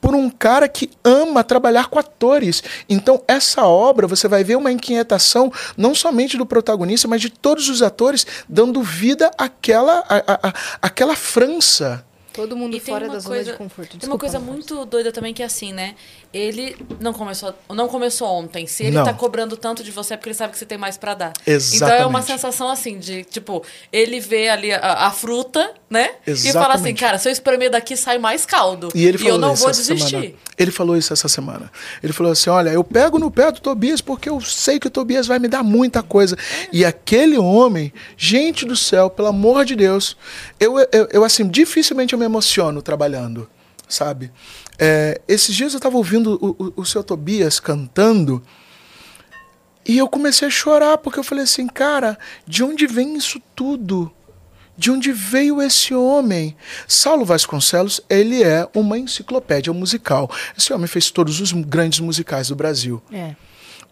por 0.00 0.14
um 0.14 0.30
cara 0.30 0.68
que 0.68 0.90
ama 1.04 1.44
trabalhar 1.44 1.88
com 1.88 1.98
atores. 1.98 2.62
Então, 2.88 3.22
essa 3.28 3.64
obra, 3.66 4.06
você 4.06 4.26
vai 4.26 4.42
ver 4.42 4.56
uma 4.56 4.72
inquietação 4.72 5.52
não 5.76 5.94
somente 5.94 6.36
do 6.36 6.46
protagonista, 6.46 7.06
mas 7.06 7.20
de 7.20 7.30
todos 7.30 7.68
os 7.68 7.82
atores, 7.82 8.26
dando 8.48 8.82
vida 8.82 9.30
àquela, 9.36 10.04
à, 10.08 10.48
à- 10.48 10.54
àquela 10.82 11.14
França. 11.14 12.04
Todo 12.40 12.56
mundo 12.56 12.76
E 12.76 12.80
tem 12.80 12.92
fora 12.94 13.04
uma 13.06 13.14
da 13.14 13.18
zona 13.20 13.34
coisa- 13.36 13.52
de 13.52 13.58
conforto. 13.58 13.88
Tem 13.90 13.96
uma 13.96 14.00
Desculpa, 14.00 14.18
coisa 14.20 14.38
muito 14.38 14.84
doida 14.86 15.12
também 15.12 15.34
que 15.34 15.42
é 15.42 15.46
assim, 15.46 15.72
né? 15.72 15.94
Ele 16.32 16.76
não 17.00 17.12
começou, 17.12 17.52
não 17.68 17.88
começou 17.88 18.28
ontem. 18.28 18.66
Se 18.66 18.84
ele 18.84 18.96
Não. 18.96 19.04
tá 19.04 19.12
cobrando 19.12 19.56
tanto 19.56 19.82
de 19.82 19.90
você 19.90 20.14
é 20.14 20.16
porque 20.16 20.28
ele 20.30 20.34
sabe 20.36 20.52
que 20.52 20.58
você 20.58 20.64
tem 20.66 20.78
mais 20.78 20.96
pra 20.96 21.14
dar. 21.14 21.32
Exatamente. 21.46 21.76
Então 21.76 22.04
é 22.04 22.06
uma 22.06 22.22
sensação 22.22 22.68
assim 22.70 22.98
de, 22.98 23.24
tipo, 23.24 23.62
ele 23.92 24.20
vê 24.20 24.48
ali 24.48 24.72
a, 24.72 25.06
a 25.06 25.10
fruta, 25.10 25.72
né? 25.88 26.10
E 26.26 26.34
fala 26.34 26.34
assim, 26.34 26.48
Exatamente. 26.48 27.00
cara, 27.00 27.18
se 27.18 27.28
eu 27.28 27.32
espremer 27.32 27.70
daqui 27.70 27.96
sai 27.96 28.18
mais 28.18 28.46
caldo. 28.46 28.88
E 28.94 29.04
ele 29.04 29.18
falou 29.18 29.34
eu 29.34 29.38
não 29.38 29.52
isso 29.54 29.62
vou 29.62 29.70
essa 29.70 29.82
desistir. 29.82 30.10
semana. 30.10 30.32
Ele 30.56 30.70
falou 30.70 30.96
isso 30.96 31.12
essa 31.12 31.28
semana. 31.28 31.70
Ele 32.02 32.12
falou 32.12 32.30
assim: 32.32 32.48
olha, 32.50 32.70
eu 32.70 32.84
pego 32.84 33.18
no 33.18 33.30
pé 33.30 33.50
do 33.50 33.60
Tobias 33.60 34.00
porque 34.00 34.28
eu 34.28 34.40
sei 34.40 34.78
que 34.78 34.86
o 34.86 34.90
Tobias 34.90 35.26
vai 35.26 35.38
me 35.38 35.48
dar 35.48 35.62
muita 35.62 36.02
coisa. 36.02 36.36
E 36.72 36.84
aquele 36.84 37.38
homem, 37.38 37.92
gente 38.16 38.64
do 38.64 38.76
céu, 38.76 39.10
pelo 39.10 39.28
amor 39.28 39.64
de 39.64 39.74
Deus, 39.74 40.16
eu, 40.60 40.78
eu, 40.78 41.08
eu, 41.12 41.24
assim, 41.24 41.48
dificilmente 41.48 42.12
eu 42.12 42.18
me 42.18 42.24
emociono 42.30 42.80
trabalhando, 42.80 43.48
sabe? 43.88 44.30
É, 44.78 45.20
esses 45.28 45.54
dias 45.54 45.72
eu 45.72 45.78
estava 45.78 45.96
ouvindo 45.96 46.38
o, 46.40 46.64
o, 46.64 46.72
o 46.82 46.84
seu 46.86 47.02
Tobias 47.04 47.60
cantando. 47.60 48.42
E 49.86 49.98
eu 49.98 50.08
comecei 50.08 50.46
a 50.46 50.50
chorar, 50.50 50.98
porque 50.98 51.18
eu 51.18 51.24
falei 51.24 51.44
assim, 51.44 51.66
cara, 51.66 52.18
de 52.46 52.62
onde 52.62 52.86
vem 52.86 53.16
isso 53.16 53.40
tudo? 53.56 54.10
De 54.76 54.90
onde 54.90 55.10
veio 55.12 55.60
esse 55.60 55.94
homem? 55.94 56.56
Saulo 56.86 57.24
Vasconcelos, 57.24 58.00
ele 58.08 58.42
é 58.42 58.68
uma 58.74 58.98
enciclopédia 58.98 59.72
musical. 59.72 60.30
Esse 60.56 60.72
homem 60.72 60.86
fez 60.86 61.10
todos 61.10 61.40
os 61.40 61.52
grandes 61.52 62.00
musicais 62.00 62.48
do 62.48 62.56
Brasil. 62.56 63.02
É. 63.12 63.34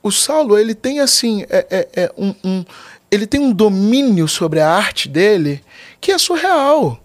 O 0.03 0.11
Saulo, 0.13 0.57
ele 0.57 0.75
tem 0.75 1.01
assim, 1.01 1.45
é, 1.51 1.67
é- 1.71 1.89
é 2.05 2.13
um, 2.17 2.35
um- 2.45 2.65
ele 3.11 3.27
tem 3.27 3.41
um 3.41 3.53
domínio 3.53 4.29
sobre 4.29 4.61
a 4.61 4.71
arte 4.71 5.09
dele 5.09 5.63
que 6.01 6.13
é 6.13 6.19
surreal. 6.19 7.03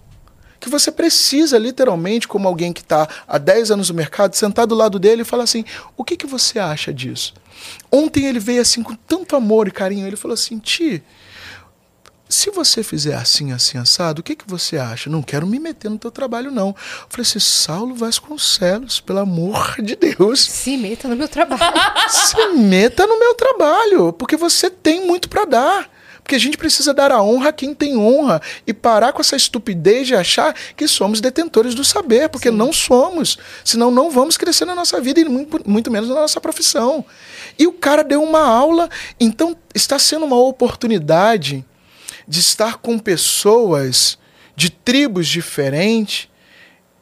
Que 0.63 0.69
você 0.69 0.93
precisa, 0.93 1.57
literalmente, 1.57 2.25
como 2.25 2.47
alguém 2.47 2.71
que 2.71 2.79
está 2.79 3.05
há 3.27 3.37
10 3.37 3.71
anos 3.71 3.89
no 3.89 3.95
mercado, 3.95 4.33
sentar 4.33 4.65
do 4.65 4.73
lado 4.73 4.97
dele 4.97 5.23
e 5.23 5.25
falar 5.25 5.43
assim: 5.43 5.65
o 5.97 6.05
que, 6.05 6.15
que 6.15 6.25
você 6.25 6.57
acha 6.57 6.93
disso? 6.93 7.33
Ontem 7.91 8.27
ele 8.27 8.39
veio 8.39 8.61
assim 8.61 8.81
com 8.81 8.95
tanto 8.95 9.35
amor 9.35 9.67
e 9.67 9.71
carinho, 9.71 10.07
ele 10.07 10.15
falou 10.15 10.35
assim: 10.35 10.59
Ti, 10.59 11.03
se 12.29 12.49
você 12.49 12.81
fizer 12.81 13.13
assim, 13.13 13.51
assim, 13.51 13.77
assado, 13.77 14.21
o 14.21 14.23
que, 14.23 14.37
que 14.37 14.47
você 14.47 14.77
acha? 14.77 15.09
Não 15.09 15.21
quero 15.21 15.45
me 15.45 15.59
meter 15.59 15.89
no 15.89 15.97
teu 15.97 16.09
trabalho, 16.09 16.49
não. 16.49 16.69
Eu 16.69 16.75
falei 17.09 17.23
assim, 17.23 17.39
Saulo 17.39 17.93
Vasconcelos, 17.93 19.01
pelo 19.01 19.19
amor 19.19 19.75
de 19.81 19.97
Deus, 19.97 20.39
Se 20.39 20.77
meta 20.77 21.09
no 21.09 21.15
meu 21.17 21.27
trabalho. 21.27 21.61
se 22.09 22.47
meta 22.53 23.05
no 23.05 23.19
meu 23.19 23.35
trabalho, 23.35 24.13
porque 24.13 24.37
você 24.37 24.69
tem 24.69 25.05
muito 25.05 25.27
para 25.27 25.43
dar. 25.43 25.89
Porque 26.23 26.35
a 26.35 26.39
gente 26.39 26.57
precisa 26.57 26.93
dar 26.93 27.11
a 27.11 27.21
honra 27.21 27.49
a 27.49 27.53
quem 27.53 27.73
tem 27.73 27.97
honra 27.97 28.41
e 28.65 28.73
parar 28.73 29.11
com 29.11 29.19
essa 29.19 29.35
estupidez 29.35 30.07
de 30.07 30.15
achar 30.15 30.55
que 30.75 30.87
somos 30.87 31.19
detentores 31.19 31.75
do 31.75 31.83
saber, 31.83 32.29
porque 32.29 32.49
não 32.49 32.71
somos. 32.71 33.37
Senão 33.63 33.91
não 33.91 34.09
vamos 34.09 34.37
crescer 34.37 34.63
na 34.63 34.73
nossa 34.73 35.01
vida 35.01 35.19
e 35.19 35.25
muito, 35.25 35.61
muito 35.69 35.91
menos 35.91 36.07
na 36.07 36.15
nossa 36.15 36.39
profissão. 36.39 37.05
E 37.59 37.67
o 37.67 37.73
cara 37.73 38.03
deu 38.03 38.23
uma 38.23 38.39
aula, 38.39 38.89
então 39.19 39.55
está 39.75 39.99
sendo 39.99 40.25
uma 40.25 40.39
oportunidade 40.39 41.65
de 42.25 42.39
estar 42.39 42.77
com 42.77 42.97
pessoas 42.97 44.17
de 44.55 44.69
tribos 44.69 45.27
diferentes 45.27 46.29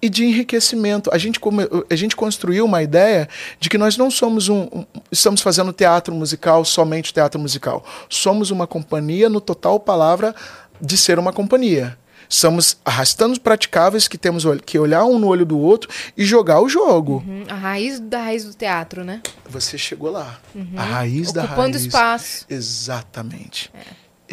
e 0.02 0.10
de 0.10 0.26
enriquecimento. 0.26 1.10
A 1.14 1.18
gente, 1.18 1.40
come- 1.40 1.68
a 1.90 1.96
gente 1.96 2.16
construiu 2.16 2.66
uma 2.66 2.82
ideia 2.82 3.28
de 3.60 3.70
que 3.70 3.78
nós 3.78 3.98
não 3.98 4.10
somos 4.10 4.50
um, 4.50 4.62
um- 4.64 4.86
estamos 5.12 5.42
fazendo 5.42 5.72
teatro 5.72 6.14
musical, 6.14 6.66
somente 6.66 7.14
teatro 7.14 7.40
musical. 7.40 7.86
Somos 8.10 8.50
uma 8.52 8.66
companhia 8.68 9.30
no 9.30 9.40
total 9.42 9.80
palavra 9.80 10.34
de 10.82 10.98
ser 10.98 11.20
uma 11.20 11.32
companhia. 11.32 11.98
Somos 12.28 12.78
arrastando 12.86 13.34
os 13.34 13.38
praticáveis 13.40 14.08
que 14.08 14.18
temos 14.18 14.46
que 14.66 14.80
olhar 14.80 15.04
um 15.04 15.20
no 15.20 15.28
olho 15.28 15.46
do 15.46 15.60
outro 15.60 15.90
e 16.16 16.24
jogar 16.24 16.62
o 16.62 16.70
jogo. 16.70 17.22
Hum, 17.28 17.44
A 17.50 17.56
raiz 17.56 18.00
da 18.00 18.22
raiz 18.24 18.46
do 18.46 18.54
teatro, 18.54 19.04
né? 19.04 19.22
Você 19.50 19.78
chegou 19.78 20.10
lá. 20.10 20.40
A 20.78 20.82
raiz 20.82 21.34
da 21.34 21.42
raiz. 21.42 21.52
Ocupando 21.52 21.78
espaço. 21.78 22.46
Exatamente. 22.50 23.70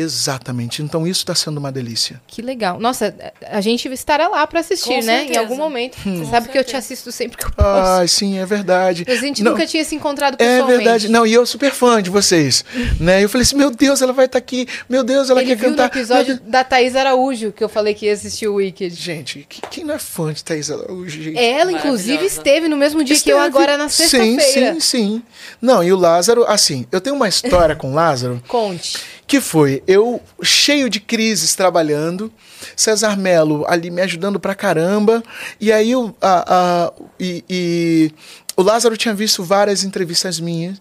Exatamente. 0.03 0.83
Então 0.83 1.07
isso 1.07 1.21
está 1.21 1.35
sendo 1.35 1.59
uma 1.59 1.71
delícia. 1.73 2.21
Que 2.27 2.41
legal. 2.43 2.79
Nossa, 2.79 3.15
a 3.51 3.61
gente 3.61 3.89
estará 3.89 4.29
lá 4.29 4.47
pra 4.47 4.61
assistir, 4.61 4.89
Com 5.01 5.05
né? 5.05 5.23
Em 5.23 5.27
certeza. 5.27 5.41
algum 5.41 5.57
momento. 5.57 5.97
Você 5.97 6.11
Com 6.25 6.31
sabe 6.31 6.49
que 6.49 6.59
eu 6.59 6.63
te 6.65 6.71
certeza. 6.71 6.79
assisto 6.79 7.13
sempre 7.13 7.37
que 7.37 7.45
eu 7.47 7.51
posso. 7.53 7.69
Ai, 8.01 8.09
sim, 8.09 8.39
é 8.39 8.47
verdade. 8.47 9.05
Mas 9.07 9.19
a 9.19 9.21
gente 9.23 9.43
Não, 9.43 9.53
nunca 9.53 9.67
tinha 9.67 9.85
se 9.85 9.95
encontrado 9.95 10.35
É 10.35 10.37
pessoalmente. 10.37 10.77
verdade. 10.77 11.09
Não, 11.09 11.27
e 11.27 11.33
eu 11.33 11.45
super 11.47 11.73
fã 11.73 12.03
de 12.03 12.11
vocês. 12.11 12.65
né? 13.01 13.23
Eu 13.25 13.29
falei 13.29 13.43
assim, 13.43 13.57
meu 13.57 13.71
Deus, 13.71 14.01
ela 14.03 14.13
vai 14.13 14.27
estar 14.27 14.39
aqui. 14.39 14.67
Meu 14.89 15.03
Deus, 15.03 15.31
ela 15.31 15.41
Ele 15.41 15.51
quer 15.51 15.57
viu 15.57 15.71
cantar. 15.71 15.83
no 15.85 15.89
episódio 16.01 16.41
da 16.41 16.63
Thaís 16.65 16.95
Araújo, 16.97 17.53
que 17.53 17.63
eu 17.65 17.69
falei 17.69 17.95
que 17.95 18.07
ia 18.07 18.13
assistir 18.13 18.47
o 18.49 18.55
Wicked. 18.55 18.95
Gente, 18.95 19.47
que- 19.49 19.61
quem 19.71 19.85
não 19.85 19.95
é 19.95 19.99
fã 19.99 20.33
de 20.33 20.43
Thaís 20.45 20.71
Araújo, 20.71 21.23
gente? 21.23 21.39
Ela, 21.39 21.73
inclusive, 21.73 22.25
esteve 22.25 22.69
no 22.69 22.77
mesmo 22.77 23.03
dia 23.05 23.17
que 23.19 23.31
eu, 23.31 23.37
Esteve. 23.39 23.57
agora 23.57 23.77
na 23.77 23.89
sexta-feira. 23.89 24.75
Sim, 24.75 24.81
sim, 24.81 24.81
sim. 24.81 25.23
Não, 25.61 25.83
e 25.83 25.93
o 25.93 25.97
Lázaro, 25.97 26.45
assim, 26.47 26.87
eu 26.93 27.01
tenho 27.01 27.17
uma 27.17 27.29
história 27.29 27.75
com 27.77 27.91
o 27.91 27.95
Lázaro 27.95 28.43
Conte. 28.49 28.99
que 29.27 29.41
foi 29.41 29.83
eu 29.89 30.21
cheio 30.43 30.91
de 30.91 31.01
crises 31.01 31.55
trabalhando, 31.57 32.31
César 32.77 33.17
Melo 33.17 33.65
ali 33.67 33.91
me 33.91 34.03
ajudando 34.03 34.39
pra 34.39 34.55
caramba, 34.55 35.23
e 35.59 35.73
aí 35.73 35.97
o, 35.97 36.15
a, 36.21 36.45
a- 36.47 36.93
e, 37.19 37.43
e 37.49 38.13
o 38.55 38.63
Lázaro 38.63 38.99
tinha 38.99 39.15
visto 39.15 39.43
várias 39.43 39.83
entrevistas 39.85 40.39
minhas, 40.39 40.81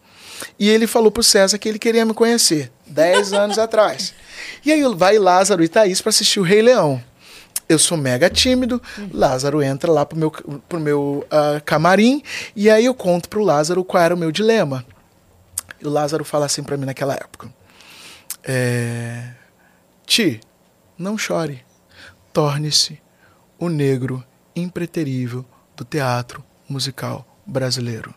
e 0.60 0.70
ele 0.70 0.86
falou 0.86 1.10
pro 1.10 1.24
César 1.24 1.58
que 1.58 1.70
ele 1.70 1.80
queria 1.80 2.06
me 2.06 2.14
conhecer, 2.14 2.70
10 2.86 3.32
anos 3.34 3.58
atrás. 3.58 4.14
E 4.66 4.72
aí 4.74 4.84
vai 4.94 5.18
Lázaro 5.18 5.64
e 5.64 5.70
Thaís 5.70 6.02
pra 6.02 6.10
assistir 6.10 6.42
o 6.42 6.44
Rei 6.44 6.62
Leão. 6.62 7.02
Eu 7.70 7.80
sou 7.80 7.98
mega 7.98 8.30
tímido, 8.30 8.82
Lázaro 9.14 9.62
entra 9.62 9.92
lá 9.92 10.06
pro 10.06 10.18
meu, 10.18 10.32
pro 10.70 10.80
meu 10.80 11.26
ah, 11.32 11.62
camarim, 11.66 12.22
e 12.56 12.70
aí 12.70 12.86
eu 12.86 12.94
conto 12.94 13.30
pro 13.30 13.42
Lázaro 13.44 13.84
qual 13.86 14.04
era 14.04 14.14
o 14.16 14.18
meu 14.18 14.32
dilema. 14.34 14.86
E 15.82 15.88
o 15.88 15.90
Lázaro 15.90 16.24
fala 16.26 16.46
assim 16.46 16.64
pra 16.64 16.76
mim 16.78 16.86
naquela 16.86 17.14
época. 17.14 17.50
É... 18.50 19.34
Ti, 20.06 20.40
não 20.98 21.18
chore. 21.18 21.66
Torne-se 22.32 23.02
o 23.60 23.68
negro 23.68 24.24
impreterível 24.56 25.46
do 25.76 25.84
teatro 25.84 26.42
musical 26.70 27.28
brasileiro. 27.46 28.16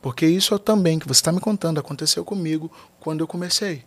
Porque 0.00 0.26
isso 0.26 0.58
também 0.58 0.98
que 0.98 1.06
você 1.06 1.20
está 1.20 1.30
me 1.30 1.38
contando 1.38 1.78
aconteceu 1.78 2.24
comigo 2.24 2.72
quando 2.98 3.20
eu 3.20 3.26
comecei. 3.26 3.84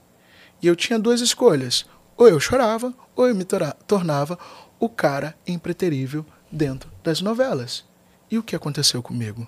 E 0.61 0.67
eu 0.67 0.75
tinha 0.75 0.99
duas 0.99 1.19
escolhas. 1.19 1.85
Ou 2.15 2.29
eu 2.29 2.39
chorava, 2.39 2.93
ou 3.15 3.27
eu 3.27 3.35
me 3.35 3.43
tornava 3.87 4.37
o 4.79 4.87
cara 4.87 5.35
impreterível 5.47 6.23
dentro 6.51 6.91
das 7.03 7.21
novelas. 7.21 7.83
E 8.29 8.37
o 8.37 8.43
que 8.43 8.55
aconteceu 8.55 9.01
comigo? 9.01 9.47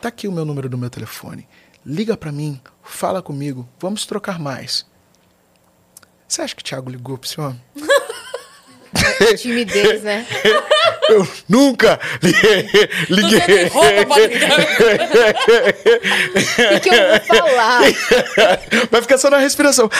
Tá 0.00 0.08
aqui 0.08 0.26
o 0.26 0.32
meu 0.32 0.44
número 0.44 0.68
do 0.68 0.76
meu 0.76 0.90
telefone. 0.90 1.48
Liga 1.86 2.16
pra 2.16 2.32
mim, 2.32 2.60
fala 2.84 3.22
comigo, 3.22 3.68
vamos 3.78 4.06
trocar 4.06 4.38
mais. 4.38 4.86
Você 6.28 6.42
acha 6.42 6.54
que 6.54 6.62
o 6.62 6.64
Thiago 6.64 6.90
ligou 6.90 7.18
pra 7.18 7.28
esse 7.28 7.40
homem? 7.40 7.60
Timidez, 9.38 10.02
né? 10.02 10.26
Eu 11.08 11.26
nunca 11.48 11.98
liguei. 12.22 12.68
Não 13.10 13.28
tem 13.28 13.38
liguei. 13.38 13.66
roupa 13.66 14.06
pra 14.06 14.26
ligar. 14.26 14.58
O 16.76 16.80
que 16.80 16.88
eu 16.88 17.10
vou 17.10 17.20
falar? 17.20 17.80
Vai 18.90 19.02
ficar 19.02 19.18
só 19.18 19.28
na 19.28 19.36
respiração. 19.38 19.90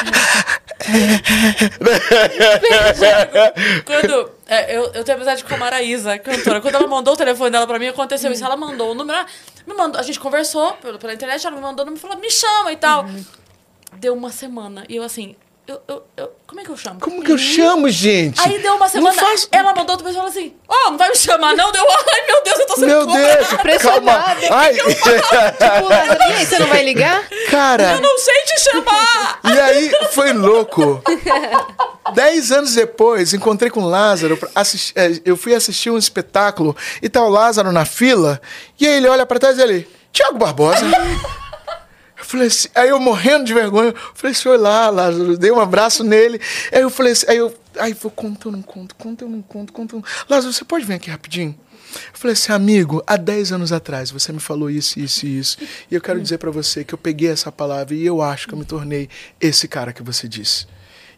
Quando. 3.84 4.30
É, 4.46 4.76
eu, 4.76 4.84
eu 4.92 5.04
tenho 5.04 5.16
amizade 5.16 5.42
com 5.44 5.54
a 5.54 5.56
Maraísa, 5.56 6.18
cantora. 6.18 6.60
Quando 6.60 6.74
ela 6.74 6.86
mandou 6.86 7.14
o 7.14 7.16
telefone 7.16 7.50
dela 7.50 7.66
pra 7.66 7.78
mim, 7.78 7.88
aconteceu 7.88 8.30
isso. 8.32 8.44
Ela 8.44 8.56
mandou 8.56 8.90
o 8.90 8.94
número. 8.94 9.24
Me 9.66 9.74
mandou, 9.74 9.98
a 10.00 10.04
gente 10.04 10.20
conversou 10.20 10.72
pela, 10.74 10.98
pela 10.98 11.14
internet, 11.14 11.46
ela 11.46 11.56
me 11.56 11.62
mandou 11.62 11.82
o 11.84 11.86
número 11.86 11.98
e 11.98 12.02
falou: 12.02 12.18
me 12.18 12.30
chama 12.30 12.72
e 12.72 12.76
tal. 12.76 13.06
Deu 13.94 14.12
uma 14.14 14.30
semana. 14.30 14.84
E 14.88 14.96
eu 14.96 15.02
assim. 15.02 15.36
Eu, 15.66 15.80
eu, 15.88 16.02
eu- 16.18 16.32
como 16.46 16.60
é 16.60 16.64
que 16.64 16.68
eu 16.68 16.76
chamo? 16.76 17.00
Como 17.00 17.24
que 17.24 17.32
eu 17.32 17.38
chamo, 17.38 17.88
gente? 17.88 18.38
Aí 18.38 18.58
deu 18.58 18.74
uma 18.76 18.86
semana. 18.86 19.14
Faz... 19.18 19.48
Ela 19.50 19.74
mandou 19.74 19.94
outra 19.94 20.06
pessoa 20.06 20.28
e 20.28 20.30
falou 20.30 20.30
assim: 20.30 20.54
Ó, 20.68 20.90
não 20.90 20.98
vai 20.98 21.08
me 21.08 21.16
chamar, 21.16 21.56
não? 21.56 21.72
Deu. 21.72 21.82
Ai, 21.88 22.26
meu 22.26 22.42
Deus, 22.44 22.58
eu 22.58 22.66
tô 22.66 22.74
sendo 22.74 22.86
Meu 22.86 23.06
cobrada. 23.06 23.34
Deus. 23.36 23.48
Pressionada. 23.62 24.40
Ai, 24.54 24.74
Tipo, 24.76 25.88
Lázaro, 25.88 26.20
e 26.20 26.22
aí, 26.34 26.44
você 26.46 26.58
não 26.58 26.66
vai 26.66 26.82
ligar? 26.84 27.26
cara. 27.50 27.92
Eu 27.92 28.00
não 28.02 28.18
sei 28.18 28.34
te 28.44 28.60
chamar! 28.60 29.40
E 29.42 29.58
aí 29.60 29.90
foi 30.10 30.34
louco. 30.34 31.02
Dez 32.12 32.52
anos 32.52 32.74
depois, 32.74 33.32
encontrei 33.32 33.70
com 33.70 33.82
o 33.82 33.88
Lázaro. 33.88 34.36
pra 34.36 34.50
assistir- 34.54 34.92
eh, 34.96 35.20
eu 35.24 35.36
fui 35.36 35.54
assistir 35.54 35.90
um 35.90 35.96
espetáculo 35.96 36.76
e 37.00 37.08
tá 37.08 37.22
o 37.24 37.28
Lázaro 37.30 37.72
na 37.72 37.84
fila. 37.84 38.40
E 38.78 38.86
aí 38.86 38.96
ele 38.96 39.08
olha 39.08 39.24
pra 39.24 39.38
trás 39.38 39.56
e 39.58 39.62
ele, 39.62 39.88
Tiago 40.12 40.38
Barbosa. 40.38 40.84
Eu 42.16 42.24
falei 42.26 42.46
assim, 42.46 42.68
aí 42.74 42.88
eu 42.88 42.98
morrendo 42.98 43.44
de 43.44 43.52
vergonha, 43.52 43.90
eu 43.90 43.94
falei 44.14 44.32
assim, 44.32 44.48
oi 44.48 44.56
lá, 44.56 44.88
Lázaro, 44.88 45.36
dei 45.36 45.50
um 45.50 45.60
abraço 45.60 46.02
nele. 46.02 46.40
Aí 46.72 46.80
eu 46.80 46.88
falei 46.88 47.12
assim, 47.12 47.26
aí 47.28 47.36
eu, 47.36 47.54
aí 47.78 47.92
vou 47.92 48.10
conto, 48.10 48.48
eu 48.48 48.52
não 48.52 48.62
conto, 48.62 48.94
conto, 48.94 49.24
eu 49.24 49.28
não 49.28 49.42
conto, 49.42 49.72
conto. 49.74 49.96
eu 49.96 50.04
Lázaro, 50.26 50.50
você 50.50 50.64
pode 50.64 50.86
vir 50.86 50.94
aqui 50.94 51.10
rapidinho? 51.10 51.54
Eu 51.94 52.18
falei 52.18 52.32
assim, 52.32 52.50
amigo, 52.52 53.02
há 53.06 53.16
10 53.18 53.52
anos 53.52 53.72
atrás 53.72 54.10
você 54.10 54.32
me 54.32 54.40
falou 54.40 54.70
isso, 54.70 54.98
isso 54.98 55.26
e 55.26 55.38
isso. 55.38 55.58
E 55.90 55.94
eu 55.94 56.00
quero 56.00 56.18
dizer 56.18 56.38
pra 56.38 56.50
você 56.50 56.82
que 56.82 56.94
eu 56.94 56.98
peguei 56.98 57.28
essa 57.28 57.52
palavra 57.52 57.94
e 57.94 58.06
eu 58.06 58.22
acho 58.22 58.48
que 58.48 58.54
eu 58.54 58.58
me 58.58 58.64
tornei 58.64 59.08
esse 59.38 59.68
cara 59.68 59.92
que 59.92 60.02
você 60.02 60.26
disse. 60.26 60.66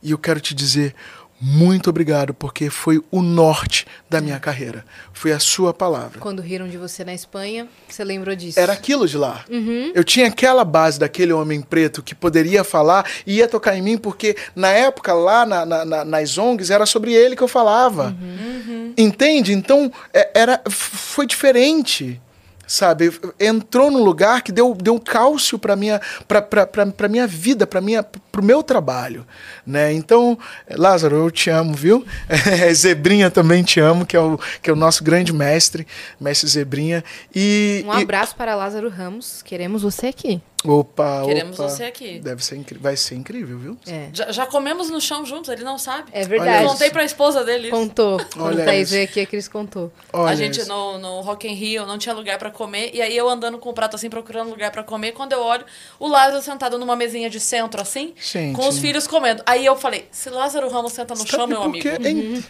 E 0.03 0.11
eu 0.11 0.19
quero 0.19 0.41
te 0.41 0.55
dizer 0.55 0.95
muito 1.39 1.91
obrigado, 1.91 2.33
porque 2.33 2.71
foi 2.71 3.03
o 3.11 3.21
norte 3.21 3.87
da 4.09 4.23
minha 4.23 4.41
carreira. 4.41 4.85
Foi 5.13 5.33
a 5.33 5.39
sua 5.39 5.75
palavra. 5.75 6.19
Quando 6.19 6.41
riram 6.41 6.67
de 6.67 6.79
você 6.79 7.05
na 7.05 7.13
Espanha, 7.13 7.69
você 7.87 8.03
lembrou 8.03 8.35
disso? 8.35 8.59
Era 8.59 8.73
aquilo 8.73 9.07
de 9.07 9.19
lá. 9.19 9.45
Uhum. 9.51 9.93
Eu 9.95 10.03
tinha 10.03 10.29
aquela 10.29 10.65
base 10.65 10.99
daquele 10.99 11.33
homem 11.33 11.61
preto 11.61 12.03
que 12.03 12.15
poderia 12.15 12.65
falar 12.65 13.07
e 13.27 13.37
ia 13.37 13.49
tocar 13.49 13.77
em 13.77 13.83
mim, 13.83 13.99
porque 13.99 14.35
na 14.55 14.71
época, 14.71 15.13
lá 15.13 15.45
na, 15.45 15.67
na, 15.67 15.85
na, 15.85 16.05
nas 16.07 16.39
ONGs, 16.39 16.71
era 16.71 16.87
sobre 16.87 17.13
ele 17.13 17.37
que 17.37 17.43
eu 17.43 17.49
falava. 17.49 18.17
Uhum. 18.19 18.95
Entende? 18.97 19.53
Então, 19.53 19.93
é, 20.15 20.31
era, 20.35 20.63
foi 20.71 21.27
diferente 21.27 22.19
sabe? 22.67 23.13
Entrou 23.39 23.91
num 23.91 24.03
lugar 24.03 24.43
que 24.43 24.51
deu, 24.51 24.75
deu 24.75 24.99
cálcio 24.99 25.59
para 25.59 25.77
minha 25.77 26.01
para 26.27 27.09
minha 27.09 27.27
vida, 27.27 27.67
para 27.67 27.81
minha 27.81 28.03
pro 28.03 28.43
meu 28.43 28.63
trabalho, 28.63 29.27
né? 29.67 29.93
Então, 29.93 30.39
Lázaro, 30.71 31.17
eu 31.17 31.31
te 31.31 31.49
amo, 31.49 31.75
viu? 31.75 32.05
Zebrinha 32.75 33.31
também 33.31 33.63
te 33.63 33.81
amo, 33.81 34.05
que 34.05 34.17
é 34.17 34.21
o 34.21 34.39
que 34.61 34.69
é 34.69 34.73
o 34.73 34.77
nosso 34.77 35.03
grande 35.05 35.33
mestre, 35.33 35.87
mestre 36.21 36.49
Zebrinha. 36.49 37.05
E 37.35 37.85
um 37.87 37.93
abraço 37.93 38.33
e... 38.33 38.37
para 38.37 38.55
Lázaro 38.55 38.89
Ramos, 38.89 39.43
queremos 39.43 39.83
você 39.83 40.09
aqui. 40.09 40.41
Opa, 40.67 41.23
Queremos 41.25 41.59
opa. 41.59 41.69
você 41.69 41.85
aqui. 41.85 42.19
Deve 42.19 42.45
ser 42.45 42.57
vai 42.79 42.97
ser 42.97 43.15
incrível, 43.15 43.59
viu? 43.59 43.79
É. 43.87 44.09
Já, 44.13 44.33
já, 44.33 44.47
comemos 44.47 44.91
no 44.91 45.01
chão 45.01 45.25
juntos, 45.25 45.51
ele 45.51 45.65
não 45.65 45.79
sabe. 45.79 46.11
É 46.13 46.25
verdade. 46.25 46.65
Eu 46.65 46.71
contei 46.71 46.91
pra 46.91 47.05
esposa 47.05 47.45
dele. 47.45 47.71
Contou. 47.71 48.19
Quando 48.33 48.47
Olha 48.47 48.65
Thaís 48.65 48.91
veio 48.91 49.05
aqui, 49.05 49.21
a 49.21 49.27
Cris 49.27 49.49
contou. 49.49 49.93
Olha 50.13 50.31
a 50.31 50.35
gente 50.35 50.65
no, 50.67 50.99
no 50.99 51.21
Rock 51.21 51.47
in 51.47 51.55
Rio 51.55 51.87
não 51.87 51.99
tinha 51.99 52.15
lugar 52.15 52.39
para 52.39 52.51
comer, 52.51 52.91
e 52.95 53.01
aí 53.01 53.17
eu 53.17 53.29
andando 53.29 53.59
com 53.59 53.69
o 53.69 53.73
prato 53.73 53.97
assim, 53.97 54.11
procurando 54.11 54.51
lugar 54.51 54.71
para 54.71 54.83
comer, 54.83 55.13
quando 55.13 55.33
eu 55.33 55.41
olho, 55.41 55.65
o 55.99 56.09
Lázaro 56.09 56.43
sentado 56.43 56.79
numa 56.79 56.97
mesinha 56.97 57.31
de 57.31 57.41
centro 57.41 57.81
assim, 57.81 58.15
Gente. 58.21 58.57
com 58.57 58.69
os 58.69 58.79
filhos 58.79 59.07
comendo. 59.07 59.43
Aí 59.47 59.65
eu 59.65 59.77
falei, 59.77 60.07
se 60.11 60.31
Lázaro 60.31 60.69
Ramos 60.69 60.93
senta 60.93 61.15
no 61.15 61.21
Sabe 61.21 61.31
chão, 61.31 61.47
meu 61.47 61.63
amigo. 61.63 61.89
Uhum. 61.89 62.43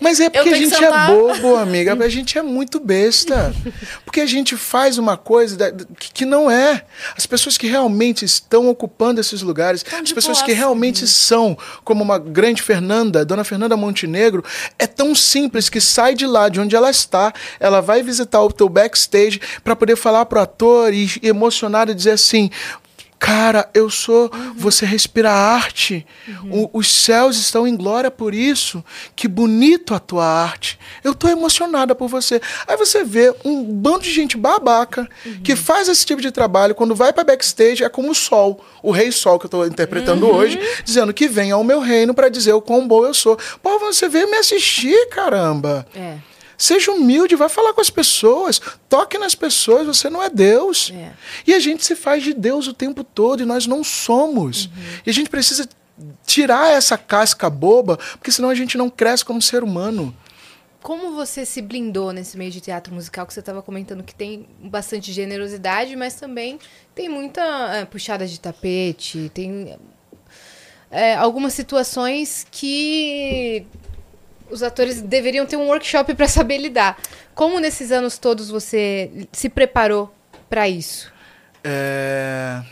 Mas 0.00 0.20
é 0.20 0.28
porque 0.28 0.48
a 0.48 0.56
gente 0.56 0.84
é 0.84 1.06
bobo, 1.06 1.56
amiga. 1.56 1.92
A 1.92 2.08
gente 2.08 2.38
é 2.38 2.42
muito 2.42 2.80
besta. 2.80 3.54
Porque 4.04 4.20
a 4.20 4.26
gente 4.26 4.56
faz 4.56 4.98
uma 4.98 5.16
coisa 5.16 5.74
que 5.98 6.24
não 6.24 6.50
é. 6.50 6.84
As 7.16 7.26
pessoas 7.26 7.56
que 7.56 7.66
realmente 7.66 8.24
estão 8.24 8.68
ocupando 8.68 9.20
esses 9.20 9.42
lugares, 9.42 9.84
as 10.02 10.12
pessoas 10.12 10.42
que 10.42 10.52
realmente 10.52 11.06
são, 11.06 11.56
como 11.84 12.02
uma 12.02 12.18
grande 12.18 12.62
Fernanda, 12.62 13.24
Dona 13.24 13.44
Fernanda 13.44 13.76
Montenegro, 13.76 14.44
é 14.78 14.86
tão 14.86 15.14
simples 15.14 15.68
que 15.68 15.80
sai 15.80 16.14
de 16.14 16.26
lá, 16.26 16.48
de 16.48 16.60
onde 16.60 16.76
ela 16.76 16.90
está, 16.90 17.32
ela 17.58 17.80
vai 17.80 18.02
visitar 18.02 18.42
o 18.42 18.52
teu 18.52 18.68
backstage 18.68 19.40
para 19.62 19.76
poder 19.76 19.96
falar 19.96 20.26
pro 20.26 20.40
ator 20.40 20.92
e 20.92 21.08
emocionar 21.22 21.88
e 21.88 21.94
dizer 21.94 22.12
assim: 22.12 22.50
Cara, 23.22 23.70
eu 23.72 23.88
sou. 23.88 24.28
Uhum. 24.34 24.54
Você 24.56 24.84
respira 24.84 25.30
arte. 25.30 26.04
Uhum. 26.26 26.64
O, 26.72 26.78
os 26.80 26.90
céus 26.90 27.36
estão 27.38 27.68
em 27.68 27.76
glória 27.76 28.10
por 28.10 28.34
isso. 28.34 28.84
Que 29.14 29.28
bonito 29.28 29.94
a 29.94 30.00
tua 30.00 30.26
arte. 30.26 30.76
Eu 31.04 31.14
tô 31.14 31.28
emocionada 31.28 31.94
por 31.94 32.08
você. 32.08 32.42
Aí 32.66 32.76
você 32.76 33.04
vê 33.04 33.32
um 33.44 33.62
bando 33.62 34.00
de 34.00 34.12
gente 34.12 34.36
babaca 34.36 35.08
uhum. 35.24 35.40
que 35.40 35.54
faz 35.54 35.88
esse 35.88 36.04
tipo 36.04 36.20
de 36.20 36.32
trabalho. 36.32 36.74
Quando 36.74 36.96
vai 36.96 37.12
para 37.12 37.22
backstage, 37.22 37.84
é 37.84 37.88
como 37.88 38.10
o 38.10 38.14
sol, 38.14 38.60
o 38.82 38.90
rei 38.90 39.12
sol 39.12 39.38
que 39.38 39.46
eu 39.46 39.50
tô 39.50 39.64
interpretando 39.64 40.26
uhum. 40.26 40.34
hoje, 40.34 40.58
dizendo 40.84 41.14
que 41.14 41.28
vem 41.28 41.52
ao 41.52 41.62
meu 41.62 41.78
reino 41.78 42.12
para 42.12 42.28
dizer 42.28 42.54
o 42.54 42.60
quão 42.60 42.88
bom 42.88 43.06
eu 43.06 43.14
sou. 43.14 43.38
Pô, 43.62 43.78
você 43.78 44.08
veio 44.08 44.28
me 44.28 44.36
assistir, 44.36 45.08
caramba. 45.10 45.86
É. 45.94 46.16
Seja 46.56 46.92
humilde, 46.92 47.34
vai 47.34 47.48
falar 47.48 47.72
com 47.72 47.80
as 47.80 47.90
pessoas, 47.90 48.60
toque 48.88 49.18
nas 49.18 49.34
pessoas, 49.34 49.86
você 49.86 50.08
não 50.08 50.22
é 50.22 50.30
Deus. 50.30 50.92
É. 50.94 51.12
E 51.46 51.54
a 51.54 51.58
gente 51.58 51.84
se 51.84 51.96
faz 51.96 52.22
de 52.22 52.32
Deus 52.32 52.66
o 52.66 52.72
tempo 52.72 53.02
todo 53.02 53.42
e 53.42 53.46
nós 53.46 53.66
não 53.66 53.82
somos. 53.82 54.66
Uhum. 54.66 54.72
E 55.06 55.10
a 55.10 55.12
gente 55.12 55.28
precisa 55.30 55.68
tirar 56.26 56.72
essa 56.72 56.96
casca 56.96 57.48
boba, 57.50 57.96
porque 58.12 58.30
senão 58.30 58.48
a 58.48 58.54
gente 58.54 58.76
não 58.78 58.88
cresce 58.88 59.24
como 59.24 59.40
ser 59.40 59.62
humano. 59.62 60.14
Como 60.82 61.12
você 61.12 61.46
se 61.46 61.62
blindou 61.62 62.12
nesse 62.12 62.36
meio 62.36 62.50
de 62.50 62.60
teatro 62.60 62.92
musical 62.92 63.24
que 63.24 63.32
você 63.32 63.38
estava 63.38 63.62
comentando 63.62 64.02
que 64.02 64.14
tem 64.14 64.48
bastante 64.58 65.12
generosidade, 65.12 65.94
mas 65.94 66.16
também 66.16 66.58
tem 66.92 67.08
muita 67.08 67.40
é, 67.76 67.84
puxada 67.84 68.26
de 68.26 68.40
tapete, 68.40 69.30
tem 69.32 69.78
é, 70.90 71.14
algumas 71.14 71.54
situações 71.54 72.44
que 72.50 73.64
os 74.52 74.62
atores 74.62 75.00
deveriam 75.00 75.46
ter 75.46 75.56
um 75.56 75.66
workshop 75.66 76.14
para 76.14 76.28
saber 76.28 76.58
lidar. 76.58 76.98
Como 77.34 77.58
nesses 77.58 77.90
anos 77.90 78.18
todos 78.18 78.50
você 78.50 79.26
se 79.32 79.48
preparou 79.48 80.14
para 80.48 80.68
isso? 80.68 81.12
É... 81.64 82.62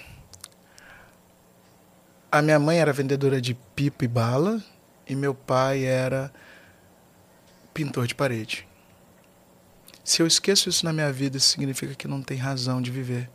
A 2.30 2.42
minha 2.42 2.58
mãe 2.58 2.78
era 2.78 2.92
vendedora 2.92 3.40
de 3.40 3.54
pipa 3.74 4.04
e 4.04 4.08
bala 4.08 4.62
e 5.08 5.16
meu 5.16 5.34
pai 5.34 5.84
era 5.84 6.30
pintor 7.72 8.06
de 8.06 8.14
parede. 8.14 8.68
Se 10.04 10.22
eu 10.22 10.26
esqueço 10.26 10.68
isso 10.68 10.84
na 10.84 10.92
minha 10.92 11.12
vida, 11.12 11.38
isso 11.38 11.48
significa 11.48 11.94
que 11.94 12.06
não 12.06 12.22
tem 12.22 12.36
razão 12.36 12.80
de 12.80 12.90
viver 12.90 13.28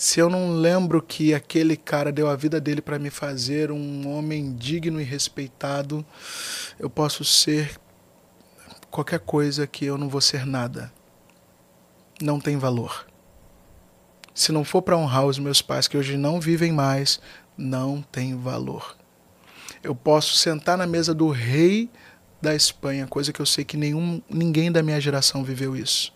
se 0.00 0.18
eu 0.18 0.30
não 0.30 0.54
lembro 0.54 1.02
que 1.02 1.34
aquele 1.34 1.76
cara 1.76 2.10
deu 2.10 2.26
a 2.26 2.34
vida 2.34 2.58
dele 2.58 2.80
para 2.80 2.98
me 2.98 3.10
fazer 3.10 3.70
um 3.70 4.08
homem 4.08 4.56
digno 4.56 4.98
e 4.98 5.04
respeitado, 5.04 6.02
eu 6.78 6.88
posso 6.88 7.22
ser 7.22 7.78
qualquer 8.90 9.20
coisa 9.20 9.66
que 9.66 9.84
eu 9.84 9.98
não 9.98 10.08
vou 10.08 10.22
ser 10.22 10.46
nada. 10.46 10.90
Não 12.18 12.40
tem 12.40 12.56
valor. 12.56 13.06
Se 14.34 14.52
não 14.52 14.64
for 14.64 14.80
para 14.80 14.96
honrar 14.96 15.26
os 15.26 15.38
meus 15.38 15.60
pais 15.60 15.86
que 15.86 15.98
hoje 15.98 16.16
não 16.16 16.40
vivem 16.40 16.72
mais, 16.72 17.20
não 17.54 18.00
tem 18.00 18.34
valor. 18.34 18.96
Eu 19.82 19.94
posso 19.94 20.34
sentar 20.34 20.78
na 20.78 20.86
mesa 20.86 21.12
do 21.12 21.28
rei 21.28 21.90
da 22.40 22.54
Espanha, 22.54 23.06
coisa 23.06 23.34
que 23.34 23.40
eu 23.40 23.44
sei 23.44 23.66
que 23.66 23.76
nenhum, 23.76 24.22
ninguém 24.30 24.72
da 24.72 24.82
minha 24.82 24.98
geração 24.98 25.44
viveu 25.44 25.76
isso. 25.76 26.10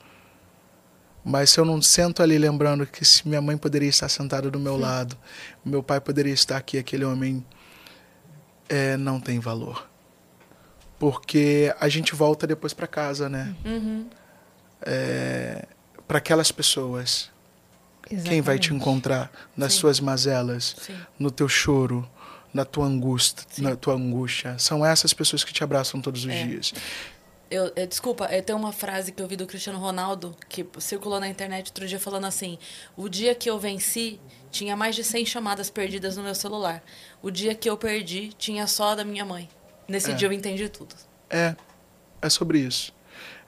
Mas 1.25 1.51
se 1.51 1.59
eu 1.59 1.65
não 1.65 1.81
sento 1.81 2.23
ali 2.23 2.37
lembrando 2.37 2.87
que 2.87 3.05
se 3.05 3.27
minha 3.27 3.41
mãe 3.41 3.57
poderia 3.57 3.89
estar 3.89 4.09
sentada 4.09 4.51
do 4.51 4.61
meu 4.61 4.75
Sim. 4.75 4.83
lado, 4.83 5.17
meu 5.65 5.83
pai 5.83 6.01
poderia 6.01 6.35
estar 6.35 6.59
aqui, 6.59 6.77
aquele 6.77 7.05
homem 7.05 7.45
é, 8.69 8.97
não 8.99 9.19
tem 9.19 9.41
valor. 9.41 9.89
Porque 10.99 11.75
a 11.81 11.89
gente 11.89 12.15
volta 12.15 12.47
depois 12.47 12.75
para 12.75 12.87
casa, 12.87 13.29
né? 13.29 13.55
Uhum. 13.65 14.07
É, 14.83 15.67
para 16.07 16.19
aquelas 16.19 16.53
pessoas. 16.53 17.31
Exatamente. 18.07 18.29
Quem 18.29 18.41
vai 18.43 18.59
te 18.59 18.75
encontrar 18.75 19.31
nas 19.57 19.73
Sim. 19.73 19.81
suas 19.81 20.01
mazelas, 20.01 20.77
Sim. 20.79 20.95
no 21.19 21.31
teu 21.31 21.49
choro, 21.49 22.07
na 22.53 22.65
tua 22.65 22.87
angústia, 22.87 23.45
na 23.59 23.75
tua 23.75 23.95
angústia. 23.95 24.57
São 24.59 24.85
essas 24.85 25.13
pessoas 25.13 25.43
que 25.43 25.53
te 25.53 25.65
abraçam 25.65 26.01
todos 26.01 26.25
os 26.25 26.31
é. 26.31 26.45
dias. 26.45 26.73
Eu, 27.51 27.73
eu, 27.77 27.87
desculpa, 27.87 28.27
eu 28.27 28.43
tenho 28.43 28.59
uma 28.59 28.73
frase 28.73 29.13
que 29.13 29.23
eu 29.23 29.29
vi 29.29 29.37
do 29.37 29.47
Cristiano 29.47 29.79
Ronaldo, 29.79 30.37
que 30.49 30.67
circulou 30.79 31.21
na 31.21 31.29
internet 31.29 31.69
outro 31.69 31.87
dia, 31.87 32.01
falando 32.01 32.25
assim: 32.25 32.59
O 32.97 33.09
dia 33.09 33.35
que 33.35 33.49
eu 33.49 33.59
venci, 33.59 34.21
tinha 34.51 34.77
mais 34.77 34.97
de 34.97 35.05
100 35.05 35.27
chamadas 35.27 35.71
perdidas 35.71 36.17
no 36.17 36.23
meu 36.23 36.35
celular. 36.35 36.83
O 37.23 37.31
dia 37.31 37.55
que 37.55 37.69
eu 37.69 37.77
perdi, 37.77 38.31
tinha 38.39 38.67
só 38.67 38.95
da 38.95 39.05
minha 39.05 39.25
mãe. 39.25 39.49
Nesse 39.87 40.13
é. 40.13 40.15
dia 40.15 40.29
eu 40.29 40.33
entendi 40.33 40.69
tudo. 40.69 40.95
É, 41.29 41.55
é 42.23 42.31
sobre 42.31 42.59
isso. 42.59 42.93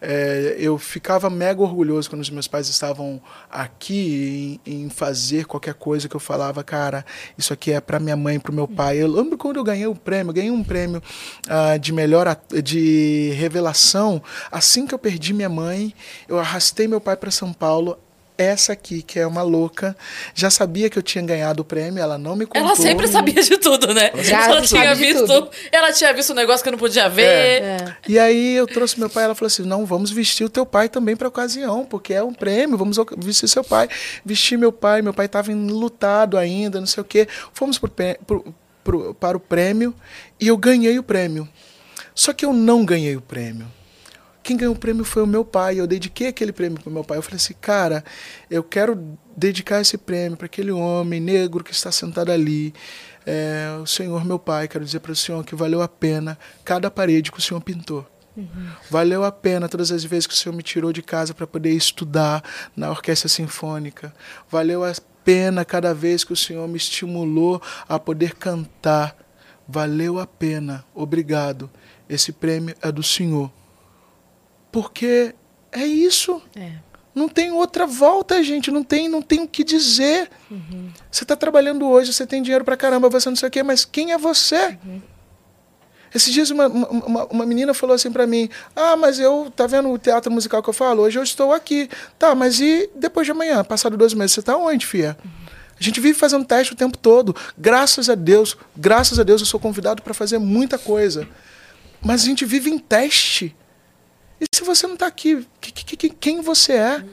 É, 0.01 0.56
eu 0.59 0.78
ficava 0.78 1.31
mega 1.31 1.62
orgulhoso 1.62 2.09
quando 2.10 2.23
os 2.23 2.31
meus 2.31 2.47
pais 2.47 2.68
estavam 2.68 3.20
aqui 3.51 4.60
em, 4.66 4.85
em, 4.85 4.90
fazer 4.90 5.47
qualquer 5.47 5.74
coisa 5.74 6.09
que 6.09 6.14
eu 6.14 6.20
falava, 6.20 6.62
cara, 6.62 7.05
isso 7.36 7.52
aqui 7.52 7.73
é 7.73 7.81
para 7.81 7.98
minha 7.98 8.16
mãe, 8.16 8.39
para 8.39 8.52
o 8.52 8.55
meu 8.55 8.68
pai. 8.68 8.98
Eu 8.98 9.09
lembro 9.09 9.39
quando 9.39 9.56
eu 9.56 9.64
ganhei 9.64 9.86
o 9.86 9.93
um 9.93 9.97
prêmio, 9.97 10.32
ganhei 10.32 10.51
um 10.51 10.62
prêmio 10.62 11.02
uh, 11.47 11.78
de 11.78 11.93
melhor 11.93 12.27
de 12.62 13.32
revelação. 13.36 14.23
Assim 14.51 14.86
que 14.86 14.94
eu 14.94 14.98
perdi 14.98 15.32
minha 15.32 15.48
mãe, 15.48 15.94
eu 16.28 16.39
arrastei 16.39 16.86
meu 16.86 17.01
pai 17.01 17.16
para 17.16 17.31
São 17.31 17.52
Paulo 17.52 17.98
essa 18.38 18.72
aqui, 18.72 19.02
que 19.02 19.18
é 19.18 19.26
uma 19.26 19.42
louca, 19.42 19.96
já 20.34 20.50
sabia 20.50 20.90
que 20.90 20.98
eu 20.98 21.02
tinha 21.02 21.24
ganhado 21.24 21.62
o 21.62 21.64
prêmio, 21.64 22.02
ela 22.02 22.18
não 22.18 22.36
me 22.36 22.46
contou. 22.46 22.62
Ela 22.62 22.76
sempre 22.76 23.08
sabia 23.08 23.42
de 23.42 23.58
tudo, 23.58 23.92
né? 23.94 24.10
Já 24.16 24.44
ela 24.44 24.62
tinha 24.62 24.94
visto, 24.94 25.26
tudo. 25.26 25.50
ela 25.72 25.92
tinha 25.92 26.12
visto 26.12 26.32
um 26.32 26.36
negócio 26.36 26.62
que 26.62 26.68
eu 26.68 26.72
não 26.72 26.78
podia 26.78 27.08
ver. 27.08 27.22
É. 27.22 27.58
É. 27.58 27.96
E 28.08 28.18
aí 28.18 28.56
eu 28.56 28.66
trouxe 28.66 28.98
meu 28.98 29.08
pai, 29.08 29.24
ela 29.24 29.34
falou 29.34 29.46
assim: 29.46 29.62
"Não, 29.62 29.84
vamos 29.84 30.10
vestir 30.10 30.44
o 30.44 30.50
teu 30.50 30.66
pai 30.66 30.88
também 30.88 31.16
para 31.16 31.26
a 31.26 31.30
ocasião, 31.30 31.84
porque 31.84 32.12
é 32.12 32.22
um 32.22 32.32
prêmio, 32.32 32.76
vamos 32.76 32.96
vestir 33.18 33.48
seu 33.48 33.64
pai". 33.64 33.88
Vesti 34.24 34.56
meu 34.56 34.72
pai, 34.72 35.02
meu 35.02 35.14
pai 35.14 35.26
estava 35.26 35.50
enlutado 35.52 36.36
ainda, 36.36 36.78
não 36.80 36.86
sei 36.86 37.00
o 37.00 37.04
quê. 37.04 37.28
Fomos 37.52 37.78
pro, 37.78 37.90
pro, 38.26 38.54
pro, 38.84 39.14
para 39.14 39.36
o 39.36 39.40
prêmio 39.40 39.94
e 40.40 40.48
eu 40.48 40.56
ganhei 40.56 40.98
o 40.98 41.02
prêmio. 41.02 41.48
Só 42.14 42.32
que 42.32 42.44
eu 42.44 42.52
não 42.52 42.84
ganhei 42.84 43.16
o 43.16 43.20
prêmio. 43.20 43.66
Quem 44.47 44.56
ganhou 44.56 44.77
o 44.77 44.78
prêmio 44.78 45.05
foi 45.05 45.24
o 45.24 45.27
meu 45.27 45.44
pai. 45.44 45.81
Eu 45.81 45.89
dediquei 45.89 46.28
aquele 46.28 46.52
prêmio 46.52 46.81
para 46.81 46.89
o 46.89 46.93
meu 46.93 47.02
pai. 47.02 47.18
Eu 47.18 47.23
falei 47.23 47.35
assim, 47.35 47.52
cara, 47.60 48.05
eu 48.48 48.62
quero 48.62 49.18
dedicar 49.36 49.81
esse 49.81 49.98
prêmio 49.98 50.36
para 50.36 50.47
aquele 50.47 50.70
homem 50.70 51.20
negro 51.20 51.64
que 51.64 51.73
está 51.73 51.90
sentado 51.90 52.31
ali. 52.31 52.73
É, 53.27 53.77
o 53.82 53.86
Senhor, 53.86 54.24
meu 54.24 54.39
pai, 54.39 54.68
quero 54.68 54.85
dizer 54.85 55.01
para 55.01 55.10
o 55.10 55.16
Senhor 55.16 55.44
que 55.44 55.56
valeu 55.56 55.82
a 55.82 55.89
pena 55.89 56.39
cada 56.64 56.89
parede 56.89 57.32
que 57.32 57.40
o 57.40 57.43
Senhor 57.43 57.60
pintou. 57.60 58.06
Uhum. 58.36 58.68
Valeu 58.89 59.24
a 59.24 59.32
pena 59.32 59.68
todas 59.68 59.90
as 59.90 60.05
vezes 60.05 60.28
que 60.28 60.35
o 60.35 60.36
Senhor 60.36 60.55
me 60.55 60.62
tirou 60.62 60.93
de 60.93 61.02
casa 61.02 61.35
para 61.35 61.44
poder 61.44 61.73
estudar 61.73 62.40
na 62.77 62.89
orquestra 62.89 63.28
sinfônica. 63.28 64.14
Valeu 64.48 64.85
a 64.85 64.93
pena 65.24 65.64
cada 65.64 65.93
vez 65.93 66.23
que 66.23 66.32
o 66.32 66.36
Senhor 66.36 66.68
me 66.68 66.77
estimulou 66.77 67.60
a 67.89 67.98
poder 67.98 68.36
cantar 68.36 69.27
valeu 69.68 70.18
a 70.18 70.27
pena, 70.27 70.85
obrigado. 70.94 71.70
Esse 72.09 72.32
prêmio 72.32 72.74
é 72.81 72.93
do 72.93 73.02
Senhor. 73.02 73.51
Porque 74.77 75.35
é 75.73 75.86
isso. 75.86 76.43
É. 76.55 76.73
Não 77.15 77.31
tem 77.31 77.51
outra 77.51 77.86
volta, 77.86 78.43
gente. 78.43 78.70
Não 78.70 78.85
tem, 78.85 79.09
não 79.09 79.23
tem 79.23 79.40
o 79.40 79.48
que 79.48 79.65
dizer. 79.65 80.28
Você 81.11 81.24
está 81.24 81.35
trabalhando 81.35 81.89
hoje, 81.89 82.12
você 82.12 82.27
tem 82.27 82.43
dinheiro 82.43 82.62
pra 82.62 82.77
caramba, 82.77 83.09
você 83.09 83.31
não 83.31 83.36
sei 83.36 83.48
o 83.48 83.51
quê, 83.51 83.62
mas 83.62 83.86
quem 83.86 84.12
é 84.12 84.19
você? 84.19 84.78
Esses 86.15 86.31
dias 86.31 86.51
uma, 86.51 86.69
uma, 86.69 87.24
uma 87.24 87.47
menina 87.47 87.73
falou 87.73 87.94
assim 87.94 88.12
pra 88.12 88.27
mim: 88.27 88.51
Ah, 88.77 88.97
mas 88.97 89.19
eu, 89.19 89.51
tá 89.57 89.66
vendo 89.66 89.90
o 89.90 89.97
teatro 89.97 90.31
musical 90.31 90.62
que 90.62 90.69
eu 90.69 90.74
falo? 90.74 91.05
Hoje 91.05 91.19
eu 91.19 91.23
estou 91.23 91.55
aqui. 91.55 91.89
Tá, 92.19 92.35
mas 92.35 92.61
e 92.61 92.90
depois 92.94 93.27
de 93.27 93.31
amanhã? 93.31 93.65
Passado 93.65 93.97
dois 93.97 94.12
meses, 94.12 94.32
você 94.32 94.43
tá 94.43 94.59
onde, 94.59 94.85
fia? 94.85 95.16
A 95.81 95.82
gente 95.82 96.01
vive 96.01 96.19
fazendo 96.19 96.44
teste 96.44 96.74
o 96.74 96.77
tempo 96.77 96.98
todo. 96.98 97.35
Graças 97.57 98.11
a 98.11 98.15
Deus, 98.15 98.59
graças 98.77 99.19
a 99.19 99.23
Deus 99.23 99.40
eu 99.40 99.47
sou 99.47 99.59
convidado 99.59 100.03
para 100.03 100.12
fazer 100.12 100.36
muita 100.36 100.77
coisa. 100.77 101.27
Mas 102.03 102.24
a 102.24 102.27
gente 102.27 102.44
vive 102.44 102.69
em 102.69 102.78
teste. 102.78 103.57
E 104.40 104.44
se 104.54 104.62
você 104.64 104.86
não 104.86 104.94
está 104.94 105.06
aqui, 105.06 105.46
que- 105.60 105.72
que- 105.72 105.96
que- 105.96 106.10
quem 106.10 106.40
você 106.42 106.72
é? 106.74 107.04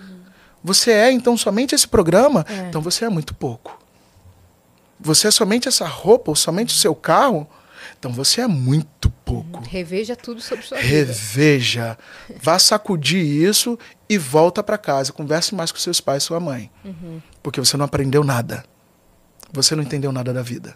Você 0.64 0.92
é, 0.92 1.12
então, 1.12 1.36
somente 1.38 1.76
esse 1.76 1.88
programa? 1.88 2.46
É. 2.50 2.70
Então 2.70 2.82
você 2.82 3.06
é 3.06 3.10
muito 3.10 3.34
pouco. 3.34 3.80
Você 5.00 5.28
é 5.28 5.32
somente 5.32 5.68
essa 5.68 5.86
roupa 5.86 6.32
ou 6.32 6.36
somente 6.36 6.74
o 6.74 6.78
seu 6.78 6.96
carro? 6.96 7.48
Então 8.00 8.12
você 8.12 8.42
é 8.42 8.48
muito 8.48 9.10
pouco. 9.26 9.62
Reveja 9.68 10.16
tudo 10.16 10.42
sobre 10.42 10.66
sua 10.66 10.78
vida. 10.78 10.88
Reveja. 10.90 11.98
Vá 12.42 12.58
sacudir 12.60 13.26
isso 13.26 13.78
e 14.10 14.18
volta 14.18 14.64
para 14.64 14.78
casa. 14.78 15.12
Converse 15.12 15.54
mais 15.54 15.72
com 15.72 15.78
seus 15.78 16.00
pais 16.00 16.24
e 16.24 16.26
sua 16.26 16.40
mãe. 16.40 16.72
Porque 17.42 17.60
você 17.60 17.76
não 17.76 17.86
aprendeu 17.86 18.24
nada. 18.24 18.64
Você 19.52 19.76
não 19.76 19.84
entendeu 19.84 20.12
nada 20.12 20.34
da 20.34 20.42
vida. 20.42 20.76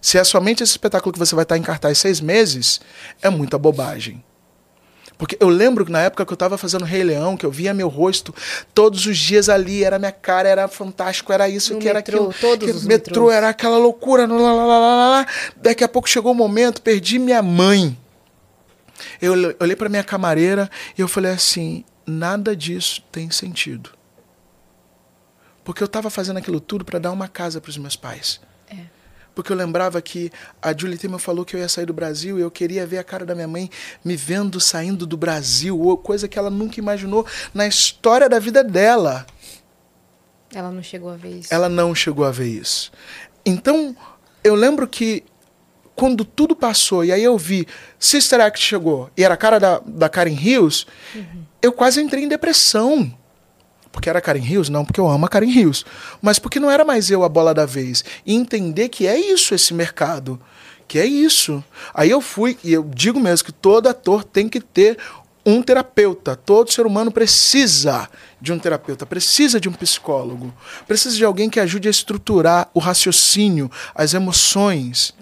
Se 0.00 0.18
é 0.18 0.24
somente 0.24 0.62
esse 0.62 0.72
espetáculo 0.72 1.12
que 1.12 1.18
você 1.18 1.34
vai 1.34 1.42
estar 1.44 1.56
em 1.58 1.62
cartaz 1.62 1.98
seis 1.98 2.20
meses, 2.20 2.80
é 3.20 3.28
muita 3.30 3.58
bobagem. 3.58 4.24
Porque 5.22 5.36
eu 5.38 5.48
lembro 5.48 5.84
que 5.86 5.92
na 5.92 6.00
época 6.00 6.26
que 6.26 6.32
eu 6.32 6.34
estava 6.34 6.58
fazendo 6.58 6.84
Rei 6.84 7.04
Leão, 7.04 7.36
que 7.36 7.46
eu 7.46 7.50
via 7.52 7.72
meu 7.72 7.86
rosto 7.86 8.34
todos 8.74 9.06
os 9.06 9.16
dias 9.16 9.48
ali, 9.48 9.84
era 9.84 9.96
minha 9.96 10.10
cara, 10.10 10.48
era 10.48 10.66
fantástico, 10.66 11.32
era 11.32 11.48
isso, 11.48 11.74
No 11.74 11.78
que 11.78 11.88
era 11.88 12.00
metrô, 12.00 12.30
aquilo. 12.30 12.34
todos 12.40 12.68
que 12.68 12.76
os 12.76 12.84
metrô 12.84 13.10
metrôs. 13.26 13.32
era 13.36 13.48
aquela 13.50 13.78
loucura. 13.78 14.26
lá, 14.26 14.34
lá, 14.34 14.52
lá, 14.52 14.64
lá, 14.66 14.78
lá, 14.78 15.08
lá. 15.10 15.26
Daqui 15.58 15.84
a 15.84 15.88
pouco 15.88 16.08
chegou 16.08 16.32
o 16.32 16.34
momento, 16.34 16.82
perdi 16.82 17.20
minha 17.20 17.40
mãe. 17.40 17.96
Eu 19.20 19.30
olhei- 19.34 19.56
olhei 19.60 19.76
para 19.76 19.88
minha 19.88 20.02
camareira 20.02 20.68
e 20.98 21.00
eu 21.00 21.06
falei 21.06 21.30
assim: 21.30 21.84
nada 22.04 22.56
disso 22.56 23.00
tem 23.12 23.30
sentido. 23.30 23.90
Porque 25.62 25.84
eu 25.84 25.86
estava 25.86 26.10
fazendo 26.10 26.38
aquilo 26.38 26.58
tudo 26.58 26.84
para 26.84 26.98
dar 26.98 27.12
uma 27.12 27.28
casa 27.28 27.60
para 27.60 27.70
os 27.70 27.78
meus 27.78 27.94
pais. 27.94 28.40
Porque 29.34 29.52
eu 29.52 29.56
lembrava 29.56 30.00
que 30.02 30.30
a 30.60 30.76
Julie 30.76 30.98
Temer 30.98 31.18
falou 31.18 31.44
que 31.44 31.56
eu 31.56 31.60
ia 31.60 31.68
sair 31.68 31.86
do 31.86 31.92
Brasil 31.92 32.38
e 32.38 32.42
eu 32.42 32.50
queria 32.50 32.86
ver 32.86 32.98
a 32.98 33.04
cara 33.04 33.24
da 33.24 33.34
minha 33.34 33.48
mãe 33.48 33.70
me 34.04 34.16
vendo 34.16 34.60
saindo 34.60 35.06
do 35.06 35.16
Brasil, 35.16 35.78
coisa 36.02 36.28
que 36.28 36.38
ela 36.38 36.50
nunca 36.50 36.78
imaginou 36.78 37.26
na 37.54 37.66
história 37.66 38.28
da 38.28 38.38
vida 38.38 38.62
dela. 38.62 39.26
Ela 40.54 40.70
não 40.70 40.82
chegou 40.82 41.10
a 41.10 41.16
ver 41.16 41.38
isso. 41.38 41.52
Ela 41.52 41.68
não 41.68 41.94
chegou 41.94 42.24
a 42.24 42.30
ver 42.30 42.48
isso. 42.48 42.92
Então, 43.44 43.96
eu 44.44 44.54
lembro 44.54 44.86
que 44.86 45.24
quando 45.94 46.24
tudo 46.24 46.54
passou 46.54 47.04
e 47.04 47.12
aí 47.12 47.22
eu 47.22 47.36
vi 47.36 47.66
Sister 47.98 48.40
Act 48.40 48.60
chegou 48.60 49.10
e 49.16 49.24
era 49.24 49.34
a 49.34 49.36
cara 49.36 49.58
da, 49.58 49.80
da 49.84 50.08
Karen 50.08 50.32
Hills, 50.32 50.86
eu 51.60 51.72
quase 51.72 52.02
entrei 52.02 52.24
em 52.24 52.28
depressão. 52.28 53.12
Porque 53.92 54.08
era 54.08 54.20
Karen 54.20 54.42
Hills? 54.42 54.72
Não, 54.72 54.84
porque 54.84 54.98
eu 54.98 55.08
amo 55.08 55.26
a 55.26 55.28
Karen 55.28 55.50
Hills. 55.50 55.84
Mas 56.20 56.38
porque 56.38 56.58
não 56.58 56.70
era 56.70 56.84
mais 56.84 57.10
eu 57.10 57.22
a 57.22 57.28
bola 57.28 57.52
da 57.52 57.66
vez. 57.66 58.02
E 58.26 58.34
entender 58.34 58.88
que 58.88 59.06
é 59.06 59.16
isso 59.16 59.54
esse 59.54 59.74
mercado. 59.74 60.40
Que 60.88 60.98
é 60.98 61.06
isso. 61.06 61.62
Aí 61.94 62.10
eu 62.10 62.20
fui, 62.20 62.58
e 62.64 62.72
eu 62.72 62.82
digo 62.82 63.20
mesmo 63.20 63.44
que 63.44 63.52
todo 63.52 63.88
ator 63.88 64.24
tem 64.24 64.48
que 64.48 64.60
ter 64.60 64.98
um 65.44 65.62
terapeuta. 65.62 66.34
Todo 66.36 66.72
ser 66.72 66.86
humano 66.86 67.10
precisa 67.10 68.08
de 68.40 68.52
um 68.52 68.58
terapeuta, 68.58 69.04
precisa 69.04 69.60
de 69.60 69.68
um 69.68 69.72
psicólogo, 69.72 70.52
precisa 70.86 71.16
de 71.16 71.24
alguém 71.24 71.50
que 71.50 71.60
ajude 71.60 71.88
a 71.88 71.90
estruturar 71.90 72.70
o 72.72 72.78
raciocínio, 72.78 73.70
as 73.94 74.14
emoções. 74.14 75.14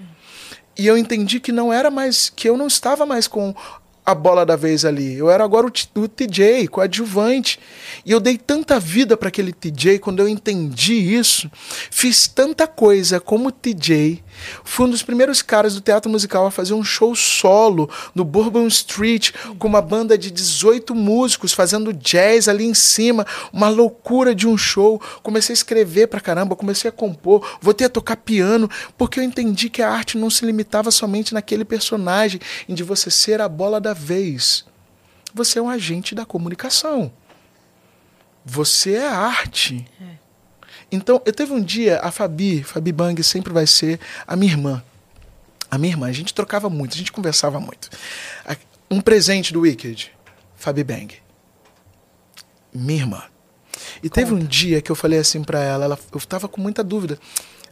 E 0.79 0.87
eu 0.87 0.97
entendi 0.97 1.41
que 1.41 1.53
não 1.53 1.73
era 1.73 1.91
mais, 1.91 2.31
que 2.35 2.49
eu 2.49 2.57
não 2.57 2.67
estava 2.67 3.05
mais 3.05 3.27
com 3.27 3.55
a 4.05 4.15
bola 4.15 4.45
da 4.45 4.57
vez 4.57 4.85
ali. 4.85 5.17
Eu 5.17 5.31
era 5.31 5.45
agora 5.45 5.67
o, 5.67 6.01
o 6.01 6.09
TJ, 6.09 6.69
coadjuvante. 6.69 7.59
E 8.05 8.11
eu 8.11 8.21
dei 8.21 8.39
tanta 8.39 8.81
vida 8.81 9.17
para 9.17 9.29
aquele 9.29 9.53
TJ 9.53 9.99
quando 9.99 10.21
eu 10.21 10.29
entendi 10.29 10.95
isso. 10.95 11.51
Fiz 11.91 12.27
tanta 12.27 12.67
coisa 12.67 13.21
como 13.21 13.53
TJ. 13.53 14.23
Fui 14.65 14.87
um 14.87 14.91
dos 14.91 15.03
primeiros 15.03 15.43
caras 15.43 15.75
do 15.75 15.81
teatro 15.81 16.11
musical 16.11 16.47
a 16.47 16.51
fazer 16.51 16.75
um 16.75 16.85
show 16.85 17.15
solo 17.15 17.89
no 18.15 18.25
Bourbon 18.25 18.67
Street 18.67 19.33
com 19.59 19.69
uma 19.69 19.83
banda 19.83 20.17
de 20.17 20.31
18 20.31 20.95
músicos 20.95 21.53
fazendo 21.53 21.93
jazz 21.93 22.49
ali 22.49 22.65
em 22.65 22.75
cima, 22.75 23.27
uma 23.53 23.69
loucura 23.69 24.35
de 24.35 24.47
um 24.47 24.57
show. 24.57 25.01
Comecei 25.23 25.53
a 25.53 25.55
escrever 25.55 26.09
pra 26.09 26.21
caramba, 26.21 26.57
comecei 26.57 26.89
a 26.89 26.93
compor, 26.93 27.59
voltei 27.61 27.87
a 27.87 27.91
tocar 27.91 28.17
piano, 28.17 28.69
porque 28.97 29.21
eu 29.21 29.25
entendi 29.25 29.69
que 29.69 29.83
a 29.83 29.91
arte 29.91 30.19
não 30.19 30.31
se 30.31 30.45
limitava 30.45 30.91
somente 30.91 31.35
naquele 31.35 31.65
personagem, 31.65 32.41
em 32.69 32.75
de 32.75 32.83
você 32.83 33.11
ser 33.11 33.41
a 33.41 33.49
bola 33.49 33.81
da 33.81 33.93
vez. 33.93 34.65
Você 35.33 35.59
é 35.59 35.63
um 35.63 35.71
agente 35.71 36.15
da 36.15 36.25
comunicação. 36.25 37.13
Você 38.45 38.95
é 38.95 39.07
arte. 39.07 39.87
Então, 40.93 41.23
eu 41.25 41.33
teve 41.33 41.53
um 41.53 41.63
dia, 41.63 42.01
a 42.01 42.11
Fabi, 42.11 42.63
Fabi 42.63 42.93
Bang 42.93 43.23
sempre 43.23 43.53
vai 43.53 43.67
ser 43.67 44.01
a 44.27 44.35
minha 44.35 44.53
irmã. 44.53 44.83
A 45.71 45.79
minha 45.79 45.93
irmã, 45.93 46.09
a 46.09 46.13
gente 46.13 46.35
trocava 46.35 46.69
muito, 46.69 46.95
a 46.95 46.99
gente 46.99 47.13
conversava 47.13 47.61
muito. 47.61 47.89
Um 48.91 49.01
presente 49.01 49.53
do 49.53 49.61
Wicked, 49.61 50.11
Fabi 50.57 50.83
Bang. 50.83 51.15
Minha 52.75 53.03
irmã. 53.03 53.23
E 54.03 54.11
teve 54.11 54.35
um 54.35 54.45
dia 54.45 54.83
que 54.83 54.91
eu 54.91 54.97
falei 54.97 55.21
assim 55.21 55.45
pra 55.45 55.63
ela, 55.63 55.85
ela 55.85 55.99
eu 56.13 56.21
tava 56.23 56.49
com 56.49 56.61
muita 56.61 56.83
dúvida. 56.83 57.19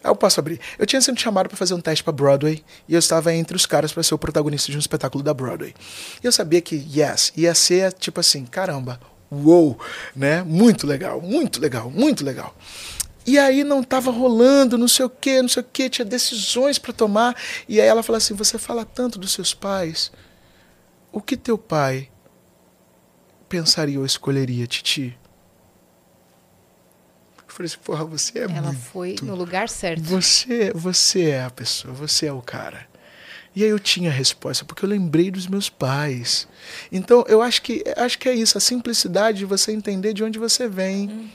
Eu 0.02 0.14
posso 0.14 0.38
abrir. 0.38 0.60
Eu 0.78 0.86
tinha 0.86 1.00
sido 1.00 1.18
chamado 1.18 1.48
pra 1.48 1.56
fazer 1.56 1.74
um 1.74 1.80
teste 1.80 2.04
pra 2.04 2.12
Broadway 2.12 2.64
e 2.88 2.94
eu 2.94 3.00
estava 3.00 3.34
entre 3.34 3.56
os 3.56 3.66
caras 3.66 3.92
pra 3.92 4.00
ser 4.02 4.14
o 4.14 4.18
protagonista 4.18 4.70
de 4.70 4.76
um 4.76 4.80
espetáculo 4.80 5.24
da 5.24 5.34
Broadway. 5.34 5.74
E 6.22 6.26
eu 6.26 6.30
sabia 6.30 6.60
que, 6.60 6.76
yes, 6.76 7.32
ia 7.36 7.52
ser 7.52 7.92
tipo 7.94 8.20
assim, 8.20 8.46
caramba, 8.46 9.00
uou, 9.30 9.76
né? 10.14 10.44
Muito 10.44 10.86
legal, 10.86 11.20
muito 11.20 11.60
legal, 11.60 11.90
muito 11.90 12.24
legal. 12.24 12.54
E 13.28 13.38
aí 13.38 13.62
não 13.62 13.82
tava 13.82 14.10
rolando, 14.10 14.78
não 14.78 14.88
sei 14.88 15.04
o 15.04 15.10
que, 15.10 15.42
não 15.42 15.50
sei 15.50 15.62
o 15.62 15.66
que, 15.70 15.90
tinha 15.90 16.04
decisões 16.04 16.78
pra 16.78 16.94
tomar. 16.94 17.36
E 17.68 17.78
aí 17.78 17.86
ela 17.86 18.02
falou 18.02 18.16
assim: 18.16 18.32
você 18.32 18.58
fala 18.58 18.86
tanto 18.86 19.18
dos 19.18 19.32
seus 19.32 19.52
pais. 19.52 20.10
O 21.12 21.20
que 21.20 21.36
teu 21.36 21.58
pai 21.58 22.08
pensaria 23.46 23.98
ou 23.98 24.06
escolheria, 24.06 24.66
Titi? 24.66 25.18
Eu 27.46 27.52
falei 27.54 27.66
assim, 27.66 27.78
porra, 27.84 28.04
você 28.06 28.38
é 28.38 28.42
Ela 28.44 28.62
muito 28.62 28.78
foi 28.80 29.16
no 29.20 29.34
lugar 29.34 29.68
certo. 29.68 30.02
você, 30.04 30.72
você 30.74 31.30
é 31.30 31.44
a 31.44 31.50
pessoa, 31.50 31.92
você 31.92 32.26
é 32.26 32.32
o 32.32 32.40
cara. 32.40 32.88
E 33.54 33.62
aí 33.62 33.68
eu 33.68 33.78
tinha 33.78 34.08
a 34.08 34.12
resposta, 34.12 34.64
porque 34.64 34.84
eu 34.84 34.88
lembrei 34.88 35.30
dos 35.30 35.46
meus 35.46 35.68
pais. 35.68 36.48
Então, 36.90 37.24
eu 37.28 37.42
acho 37.42 37.60
que 37.60 37.84
acho 37.96 38.18
que 38.18 38.28
é 38.28 38.34
isso, 38.34 38.56
a 38.56 38.60
simplicidade 38.60 39.38
de 39.38 39.44
você 39.44 39.72
entender 39.72 40.14
de 40.14 40.24
onde 40.24 40.38
você 40.38 40.66
vem. 40.66 41.30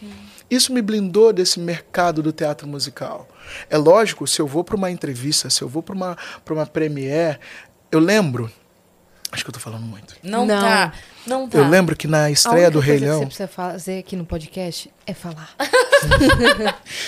Isso 0.53 0.73
me 0.73 0.81
blindou 0.81 1.33
desse 1.33 1.59
mercado 1.59 2.21
do 2.21 2.31
teatro 2.31 2.67
musical. 2.67 3.27
É 3.69 3.77
lógico, 3.77 4.27
se 4.27 4.41
eu 4.41 4.47
vou 4.47 4.63
para 4.63 4.75
uma 4.75 4.91
entrevista, 4.91 5.49
se 5.49 5.61
eu 5.61 5.67
vou 5.67 5.81
para 5.81 5.95
uma 5.95 6.17
para 6.43 6.53
uma 6.53 6.65
premiere, 6.65 7.39
eu 7.91 7.99
lembro 7.99 8.51
Acho 9.33 9.43
que 9.43 9.49
eu 9.49 9.53
tô 9.53 9.59
falando 9.59 9.83
muito. 9.83 10.15
Não, 10.21 10.45
Não. 10.45 10.61
tá. 10.61 10.93
Não 11.25 11.49
tá. 11.49 11.57
Eu 11.57 11.67
lembro 11.67 11.95
que 11.95 12.07
na 12.07 12.25
A 12.25 12.31
estreia 12.31 12.67
única 12.67 12.71
do 12.71 12.79
Rei 12.79 12.99
coisa 12.99 13.05
que 13.05 13.09
Leão. 13.09 13.19
você 13.21 13.25
precisa 13.25 13.47
fazer 13.47 13.97
aqui 13.97 14.15
no 14.15 14.25
podcast 14.25 14.93
é 15.05 15.13
falar. 15.13 15.49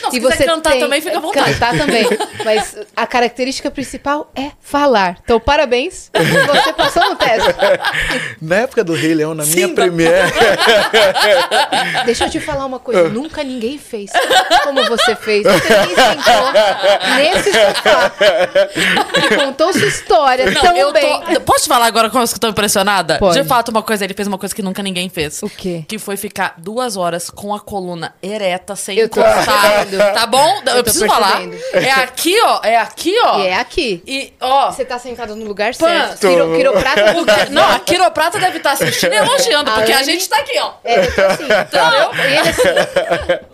Não, 0.03 0.11
se 0.11 0.19
quiser 0.19 0.45
cantar 0.45 0.77
também, 0.77 1.01
fica 1.01 1.17
à 1.17 1.21
vontade. 1.21 1.53
Cantar 1.53 1.77
também. 1.77 2.05
Mas 2.43 2.77
a 2.95 3.07
característica 3.07 3.71
principal 3.71 4.29
é 4.35 4.51
falar. 4.61 5.17
Então, 5.23 5.39
parabéns. 5.39 6.09
Você 6.13 6.73
passou 6.73 7.09
no 7.09 7.15
teste. 7.15 7.49
Na 8.41 8.57
época 8.57 8.83
do 8.83 8.93
Rei 8.93 9.13
Leão, 9.13 9.33
na 9.33 9.43
minha 9.45 9.67
Simba. 9.67 9.81
premiere. 9.81 10.31
Deixa 12.05 12.25
eu 12.25 12.29
te 12.29 12.39
falar 12.39 12.65
uma 12.65 12.79
coisa. 12.79 13.09
Nunca 13.09 13.43
ninguém 13.43 13.77
fez 13.77 14.11
como 14.63 14.83
você 14.85 15.15
fez. 15.15 15.43
Você 15.43 15.73
me 15.87 15.95
sentou 15.95 17.15
nesse 17.15 17.51
sofá 17.51 18.11
e 19.31 19.35
contou 19.35 19.73
sua 19.73 19.87
história 19.87 20.51
Não, 20.51 20.61
tão 20.61 20.75
eu 20.77 20.91
bem. 20.91 21.21
tô. 21.33 21.41
Posso 21.41 21.63
te 21.63 21.69
falar 21.69 21.85
agora 21.85 22.09
como 22.09 22.23
eu 22.23 22.39
tô 22.39 22.47
impressionada? 22.47 23.17
Pode. 23.17 23.41
De 23.41 23.47
fato, 23.47 23.69
uma 23.69 23.81
coisa, 23.83 24.03
ele 24.03 24.13
fez 24.13 24.27
uma 24.27 24.37
coisa 24.37 24.53
que 24.53 24.61
nunca 24.61 24.83
ninguém 24.83 25.09
fez. 25.09 25.41
O 25.41 25.49
quê? 25.49 25.85
Que 25.87 25.97
foi 25.97 26.17
ficar 26.17 26.55
duas 26.57 26.97
horas 26.97 27.29
com 27.29 27.53
a 27.53 27.59
coluna 27.59 27.84
ereta, 28.21 28.75
sem 28.75 28.97
Eu 28.97 29.05
encostar. 29.07 29.85
Tá 30.13 30.25
bom? 30.25 30.57
Eu, 30.65 30.75
tô 30.77 30.83
preciso 30.83 31.07
falar. 31.07 31.37
percebendo. 31.41 31.85
É 31.85 31.91
aqui, 31.91 32.35
ó. 32.41 32.59
É 32.63 32.77
aqui, 32.77 33.15
ó. 33.23 33.39
E 33.39 33.47
é 33.47 33.55
aqui. 33.57 34.03
E, 34.05 34.33
ó. 34.39 34.71
Você 34.71 34.83
tá 34.85 34.97
sentado 34.99 35.35
no 35.35 35.45
lugar 35.45 35.75
Pã. 35.75 35.87
certo. 35.87 36.27
Quiro, 36.27 36.55
quiroprata 36.55 37.13
no 37.13 37.19
lugar 37.19 37.49
Não, 37.49 37.69
a 37.71 37.79
quiroprata 37.79 38.39
deve 38.39 38.57
estar 38.57 38.71
assistindo 38.71 39.13
e 39.13 39.17
elogiando, 39.17 39.69
A 39.69 39.75
porque 39.75 39.91
a 39.91 39.97
Anne- 39.97 40.05
gente 40.05 40.29
tá 40.29 40.37
aqui, 40.37 40.57
ó. 40.59 40.73
É, 40.83 40.99
eu 41.05 41.13
tô 41.15 41.21
assim. 41.21 41.43
Entendeu? 41.43 42.13
E 42.15 42.37
ele 42.39 42.49
assim. 42.49 42.67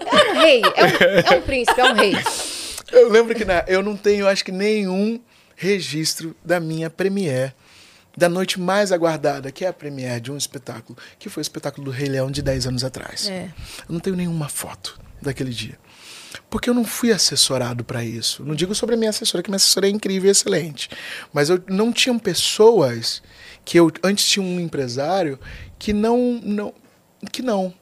É 0.06 0.32
um 0.32 0.40
rei. 0.40 0.62
É 0.76 0.84
um, 1.32 1.34
é 1.36 1.38
um 1.38 1.42
príncipe, 1.42 1.80
é 1.82 1.84
um 1.86 1.94
rei. 1.94 2.18
Eu 2.92 3.10
lembro 3.10 3.34
que 3.36 3.46
na, 3.46 3.64
eu 3.68 3.82
não 3.82 3.96
tenho, 3.96 4.28
acho 4.28 4.44
que 4.44 4.52
nenhum 4.52 5.20
registro 5.56 6.36
da 6.44 6.60
minha 6.60 6.90
premiere, 6.90 7.54
da 8.16 8.28
noite 8.28 8.60
mais 8.60 8.92
aguardada, 8.92 9.52
que 9.52 9.66
é 9.66 9.68
a 9.68 9.74
premiere 9.74 10.22
de 10.22 10.32
um 10.32 10.38
espetáculo, 10.38 10.98
que 11.18 11.30
foi 11.30 11.42
o 11.42 11.44
espetáculo 11.44 11.86
do 11.86 11.92
Rei 11.92 12.10
Leão 12.10 12.30
de 12.30 12.42
10 12.42 12.68
anos 12.68 12.84
atrás. 12.84 13.30
É. 13.30 13.50
Eu 13.88 13.94
não 13.94 14.00
tenho 14.00 14.16
nenhuma 14.16 14.50
foto 14.50 15.00
daquele 15.22 15.52
dia. 15.52 15.78
Porque 16.50 16.70
eu 16.70 16.74
não 16.74 16.86
fui 16.86 17.12
assessorado 17.12 17.84
para 17.84 18.04
isso. 18.04 18.44
Não 18.44 18.56
digo 18.56 18.74
sobre 18.74 18.96
a 18.96 18.98
minha 18.98 19.10
assessora, 19.10 19.44
que 19.44 19.50
minha 19.50 19.58
assessora 19.58 19.88
é 19.88 19.90
incrível 19.90 20.28
e 20.28 20.32
excelente. 20.32 20.90
Mas 21.34 21.50
eu 21.50 21.62
não 21.68 21.92
tinham 21.92 22.18
pessoas 22.18 23.22
que 23.64 23.78
eu 23.78 23.92
antes 24.04 24.26
tinha 24.26 24.46
um 24.46 24.60
empresário 24.60 25.40
que 25.78 25.94
não 25.94 26.40
não 26.44 26.74
que 27.32 27.42
não. 27.42 27.74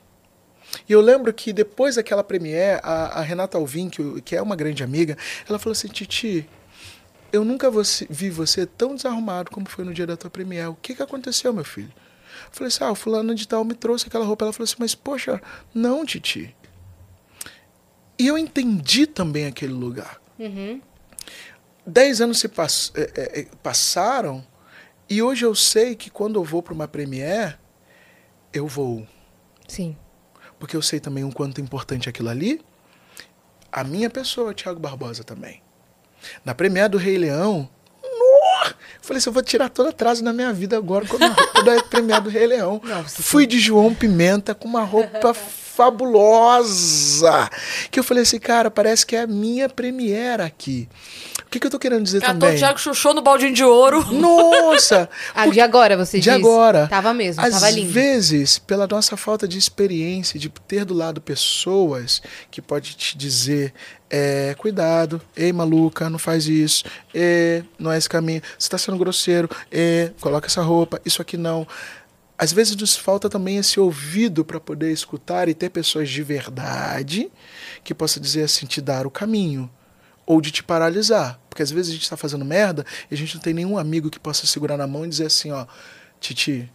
E 0.87 0.93
eu 0.93 1.01
lembro 1.01 1.33
que 1.33 1.51
depois 1.51 1.95
daquela 1.95 2.23
premiere, 2.23 2.79
a, 2.83 3.19
a 3.19 3.21
Renata 3.21 3.57
Alvim, 3.57 3.89
que, 3.89 4.21
que 4.21 4.35
é 4.35 4.41
uma 4.41 4.55
grande 4.55 4.83
amiga, 4.83 5.17
ela 5.47 5.57
falou 5.57 5.71
assim: 5.71 5.87
Titi, 5.87 6.47
eu 7.31 7.43
nunca 7.43 7.69
vi 8.09 8.29
você 8.29 8.65
tão 8.65 8.95
desarrumado 8.95 9.51
como 9.51 9.67
foi 9.67 9.85
no 9.85 9.93
dia 9.93 10.07
da 10.07 10.17
tua 10.17 10.29
premiere. 10.29 10.67
O 10.67 10.75
que, 10.75 10.95
que 10.95 11.03
aconteceu, 11.03 11.53
meu 11.53 11.63
filho? 11.63 11.91
Eu 12.45 12.51
falei 12.51 12.67
assim: 12.67 12.83
ah, 12.83 12.91
o 12.91 12.95
fulano 12.95 13.33
de 13.35 13.47
tal 13.47 13.63
me 13.63 13.73
trouxe 13.73 14.07
aquela 14.07 14.25
roupa. 14.25 14.45
Ela 14.45 14.53
falou 14.53 14.65
assim: 14.65 14.75
mas 14.79 14.95
poxa, 14.95 15.41
não, 15.73 16.05
Titi. 16.05 16.55
E 18.17 18.27
eu 18.27 18.37
entendi 18.37 19.07
também 19.07 19.45
aquele 19.45 19.73
lugar. 19.73 20.21
Uhum. 20.37 20.81
Dez 21.85 22.21
anos 22.21 22.39
se 22.39 22.47
pass 22.47 22.91
é, 22.95 23.39
é, 23.39 23.47
passaram 23.63 24.45
e 25.09 25.23
hoje 25.23 25.43
eu 25.43 25.55
sei 25.55 25.95
que 25.95 26.09
quando 26.11 26.39
eu 26.39 26.43
vou 26.43 26.61
para 26.61 26.73
uma 26.73 26.87
premiere, 26.87 27.55
eu 28.53 28.67
vou. 28.67 29.07
Sim. 29.67 29.97
Porque 30.59 30.75
eu 30.75 30.81
sei 30.83 30.99
também 30.99 31.23
o 31.23 31.31
quanto 31.31 31.59
é 31.59 31.63
importante 31.63 32.07
aquilo 32.07 32.29
ali. 32.29 32.61
A 33.71 33.83
minha 33.83 34.09
pessoa, 34.09 34.53
Thiago 34.53 34.79
Barbosa, 34.79 35.23
também. 35.23 35.63
Na 36.43 36.53
premiere 36.53 36.89
do 36.89 36.97
Rei 36.97 37.17
Leão, 37.17 37.69
eu 38.03 38.75
falei 39.01 39.17
assim, 39.19 39.29
eu 39.29 39.33
vou 39.33 39.43
tirar 39.43 39.69
todo 39.69 39.89
atraso 39.89 40.23
na 40.23 40.33
minha 40.33 40.51
vida 40.53 40.77
agora 40.77 41.05
com 41.05 41.23
a 41.23 41.27
roupa 41.27 41.63
da 41.63 41.83
premiere 41.83 42.21
do 42.21 42.29
Rei 42.29 42.47
Leão. 42.47 42.81
Nossa, 42.83 43.21
Fui 43.23 43.45
de 43.47 43.59
João 43.59 43.93
Pimenta 43.93 44.53
com 44.53 44.67
uma 44.67 44.83
roupa 44.83 45.33
fabulosa. 45.79 47.49
Que 47.89 47.99
eu 47.99 48.03
falei 48.03 48.23
assim, 48.23 48.39
cara, 48.39 48.69
parece 48.69 49.05
que 49.05 49.15
é 49.15 49.21
a 49.21 49.27
minha 49.27 49.69
premiere 49.69 50.41
aqui. 50.43 50.87
O 51.45 51.49
que, 51.49 51.59
que 51.59 51.65
eu 51.65 51.71
tô 51.71 51.79
querendo 51.79 52.03
dizer 52.03 52.19
Catou 52.21 52.41
também? 52.41 52.55
o 52.55 52.59
Thiago 52.59 52.77
Chuchou 52.79 53.13
no 53.13 53.21
baldinho 53.23 53.53
de 53.53 53.63
ouro. 53.63 54.05
Nossa! 54.13 55.09
Ah, 55.33 55.47
de 55.47 55.61
agora, 55.61 55.95
você 55.95 56.17
de 56.19 56.25
diz? 56.25 56.33
agora. 56.33 56.87
Tava 56.87 57.13
mesmo, 57.13 57.41
Às 57.43 57.53
tava 57.53 57.69
lindo. 57.69 57.91
vezes, 57.91 58.59
pela 58.59 58.85
nossa 58.87 59.15
falta 59.15 59.47
de 59.47 59.57
experiência, 59.57 60.39
de 60.39 60.49
ter 60.49 60.83
do 60.83 60.93
lado 60.93 61.21
pessoas 61.21 62.21
que 62.51 62.61
pode 62.61 62.95
te 62.95 63.17
dizer, 63.17 63.73
é, 64.09 64.53
cuidado, 64.57 65.21
ei 65.35 65.53
maluca, 65.53 66.09
não 66.09 66.19
faz 66.19 66.47
isso, 66.47 66.83
é, 67.13 67.63
não 67.77 67.91
é 67.91 67.97
esse 67.97 68.09
caminho, 68.09 68.41
você 68.57 68.65
está 68.65 68.77
sendo 68.77 68.97
grosseiro, 68.97 69.49
é, 69.71 70.11
coloca 70.19 70.47
essa 70.47 70.61
roupa, 70.61 70.99
isso 71.05 71.21
aqui 71.21 71.37
não. 71.37 71.65
Às 72.41 72.53
vezes 72.53 72.73
nos 72.73 72.95
falta 72.95 73.29
também 73.29 73.57
esse 73.57 73.81
ouvido 73.81 74.45
para 74.45 74.61
poder 74.61 74.93
escutar 74.93 75.49
e 75.49 75.53
ter 75.53 75.69
pessoas 75.69 76.09
de 76.09 76.23
verdade 76.23 77.29
que 77.83 77.93
possa 77.93 78.17
dizer 78.17 78.43
assim, 78.43 78.65
te 78.65 78.79
dar 78.79 79.05
o 79.05 79.11
caminho 79.11 79.69
ou 80.25 80.39
de 80.39 80.49
te 80.49 80.63
paralisar. 80.63 81.37
Porque 81.49 81.61
às 81.61 81.69
vezes 81.69 81.89
a 81.89 81.93
gente 81.95 82.03
está 82.03 82.15
fazendo 82.15 82.45
merda 82.45 82.85
e 83.11 83.13
a 83.13 83.17
gente 83.17 83.35
não 83.35 83.41
tem 83.41 83.53
nenhum 83.53 83.77
amigo 83.77 84.09
que 84.09 84.17
possa 84.17 84.47
segurar 84.47 84.77
na 84.77 84.87
mão 84.87 85.05
e 85.05 85.09
dizer 85.09 85.25
assim, 85.25 85.51
ó, 85.51 85.65
Titi, 86.21 86.71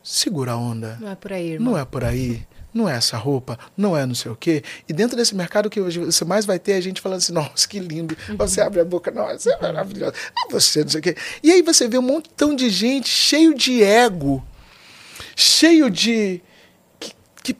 segura 0.00 0.52
a 0.52 0.56
onda. 0.56 0.96
Não 1.00 1.10
é 1.10 1.16
por 1.16 1.32
aí, 1.32 1.52
irmão. 1.54 1.72
Não 1.72 1.80
é 1.80 1.84
por 1.84 2.04
aí. 2.04 2.46
Não 2.72 2.88
é 2.88 2.94
essa 2.94 3.16
roupa, 3.16 3.58
não 3.76 3.96
é 3.96 4.06
não 4.06 4.14
sei 4.14 4.30
o 4.30 4.36
quê. 4.36 4.62
E 4.88 4.92
dentro 4.92 5.16
desse 5.16 5.34
mercado 5.34 5.68
que 5.68 5.80
você 5.80 6.24
mais 6.24 6.46
vai 6.46 6.60
ter 6.60 6.72
é 6.72 6.80
gente 6.80 7.00
falando 7.00 7.18
assim, 7.18 7.32
nossa, 7.32 7.66
que 7.66 7.80
lindo. 7.80 8.16
Você 8.36 8.60
abre 8.60 8.78
a 8.78 8.84
boca, 8.84 9.10
nossa, 9.10 9.50
é 9.50 9.60
maravilhoso. 9.60 10.12
Ah, 10.36 10.46
você, 10.52 10.82
não 10.82 10.90
sei 10.90 11.00
o 11.00 11.02
quê. 11.02 11.16
E 11.42 11.50
aí 11.50 11.62
você 11.62 11.88
vê 11.88 11.98
um 11.98 12.02
montão 12.02 12.54
de 12.54 12.70
gente 12.70 13.08
cheio 13.08 13.54
de 13.54 13.82
ego, 13.82 14.46
cheio 15.40 15.88
de. 15.88 16.42
que, 16.98 17.12
que, 17.44 17.56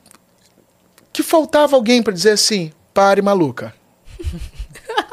que 1.12 1.22
faltava 1.22 1.76
alguém 1.76 2.02
para 2.02 2.12
dizer 2.12 2.32
assim, 2.32 2.72
pare, 2.92 3.22
maluca. 3.22 3.72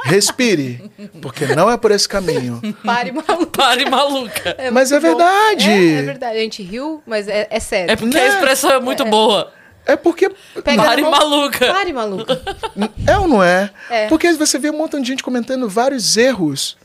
Respire, 0.04 0.90
porque 1.22 1.48
não 1.48 1.70
é 1.70 1.78
por 1.78 1.92
esse 1.92 2.08
caminho. 2.08 2.62
Pare, 2.84 3.12
maluco. 3.12 3.46
Pare 3.48 3.90
maluca. 3.90 4.56
É 4.58 4.70
Mas 4.72 4.92
é 4.92 5.00
bom. 5.00 5.08
verdade. 5.08 5.70
É, 5.70 5.94
é 5.94 6.02
verdade. 6.04 6.38
A 6.38 6.42
gente 6.42 6.62
riu, 6.64 7.02
mas 7.06 7.28
é, 7.28 7.48
é 7.50 7.60
sério. 7.60 7.92
É 7.92 7.96
porque 7.96 8.16
Né? 8.16 8.24
a 8.24 8.28
expressão 8.28 8.72
é 8.72 8.80
muito 8.80 9.04
boa. 9.06 9.52
É 9.86 9.96
porque. 9.96 10.30
Pega 10.64 10.84
Pare 10.84 11.02
mão- 11.02 11.12
maluca. 11.12 11.68
Pare, 11.74 11.92
maluco. 11.94 12.32
É 13.06 13.18
ou 13.18 13.28
não 13.28 13.44
é? 13.44 13.70
É. 13.90 14.08
Porque 14.08 14.32
você 14.34 14.58
vê 14.60 14.70
um 14.70 14.78
montão 14.78 15.00
de 15.02 15.08
gente 15.08 15.24
comentando 15.24 15.68
vários 15.68 16.16
erros, 16.18 16.78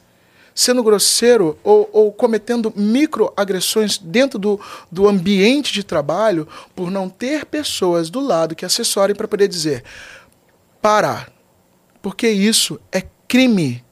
sendo 0.55 0.83
grosseiro 0.83 1.59
ou, 1.63 1.89
ou 1.93 2.13
cometendo 2.13 2.73
microagressões 2.77 3.99
dentro 3.99 4.39
do, 4.39 4.61
do 4.91 5.09
ambiente 5.09 5.73
de 5.73 5.83
trabalho 5.83 6.47
por 6.75 6.91
não 6.91 7.09
ter 7.09 7.47
pessoas 7.47 8.11
do 8.11 8.21
lado 8.21 8.55
que 8.55 8.65
assessorem 8.65 9.15
para 9.15 9.29
poder 9.29 9.49
dizer 9.49 9.85
parar. 10.81 11.31
Porque 12.03 12.29
isso 12.29 12.81
é 12.91 13.03
crime. 13.29 13.85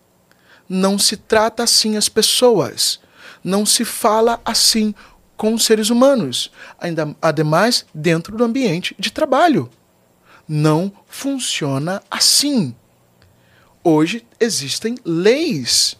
Não 0.68 0.98
se 0.98 1.16
trata 1.16 1.62
assim 1.62 1.96
as 1.96 2.08
pessoas. 2.08 3.00
Não 3.42 3.64
se 3.64 3.84
fala 3.84 4.40
assim 4.44 4.94
com 5.36 5.54
os 5.54 5.64
seres 5.64 5.90
humanos. 5.90 6.50
Ainda, 6.78 7.14
ademais, 7.20 7.86
dentro 7.94 8.36
do 8.36 8.44
ambiente 8.44 8.94
de 8.98 9.10
trabalho. 9.10 9.70
Não 10.46 10.92
funciona 11.06 12.02
assim. 12.10 12.74
Hoje 13.84 14.26
existem 14.40 14.96
leis. 15.04 15.96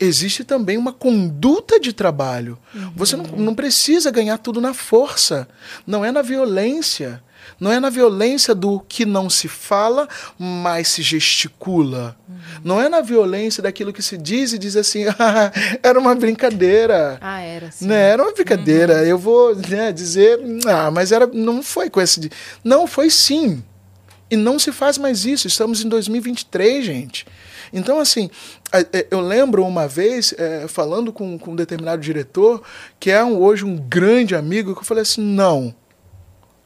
Existe 0.00 0.44
também 0.44 0.76
uma 0.76 0.92
conduta 0.92 1.80
de 1.80 1.92
trabalho. 1.92 2.58
Você 2.94 3.16
não, 3.16 3.24
não 3.24 3.54
precisa 3.54 4.10
ganhar 4.10 4.38
tudo 4.38 4.60
na 4.60 4.72
força. 4.72 5.48
Não 5.86 6.04
é 6.04 6.12
na 6.12 6.22
violência. 6.22 7.22
Não 7.58 7.72
é 7.72 7.80
na 7.80 7.90
violência 7.90 8.54
do 8.54 8.78
que 8.80 9.04
não 9.04 9.28
se 9.28 9.48
fala, 9.48 10.08
mas 10.38 10.88
se 10.88 11.02
gesticula. 11.02 12.16
Não 12.62 12.80
é 12.80 12.88
na 12.88 13.00
violência 13.00 13.62
daquilo 13.62 13.92
que 13.92 14.02
se 14.02 14.16
diz 14.16 14.52
e 14.52 14.58
diz 14.58 14.76
assim, 14.76 15.04
"Ah, 15.18 15.50
era 15.82 15.98
uma 15.98 16.14
brincadeira. 16.14 17.18
Ah, 17.20 17.40
era 17.40 17.70
sim. 17.70 17.86
Né, 17.86 18.10
era 18.10 18.22
uma 18.22 18.32
brincadeira. 18.32 19.04
Eu 19.04 19.18
vou 19.18 19.54
né, 19.56 19.90
dizer, 19.90 20.38
ah, 20.66 20.90
mas 20.90 21.10
era, 21.10 21.26
não 21.26 21.62
foi 21.62 21.90
com 21.90 22.00
esse. 22.00 22.20
di-". 22.20 22.30
Não, 22.62 22.86
foi 22.86 23.10
sim. 23.10 23.62
E 24.30 24.36
não 24.36 24.58
se 24.58 24.70
faz 24.70 24.98
mais 24.98 25.24
isso. 25.24 25.48
Estamos 25.48 25.82
em 25.84 25.88
2023, 25.88 26.84
gente. 26.84 27.26
Então, 27.72 27.98
assim, 27.98 28.30
eu 29.10 29.20
lembro 29.20 29.64
uma 29.64 29.88
vez, 29.88 30.34
é, 30.36 30.68
falando 30.68 31.12
com, 31.12 31.38
com 31.38 31.52
um 31.52 31.56
determinado 31.56 32.02
diretor, 32.02 32.62
que 33.00 33.10
é 33.10 33.24
um- 33.24 33.38
hoje 33.38 33.64
um 33.64 33.76
grande 33.76 34.34
amigo, 34.36 34.74
que 34.74 34.80
eu 34.80 34.84
falei 34.84 35.02
assim: 35.02 35.22
não, 35.22 35.74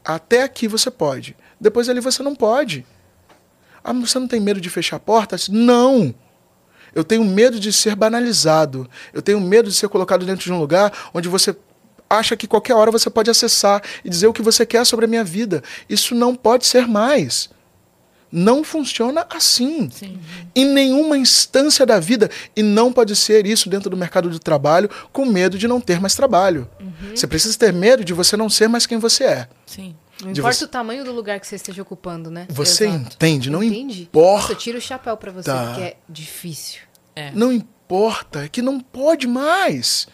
até 0.03 0.43
aqui 0.43 0.67
você 0.67 0.91
pode. 0.91 1.35
Depois 1.59 1.87
ali 1.87 1.99
você 1.99 2.21
não 2.21 2.35
pode. 2.35 2.85
Ah, 3.83 3.93
você 3.93 4.19
não 4.19 4.27
tem 4.27 4.39
medo 4.39 4.59
de 4.61 4.69
fechar 4.69 4.99
portas? 4.99 5.47
Não! 5.49 6.13
Eu 6.95 7.03
tenho 7.03 7.23
medo 7.23 7.59
de 7.59 7.73
ser 7.73 7.95
banalizado. 7.95 8.87
Eu 9.13 9.21
tenho 9.21 9.39
medo 9.41 9.69
de 9.69 9.75
ser 9.75 9.87
colocado 9.89 10.25
dentro 10.25 10.43
de 10.45 10.51
um 10.53 10.59
lugar 10.59 10.91
onde 11.13 11.27
você 11.27 11.55
acha 12.09 12.37
que 12.37 12.47
qualquer 12.47 12.75
hora 12.75 12.91
você 12.91 13.09
pode 13.09 13.31
acessar 13.31 13.81
e 14.05 14.09
dizer 14.09 14.27
o 14.27 14.33
que 14.33 14.41
você 14.43 14.65
quer 14.65 14.85
sobre 14.85 15.05
a 15.05 15.07
minha 15.07 15.23
vida. 15.23 15.63
Isso 15.89 16.13
não 16.13 16.35
pode 16.35 16.65
ser 16.67 16.87
mais. 16.87 17.49
Não 18.35 18.63
funciona 18.63 19.27
assim. 19.29 19.89
Sim. 19.91 20.19
Em 20.55 20.65
nenhuma 20.65 21.15
instância 21.17 21.85
da 21.85 21.99
vida. 21.99 22.31
E 22.55 22.63
não 22.63 22.91
pode 22.91 23.15
ser 23.15 23.45
isso 23.45 23.69
dentro 23.69 23.91
do 23.91 23.95
mercado 23.95 24.29
de 24.31 24.39
trabalho 24.39 24.89
com 25.11 25.23
medo 25.23 25.55
de 25.55 25.67
não 25.67 25.79
ter 25.79 26.01
mais 26.01 26.15
trabalho. 26.15 26.67
Você 27.13 27.27
precisa 27.27 27.55
ter 27.57 27.71
medo 27.71 28.03
de 28.03 28.11
você 28.11 28.35
não 28.35 28.49
ser 28.49 28.67
mais 28.67 28.87
quem 28.87 28.97
você 28.97 29.23
é. 29.25 29.47
Sim. 29.67 29.95
Não 30.23 30.31
importa 30.31 30.53
você- 30.57 30.65
o 30.65 30.67
tamanho 30.67 31.05
do 31.05 31.11
lugar 31.11 31.39
que 31.39 31.45
você 31.45 31.55
esteja 31.57 31.81
ocupando, 31.83 32.31
né? 32.31 32.47
Você 32.49 32.85
Exato. 32.87 33.15
entende? 33.15 33.49
Não 33.51 33.61
Entendi. 33.61 34.03
importa. 34.03 34.53
Eu 34.53 34.57
tiro 34.57 34.77
o 34.77 34.81
chapéu 34.81 35.15
pra 35.15 35.31
você, 35.31 35.51
Tá. 35.51 35.65
porque 35.67 35.81
é 35.81 35.97
difícil. 36.09 36.81
É. 37.15 37.29
Não 37.35 37.51
importa, 37.53 38.45
é 38.45 38.47
que 38.47 38.61
não 38.63 38.79
pode 38.79 39.27
mais. 39.27 40.07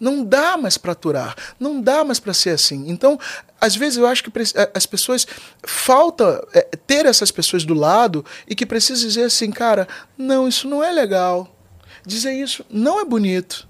Não 0.00 0.24
dá 0.24 0.56
mais 0.56 0.78
para 0.78 0.92
aturar, 0.92 1.34
não 1.58 1.80
dá 1.80 2.04
mais 2.04 2.20
para 2.20 2.32
ser 2.32 2.50
assim. 2.50 2.84
Então, 2.88 3.18
às 3.60 3.74
vezes 3.74 3.98
eu 3.98 4.06
acho 4.06 4.22
que 4.22 4.30
as 4.72 4.86
pessoas 4.86 5.26
falta 5.64 6.46
eh, 6.54 6.68
ter 6.86 7.06
essas 7.06 7.30
pessoas 7.30 7.64
do 7.64 7.74
lado 7.74 8.24
e 8.46 8.54
que 8.54 8.64
precisam 8.64 9.08
dizer 9.08 9.24
assim, 9.24 9.50
cara, 9.50 9.88
não, 10.16 10.46
isso 10.46 10.68
não 10.68 10.82
é 10.82 10.92
legal. 10.92 11.54
Dizer 12.06 12.32
isso 12.32 12.64
não 12.70 13.00
é 13.00 13.04
bonito. 13.04 13.68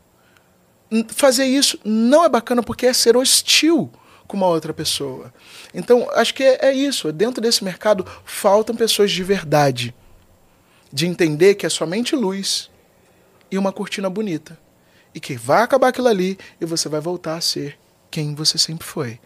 Fazer 1.09 1.45
isso 1.45 1.79
não 1.85 2.25
é 2.25 2.29
bacana 2.29 2.63
porque 2.63 2.87
é 2.87 2.93
ser 2.93 3.17
hostil 3.17 3.91
com 4.27 4.37
uma 4.37 4.47
outra 4.47 4.75
pessoa. 4.75 5.33
Então, 5.73 6.09
acho 6.13 6.35
que 6.35 6.43
é, 6.43 6.67
é 6.67 6.73
isso. 6.73 7.11
Dentro 7.11 7.41
desse 7.41 7.65
mercado 7.65 8.07
faltam 8.25 8.77
pessoas 8.77 9.11
de 9.11 9.23
verdade 9.23 9.95
de 10.93 11.07
entender 11.07 11.55
que 11.55 11.67
é 11.67 11.69
somente 11.69 12.15
luz 12.15 12.71
e 13.51 13.59
uma 13.59 13.73
cortina 13.73 14.09
bonita. 14.09 14.59
E 15.15 15.21
que 15.21 15.35
vai 15.37 15.63
acabar 15.63 15.89
aquilo 15.89 16.09
ali 16.09 16.39
e 16.61 16.67
você 16.67 16.89
vai 16.89 17.01
voltar 17.01 17.37
a 17.37 17.41
ser 17.41 17.79
quem 18.11 18.35
você 18.35 18.59
sempre 18.59 18.87
foi. 18.87 19.19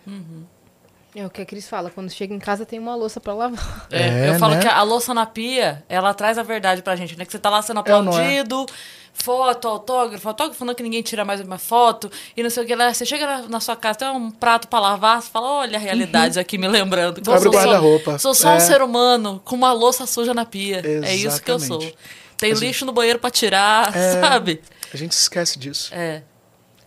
É 1.15 1.27
o 1.27 1.31
que 1.31 1.43
a 1.43 1.45
Cris 1.47 1.69
fala, 1.69 1.91
quando 1.91 2.11
chega 2.11 2.33
em 2.35 2.39
casa 2.39 2.65
tem 2.65 2.79
uma 2.79 2.95
louça 2.95 3.21
pra 3.21 3.35
lavar. 3.35 3.87
É, 3.91 4.27
É, 4.27 4.29
eu 4.31 4.39
falo 4.39 4.55
né? 4.55 4.61
que 4.63 4.67
a 4.69 4.83
louça 4.83 5.13
na 5.13 5.27
pia, 5.27 5.85
ela 5.87 6.15
traz 6.15 6.39
a 6.39 6.43
verdade 6.43 6.81
pra 6.81 6.97
gente, 6.97 7.19
né? 7.19 7.25
Que 7.27 7.33
você 7.33 7.39
tá 7.39 7.51
lá 7.51 7.61
sendo 7.61 7.81
É 7.85 7.91
não 7.91 7.97
é? 7.99 8.01
aplaudido, 8.39 8.67
foto, 9.13 9.69
autógrafo, 9.69 10.27
autógrafo 10.27 10.59
falando 10.59 10.75
que 10.75 10.83
ninguém 10.83 11.03
tira 11.03 11.23
mais 11.23 11.39
uma 11.43 11.59
foto, 11.59 12.11
e 12.35 12.43
não 12.43 12.49
sei 12.49 12.65
o 12.65 12.67
que 12.67 12.75
lá. 12.75 12.93
Você 12.95 13.05
chega 13.05 13.27
na, 13.27 13.43
na 13.47 13.61
sua 13.61 13.77
casa, 13.77 13.99
tem 13.99 14.09
um 14.09 14.31
prato 14.31 14.69
pra 14.69 14.81
lavar, 14.81 15.21
você 15.21 15.29
fala, 15.31 15.49
olha 15.49 15.77
a 15.77 15.81
realidade 15.81 16.41
aqui 16.41 16.57
me 16.57 16.67
lembrando. 16.67 17.21
que 17.21 17.29
Abre 17.31 17.41
o 17.41 17.43
sou 17.43 17.53
só- 17.53 17.59
guarda-roupa. 17.59 18.19
Sou 18.19 18.35
só 18.35 18.49
um 18.49 18.57
É. 18.57 18.61
ser 18.61 18.81
humano 18.81 19.39
com 19.45 19.55
uma 19.55 19.73
louça 19.75 20.07
suja 20.07 20.33
na 20.33 20.47
pia. 20.47 20.81
É 21.05 21.15
isso 21.15 21.43
que 21.43 21.51
eu 21.51 21.59
sou. 21.61 21.77
Exatamente. 21.77 21.99
Tem 22.39 22.55
lixo 22.55 22.87
no 22.87 22.93
banheiro 22.93 23.19
pra 23.19 23.31
tirar, 23.31 23.93
sabe? 24.19 24.63
A 24.93 24.97
gente 24.97 25.13
esquece 25.13 25.59
disso. 25.59 25.91
É. 25.95 26.23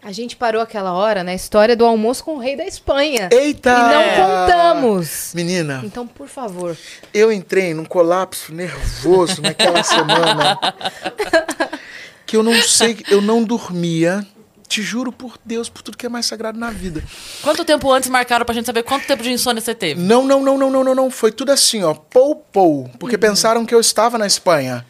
A 0.06 0.11
gente 0.11 0.36
parou 0.36 0.61
aquela 0.61 0.94
hora 0.94 1.23
na 1.23 1.34
história 1.34 1.76
do 1.76 1.84
almoço 1.84 2.23
com 2.23 2.36
o 2.36 2.38
rei 2.38 2.56
da 2.56 2.64
Espanha. 2.64 3.27
Eita! 3.32 3.72
E 3.72 3.73
não 3.73 4.45
contamos. 4.45 5.32
Menina, 5.34 5.82
Então, 5.84 6.06
por 6.06 6.27
favor. 6.27 6.77
eu 7.11 7.32
entrei 7.32 7.73
num 7.73 7.84
colapso 7.86 8.53
nervoso 8.53 9.41
naquela 9.41 9.82
semana 9.82 10.60
que 12.23 12.38
eu 12.38 12.44
não 12.44 12.53
sei, 12.61 12.99
eu 13.10 13.19
não 13.19 13.44
dormia. 13.44 14.23
Te 14.68 14.82
juro 14.82 15.11
por 15.11 15.40
Deus, 15.44 15.69
por 15.69 15.82
tudo 15.82 15.98
que 15.98 16.06
é 16.06 16.10
mais 16.10 16.26
sagrado 16.27 16.60
na 16.60 16.69
vida. 16.69 17.03
Quanto 17.41 17.65
tempo 17.65 17.91
antes 17.91 18.07
marcaram 18.10 18.45
pra 18.45 18.53
gente 18.53 18.65
saber 18.65 18.84
quanto 18.84 19.07
tempo 19.07 19.23
de 19.23 19.32
insônia 19.32 19.61
você 19.61 19.73
teve? 19.73 19.99
Não, 20.02 20.23
não, 20.26 20.44
não, 20.44 20.57
não, 20.57 20.69
não, 20.72 20.84
não, 20.84 20.95
não. 20.95 21.11
Foi 21.11 21.32
tudo 21.32 21.52
assim, 21.52 21.84
ó. 21.84 21.94
Pou, 21.95 22.36
pou. 22.36 22.90
Porque 22.99 23.18
pensaram 23.18 23.65
que 23.65 23.73
eu 23.73 23.80
estava 23.80 24.18
na 24.19 24.27
Espanha. 24.27 24.86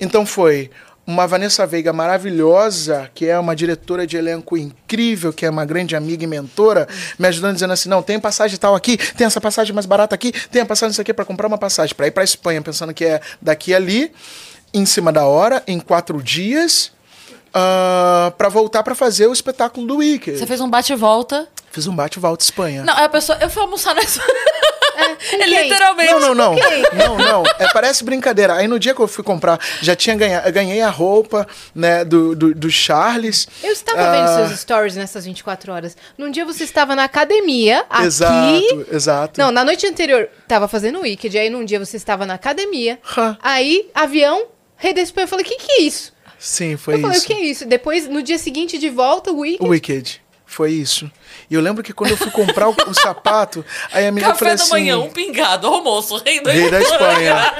Então 0.00 0.24
foi 0.24 0.70
uma 1.08 1.26
Vanessa 1.26 1.66
Veiga 1.66 1.90
maravilhosa, 1.90 3.10
que 3.14 3.24
é 3.24 3.38
uma 3.38 3.56
diretora 3.56 4.06
de 4.06 4.18
elenco 4.18 4.58
incrível, 4.58 5.32
que 5.32 5.46
é 5.46 5.48
uma 5.48 5.64
grande 5.64 5.96
amiga 5.96 6.22
e 6.22 6.26
mentora, 6.26 6.86
me 7.18 7.26
ajudando 7.26 7.54
dizendo 7.54 7.72
assim: 7.72 7.88
não, 7.88 8.02
tem 8.02 8.20
passagem 8.20 8.58
tal 8.58 8.74
aqui, 8.74 8.98
tem 9.14 9.26
essa 9.26 9.40
passagem 9.40 9.74
mais 9.74 9.86
barata 9.86 10.14
aqui, 10.14 10.32
tem 10.50 10.60
a 10.60 10.66
passagem 10.66 10.90
isso 10.90 11.00
aqui 11.00 11.14
para 11.14 11.24
comprar 11.24 11.46
uma 11.46 11.56
passagem 11.56 11.94
para 11.94 12.06
ir 12.06 12.10
para 12.10 12.22
Espanha, 12.22 12.60
pensando 12.60 12.92
que 12.92 13.06
é 13.06 13.22
daqui 13.40 13.74
ali, 13.74 14.12
em 14.74 14.84
cima 14.84 15.10
da 15.10 15.24
hora, 15.24 15.62
em 15.66 15.80
quatro 15.80 16.22
dias. 16.22 16.92
para 18.36 18.50
voltar 18.50 18.82
para 18.82 18.94
fazer 18.94 19.28
o 19.28 19.32
espetáculo 19.32 19.86
do 19.86 19.96
Wicked. 19.96 20.38
Você 20.38 20.46
fez 20.46 20.60
um 20.60 20.68
bate 20.68 20.92
e 20.92 20.96
volta. 20.96 21.48
Fiz 21.70 21.86
um 21.86 21.94
bate-volta 21.94 22.44
Espanha. 22.44 22.82
Não, 22.84 22.94
a 22.94 23.08
pessoa. 23.08 23.38
Eu 23.40 23.48
fui 23.48 23.62
almoçar 23.62 23.94
nessa. 23.94 24.20
com 24.20 24.28
É, 24.98 25.14
quem? 25.16 25.62
literalmente. 25.64 26.12
Não, 26.12 26.20
não, 26.20 26.34
não. 26.34 26.54
Não, 26.92 27.18
não. 27.18 27.42
É, 27.58 27.70
parece 27.72 28.02
brincadeira. 28.04 28.54
Aí 28.54 28.66
no 28.66 28.78
dia 28.78 28.94
que 28.94 29.00
eu 29.00 29.06
fui 29.08 29.22
comprar, 29.22 29.58
já 29.80 29.94
tinha 29.94 30.16
ganhado, 30.16 30.50
ganhei 30.52 30.80
a 30.80 30.90
roupa, 30.90 31.46
né, 31.74 32.04
do, 32.04 32.34
do, 32.34 32.54
do 32.54 32.70
Charles. 32.70 33.46
Eu 33.62 33.72
estava 33.72 34.00
Ah, 34.00 34.12
vendo 34.12 34.48
seus 34.48 34.60
stories 34.60 34.96
nessas 34.96 35.24
24 35.24 35.72
horas. 35.72 35.96
Num 36.16 36.30
dia 36.30 36.44
você 36.44 36.64
estava 36.64 36.94
na 36.96 37.04
academia, 37.04 37.84
aqui. 37.88 38.06
Exato, 38.06 38.86
exato. 38.92 39.40
Não, 39.40 39.50
na 39.52 39.64
noite 39.64 39.86
anterior 39.86 40.28
tava 40.46 40.66
fazendo 40.68 40.98
o 40.98 41.02
Wicked. 41.02 41.38
Aí 41.38 41.48
num 41.50 41.64
dia 41.64 41.78
você 41.78 41.96
estava 41.96 42.26
na 42.26 42.34
academia. 42.34 42.98
Hã. 43.16 43.36
Aí, 43.42 43.88
avião, 43.94 44.46
rei 44.76 44.92
da 44.92 45.00
Espanha. 45.00 45.24
Eu 45.24 45.28
falei, 45.28 45.44
o 45.44 45.48
que 45.48 45.56
que 45.56 45.72
é 45.72 45.82
isso? 45.82 46.12
Sim, 46.38 46.76
foi 46.76 46.94
eu 46.94 47.00
falei, 47.00 47.16
isso. 47.16 47.24
o 47.24 47.26
que 47.28 47.32
é 47.34 47.40
isso? 47.40 47.66
Depois, 47.66 48.08
no 48.08 48.22
dia 48.22 48.38
seguinte, 48.38 48.78
de 48.78 48.88
volta, 48.88 49.30
o 49.32 49.40
Wicked. 49.40 49.64
O 49.64 49.68
Wicked. 49.70 50.22
Foi 50.50 50.72
isso. 50.72 51.10
E 51.50 51.54
eu 51.54 51.60
lembro 51.60 51.82
que 51.84 51.92
quando 51.92 52.12
eu 52.12 52.16
fui 52.16 52.30
comprar 52.30 52.70
o, 52.70 52.74
o 52.88 52.94
sapato, 52.94 53.62
aí 53.92 54.06
a 54.06 54.10
menina 54.10 54.32
Café 54.32 54.38
falou 54.46 54.56
da 54.56 54.62
assim... 54.62 54.72
manhã, 54.72 54.98
um 54.98 55.10
pingado, 55.10 55.66
almoço, 55.66 56.16
rei 56.24 56.40
da 56.42 56.50
Rei 56.50 56.70
da 56.70 56.80
Espanha. 56.80 57.52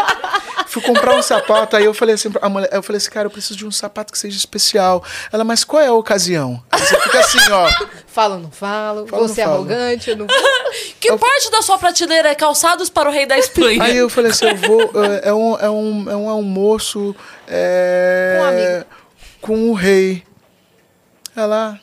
Fui 0.67 0.81
comprar 0.83 1.15
um 1.15 1.23
sapato, 1.23 1.77
aí 1.77 1.85
eu 1.85 1.93
falei 1.93 2.15
assim, 2.15 2.31
pra- 2.31 2.41
a 2.45 2.49
mulher, 2.49 2.69
eu 2.73 2.83
falei 2.83 2.97
assim, 2.97 3.11
cara, 3.11 3.27
eu 3.27 3.31
preciso 3.31 3.57
de 3.59 3.67
um 3.67 3.71
sapato 3.71 4.11
que 4.11 4.19
seja 4.19 4.37
especial. 4.39 5.05
Ela, 5.31 5.45
mas 5.45 5.65
qual 5.65 5.83
é 5.83 5.87
a 5.89 5.93
ocasião? 5.93 6.63
Aí 6.71 6.81
você 6.81 6.99
fica 6.99 7.21
assim, 7.21 7.39
ó. 7.51 7.69
Falo 8.07 8.35
ou 8.37 8.41
não 8.41 8.51
falo? 8.51 9.07
Falo, 9.07 9.29
você 9.29 9.43
é 9.43 9.45
não 9.47 9.53
falo. 9.53 9.65
arrogante? 9.71 10.11
Eu 10.11 10.17
não... 10.17 10.27
Que 10.99 11.15
parte 11.17 11.51
da 11.51 11.61
sua 11.63 11.79
prateleira 11.79 12.31
é 12.31 12.35
calçados 12.35 12.89
para 12.91 13.09
o 13.09 13.13
rei 13.13 13.27
da 13.27 13.39
Espanha? 13.39 13.83
Aí 13.83 13.97
eu 13.99 14.09
falei 14.09 14.31
assim, 14.31 14.47
eu 14.47 14.57
vou. 14.57 14.81
É, 15.05 15.29
é 15.29 15.35
um, 15.35 15.59
é, 15.59 15.71
um, 15.71 16.11
é 16.11 16.17
um 16.17 16.29
almoço. 16.29 17.15
É, 17.47 18.37
Com 18.39 18.45
um 18.45 18.49
amigo. 18.49 18.85
com 19.43 19.71
o 19.71 19.75
rei. 19.75 20.23
Ela. 21.37 21.79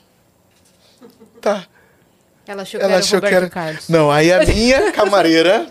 Tá. 1.45 1.63
Ela 2.47 2.63
achou 2.63 2.79
que 2.79 2.83
Ela 2.83 2.93
era 2.95 3.03
achou 3.03 3.17
Roberto 3.17 3.31
que 3.31 3.35
era. 3.37 3.49
Carlos. 3.51 3.87
Não, 3.87 4.09
aí 4.09 4.33
a 4.33 4.43
minha 4.43 4.89
camareira 4.93 5.67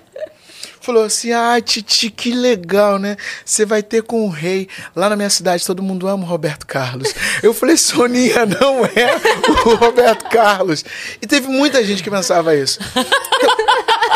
falou 0.81 1.03
assim: 1.03 1.33
ah, 1.33 1.61
Titi, 1.61 2.11
que 2.11 2.33
legal, 2.33 2.97
né? 2.97 3.17
Você 3.45 3.67
vai 3.67 3.83
ter 3.83 4.05
com 4.05 4.25
o 4.25 4.29
rei. 4.29 4.69
Lá 4.95 5.09
na 5.09 5.17
minha 5.17 5.29
cidade 5.31 5.67
todo 5.67 5.83
mundo 5.83 6.07
ama 6.07 6.23
o 6.23 6.27
Roberto 6.29 6.65
Carlos. 6.65 7.13
Eu 7.43 7.53
falei, 7.53 7.77
Soninha, 7.77 8.47
não 8.47 8.87
é 8.87 9.17
o 9.67 9.75
Roberto 9.75 10.29
Carlos. 10.31 10.85
E 11.21 11.27
teve 11.27 11.49
muita 11.49 11.85
gente 11.85 12.05
que 12.05 12.11
pensava 12.11 12.55
isso. 12.55 12.79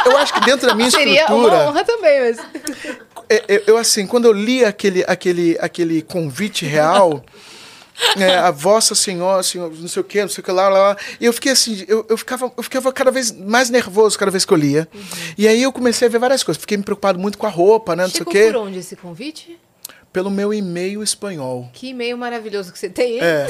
Então, 0.00 0.12
eu 0.12 0.18
acho 0.18 0.32
que 0.32 0.40
dentro 0.42 0.68
da 0.68 0.76
minha 0.76 0.92
Seria 0.92 1.22
estrutura. 1.22 1.54
uma 1.54 1.68
honra 1.70 1.84
também, 1.84 2.20
mas... 2.20 2.38
É, 3.28 3.44
eu, 3.48 3.62
eu, 3.66 3.76
assim, 3.76 4.06
quando 4.06 4.26
eu 4.26 4.32
li 4.32 4.64
aquele, 4.64 5.04
aquele, 5.08 5.58
aquele 5.60 6.02
convite 6.02 6.64
real, 6.64 7.22
é, 8.16 8.36
a 8.36 8.50
Vossa 8.50 8.94
Senhora, 8.94 9.42
senhor, 9.42 9.72
não 9.74 9.88
sei 9.88 10.00
o 10.00 10.04
que, 10.04 10.20
não 10.20 10.28
sei 10.28 10.40
o 10.42 10.44
que 10.44 10.52
lá, 10.52 10.68
lá, 10.68 10.78
lá, 10.88 10.96
e 11.20 11.24
eu 11.24 11.32
fiquei 11.32 11.52
assim, 11.52 11.84
eu, 11.88 12.06
eu, 12.08 12.16
ficava, 12.16 12.52
eu 12.56 12.62
ficava 12.62 12.92
cada 12.92 13.10
vez 13.10 13.32
mais 13.32 13.70
nervoso 13.70 14.18
cada 14.18 14.30
vez 14.30 14.44
que 14.44 14.52
eu 14.52 14.56
lia. 14.56 14.88
E 15.36 15.46
aí 15.48 15.62
eu 15.62 15.72
comecei 15.72 16.06
a 16.06 16.10
ver 16.10 16.18
várias 16.18 16.42
coisas. 16.42 16.60
Fiquei 16.60 16.76
me 16.76 16.82
preocupado 16.82 17.18
muito 17.18 17.38
com 17.38 17.46
a 17.46 17.50
roupa, 17.50 17.94
né, 17.96 18.04
não 18.04 18.10
Chegou 18.10 18.32
sei 18.32 18.42
o 18.42 18.46
por 18.46 18.52
quê. 18.52 18.58
onde 18.58 18.78
esse 18.78 18.96
convite? 18.96 19.58
Pelo 20.12 20.30
meu 20.30 20.54
e-mail 20.54 21.02
espanhol. 21.02 21.68
Que 21.72 21.88
e-mail 21.88 22.16
maravilhoso 22.16 22.72
que 22.72 22.78
você 22.78 22.88
tem, 22.88 23.14
hein? 23.14 23.20
É. 23.22 23.46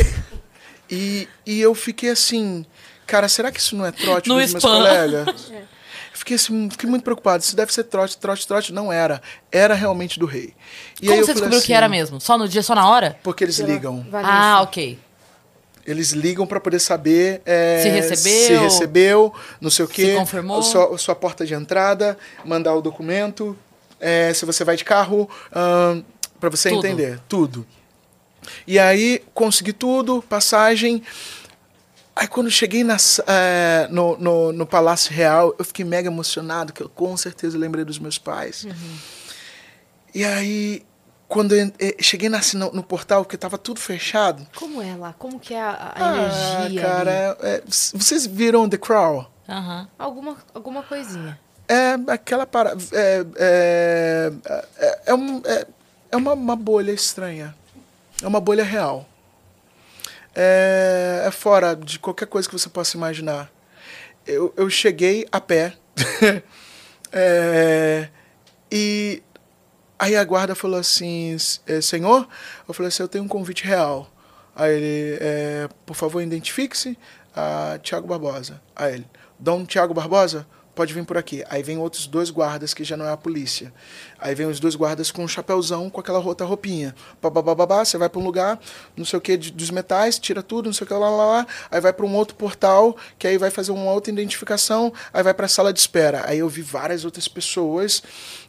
E, 0.90 1.28
e 1.46 1.60
eu 1.60 1.74
fiquei 1.74 2.10
assim, 2.10 2.64
cara, 3.06 3.28
será 3.28 3.52
que 3.52 3.60
isso 3.60 3.76
não 3.76 3.84
é 3.84 3.92
trote 3.92 4.28
No 4.28 4.40
dos 4.40 4.52
meus 4.52 4.64
colegas? 4.64 5.52
Fiquei, 6.18 6.34
assim, 6.36 6.68
fiquei 6.70 6.90
muito 6.90 7.04
preocupado. 7.04 7.42
Isso 7.42 7.54
deve 7.54 7.72
ser 7.72 7.84
trote, 7.84 8.16
trote, 8.18 8.46
trote. 8.46 8.72
Não 8.72 8.92
era. 8.92 9.22
Era 9.52 9.74
realmente 9.74 10.18
do 10.18 10.26
rei. 10.26 10.52
E 11.00 11.06
Como 11.06 11.20
você 11.24 11.32
descobriu 11.32 11.58
que 11.60 11.64
assim, 11.66 11.72
era 11.72 11.88
mesmo? 11.88 12.20
Só 12.20 12.36
no 12.36 12.48
dia, 12.48 12.62
só 12.62 12.74
na 12.74 12.88
hora? 12.88 13.16
Porque 13.22 13.44
eles 13.44 13.58
ligam. 13.58 14.04
Vanessa. 14.10 14.32
Ah, 14.32 14.60
ok. 14.62 14.98
Eles 15.86 16.10
ligam 16.10 16.46
para 16.46 16.58
poder 16.60 16.80
saber 16.80 17.40
é, 17.46 17.80
Se 17.82 17.88
recebeu. 17.88 18.46
se 18.46 18.54
recebeu, 18.56 19.34
não 19.60 19.70
sei 19.70 19.84
o 19.84 19.88
quê. 19.88 20.14
confirmou. 20.16 20.58
a 20.58 20.62
Sua, 20.62 20.98
sua 20.98 21.14
porta 21.14 21.46
de 21.46 21.54
entrada, 21.54 22.18
mandar 22.44 22.74
o 22.74 22.82
documento, 22.82 23.56
é, 24.00 24.34
se 24.34 24.44
você 24.44 24.64
vai 24.64 24.76
de 24.76 24.84
carro, 24.84 25.30
para 26.40 26.50
você 26.50 26.68
Tudo. 26.70 26.84
entender. 26.86 27.20
Tudo. 27.28 27.66
E 28.66 28.78
aí, 28.78 29.22
consegui 29.32 29.72
tudo, 29.72 30.22
passagem. 30.28 31.02
Aí 32.18 32.26
quando 32.26 32.48
eu 32.48 32.50
cheguei 32.50 32.84
é, 33.28 33.86
no, 33.92 34.16
no, 34.18 34.52
no 34.52 34.66
Palácio 34.66 35.14
Real, 35.14 35.54
eu 35.56 35.64
fiquei 35.64 35.84
mega 35.84 36.08
emocionado, 36.08 36.72
que 36.72 36.82
eu 36.82 36.88
com 36.88 37.16
certeza 37.16 37.56
lembrei 37.56 37.84
dos 37.84 38.00
meus 38.00 38.18
pais. 38.18 38.66
E 40.12 40.24
aí, 40.24 40.82
quando 41.28 41.54
eu 41.54 41.70
eh, 41.78 41.94
cheguei 42.00 42.28
na, 42.28 42.40
no, 42.54 42.72
no 42.72 42.82
portal, 42.82 43.24
que 43.24 43.36
tava 43.36 43.56
tudo 43.56 43.78
fechado, 43.78 44.44
Como 44.56 44.82
é 44.82 44.96
lá? 44.96 45.14
Como 45.16 45.38
que 45.38 45.54
é 45.54 45.60
a, 45.60 45.70
a 45.70 45.92
ah, 45.94 46.66
energia 46.66 46.82
cara, 46.82 47.10
ali? 47.10 47.38
é- 47.40 47.54
é- 47.54 47.62
vocês 47.68 48.26
viram 48.26 48.68
The 48.68 48.78
Crow? 48.78 49.24
Aham. 49.48 49.88
Alguma, 49.96 50.36
alguma 50.52 50.82
coisinha. 50.82 51.38
É 51.68 51.94
aquela 52.08 52.44
para 52.46 52.76
é, 52.92 53.26
é, 53.36 54.32
é, 54.76 55.00
é, 55.06 55.14
um- 55.14 55.40
é- 55.44 55.66
é 56.10 56.16
uma, 56.16 56.32
uma 56.32 56.56
bolha 56.56 56.90
estranha. 56.90 57.54
É 58.20 58.26
uma 58.26 58.40
bolha 58.40 58.64
real. 58.64 59.06
É, 60.34 61.24
é 61.26 61.30
fora 61.30 61.74
de 61.74 61.98
qualquer 61.98 62.26
coisa 62.26 62.48
que 62.48 62.56
você 62.58 62.68
possa 62.68 62.96
imaginar. 62.96 63.50
Eu, 64.26 64.52
eu 64.56 64.68
cheguei 64.70 65.26
a 65.32 65.40
pé. 65.40 65.74
É, 67.10 68.10
e 68.70 69.22
aí 69.98 70.14
a 70.14 70.22
guarda 70.24 70.54
falou 70.54 70.78
assim, 70.78 71.34
"Eh, 71.66 71.80
senhor? 71.80 72.28
Eu 72.68 72.74
falei 72.74 72.88
assim, 72.88 73.02
eu 73.02 73.08
tenho 73.08 73.24
um 73.24 73.28
convite 73.28 73.64
real. 73.64 74.10
Aí 74.54 74.74
ele, 74.74 75.18
é, 75.20 75.68
por 75.86 75.94
favor, 75.94 76.20
identifique-se 76.20 76.98
a 77.34 77.78
Tiago 77.82 78.06
Barbosa. 78.06 78.60
Aí 78.76 78.94
ele, 78.94 79.06
Dom 79.38 79.64
Tiago 79.64 79.94
Barbosa, 79.94 80.46
pode 80.78 80.94
vir 80.94 81.04
por 81.04 81.18
aqui. 81.18 81.44
Aí 81.50 81.60
vem 81.60 81.76
outros 81.76 82.06
dois 82.06 82.30
guardas, 82.30 82.72
que 82.72 82.84
já 82.84 82.96
não 82.96 83.04
é 83.04 83.10
a 83.10 83.16
polícia. 83.16 83.74
Aí 84.16 84.32
vem 84.32 84.46
os 84.46 84.60
dois 84.60 84.76
guardas 84.76 85.10
com 85.10 85.24
um 85.24 85.26
chapéuzão, 85.26 85.90
com 85.90 85.98
aquela 85.98 86.20
outra 86.20 86.46
roupinha. 86.46 86.94
Babá, 87.20 87.84
você 87.84 87.98
vai 87.98 88.08
para 88.08 88.20
um 88.20 88.24
lugar, 88.24 88.60
não 88.96 89.04
sei 89.04 89.18
o 89.18 89.20
que, 89.20 89.36
dos 89.36 89.72
metais, 89.72 90.20
tira 90.20 90.40
tudo, 90.40 90.66
não 90.66 90.72
sei 90.72 90.84
o 90.84 90.86
que, 90.86 90.94
lá, 90.94 91.10
lá, 91.10 91.26
lá. 91.26 91.46
Aí 91.68 91.80
vai 91.80 91.92
para 91.92 92.06
um 92.06 92.14
outro 92.14 92.36
portal, 92.36 92.96
que 93.18 93.26
aí 93.26 93.36
vai 93.36 93.50
fazer 93.50 93.72
uma 93.72 93.90
outra 93.90 94.12
identificação, 94.12 94.92
aí 95.12 95.20
vai 95.20 95.34
para 95.34 95.46
a 95.46 95.48
sala 95.48 95.72
de 95.72 95.80
espera. 95.80 96.22
Aí 96.24 96.38
eu 96.38 96.48
vi 96.48 96.62
várias 96.62 97.04
outras 97.04 97.26
pessoas, 97.26 98.00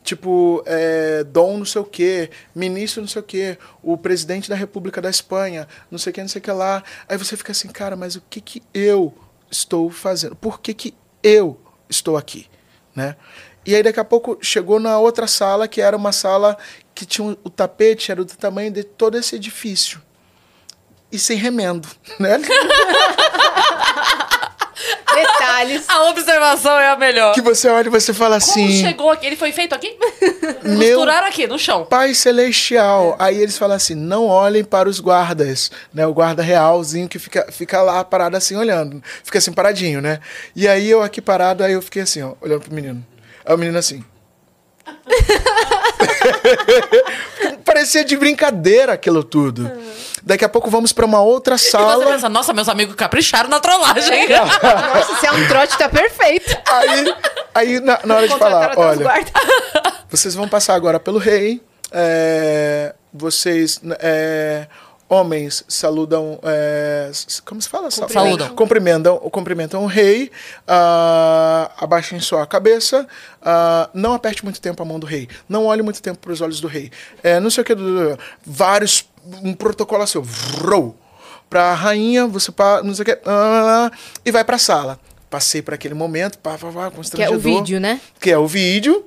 tipo, 0.04 0.62
é, 0.68 1.24
Dom 1.24 1.58
não 1.58 1.66
sei 1.66 1.82
o 1.82 1.86
que, 1.86 2.30
ministro 2.54 3.02
não 3.02 3.08
sei 3.08 3.24
o 3.24 3.26
que, 3.26 3.58
o 3.82 3.98
presidente 3.98 4.48
da 4.48 4.56
República 4.56 5.02
da 5.02 5.10
Espanha, 5.10 5.68
não 5.90 5.98
sei 5.98 6.12
o 6.12 6.14
que, 6.14 6.22
não 6.22 6.30
sei 6.30 6.38
o 6.38 6.44
que 6.44 6.52
lá. 6.52 6.84
Aí 7.08 7.18
você 7.18 7.36
fica 7.36 7.54
assim, 7.54 7.70
cara, 7.70 7.96
mas 7.96 8.16
o 8.16 8.22
que 8.30 8.40
que 8.40 8.62
eu 8.72 9.16
estou 9.50 9.90
fazendo? 9.90 10.36
Por 10.36 10.62
que 10.62 10.76
que 10.76 10.94
eu 11.24 11.60
estou 11.90 12.18
aqui, 12.18 12.48
né? 12.96 13.16
E 13.66 13.76
aí 13.76 13.84
daqui 13.84 14.00
a 14.00 14.06
pouco 14.06 14.38
chegou 14.42 14.80
na 14.80 14.98
outra 15.00 15.28
sala, 15.28 15.68
que 15.68 15.82
era 15.82 15.96
uma 15.96 16.12
sala 16.12 16.58
que 16.96 17.06
tinha 17.06 17.38
o 17.44 17.50
tapete 17.50 18.12
era 18.12 18.24
do 18.24 18.36
tamanho 18.36 18.72
de 18.72 18.84
todo 18.84 19.18
esse 19.18 19.36
edifício. 19.36 20.02
E 21.12 21.18
sem 21.18 21.38
remendo, 21.38 21.88
né? 22.20 22.38
Detalhes. 25.16 25.86
A 25.88 26.10
observação 26.10 26.80
é 26.80 26.90
a 26.90 26.96
melhor. 26.96 27.34
Que 27.34 27.42
você 27.42 27.68
olha 27.68 27.88
e 27.88 27.90
você 27.90 28.14
fala 28.14 28.40
Como 28.40 28.52
assim, 28.52 28.82
chegou 28.82 29.10
aqui? 29.10 29.26
Ele 29.26 29.36
foi 29.36 29.52
feito 29.52 29.74
aqui? 29.74 29.98
meu 30.64 30.98
Costuraram 30.98 31.28
aqui, 31.28 31.48
no 31.48 31.58
chão. 31.58 31.86
Pai 31.86 32.14
Celestial. 32.14 33.16
Aí 33.20 33.42
eles 33.42 33.58
falam 33.58 33.76
assim, 33.76 33.96
não 33.96 34.28
olhem 34.28 34.64
para 34.64 34.88
os 34.88 35.00
guardas, 35.00 35.72
né? 35.94 36.06
O 36.06 36.14
guarda 36.14 36.44
realzinho 36.44 37.08
que 37.08 37.20
fica, 37.20 37.52
fica 37.52 37.82
lá 37.82 38.04
parado 38.04 38.38
assim, 38.38 38.56
olhando. 38.56 39.02
Fica 39.24 39.38
assim, 39.38 39.52
paradinho, 39.52 40.02
né? 40.02 40.20
E 40.56 40.68
aí 40.68 40.90
eu 40.90 41.02
aqui 41.02 41.22
parado, 41.22 41.64
aí 41.64 41.74
eu 41.74 41.82
fiquei 41.82 42.02
assim, 42.02 42.22
ó, 42.22 42.34
olhando 42.42 42.62
pro 42.62 42.74
menino. 42.74 43.06
Aí 43.46 43.56
o 43.56 43.58
menino 43.58 43.78
assim... 43.78 44.04
Parecia 47.64 48.04
de 48.04 48.18
brincadeira 48.18 48.94
aquilo 48.94 49.24
tudo. 49.24 49.72
Daqui 50.24 50.44
a 50.46 50.50
pouco 50.50 50.70
vamos 50.70 50.92
para 50.92 51.06
uma 51.06 51.22
outra 51.22 51.56
E 51.56 51.60
sala. 51.60 52.06
pensa, 52.06 52.30
nossa, 52.30 52.54
meus 52.54 52.70
amigos 52.70 52.96
capricharam 52.96 53.50
na 53.50 53.60
trollagem. 53.60 54.28
Nossa, 54.30 55.16
se 55.20 55.26
é 55.28 55.32
um 55.32 55.48
trote, 55.48 55.78
tá 55.78 55.90
perfeito. 55.90 56.56
Aí, 56.68 57.16
aí 57.56 57.80
na, 57.80 58.00
na 58.04 58.16
hora 58.16 58.28
de 58.28 58.38
falar, 58.38 58.74
olha, 58.78 59.06
vocês 60.10 60.36
vão 60.36 60.48
passar 60.48 60.76
agora 60.76 61.00
pelo 61.00 61.18
rei. 61.20 61.62
é, 61.92 62.94
vocês, 63.14 63.82
é, 64.00 64.68
homens, 65.08 65.64
saludam. 65.68 66.40
é, 66.44 67.10
como 67.44 67.60
se 67.62 67.68
fala? 67.68 67.90
Saúdam. 67.90 68.50
Cumprimentam, 68.50 69.18
cumprimentam 69.18 69.84
o 69.84 69.88
rei. 69.88 70.32
ah, 70.68 71.72
abaixem 71.78 72.20
sua 72.20 72.46
cabeça. 72.46 73.08
ah, 73.42 73.90
não 73.94 74.14
aperte 74.14 74.44
muito 74.44 74.62
tempo 74.62 74.82
a 74.84 74.86
mão 74.86 75.00
do 75.00 75.08
rei. 75.08 75.28
Não 75.48 75.66
olhe 75.66 75.82
muito 75.82 76.02
tempo 76.02 76.20
para 76.20 76.32
os 76.32 76.42
olhos 76.42 76.62
do 76.62 76.68
rei. 76.68 76.92
É, 77.24 77.40
não 77.40 77.50
sei 77.50 77.64
o 77.64 77.66
que. 77.66 77.74
Vários. 78.46 79.06
Um 79.44 79.54
protocolo 79.54 80.04
assim. 80.04 80.20
Vrou, 80.22 80.98
pra 81.50 81.74
rainha, 81.74 82.28
você 82.28 82.52
pá, 82.52 82.82
não 82.84 82.94
sei 82.96 83.04
o 83.04 83.06
que. 83.06 83.20
ah, 83.26 83.92
e 84.26 84.32
vai 84.32 84.44
pra 84.44 84.58
sala. 84.58 85.00
Passei 85.30 85.62
por 85.62 85.76
aquele 85.76 85.94
momento, 85.94 86.40
pá, 86.40 86.58
pá, 86.58 86.68
pá, 86.72 86.74
Que 86.74 86.88
é 86.88 86.90
constrangedor. 86.96 87.36
o 87.38 87.40
vídeo, 87.40 87.80
né? 87.80 88.02
Que 88.20 88.32
é 88.32 88.38
o 88.40 88.48
vídeo. 88.48 89.06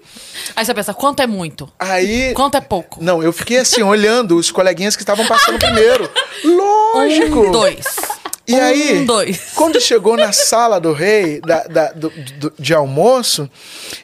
Aí 0.55 0.65
você 0.65 0.73
pensa, 0.73 0.95
quanto 0.95 1.21
é 1.21 1.27
muito? 1.27 1.69
Aí. 1.77 2.33
Quanto 2.35 2.57
é 2.57 2.61
pouco? 2.61 3.03
Não, 3.03 3.21
eu 3.21 3.33
fiquei 3.33 3.59
assim, 3.59 3.83
olhando 3.83 4.37
os 4.37 4.49
coleguinhas 4.53 4.95
que 4.95 5.03
estavam 5.03 5.27
passando 5.27 5.59
primeiro. 5.61 6.09
Lógico! 6.45 7.41
Um, 7.41 7.51
dois. 7.51 7.85
E 8.47 8.55
aí, 8.55 8.99
Um, 8.99 9.05
dois. 9.05 9.53
quando 9.57 9.81
chegou 9.81 10.17
na 10.17 10.31
sala 10.33 10.81
do 10.81 10.93
rei, 10.93 11.41
da, 11.41 11.65
da- 11.65 11.93
do- 11.93 12.11
do- 12.39 12.53
de 12.59 12.73
almoço, 12.75 13.51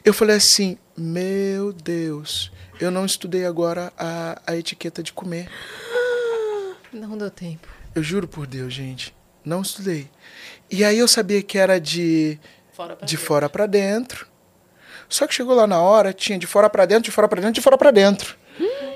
eu 0.03 0.13
falei 0.13 0.35
assim: 0.37 0.77
Meu 0.97 1.71
Deus, 1.71 2.51
eu 2.81 2.89
não 2.91 3.05
estudei 3.05 3.45
agora 3.45 3.93
a, 3.97 4.41
a 4.45 4.55
etiqueta 4.57 5.01
de 5.03 5.13
comer. 5.13 5.47
Não 6.93 7.17
deu 7.17 7.29
tempo. 7.29 7.67
Eu 7.95 8.01
juro 8.03 8.27
por 8.27 8.45
Deus, 8.47 8.73
gente. 8.73 9.15
Não 9.45 9.61
estudei. 9.61 10.09
E 10.69 10.83
aí 10.83 10.97
eu 10.99 11.07
sabia 11.07 11.41
que 11.41 11.57
era 11.57 11.79
de, 11.79 12.39
Fora 12.73 12.95
pra 12.95 13.05
de 13.05 13.15
dentro. 13.15 13.25
fora 13.27 13.49
pra 13.49 13.65
dentro. 13.65 14.27
Só 15.07 15.25
que 15.25 15.33
chegou 15.33 15.55
lá 15.55 15.65
na 15.65 15.81
hora, 15.81 16.13
tinha 16.13 16.37
de 16.37 16.45
fora 16.45 16.69
pra 16.69 16.85
dentro, 16.85 17.05
de 17.05 17.11
fora 17.11 17.27
pra 17.27 17.39
dentro, 17.41 17.53
de 17.55 17.61
fora 17.61 17.77
pra 17.77 17.89
dentro. 17.91 18.35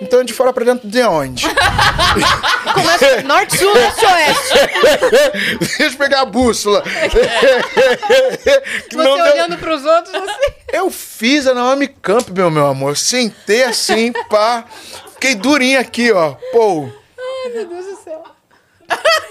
Então, 0.01 0.23
de 0.23 0.33
fora 0.33 0.51
pra 0.51 0.65
dentro 0.65 0.87
de 0.89 1.01
onde? 1.03 1.45
Começa 2.73 3.21
norte, 3.23 3.57
sul, 3.57 3.73
leste, 3.73 4.03
oeste. 4.05 5.57
Deixa 5.79 5.83
eu 5.95 5.97
pegar 5.97 6.21
a 6.21 6.25
bússola. 6.25 6.83
Você 8.89 8.95
não 8.97 9.15
deu- 9.15 9.25
olhando 9.33 9.57
pros 9.57 9.83
outros, 9.85 10.13
assim. 10.13 10.53
Eu 10.71 10.91
fiz 10.91 11.47
a 11.47 11.53
Naomi 11.53 11.87
Camp, 11.87 12.29
meu, 12.29 12.51
meu 12.51 12.67
amor. 12.67 12.97
Sentei 12.97 13.63
assim, 13.63 14.11
pá. 14.29 14.65
Fiquei 15.13 15.35
durinho 15.35 15.79
aqui, 15.79 16.11
ó. 16.11 16.35
Pô. 16.51 16.89
Meu 17.51 17.67
Deus 17.67 17.85
do 17.85 18.03
céu. 18.03 18.23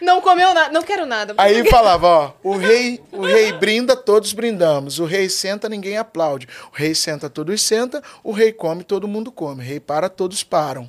Não 0.00 0.20
comeu 0.20 0.54
nada, 0.54 0.72
não 0.72 0.82
quero 0.82 1.04
nada. 1.04 1.34
Aí 1.36 1.68
falava, 1.68 2.06
ó, 2.06 2.32
o 2.42 2.56
rei, 2.56 3.00
o 3.10 3.24
rei 3.24 3.52
brinda, 3.52 3.96
todos 3.96 4.32
brindamos. 4.32 4.98
O 4.98 5.04
rei 5.04 5.28
senta, 5.28 5.68
ninguém 5.68 5.96
aplaude. 5.96 6.48
O 6.72 6.76
rei 6.76 6.94
senta, 6.94 7.28
todos 7.28 7.60
sentam. 7.60 8.00
O 8.22 8.32
rei 8.32 8.52
come, 8.52 8.84
todo 8.84 9.08
mundo 9.08 9.32
come. 9.32 9.62
O 9.62 9.66
rei 9.66 9.80
para, 9.80 10.08
todos 10.08 10.44
param. 10.44 10.88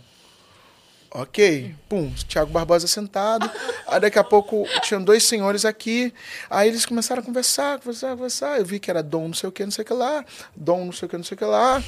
Ok, 1.11 1.73
pum, 1.87 2.13
Tiago 2.27 2.51
Barbosa 2.51 2.85
sentado. 2.85 3.49
Aí 3.87 3.99
daqui 3.99 4.19
a 4.19 4.23
pouco 4.23 4.67
tinham 4.83 5.03
dois 5.03 5.23
senhores 5.23 5.65
aqui. 5.65 6.13
Aí 6.49 6.69
eles 6.69 6.85
começaram 6.85 7.23
a 7.23 7.25
conversar, 7.25 7.79
conversar, 7.79 8.11
conversar. 8.11 8.59
Eu 8.59 8.65
vi 8.65 8.79
que 8.79 8.91
era 8.91 9.01
Dom 9.01 9.27
não 9.27 9.33
sei 9.33 9.49
o 9.49 9.51
que, 9.51 9.63
não 9.63 9.71
sei 9.71 9.83
o 9.83 9.87
que 9.87 9.93
lá. 9.93 10.23
Dom 10.55 10.85
não 10.85 10.91
sei 10.91 11.07
o 11.07 11.09
que, 11.09 11.17
não 11.17 11.23
sei 11.23 11.33
o 11.33 11.37
que 11.37 11.45
lá. 11.45 11.81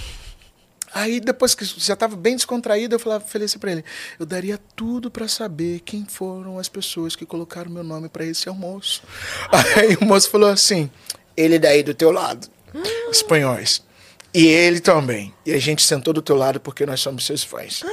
Aí 0.94 1.20
depois 1.20 1.56
que 1.56 1.64
já 1.64 1.94
estava 1.94 2.16
bem 2.16 2.36
descontraído, 2.36 2.96
eu 2.96 3.00
falava, 3.00 3.24
falei 3.26 3.46
assim 3.46 3.60
pra 3.60 3.72
ele: 3.72 3.86
eu 4.20 4.26
daria 4.26 4.60
tudo 4.76 5.10
pra 5.10 5.28
saber 5.28 5.80
quem 5.82 6.06
foram 6.06 6.60
as 6.60 6.68
pessoas 6.68 7.16
que 7.16 7.26
colocaram 7.26 7.72
meu 7.72 7.84
nome 7.84 8.10
pra 8.10 8.26
esse 8.26 8.50
almoço. 8.50 9.04
Aí 9.78 9.96
o 9.96 10.06
moço 10.06 10.30
falou 10.30 10.50
assim: 10.50 10.90
ele 11.36 11.58
daí 11.58 11.84
do 11.84 11.94
teu 11.94 12.12
lado, 12.12 12.48
espanhóis. 13.12 13.84
E 14.34 14.48
ele 14.48 14.80
também. 14.80 15.34
E 15.46 15.52
a 15.52 15.60
gente 15.60 15.84
sentou 15.84 16.14
do 16.14 16.22
teu 16.22 16.36
lado 16.36 16.60
porque 16.60 16.86
nós 16.86 17.02
somos 17.02 17.26
seus 17.26 17.44
fãs. 17.44 17.84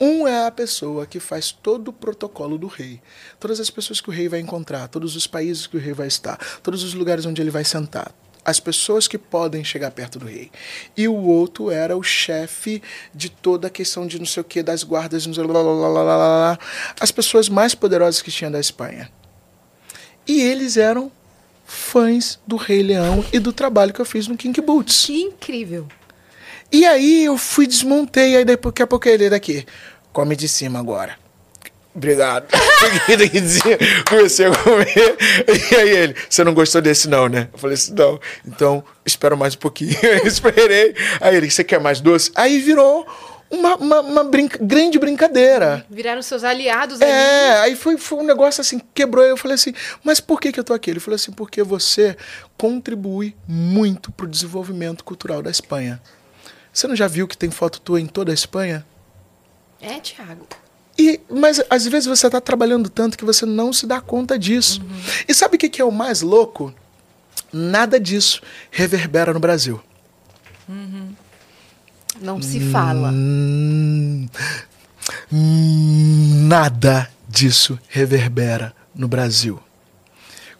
Um 0.00 0.26
é 0.26 0.46
a 0.46 0.50
pessoa 0.50 1.06
que 1.06 1.20
faz 1.20 1.52
todo 1.52 1.88
o 1.88 1.92
protocolo 1.92 2.58
do 2.58 2.66
rei. 2.66 3.00
Todas 3.38 3.60
as 3.60 3.70
pessoas 3.70 4.00
que 4.00 4.08
o 4.08 4.12
rei 4.12 4.28
vai 4.28 4.40
encontrar, 4.40 4.88
todos 4.88 5.16
os 5.16 5.26
países 5.26 5.66
que 5.66 5.76
o 5.76 5.80
rei 5.80 5.94
vai 5.94 6.08
estar, 6.08 6.36
todos 6.62 6.82
os 6.82 6.94
lugares 6.94 7.24
onde 7.24 7.40
ele 7.40 7.50
vai 7.50 7.64
sentar. 7.64 8.12
As 8.44 8.60
pessoas 8.60 9.08
que 9.08 9.16
podem 9.16 9.64
chegar 9.64 9.90
perto 9.90 10.18
do 10.18 10.26
rei. 10.26 10.50
E 10.96 11.08
o 11.08 11.14
outro 11.14 11.70
era 11.70 11.96
o 11.96 12.02
chefe 12.02 12.82
de 13.14 13.30
toda 13.30 13.68
a 13.68 13.70
questão 13.70 14.06
de 14.06 14.18
não 14.18 14.26
sei 14.26 14.40
o 14.40 14.44
que, 14.44 14.62
das 14.62 14.82
guardas, 14.82 15.26
não 15.26 15.32
sei, 15.32 15.44
lá, 15.44 15.52
lá, 15.52 15.62
lá, 15.62 16.02
lá, 16.02 16.16
lá, 16.16 16.58
as 17.00 17.10
pessoas 17.10 17.48
mais 17.48 17.74
poderosas 17.74 18.20
que 18.20 18.30
tinha 18.30 18.50
da 18.50 18.60
Espanha. 18.60 19.10
E 20.26 20.40
eles 20.40 20.76
eram 20.76 21.10
fãs 21.64 22.38
do 22.46 22.56
Rei 22.56 22.82
Leão 22.82 23.24
e 23.32 23.38
do 23.38 23.52
trabalho 23.52 23.92
que 23.92 24.00
eu 24.00 24.04
fiz 24.04 24.28
no 24.28 24.36
King 24.36 24.60
Boots. 24.60 25.06
Que 25.06 25.22
incrível. 25.22 25.88
E 26.70 26.84
aí 26.84 27.24
eu 27.24 27.38
fui, 27.38 27.66
desmontei, 27.66 28.36
aí 28.36 28.44
daqui 28.44 28.82
a 28.82 28.86
pouco 28.86 29.08
ele 29.08 29.30
daqui. 29.30 29.64
Come 30.12 30.36
de 30.36 30.48
cima 30.48 30.78
agora. 30.78 31.23
Obrigado. 31.94 32.48
Comecei 34.08 34.46
a 34.46 34.50
comer. 34.50 35.16
E 35.70 35.74
aí 35.76 35.90
ele, 35.90 36.16
você 36.28 36.42
não 36.42 36.52
gostou 36.52 36.80
desse 36.82 37.08
não, 37.08 37.28
né? 37.28 37.48
Eu 37.52 37.58
falei 37.58 37.74
assim, 37.74 37.94
não. 37.94 38.20
Então, 38.46 38.82
espero 39.06 39.36
mais 39.36 39.54
um 39.54 39.58
pouquinho. 39.58 39.96
Eu 40.02 40.26
esperei. 40.26 40.94
Aí 41.20 41.36
ele, 41.36 41.50
você 41.50 41.62
quer 41.62 41.78
mais 41.80 42.00
doce? 42.00 42.32
Aí 42.34 42.58
virou 42.58 43.06
uma, 43.48 43.76
uma, 43.76 44.00
uma 44.00 44.24
brinca- 44.24 44.58
grande 44.60 44.98
brincadeira. 44.98 45.86
Viraram 45.88 46.20
seus 46.20 46.42
aliados 46.42 47.00
ali. 47.00 47.10
É, 47.10 47.60
aí 47.60 47.76
foi, 47.76 47.96
foi 47.96 48.18
um 48.18 48.24
negócio 48.24 48.60
assim, 48.60 48.80
quebrou. 48.92 49.24
Eu 49.24 49.36
falei 49.36 49.54
assim, 49.54 49.72
mas 50.02 50.18
por 50.18 50.40
que, 50.40 50.50
que 50.50 50.58
eu 50.58 50.64
tô 50.64 50.74
aqui? 50.74 50.90
Ele 50.90 51.00
falou 51.00 51.14
assim, 51.14 51.30
porque 51.30 51.62
você 51.62 52.16
contribui 52.58 53.36
muito 53.46 54.10
pro 54.10 54.26
desenvolvimento 54.26 55.04
cultural 55.04 55.40
da 55.42 55.50
Espanha. 55.50 56.02
Você 56.72 56.88
não 56.88 56.96
já 56.96 57.06
viu 57.06 57.28
que 57.28 57.36
tem 57.36 57.52
foto 57.52 57.80
tua 57.80 58.00
em 58.00 58.06
toda 58.06 58.32
a 58.32 58.34
Espanha? 58.34 58.84
É, 59.80 60.00
Thiago. 60.00 60.44
E, 60.98 61.20
mas 61.28 61.60
às 61.68 61.86
vezes 61.86 62.06
você 62.06 62.26
está 62.26 62.40
trabalhando 62.40 62.88
tanto 62.88 63.18
que 63.18 63.24
você 63.24 63.44
não 63.44 63.72
se 63.72 63.86
dá 63.86 64.00
conta 64.00 64.38
disso. 64.38 64.80
E 65.28 65.34
sabe 65.34 65.56
o 65.56 65.58
que, 65.58 65.68
que 65.68 65.82
é 65.82 65.84
o 65.84 65.90
mais 65.90 66.22
louco? 66.22 66.72
Nada 67.52 67.98
disso 67.98 68.40
reverbera 68.70 69.32
no 69.32 69.40
Brasil. 69.40 69.80
Não 72.20 72.40
se 72.40 72.60
fala. 72.60 73.10
Hum, 73.10 74.28
nada 76.48 77.10
disso 77.28 77.78
reverbera 77.88 78.74
no 78.94 79.08
Brasil. 79.08 79.60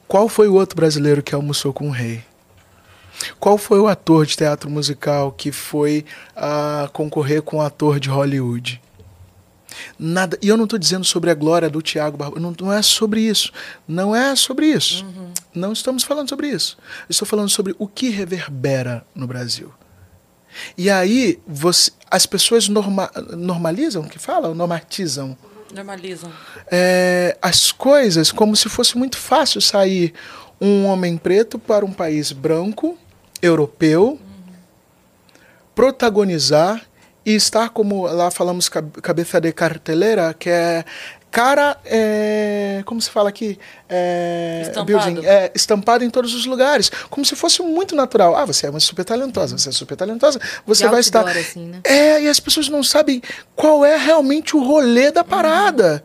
Qual 0.07 0.29
foi 0.29 0.49
o 0.49 0.55
outro 0.55 0.77
brasileiro 0.77 1.23
que 1.23 1.35
almoçou 1.35 1.73
com 1.73 1.89
o 1.89 1.93
rei? 1.93 2.23
Qual 3.39 3.57
foi 3.57 3.79
o 3.79 3.87
ator 3.87 4.27
de 4.27 4.37
teatro 4.37 4.69
musical 4.69 5.33
que 5.33 5.53
foi 5.53 6.05
ah, 6.37 6.89
concorrer 6.93 7.43
com 7.43 7.59
o 7.59 7.63
ator 7.63 8.01
de 8.01 8.09
Hollywood? 8.09 8.81
Nada. 9.99 10.39
E 10.43 10.49
eu 10.49 10.57
não 10.57 10.65
estou 10.65 10.79
dizendo 10.79 11.05
sobre 11.05 11.31
a 11.31 11.35
glória 11.35 11.69
do 11.71 11.81
Tiago 11.83 12.17
Barbosa. 12.17 12.41
Não, 12.41 12.55
não 12.61 12.73
é 12.73 12.83
sobre 12.83 13.21
isso. 13.21 13.53
Não 13.87 14.15
é 14.15 14.35
sobre 14.37 14.67
isso. 14.67 15.05
Não 15.55 15.73
estamos 15.73 16.03
falando 16.03 16.29
sobre 16.29 16.49
isso. 16.49 16.77
Eu 17.03 17.07
estou 17.11 17.27
falando 17.27 17.49
sobre 17.49 17.75
o 17.79 17.87
que 17.87 18.09
reverbera 18.11 19.05
no 19.15 19.27
Brasil. 19.27 19.73
E 20.79 20.89
aí 20.89 21.41
você, 21.47 21.91
as 22.11 22.27
pessoas 22.27 22.69
norma, 22.69 23.11
normalizam, 23.37 24.05
que 24.05 24.19
falam, 24.21 24.55
normatizam 24.55 25.37
Normalizam. 25.75 26.31
é, 26.71 27.37
as 27.43 27.73
coisas 27.73 28.31
como 28.31 28.55
se 28.55 28.69
fosse 28.69 28.97
muito 28.97 29.17
fácil 29.19 29.61
sair 29.61 30.15
um 30.61 30.85
homem 30.87 31.17
preto 31.17 31.59
para 31.59 31.85
um 31.85 31.93
país 31.93 32.31
branco, 32.31 32.97
europeu, 33.43 34.21
protagonizar 35.75 36.83
e 37.25 37.35
estar 37.35 37.69
como 37.71 38.07
lá 38.07 38.31
falamos 38.31 38.69
cab- 38.69 39.01
cabeça 39.01 39.41
de 39.41 39.53
carteleira, 39.53 40.35
que 40.39 40.49
é 40.51 40.85
cara, 41.31 41.77
é, 41.85 42.81
como 42.87 43.01
se 43.03 43.11
fala 43.11 43.29
aqui, 43.29 43.59
é, 43.89 44.61
Estampado. 44.63 44.85
building, 44.87 45.27
é, 45.27 45.51
estampado 45.53 46.05
em 46.05 46.11
todos 46.11 46.33
os 46.33 46.47
lugares, 46.47 46.93
como 47.11 47.25
se 47.27 47.35
fosse 47.35 47.61
muito 47.61 47.97
natural. 47.97 48.37
Ah, 48.37 48.45
você 48.45 48.67
é 48.69 48.71
uma 48.71 48.79
super 48.79 49.05
talentosa, 49.05 49.59
você 49.59 49.69
é 49.69 49.73
super 49.73 49.97
talentosa, 49.97 50.41
você 50.65 50.85
De 50.85 50.91
vai 50.93 51.01
estar. 51.01 51.27
assim, 51.27 51.67
né? 51.67 51.81
É, 51.83 52.23
e 52.23 52.29
as 52.29 52.39
pessoas 52.39 52.69
não 52.69 52.85
sabem 52.85 53.21
qual 53.57 53.85
é 53.85 53.97
realmente 53.97 54.57
o 54.57 54.63
rolê 54.63 55.11
da 55.11 55.25
parada. 55.25 56.05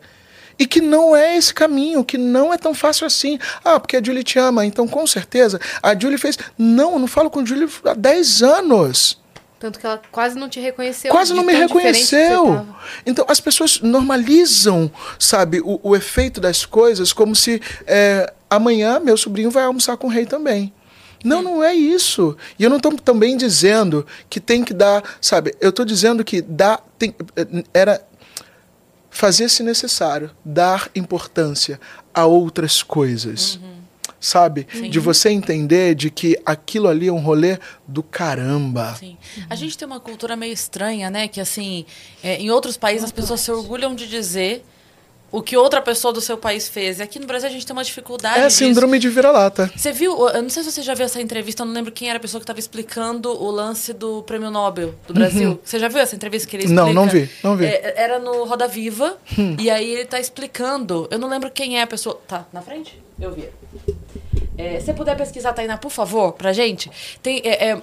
E 0.58 0.66
que 0.66 0.80
não 0.80 1.14
é 1.16 1.36
esse 1.38 1.54
caminho, 1.54 2.04
que 2.04 2.18
não 2.18 2.52
é 2.52 2.58
tão 2.58 2.74
fácil 2.74 3.06
assim. 3.06 3.38
Ah, 3.64 3.78
porque 3.80 3.96
a 3.96 4.02
Julie 4.02 4.22
te 4.24 4.38
ama, 4.38 4.66
então 4.66 4.86
com 4.88 5.06
certeza 5.06 5.58
a 5.82 5.98
Julie 5.98 6.18
fez. 6.18 6.36
Não, 6.58 6.94
eu 6.94 6.98
não 6.98 7.06
falo 7.06 7.30
com 7.30 7.40
a 7.40 7.44
Julie 7.44 7.66
há 7.86 7.94
10 7.94 8.42
anos. 8.42 9.18
Tanto 9.60 9.78
que 9.78 9.84
ela 9.84 10.00
quase 10.10 10.38
não 10.38 10.48
te 10.48 10.58
reconheceu. 10.58 11.12
Quase 11.12 11.34
não 11.34 11.44
me 11.44 11.52
reconheceu. 11.52 12.66
Então 13.04 13.26
as 13.28 13.40
pessoas 13.40 13.78
normalizam, 13.80 14.90
sabe, 15.18 15.60
o, 15.60 15.78
o 15.82 15.94
efeito 15.94 16.40
das 16.40 16.64
coisas 16.64 17.12
como 17.12 17.36
se 17.36 17.60
é, 17.86 18.32
amanhã 18.48 18.98
meu 18.98 19.18
sobrinho 19.18 19.50
vai 19.50 19.64
almoçar 19.64 19.98
com 19.98 20.06
o 20.06 20.10
rei 20.10 20.24
também. 20.24 20.72
Não, 21.22 21.42
não 21.42 21.62
é 21.62 21.74
isso. 21.74 22.34
E 22.58 22.64
eu 22.64 22.70
não 22.70 22.78
estou 22.78 22.96
também 22.96 23.36
dizendo 23.36 24.06
que 24.30 24.40
tem 24.40 24.64
que 24.64 24.72
dar, 24.72 25.04
sabe? 25.20 25.54
Eu 25.60 25.68
estou 25.68 25.84
dizendo 25.84 26.24
que 26.24 26.40
dá, 26.40 26.80
tem, 26.98 27.14
era 27.74 28.02
fazer-se 29.10 29.62
necessário 29.62 30.30
dar 30.42 30.88
importância 30.94 31.78
a 32.14 32.24
outras 32.24 32.82
coisas. 32.82 33.60
Sabe? 34.20 34.66
De 34.90 34.98
você 35.00 35.30
entender 35.30 35.94
de 35.94 36.10
que 36.10 36.38
aquilo 36.44 36.88
ali 36.88 37.08
é 37.08 37.12
um 37.12 37.18
rolê 37.20 37.58
do 37.88 38.02
caramba. 38.02 38.94
Sim. 38.94 39.16
A 39.48 39.54
gente 39.54 39.78
tem 39.78 39.86
uma 39.86 39.98
cultura 39.98 40.36
meio 40.36 40.52
estranha, 40.52 41.08
né? 41.08 41.26
Que 41.26 41.40
assim, 41.40 41.86
é, 42.22 42.36
em 42.36 42.50
outros 42.50 42.76
países 42.76 43.04
as 43.04 43.12
pessoas 43.12 43.40
se 43.40 43.50
orgulham 43.50 43.94
de 43.94 44.06
dizer 44.06 44.62
o 45.32 45.40
que 45.40 45.56
outra 45.56 45.80
pessoa 45.80 46.12
do 46.12 46.20
seu 46.20 46.36
país 46.36 46.68
fez. 46.68 46.98
E 46.98 47.02
aqui 47.02 47.18
no 47.18 47.26
Brasil 47.26 47.48
a 47.48 47.52
gente 47.52 47.64
tem 47.64 47.72
uma 47.72 47.84
dificuldade 47.84 48.40
É 48.40 48.46
disso. 48.46 48.58
síndrome 48.58 48.98
de 48.98 49.08
vira-lata. 49.08 49.70
Você 49.76 49.92
viu, 49.92 50.28
eu 50.28 50.42
não 50.42 50.50
sei 50.50 50.64
se 50.64 50.72
você 50.72 50.82
já 50.82 50.92
viu 50.92 51.06
essa 51.06 51.22
entrevista, 51.22 51.62
eu 51.62 51.66
não 51.66 51.72
lembro 51.72 51.92
quem 51.92 52.08
era 52.08 52.18
a 52.18 52.20
pessoa 52.20 52.40
que 52.40 52.44
estava 52.44 52.58
explicando 52.58 53.30
o 53.30 53.50
lance 53.50 53.92
do 53.92 54.22
prêmio 54.24 54.50
Nobel 54.50 54.94
do 55.06 55.14
Brasil. 55.14 55.60
Você 55.64 55.78
já 55.78 55.88
viu 55.88 55.98
essa 56.00 56.16
entrevista 56.16 56.48
que 56.48 56.56
ele 56.56 56.64
explica? 56.64 56.84
Uhum. 56.84 56.92
Não, 56.92 57.04
não 57.06 57.10
vi, 57.10 57.30
não 57.44 57.56
vi. 57.56 57.64
Hum. 57.64 57.68
É, 57.68 58.02
era 58.02 58.18
no 58.18 58.44
Roda 58.44 58.66
Viva, 58.66 59.16
e 59.58 59.70
aí 59.70 59.90
ele 59.92 60.04
tá 60.04 60.18
explicando, 60.18 61.06
eu 61.10 61.18
não 61.18 61.28
lembro 61.28 61.50
quem 61.50 61.78
é 61.78 61.82
a 61.82 61.86
pessoa. 61.86 62.20
Tá, 62.26 62.44
na 62.52 62.60
frente? 62.60 63.00
Eu 63.20 63.32
vi. 63.32 63.48
É, 64.60 64.80
se 64.80 64.92
puder 64.92 65.16
pesquisar, 65.16 65.52
Tainá, 65.52 65.78
por 65.78 65.90
favor, 65.90 66.32
pra 66.32 66.52
gente. 66.52 66.90
Tem, 67.22 67.40
é, 67.44 67.70
é, 67.70 67.82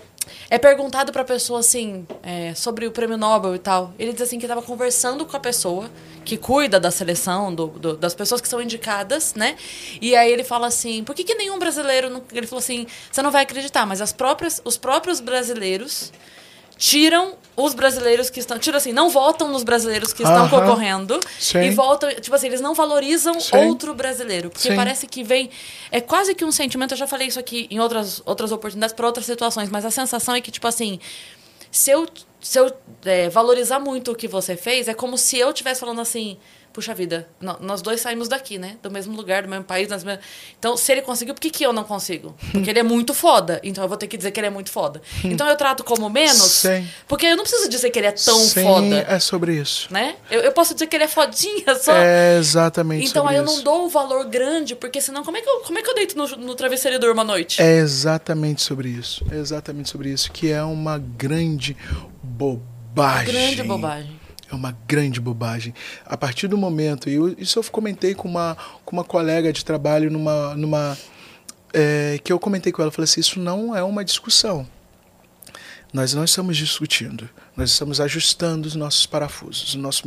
é 0.49 0.57
perguntado 0.57 1.11
pra 1.11 1.23
pessoa, 1.23 1.59
assim, 1.61 2.05
é, 2.21 2.53
sobre 2.53 2.85
o 2.85 2.91
prêmio 2.91 3.17
Nobel 3.17 3.55
e 3.55 3.59
tal. 3.59 3.93
Ele 3.97 4.13
diz 4.13 4.21
assim 4.21 4.37
que 4.37 4.47
tava 4.47 4.61
conversando 4.61 5.25
com 5.25 5.35
a 5.35 5.39
pessoa 5.39 5.89
que 6.23 6.37
cuida 6.37 6.79
da 6.79 6.91
seleção, 6.91 7.53
do, 7.53 7.67
do- 7.67 7.97
das 7.97 8.13
pessoas 8.13 8.41
que 8.41 8.47
são 8.47 8.61
indicadas, 8.61 9.33
né? 9.33 9.55
E 10.01 10.15
aí 10.15 10.31
ele 10.31 10.43
fala 10.43 10.67
assim, 10.67 11.03
por 11.03 11.15
que, 11.15 11.23
que 11.23 11.33
nenhum 11.35 11.57
brasileiro... 11.57 12.09
Não... 12.09 12.21
Ele 12.31 12.45
falou 12.45 12.59
assim, 12.59 12.85
você 13.11 13.21
não 13.21 13.31
vai 13.31 13.43
acreditar, 13.43 13.85
mas 13.85 13.99
as 14.01 14.11
próprias, 14.13 14.61
os 14.63 14.77
próprios 14.77 15.19
brasileiros 15.19 16.11
tiram 16.77 17.35
os 17.55 17.73
brasileiros 17.73 18.29
que 18.29 18.39
estão... 18.39 18.57
Tiram 18.59 18.77
assim, 18.77 18.93
não 18.93 19.09
votam 19.09 19.49
nos 19.49 19.63
brasileiros 19.63 20.13
que 20.13 20.21
estão 20.21 20.45
Aham. 20.45 20.49
concorrendo 20.49 21.19
Sim. 21.39 21.61
e 21.63 21.69
votam... 21.71 22.09
Tipo 22.13 22.35
assim, 22.35 22.47
eles 22.47 22.61
não 22.61 22.73
valorizam 22.73 23.39
Sim. 23.39 23.57
outro 23.67 23.93
brasileiro. 23.93 24.49
Porque 24.49 24.69
Sim. 24.69 24.75
parece 24.75 25.07
que 25.07 25.23
vem... 25.23 25.49
É 25.91 25.99
quase 25.99 26.35
que 26.35 26.45
um 26.45 26.51
sentimento... 26.51 26.93
Eu 26.93 26.97
já 26.97 27.07
falei 27.07 27.27
isso 27.27 27.39
aqui 27.39 27.67
em 27.71 27.79
outras, 27.79 28.21
outras 28.25 28.51
oportunidades, 28.51 28.93
para 28.93 29.07
outras 29.07 29.25
situações, 29.25 29.69
mas 29.69 29.83
a 29.83 29.91
sensação 29.91 30.35
é 30.35 30.41
que, 30.41 30.51
tipo 30.51 30.67
assim... 30.67 30.99
Se 31.71 31.91
eu, 31.91 32.07
se 32.39 32.59
eu 32.59 32.71
é, 33.03 33.27
valorizar 33.27 33.79
muito 33.79 34.11
o 34.11 34.15
que 34.15 34.27
você 34.27 34.55
fez, 34.55 34.87
é 34.87 34.93
como 34.93 35.17
se 35.17 35.37
eu 35.37 35.49
estivesse 35.49 35.79
falando 35.79 36.01
assim... 36.01 36.37
Puxa 36.77 36.93
vida, 36.93 37.27
nó- 37.41 37.57
nós 37.59 37.81
dois 37.81 37.99
saímos 38.01 38.27
daqui, 38.27 38.59
né? 38.59 38.77
Do 38.83 38.91
mesmo 38.91 39.15
lugar, 39.17 39.41
do 39.41 39.49
mesmo 39.49 39.63
país. 39.63 39.87
Das 39.87 40.03
mesmas... 40.03 40.23
Então, 40.59 40.77
se 40.77 40.91
ele 40.91 41.01
conseguiu, 41.01 41.33
por 41.33 41.41
que, 41.41 41.49
que 41.49 41.65
eu 41.65 41.73
não 41.73 41.83
consigo? 41.83 42.35
Porque 42.51 42.69
ele 42.69 42.77
é 42.77 42.83
muito 42.83 43.15
foda. 43.15 43.59
Então, 43.63 43.83
eu 43.83 43.87
vou 43.87 43.97
ter 43.97 44.05
que 44.05 44.15
dizer 44.15 44.29
que 44.29 44.39
ele 44.39 44.45
é 44.45 44.51
muito 44.51 44.69
foda. 44.69 45.01
Então, 45.23 45.49
eu 45.49 45.55
trato 45.55 45.83
como 45.83 46.07
menos... 46.07 46.37
Sim. 46.37 46.87
Porque 47.07 47.25
eu 47.25 47.35
não 47.35 47.43
preciso 47.43 47.67
dizer 47.67 47.89
que 47.89 47.97
ele 47.97 48.05
é 48.05 48.11
tão 48.11 48.37
Sim, 48.41 48.61
foda 48.61 49.05
é 49.09 49.19
sobre 49.19 49.55
isso. 49.55 49.91
né? 49.91 50.17
Eu, 50.29 50.41
eu 50.41 50.51
posso 50.51 50.75
dizer 50.75 50.85
que 50.85 50.95
ele 50.95 51.05
é 51.05 51.07
fodinha 51.07 51.73
só. 51.81 51.93
É 51.95 52.37
exatamente 52.37 53.07
então 53.09 53.27
aí 53.27 53.37
eu 53.37 53.43
isso. 53.43 53.55
não 53.55 53.63
dou 53.63 53.85
o 53.87 53.89
valor 53.89 54.23
grande, 54.25 54.75
porque 54.75 55.01
senão 55.01 55.23
como 55.23 55.35
é 55.37 55.41
que 55.41 55.49
eu, 55.49 55.61
como 55.61 55.79
é 55.79 55.81
que 55.81 55.89
eu 55.89 55.95
deito 55.95 56.15
no, 56.15 56.27
no 56.27 56.53
travesseiro 56.53 56.97
e 56.97 56.99
durmo 56.99 57.21
à 57.21 57.23
noite? 57.23 57.59
É 57.59 57.77
exatamente 57.77 58.61
sobre 58.61 58.87
isso. 58.89 59.25
É 59.31 59.37
exatamente 59.37 59.89
sobre 59.89 60.09
isso. 60.11 60.31
Que 60.31 60.51
é 60.51 60.61
uma 60.61 60.99
grande 60.99 61.75
bobagem. 62.21 63.33
Grande 63.33 63.63
bobagem. 63.63 64.16
É 64.51 64.55
uma 64.55 64.71
grande 64.87 65.19
bobagem. 65.19 65.73
A 66.05 66.15
partir 66.15 66.47
do 66.47 66.57
momento, 66.57 67.09
e 67.09 67.15
eu- 67.15 67.35
isso 67.37 67.59
eu 67.59 67.63
comentei 67.65 68.15
com 68.15 68.27
uma, 68.29 68.55
com 68.85 68.95
uma 68.95 69.03
colega 69.03 69.51
de 69.51 69.63
trabalho 69.65 70.09
numa. 70.09 70.55
numa 70.55 70.97
é, 71.73 72.17
que 72.23 72.31
eu 72.31 72.39
comentei 72.39 72.71
com 72.71 72.81
ela, 72.81 72.89
falei 72.91 73.03
assim, 73.03 73.19
isso 73.19 73.39
não 73.39 73.75
é 73.75 73.83
uma 73.83 74.03
discussão. 74.03 74.65
Nós 75.93 76.13
não 76.13 76.23
estamos 76.23 76.55
discutindo, 76.57 77.29
nós 77.55 77.71
estamos 77.71 77.99
ajustando 78.01 78.67
os 78.67 78.75
nossos 78.75 79.05
parafusos, 79.05 79.73
o 79.75 79.77
nosso, 79.79 80.03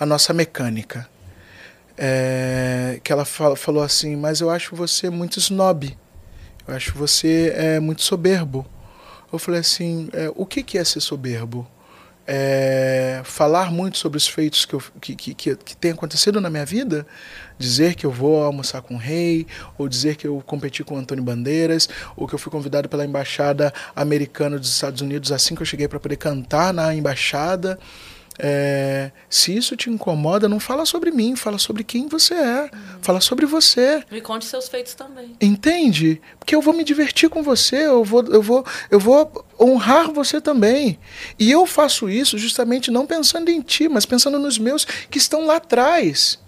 a 0.00 0.06
nossa 0.06 0.32
mecânica. 0.32 1.08
É, 1.96 2.98
que 3.04 3.12
ela 3.12 3.24
fala- 3.24 3.54
falou 3.56 3.82
assim, 3.82 4.16
mas 4.16 4.40
eu 4.40 4.48
acho 4.50 4.74
você 4.74 5.10
muito 5.10 5.38
snob, 5.38 5.96
eu 6.66 6.74
acho 6.74 6.92
você 6.94 7.52
é, 7.54 7.78
muito 7.80 8.02
soberbo. 8.02 8.66
Eu 9.32 9.38
falei 9.38 9.60
assim, 9.60 10.08
é, 10.12 10.30
o 10.34 10.44
que, 10.46 10.62
que 10.62 10.78
é 10.78 10.84
ser 10.84 11.00
soberbo? 11.00 11.66
É, 12.26 13.20
falar 13.24 13.72
muito 13.72 13.98
sobre 13.98 14.16
os 14.16 14.28
feitos 14.28 14.64
que, 14.64 14.74
eu, 14.74 14.82
que, 15.00 15.16
que, 15.16 15.34
que, 15.34 15.76
tem 15.76 15.90
acontecido 15.90 16.40
na 16.40 16.48
minha 16.48 16.64
vida, 16.64 17.04
dizer 17.58 17.96
que 17.96 18.06
eu 18.06 18.12
vou 18.12 18.44
almoçar 18.44 18.80
com 18.80 18.94
o 18.94 18.98
rei, 18.98 19.46
ou 19.76 19.88
dizer 19.88 20.14
que 20.16 20.26
eu 20.26 20.42
competi 20.46 20.84
com 20.84 20.94
o 20.94 20.98
Antônio 20.98 21.24
Bandeiras, 21.24 21.88
ou 22.16 22.28
que 22.28 22.34
eu 22.34 22.38
fui 22.38 22.52
convidado 22.52 22.88
pela 22.88 23.04
embaixada 23.04 23.72
americana 23.96 24.58
dos 24.58 24.68
Estados 24.68 25.00
Unidos 25.00 25.32
assim 25.32 25.54
que 25.54 25.62
eu 25.62 25.66
cheguei 25.66 25.88
para 25.88 25.98
poder 25.98 26.16
cantar 26.16 26.72
na 26.72 26.94
embaixada. 26.94 27.78
É, 28.38 29.10
se 29.28 29.54
isso 29.54 29.76
te 29.76 29.90
incomoda, 29.90 30.48
não 30.48 30.58
fala 30.58 30.86
sobre 30.86 31.10
mim, 31.10 31.36
fala 31.36 31.58
sobre 31.58 31.84
quem 31.84 32.08
você 32.08 32.34
é, 32.34 32.70
fala 33.02 33.20
sobre 33.20 33.44
você. 33.44 34.02
Me 34.10 34.20
conte 34.20 34.46
seus 34.46 34.68
feitos 34.68 34.94
também. 34.94 35.36
Entende? 35.40 36.20
Porque 36.38 36.54
eu 36.54 36.62
vou 36.62 36.72
me 36.72 36.82
divertir 36.82 37.28
com 37.28 37.42
você, 37.42 37.86
eu 37.86 38.02
vou, 38.02 38.24
eu 38.24 38.42
vou, 38.42 38.64
eu 38.90 38.98
vou 38.98 39.44
honrar 39.60 40.10
você 40.10 40.40
também. 40.40 40.98
E 41.38 41.50
eu 41.50 41.66
faço 41.66 42.08
isso 42.08 42.38
justamente 42.38 42.90
não 42.90 43.06
pensando 43.06 43.50
em 43.50 43.60
ti, 43.60 43.88
mas 43.88 44.06
pensando 44.06 44.38
nos 44.38 44.58
meus 44.58 44.84
que 44.84 45.18
estão 45.18 45.46
lá 45.46 45.56
atrás, 45.56 46.38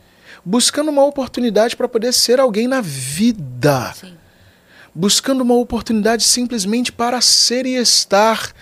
buscando 0.45 0.91
uma 0.91 1.05
oportunidade 1.05 1.77
para 1.77 1.89
poder 1.89 2.13
ser 2.13 2.41
alguém 2.41 2.67
na 2.67 2.81
vida, 2.81 3.93
Sim. 3.95 4.15
buscando 4.95 5.43
uma 5.43 5.55
oportunidade 5.55 6.25
simplesmente 6.25 6.91
para 6.91 7.21
ser 7.21 7.67
e 7.67 7.75
estar, 7.77 8.53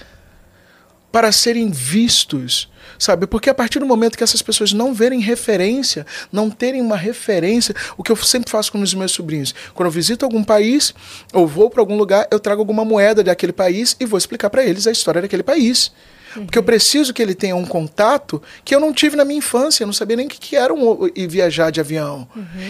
para 1.12 1.30
serem 1.30 1.70
vistos. 1.70 2.68
Sabe? 2.98 3.26
Porque 3.26 3.50
a 3.50 3.54
partir 3.54 3.78
do 3.78 3.86
momento 3.86 4.16
que 4.16 4.24
essas 4.24 4.42
pessoas 4.42 4.72
não 4.72 4.94
verem 4.94 5.20
referência, 5.20 6.06
não 6.32 6.50
terem 6.50 6.80
uma 6.80 6.96
referência, 6.96 7.74
o 7.96 8.02
que 8.02 8.10
eu 8.10 8.16
sempre 8.16 8.50
faço 8.50 8.72
com 8.72 8.80
os 8.80 8.94
meus 8.94 9.12
sobrinhos, 9.12 9.54
quando 9.74 9.86
eu 9.86 9.92
visito 9.92 10.24
algum 10.24 10.42
país 10.42 10.94
ou 11.32 11.46
vou 11.46 11.68
para 11.68 11.82
algum 11.82 11.96
lugar, 11.96 12.26
eu 12.30 12.40
trago 12.40 12.60
alguma 12.60 12.84
moeda 12.84 13.22
daquele 13.22 13.52
país 13.52 13.94
e 14.00 14.06
vou 14.06 14.18
explicar 14.18 14.50
para 14.50 14.64
eles 14.64 14.86
a 14.86 14.92
história 14.92 15.20
daquele 15.20 15.42
país. 15.42 15.92
Porque 16.34 16.58
eu 16.58 16.62
preciso 16.62 17.12
que 17.12 17.22
ele 17.22 17.34
tenha 17.34 17.54
um 17.56 17.64
contato 17.64 18.42
que 18.64 18.74
eu 18.74 18.80
não 18.80 18.92
tive 18.92 19.16
na 19.16 19.24
minha 19.24 19.38
infância, 19.38 19.82
eu 19.82 19.86
não 19.86 19.92
sabia 19.92 20.16
nem 20.16 20.26
o 20.26 20.28
que, 20.28 20.38
que 20.38 20.56
era 20.56 20.72
um, 20.72 21.10
e 21.14 21.26
viajar 21.26 21.70
de 21.70 21.80
avião. 21.80 22.26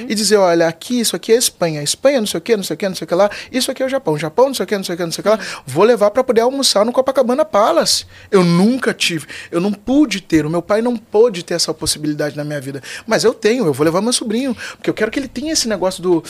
E 0.09 0.15
dizer, 0.15 0.37
olha, 0.37 0.67
aqui, 0.67 1.01
isso 1.01 1.17
aqui 1.17 1.33
é 1.33 1.37
Espanha, 1.37 1.83
Espanha 1.83 2.21
não 2.21 2.27
sei 2.27 2.39
o 2.39 2.41
que, 2.41 2.57
não 2.57 2.65
sei 2.65 2.75
o 2.75 2.77
que, 2.77 2.89
não 2.89 2.95
sei 2.95 3.05
o 3.05 3.09
que 3.09 3.15
lá, 3.15 3.31
isso 3.51 3.71
aqui 3.71 3.83
é 3.83 3.87
o 3.87 3.89
Japão, 3.89 4.19
Japão 4.19 4.47
não 4.47 4.55
sei 4.55 4.65
o 4.65 4.67
que, 4.67 4.77
não 4.77 4.85
sei 4.85 4.95
o 4.95 4.99
que, 4.99 5.05
não 5.05 5.13
sei 5.13 5.21
o 5.21 5.23
que 5.23 5.29
lá. 5.29 5.39
Vou 5.67 5.85
levar 5.85 6.11
para 6.11 6.25
poder 6.25 6.41
almoçar 6.41 6.85
no 6.85 6.93
Copacabana 6.93 7.45
Palace. 7.45 8.07
Eu 8.31 8.45
nunca 8.45 8.93
tive, 8.93 9.27
eu 9.51 9.61
não 9.61 9.73
pude 9.73 10.21
ter, 10.21 10.45
o 10.47 10.51
meu 10.51 10.63
pai 10.63 10.83
não 10.83 10.97
pôde 10.97 11.45
ter 11.45 11.55
essa 11.55 11.73
possibilidade 11.73 12.37
na 12.37 12.45
minha 12.45 12.61
vida. 12.61 12.83
Mas 13.07 13.25
eu 13.25 13.35
tenho, 13.35 13.67
eu 13.67 13.73
vou 13.73 13.85
levar 13.85 14.01
meu 14.01 14.13
sobrinho, 14.13 14.57
porque 14.77 14.91
eu 14.91 14.95
quero 14.95 15.11
que 15.11 15.19
ele 15.19 15.29
tenha 15.29 15.53
esse 15.53 15.69
negócio 15.69 16.03
do 16.03 16.23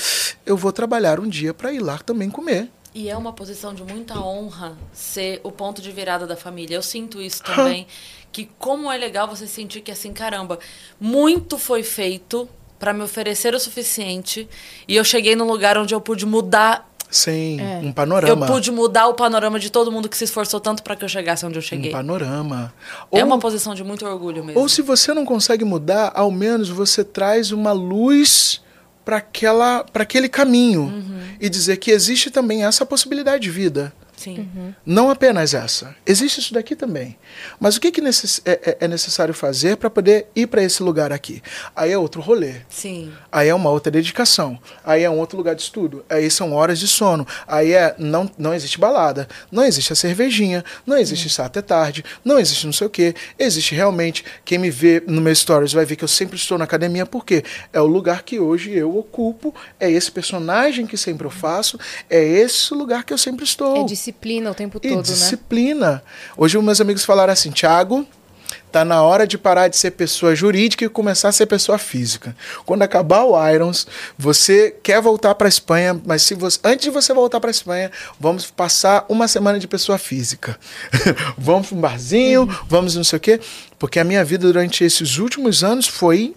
eu 0.44 0.56
vou 0.56 0.72
trabalhar 0.72 1.20
um 1.20 1.28
dia 1.28 1.54
para 1.54 1.72
ir 1.72 1.80
lá 1.80 1.98
também 1.98 2.30
comer. 2.30 2.68
E 2.94 3.08
é 3.08 3.16
uma 3.16 3.32
posição 3.32 3.72
de 3.72 3.82
muita 3.82 4.18
honra 4.20 4.76
ser 4.92 5.40
o 5.42 5.50
ponto 5.50 5.80
de 5.80 5.90
virada 5.90 6.26
da 6.26 6.36
família. 6.36 6.76
Eu 6.76 6.82
sinto 6.82 7.20
isso 7.22 7.42
também. 7.44 7.86
que 8.30 8.48
como 8.58 8.90
é 8.90 8.96
legal 8.96 9.26
você 9.28 9.46
sentir 9.46 9.80
que 9.82 9.90
assim, 9.90 10.12
caramba, 10.12 10.58
muito 11.00 11.58
foi 11.58 11.82
feito 11.82 12.48
para 12.78 12.92
me 12.92 13.02
oferecer 13.02 13.54
o 13.54 13.60
suficiente. 13.60 14.48
E 14.88 14.96
eu 14.96 15.04
cheguei 15.04 15.36
num 15.36 15.46
lugar 15.46 15.76
onde 15.78 15.94
eu 15.94 16.00
pude 16.00 16.26
mudar. 16.26 16.90
Sem 17.10 17.60
É. 17.60 17.78
um 17.82 17.92
panorama. 17.92 18.46
Eu 18.46 18.52
pude 18.52 18.70
mudar 18.70 19.06
o 19.06 19.12
panorama 19.14 19.58
de 19.60 19.68
todo 19.70 19.92
mundo 19.92 20.08
que 20.08 20.16
se 20.16 20.24
esforçou 20.24 20.58
tanto 20.58 20.82
para 20.82 20.96
que 20.96 21.04
eu 21.04 21.08
chegasse 21.10 21.44
onde 21.44 21.56
eu 21.56 21.60
um 21.60 21.62
cheguei. 21.62 21.92
panorama. 21.92 22.72
É 23.12 23.20
Ou- 23.20 23.26
uma 23.26 23.38
posição 23.38 23.74
de 23.74 23.84
muito 23.84 24.06
orgulho 24.06 24.42
mesmo. 24.42 24.58
Ou 24.60 24.66
se 24.68 24.80
você 24.80 25.12
não 25.12 25.24
consegue 25.26 25.62
mudar, 25.64 26.10
ao 26.14 26.30
menos 26.30 26.70
você 26.70 27.04
traz 27.04 27.52
uma 27.52 27.72
luz 27.72 28.62
para 29.04 29.16
aquela 29.18 29.84
para 29.92 30.02
aquele 30.02 30.28
caminho 30.28 30.82
Uhum. 30.82 31.20
e 31.40 31.48
dizer 31.48 31.76
que 31.78 31.90
existe 31.90 32.30
também 32.30 32.64
essa 32.64 32.84
possibilidade 32.86 33.42
de 33.42 33.50
vida. 33.50 33.92
Sim. 34.22 34.74
Não 34.84 35.10
apenas 35.10 35.54
essa. 35.54 35.94
Existe 36.06 36.40
isso 36.40 36.54
daqui 36.54 36.74
também. 36.76 37.16
Mas 37.60 37.76
o 37.76 37.80
que, 37.80 37.90
que 37.90 38.00
necess- 38.00 38.40
é, 38.44 38.52
é- 38.64 38.76
é 38.80 38.88
necessário 38.88 39.34
fazer 39.34 39.76
para 39.76 39.90
poder 39.90 40.26
ir 40.34 40.46
para 40.46 40.62
esse 40.62 40.82
lugar 40.82 41.12
aqui? 41.12 41.42
Aí 41.74 41.90
é 41.92 41.98
outro 41.98 42.20
rolê. 42.20 42.56
Sim. 42.68 43.12
Aí 43.30 43.48
é 43.48 43.54
uma 43.54 43.70
outra 43.70 43.90
dedicação. 43.90 44.58
Aí 44.84 45.02
é 45.02 45.10
um 45.10 45.18
outro 45.18 45.36
lugar 45.36 45.54
de 45.54 45.62
estudo. 45.62 46.04
Aí 46.08 46.30
são 46.30 46.52
horas 46.52 46.78
de 46.78 46.86
sono. 46.88 47.26
Aí 47.46 47.72
é 47.72 47.94
não, 47.98 48.30
não 48.38 48.54
existe 48.54 48.78
balada, 48.78 49.28
não 49.50 49.64
existe 49.64 49.92
a 49.92 49.96
cervejinha, 49.96 50.64
não 50.86 50.96
existe 50.96 51.26
estar 51.28 51.46
até 51.46 51.60
tarde, 51.62 52.04
não 52.24 52.38
existe 52.38 52.64
não 52.66 52.72
sei 52.72 52.86
o 52.86 52.90
quê. 52.90 53.14
Existe 53.38 53.74
realmente 53.74 54.24
quem 54.44 54.58
me 54.58 54.70
vê 54.70 55.02
no 55.06 55.20
meu 55.20 55.34
stories 55.34 55.72
vai 55.72 55.84
ver 55.84 55.96
que 55.96 56.04
eu 56.04 56.08
sempre 56.08 56.36
estou 56.36 56.56
na 56.58 56.64
academia 56.64 57.04
porque 57.06 57.44
é 57.72 57.80
o 57.80 57.86
lugar 57.86 58.22
que 58.22 58.38
hoje 58.38 58.72
eu 58.72 58.96
ocupo, 58.96 59.54
é 59.80 59.90
esse 59.90 60.10
personagem 60.10 60.86
que 60.86 60.96
sempre 60.96 61.26
eu 61.26 61.30
faço, 61.30 61.78
é 62.08 62.22
esse 62.22 62.72
lugar 62.74 63.04
que 63.04 63.12
eu 63.12 63.18
sempre 63.18 63.44
estou. 63.44 63.76
É 63.76 63.80
disciplina 64.12 64.50
o 64.50 64.54
tempo 64.54 64.78
E 64.82 64.88
todo, 64.88 64.96
né? 64.96 65.02
disciplina. 65.02 66.02
Hoje 66.36 66.58
meus 66.58 66.80
amigos 66.80 67.04
falaram 67.04 67.32
assim, 67.32 67.50
Thiago, 67.50 68.06
tá 68.70 68.84
na 68.84 69.02
hora 69.02 69.26
de 69.26 69.36
parar 69.38 69.68
de 69.68 69.76
ser 69.76 69.92
pessoa 69.92 70.34
jurídica 70.34 70.84
e 70.84 70.88
começar 70.88 71.28
a 71.28 71.32
ser 71.32 71.46
pessoa 71.46 71.78
física. 71.78 72.36
Quando 72.64 72.82
acabar 72.82 73.24
o 73.24 73.48
Irons, 73.50 73.86
você 74.18 74.74
quer 74.82 75.00
voltar 75.00 75.34
para 75.34 75.48
Espanha, 75.48 75.98
mas 76.04 76.22
se 76.22 76.34
você, 76.34 76.58
antes 76.64 76.84
de 76.84 76.90
você 76.90 77.12
voltar 77.14 77.40
para 77.40 77.50
Espanha, 77.50 77.90
vamos 78.20 78.50
passar 78.50 79.04
uma 79.08 79.26
semana 79.28 79.58
de 79.58 79.66
pessoa 79.66 79.98
física. 79.98 80.58
vamos 81.36 81.68
para 81.68 81.76
um 81.76 81.80
barzinho, 81.80 82.46
vamos 82.68 82.94
não 82.96 83.04
sei 83.04 83.16
o 83.16 83.20
quê, 83.20 83.40
porque 83.78 83.98
a 83.98 84.04
minha 84.04 84.24
vida 84.24 84.46
durante 84.46 84.84
esses 84.84 85.18
últimos 85.18 85.64
anos 85.64 85.86
foi 85.88 86.34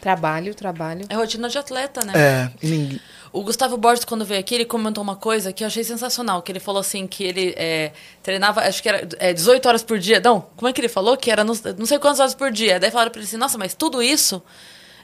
Trabalho, 0.00 0.54
trabalho. 0.54 1.04
É 1.08 1.16
rotina 1.16 1.48
de 1.48 1.58
atleta, 1.58 2.04
né? 2.04 2.12
é, 2.14 2.50
e 2.62 2.68
ninguém- 2.70 3.00
O 3.36 3.42
Gustavo 3.42 3.76
Borges, 3.76 4.04
quando 4.04 4.24
veio 4.24 4.40
aqui, 4.40 4.54
ele 4.54 4.64
comentou 4.64 5.02
uma 5.02 5.14
coisa 5.14 5.52
que 5.52 5.62
eu 5.62 5.66
achei 5.66 5.84
sensacional. 5.84 6.40
Que 6.40 6.50
ele 6.52 6.60
falou 6.60 6.80
assim, 6.80 7.06
que 7.06 7.22
ele 7.22 7.54
é, 7.56 7.92
treinava, 8.22 8.62
acho 8.62 8.82
que 8.82 8.88
era 8.88 9.06
é, 9.18 9.32
18 9.32 9.66
horas 9.68 9.82
por 9.82 9.98
dia. 9.98 10.20
Não, 10.24 10.46
como 10.56 10.68
é 10.68 10.72
que 10.72 10.80
ele 10.80 10.88
falou? 10.88 11.16
Que 11.18 11.30
era 11.30 11.44
não, 11.44 11.54
não 11.76 11.84
sei 11.84 11.98
quantas 11.98 12.18
horas 12.20 12.34
por 12.34 12.50
dia. 12.50 12.80
Daí 12.80 12.90
falaram 12.90 13.10
pra 13.10 13.20
ele 13.20 13.28
assim, 13.28 13.36
nossa, 13.36 13.58
mas 13.58 13.74
tudo 13.74 14.02
isso... 14.02 14.42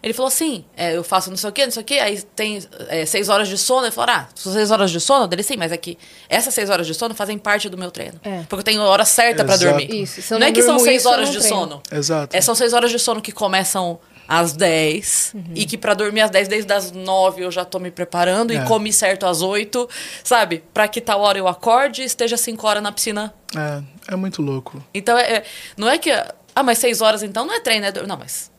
Ele 0.02 0.12
falou 0.12 0.26
assim, 0.26 0.64
é, 0.76 0.96
eu 0.96 1.04
faço 1.04 1.30
não 1.30 1.36
sei 1.36 1.48
o 1.48 1.52
quê, 1.52 1.64
não 1.64 1.70
sei 1.70 1.82
o 1.82 1.84
quê, 1.84 1.94
aí 2.00 2.20
tem 2.34 2.60
é, 2.88 3.06
seis 3.06 3.28
horas 3.28 3.46
de 3.46 3.56
sono. 3.56 3.84
Ele 3.84 3.92
falou, 3.92 4.12
ah, 4.12 4.28
são 4.34 4.52
seis 4.52 4.72
horas 4.72 4.90
de 4.90 4.98
sono? 4.98 5.28
Dele, 5.28 5.44
sim, 5.44 5.56
mas 5.56 5.70
é 5.70 5.76
que 5.76 5.96
essas 6.28 6.52
seis 6.52 6.70
horas 6.70 6.88
de 6.88 6.94
sono 6.94 7.14
fazem 7.14 7.38
parte 7.38 7.68
do 7.68 7.78
meu 7.78 7.88
treino. 7.88 8.18
É. 8.24 8.38
Porque 8.48 8.56
eu 8.56 8.62
tenho 8.64 8.82
hora 8.82 9.04
certa 9.04 9.44
pra 9.44 9.54
Exato. 9.54 9.70
dormir. 9.70 10.02
Isso, 10.02 10.34
eu 10.34 10.40
não, 10.40 10.46
é 10.48 10.50
não 10.50 10.54
que 10.54 10.62
são 10.62 10.76
seis 10.80 11.06
horas 11.06 11.26
não 11.26 11.32
de 11.32 11.38
treino. 11.38 11.56
sono. 11.56 11.82
Exato. 11.92 12.36
É, 12.36 12.40
são 12.40 12.52
seis 12.52 12.72
horas 12.72 12.90
de 12.90 12.98
sono 12.98 13.22
que 13.22 13.30
começam 13.30 14.00
às 14.40 14.52
10 14.54 15.34
e 15.54 15.66
que 15.66 15.76
pra 15.76 15.92
dormir 15.92 16.22
às 16.22 16.30
10, 16.30 16.48
desde 16.48 16.72
as 16.72 16.90
9 16.90 17.42
eu 17.44 17.50
já 17.50 17.64
tô 17.66 17.78
me 17.78 17.90
preparando 17.90 18.50
É. 18.52 18.56
e 18.56 18.64
comi 18.66 18.90
certo 18.92 19.26
às 19.26 19.42
8, 19.42 19.88
sabe? 20.24 20.62
Pra 20.72 20.88
que 20.88 21.00
tal 21.00 21.20
hora 21.20 21.36
eu 21.38 21.46
acorde 21.46 22.00
e 22.02 22.04
esteja 22.06 22.36
5 22.38 22.66
horas 22.66 22.82
na 22.82 22.90
piscina. 22.90 23.34
é, 23.54 23.82
é 24.12 24.16
muito 24.16 24.40
louco. 24.40 24.82
Então, 24.94 25.18
é, 25.18 25.22
é- 25.36 25.44
não 25.76 25.88
é 25.88 25.98
que... 25.98 26.10
Ah, 26.54 26.62
mas 26.62 26.78
6 26.78 27.00
horas 27.02 27.22
então 27.22 27.44
não 27.46 27.54
é 27.54 27.60
treino, 27.60 27.84
é... 27.86 27.92
Não, 28.06 28.16
mas... 28.16 28.50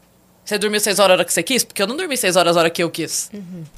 Você 0.46 0.58
dormiu 0.58 0.80
6 0.80 1.00
horas 1.00 1.12
a 1.12 1.14
hora 1.16 1.26
que 1.26 1.32
você 1.32 1.42
quis? 1.42 1.64
Porque 1.64 1.82
eu 1.82 1.88
não 1.88 1.96
dormi 1.96 2.18
6 2.18 2.36
horas 2.36 2.58
a 2.58 2.60
hora 2.60 2.70
que 2.70 2.84
eu 2.84 2.92
quis. 2.92 3.32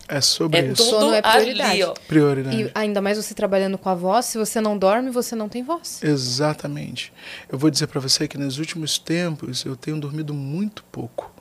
É 0.07 0.19
sobre 0.19 0.57
É 0.59 0.65
isso. 0.65 0.83
tudo 0.83 0.99
Sono 0.99 1.13
é 1.13 1.21
ali, 1.23 1.53
prioridade. 1.53 1.83
ó. 1.83 1.93
Prioridade. 2.07 2.61
E 2.63 2.71
ainda 2.73 3.01
mais 3.01 3.17
você 3.23 3.35
trabalhando 3.35 3.77
com 3.77 3.87
a 3.87 3.93
voz, 3.93 4.25
se 4.25 4.37
você 4.39 4.59
não 4.59 4.75
dorme, 4.75 5.11
você 5.11 5.35
não 5.35 5.47
tem 5.47 5.63
voz. 5.63 6.01
Exatamente. 6.03 7.13
Eu 7.51 7.57
vou 7.59 7.69
dizer 7.69 7.85
para 7.87 8.01
você 8.01 8.27
que 8.27 8.35
nos 8.37 8.57
últimos 8.57 8.97
tempos 8.97 9.63
eu 9.63 9.75
tenho 9.75 9.99
dormido 9.99 10.33
muito 10.33 10.83
pouco. 10.91 11.31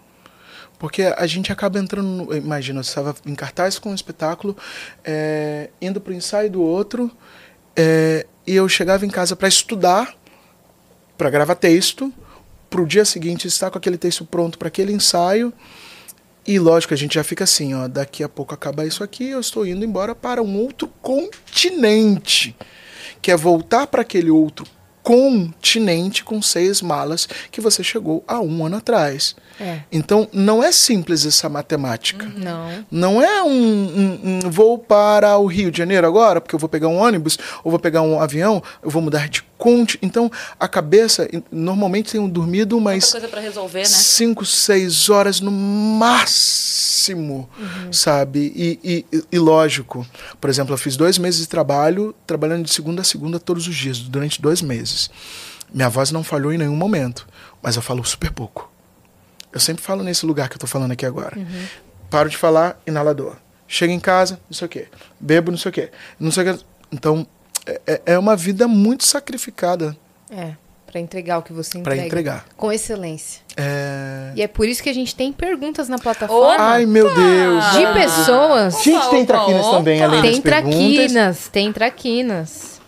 Porque 0.85 1.03
a 1.03 1.27
gente 1.27 1.51
acaba 1.51 1.79
entrando. 1.79 2.07
No, 2.07 2.37
imagina, 2.37 2.81
eu 2.81 2.83
estava 2.83 3.17
em 3.25 3.35
cartaz 3.35 3.79
com 3.79 3.89
um 3.89 3.95
espetáculo, 3.95 4.55
é, 5.03 5.71
indo 5.81 5.99
para 5.99 6.13
o 6.13 6.15
ensaio 6.15 6.51
do 6.51 6.61
outro, 6.61 7.11
é, 7.75 8.27
e 8.47 8.55
eu 8.55 8.69
chegava 8.69 9.07
em 9.07 9.09
casa 9.09 9.35
para 9.35 9.49
estudar, 9.49 10.15
para 11.17 11.31
gravar 11.31 11.55
texto, 11.55 12.13
para 12.69 12.83
o 12.83 12.87
dia 12.87 13.07
seguinte 13.07 13.49
estar 13.49 13.71
com 13.71 13.79
aquele 13.79 13.97
texto 13.97 14.27
pronto 14.27 14.59
para 14.59 14.69
aquele 14.69 14.93
ensaio. 14.93 15.55
E 16.47 16.59
lógico, 16.59 16.93
a 16.93 16.99
gente 16.99 17.15
já 17.15 17.25
fica 17.25 17.45
assim, 17.45 17.73
ó, 17.73 17.89
daqui 17.89 18.23
a 18.23 18.29
pouco 18.29 18.53
acaba 18.53 18.85
isso 18.85 19.03
aqui, 19.03 19.31
eu 19.31 19.41
estou 19.41 19.65
indo 19.65 19.87
embora 19.87 20.15
para 20.15 20.43
um 20.43 20.55
outro 20.59 20.87
continente, 21.01 22.55
que 23.23 23.31
é 23.31 23.37
voltar 23.39 23.87
para 23.87 24.03
aquele 24.03 24.31
outro 24.31 24.67
continente 25.05 26.25
com 26.25 26.43
seis 26.43 26.83
malas 26.83 27.29
que 27.51 27.61
você 27.61 27.85
chegou 27.85 28.25
há 28.27 28.41
um 28.41 28.67
ano 28.67 28.77
atrás. 28.77 29.37
É. 29.61 29.81
Então, 29.93 30.27
não 30.33 30.63
é 30.63 30.73
simples 30.73 31.25
essa 31.25 31.49
matemática. 31.49 32.27
Não. 32.37 32.85
Não 32.91 33.23
é 33.23 33.43
um, 33.43 33.49
um- 33.51 34.21
um 34.47 34.51
vou 34.51 34.77
para 34.79 35.37
o 35.39 35.47
Rio 35.47 35.71
de 35.71 35.79
Janeiro 35.79 36.07
agora, 36.07 36.41
porque 36.41 36.55
eu 36.55 36.59
vou 36.59 36.69
pegar 36.69 36.89
um 36.89 36.97
ônibus, 36.99 37.39
ou 37.63 37.71
vou 37.71 37.79
pegar 37.79 38.03
um 38.03 38.21
avião, 38.21 38.61
eu 38.83 38.91
vou 38.91 39.01
mudar 39.01 39.29
de 39.29 39.45
conte. 39.59 39.99
Então, 40.03 40.31
a 40.59 40.67
cabeça, 40.69 41.29
normalmente 41.51 42.13
tenho 42.13 42.29
dormido 42.29 42.79
Muita 42.81 42.91
umas 42.97 43.13
coisa 43.13 43.29
pra 43.29 43.41
resolver, 43.41 43.79
né? 43.81 43.85
cinco, 43.85 44.45
seis 44.45 45.09
horas 45.09 45.41
no 45.41 45.51
máximo, 45.51 47.49
sabe? 47.91 48.53
E, 48.55 49.05
e- 49.13 49.25
e 49.33 49.39
lógico, 49.39 50.07
por 50.41 50.51
exemplo, 50.51 50.73
eu 50.75 50.79
fiz 50.79 50.97
dois 50.97 51.19
meses 51.19 51.41
de 51.41 51.47
trabalho, 51.49 52.15
trabalhando 52.27 52.65
de 52.65 52.73
segunda 52.73 53.03
a 53.03 53.05
segunda 53.05 53.39
todos 53.39 53.67
os 53.69 53.75
dias, 53.75 53.99
durante 54.01 54.41
dois 54.41 54.61
meses. 54.63 55.11
Minha 55.73 55.89
voz 55.89 56.11
não 56.11 56.23
falhou 56.23 56.53
em 56.53 56.59
nenhum 56.59 56.77
momento, 56.77 57.27
mas 57.63 57.77
eu 57.77 57.83
falo 57.83 58.05
super 58.05 58.31
pouco. 58.31 58.71
Eu 59.53 59.61
sempre 59.61 59.83
falo 59.83 60.03
nesse 60.03 60.27
lugar 60.27 60.49
que 60.49 60.57
eu 60.57 60.61
tô 60.61 60.67
falando 60.67 60.93
aqui 60.93 61.07
agora. 61.07 61.37
Paro 62.11 62.29
de 62.29 62.37
falar, 62.37 62.81
inalador. 62.87 63.37
Chego 63.67 63.93
em 63.93 64.01
casa, 64.01 64.39
não 64.49 64.55
sei 64.57 64.67
o 64.67 64.69
quê. 64.69 64.89
Bebo, 65.19 65.51
não 65.51 65.59
sei 65.59 65.71
o 65.71 65.73
quê. 65.73 65.91
Não 66.19 66.31
sei 66.31 66.49
o 66.49 66.55
quê. 66.57 66.65
Então, 66.93 67.27
é- 67.67 67.81
é, 67.87 68.03
é 68.07 68.19
uma 68.19 68.37
vida 68.37 68.67
muito 68.69 69.05
sacrificada 69.05 69.97
É. 70.31 70.53
Pra 70.87 71.01
entregar 71.01 71.39
o 71.39 71.43
que 71.43 71.53
você 71.53 71.79
para 71.81 71.95
entrega. 71.95 72.07
entregar. 72.07 72.45
Com 72.57 72.71
excelência. 72.71 73.41
É... 73.57 74.31
E 74.37 74.43
é 74.43 74.47
por 74.47 74.69
isso 74.69 74.81
que 74.81 74.89
a 74.89 74.93
gente 74.95 75.13
tem 75.15 75.33
perguntas 75.33 75.89
na 75.89 75.99
plataforma. 75.99 76.55
Ai, 76.57 76.87
meu 76.87 77.13
Deus. 77.13 77.65
de 77.73 77.87
pessoas. 78.01 78.75
Gente, 78.83 79.11
tem 79.11 79.23
Opa, 79.23 79.27
traquinas 79.35 79.67
opa. 79.67 79.77
também, 79.77 80.03
além 80.05 80.23
Tem 80.23 80.31
das 80.33 80.41
perguntas. 80.41 80.75
traquinas, 80.79 81.49
tem 81.49 81.73
traquinas. 81.73 82.81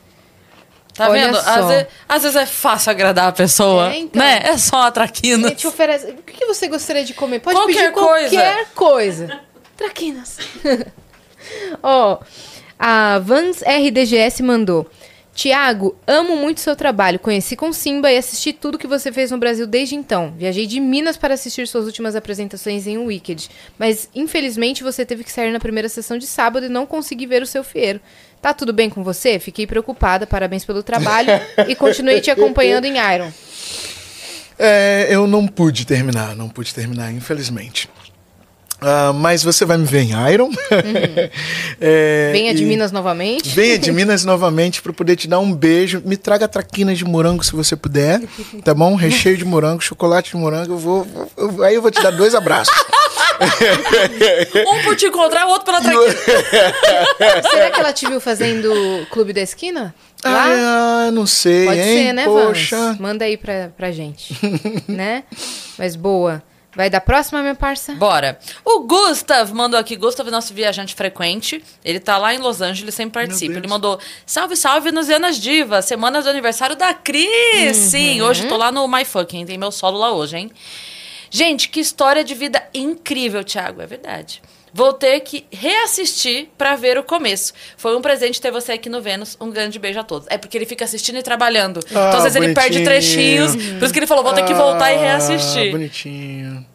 Tá 0.95 1.11
Olha 1.11 1.27
vendo? 1.27 1.35
só. 1.43 1.51
Às 1.51 1.67
vezes, 1.67 1.87
às 2.09 2.23
vezes 2.23 2.37
é 2.37 2.47
fácil 2.47 2.91
agradar 2.93 3.29
a 3.29 3.33
pessoa, 3.33 3.93
É, 3.93 3.99
então. 3.99 4.23
né? 4.23 4.41
É 4.45 4.57
só 4.57 4.77
uma 4.77 4.91
traquina. 4.93 5.49
A 5.49 5.51
gente 5.51 5.67
oferece. 5.67 6.07
O 6.07 6.15
que 6.23 6.47
você 6.47 6.69
gostaria 6.69 7.05
de 7.05 7.13
comer? 7.13 7.41
Pode 7.41 7.57
Qualquer 7.59 7.75
pedir 7.75 7.93
qualquer 7.93 8.67
coisa. 8.73 9.41
Traquinas. 9.77 10.39
Ó, 11.83 12.19
a 12.79 13.19
Vans 13.19 13.63
RDGS 13.63 14.43
mandou. 14.43 14.89
Tiago, 15.37 15.95
amo 16.07 16.35
muito 16.35 16.63
seu 16.63 16.75
trabalho. 16.75 17.19
Conheci 17.19 17.57
com 17.57 17.71
Simba 17.71 18.11
e 18.11 18.17
assisti 18.17 18.55
tudo 18.55 18.79
que 18.79 18.87
você 18.87 19.13
fez 19.13 19.31
no 19.31 19.37
Brasil 19.37 19.67
desde 19.67 19.95
então. 19.95 20.33
Viajei 20.35 20.67
de 20.67 20.81
Minas 20.81 21.19
para 21.19 21.35
assistir 21.35 21.69
suas 21.69 21.85
últimas 21.85 22.17
apresentações 22.17 22.87
em 22.87 22.97
Wicked. 22.97 23.51
Mas, 23.79 24.09
infelizmente, 24.15 24.83
você 24.83 25.05
teve 25.05 25.23
que 25.23 25.31
sair 25.31 25.53
na 25.53 25.61
primeira 25.61 25.91
sessão 25.91 26.17
de 26.17 26.27
sábado 26.27 26.65
e 26.65 26.71
não 26.71 26.87
consegui 26.87 27.27
ver 27.27 27.43
o 27.43 27.47
seu 27.47 27.63
fieiro. 27.63 28.01
Tá 28.41 28.55
tudo 28.55 28.73
bem 28.73 28.89
com 28.89 29.05
você? 29.05 29.39
Fiquei 29.39 29.67
preocupada. 29.67 30.27
Parabéns 30.27 30.65
pelo 30.65 30.83
trabalho. 30.83 31.29
e 31.69 31.75
continuei 31.75 32.23
te 32.23 32.31
acompanhando 32.31 32.87
em 32.87 32.95
Iron. 33.15 33.31
É, 34.59 35.09
eu 35.11 35.27
não 35.27 35.47
pude 35.47 35.87
terminar, 35.87 36.35
não 36.35 36.49
pude 36.49 36.75
terminar, 36.75 37.13
infelizmente. 37.13 37.91
Ah, 38.89 39.13
mas 39.13 39.43
você 39.43 39.65
vai 39.65 39.77
me 39.77 39.85
ver 39.85 40.03
em 40.03 40.33
Iron. 40.33 40.49
É, 41.81 42.31
Venha 42.33 42.55
de 42.55 42.63
e- 42.63 42.67
Minas 42.67 42.91
novamente. 42.93 43.49
Venha 43.51 43.79
de 43.79 43.91
Minas 43.93 44.25
novamente 44.25 44.81
para 44.81 44.93
poder 44.93 45.17
te 45.17 45.29
dar 45.29 45.39
um 45.41 45.53
beijo. 45.53 46.01
Me 46.05 46.17
traga 46.17 46.47
traquinas 46.49 46.97
de 46.97 47.05
morango 47.05 47.45
se 47.45 47.53
você 47.53 47.75
puder, 47.77 48.23
tá 48.65 48.73
bom? 48.73 48.95
Recheio 48.95 49.37
de 49.37 49.45
morango, 49.45 49.83
chocolate 49.83 50.31
de 50.31 50.37
morango. 50.37 50.73
Eu 50.75 50.79
vou, 50.79 51.07
eu- 51.37 51.63
aí 51.65 51.75
eu 51.75 51.83
vou 51.83 51.91
te 51.91 52.01
dar 52.03 52.11
dois 52.13 52.35
abraços. 52.35 52.73
Um 54.67 54.83
por 54.83 54.97
te 54.97 55.07
encontrar, 55.07 55.47
o 55.47 55.51
outro 55.51 55.67
pela 55.67 55.81
traquina. 55.81 56.17
Será 57.51 57.71
que 57.71 57.81
ela 57.81 57.93
te 57.93 58.07
viu 58.07 58.19
fazendo 58.21 58.73
Clube 59.11 59.33
da 59.35 59.43
Esquina? 59.43 59.95
Lá? 60.25 60.47
Ah, 60.49 61.11
não 61.13 61.27
sei, 61.27 61.67
Pode 61.67 61.79
hein? 61.81 62.07
ser, 62.07 62.13
né, 62.15 62.25
Poxa. 62.25 62.77
Vans? 62.77 62.99
Manda 62.99 63.25
aí 63.27 63.37
pra, 63.37 63.71
pra 63.77 63.93
gente. 63.93 64.35
né? 64.89 65.25
Mas 65.79 65.95
boa. 65.97 66.43
Vai 66.77 66.91
da 66.91 67.01
próxima, 67.01 67.41
minha 67.41 67.55
parça? 67.55 67.95
Bora. 67.95 68.39
O 68.63 68.81
Gustav 68.81 69.51
mandou 69.53 69.81
aqui. 69.81 69.97
Gustav 69.97 70.29
é 70.29 70.31
nosso 70.31 70.53
viajante 70.53 70.95
frequente. 70.95 71.65
Ele 71.83 71.99
tá 71.99 72.19
lá 72.19 72.35
em 72.35 72.39
Los 72.39 72.61
Angeles, 72.61 72.95
sempre 72.95 73.15
participa. 73.15 73.55
Ele 73.55 73.67
mandou: 73.67 73.99
Salve, 74.27 74.55
salve, 74.55 74.93
Nuzianas 74.93 75.39
Divas. 75.41 75.87
Semana 75.87 76.21
do 76.21 76.29
aniversário 76.29 76.77
da 76.77 76.93
Cris. 76.93 77.77
Sim, 77.77 78.21
hoje 78.21 78.47
tô 78.47 78.59
lá 78.59 78.71
no 78.71 78.87
My 78.87 79.07
Fucking. 79.07 79.47
Tem 79.47 79.57
meu 79.57 79.73
solo 79.73 79.97
lá 79.97 80.13
hoje, 80.13 80.37
hein? 80.37 80.51
Gente, 81.31 81.71
que 81.71 81.81
história 81.81 82.23
de 82.23 82.35
vida 82.35 82.63
incrível, 82.75 83.43
Thiago. 83.43 83.81
É 83.81 83.87
verdade. 83.87 84.43
Vou 84.77 84.93
ter 84.93 85.21
que 85.21 85.47
reassistir 85.51 86.49
pra 86.59 86.77
ver 86.77 86.99
o 86.99 87.03
começo. 87.03 87.55
Foi 87.79 87.97
um 87.97 88.03
presente 88.03 88.39
ter 88.39 88.51
você 88.51 88.73
aqui 88.73 88.91
no 88.91 89.01
Vênus. 89.01 89.35
Um 89.41 89.49
grande 89.51 89.79
beijo 89.79 89.99
a 89.99 90.05
todos. 90.05 90.29
É 90.31 90.37
porque 90.37 90.59
ele 90.59 90.67
fica 90.67 90.85
assistindo 90.85 91.17
e 91.19 91.23
trabalhando. 91.23 91.81
então, 91.91 92.11
às 92.11 92.25
vezes, 92.25 92.37
ele 92.37 92.53
perde 92.53 92.81
bonitinho. 92.81 92.85
trechinhos. 92.85 93.57
Por 93.57 93.85
isso 93.85 93.93
que 93.95 93.99
ele 93.99 94.07
falou: 94.07 94.23
vou 94.23 94.35
ter 94.35 94.45
que 94.45 94.53
voltar 94.53 94.93
e 94.93 94.97
Ah, 94.97 95.01
reassistir. 95.01 95.71
Bonitinho. 95.73 96.67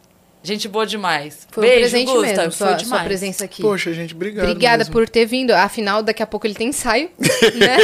Gente 0.42 0.66
boa 0.66 0.84
demais. 0.84 1.46
Foi 1.52 1.62
um 1.62 1.66
Beijo, 1.68 1.80
presente 1.82 2.06
Gusta. 2.10 2.20
mesmo, 2.26 2.42
Foi 2.42 2.50
sua, 2.50 2.66
sua 2.70 2.76
demais. 2.76 3.04
presença 3.04 3.44
aqui. 3.44 3.62
Poxa, 3.62 3.92
gente, 3.94 4.12
obrigado. 4.12 4.46
Obrigada 4.48 4.78
mesmo. 4.78 4.92
por 4.92 5.08
ter 5.08 5.24
vindo. 5.24 5.52
Afinal, 5.52 6.02
daqui 6.02 6.20
a 6.20 6.26
pouco 6.26 6.44
ele 6.44 6.54
tem 6.54 6.70
ensaio, 6.70 7.08
né? 7.54 7.76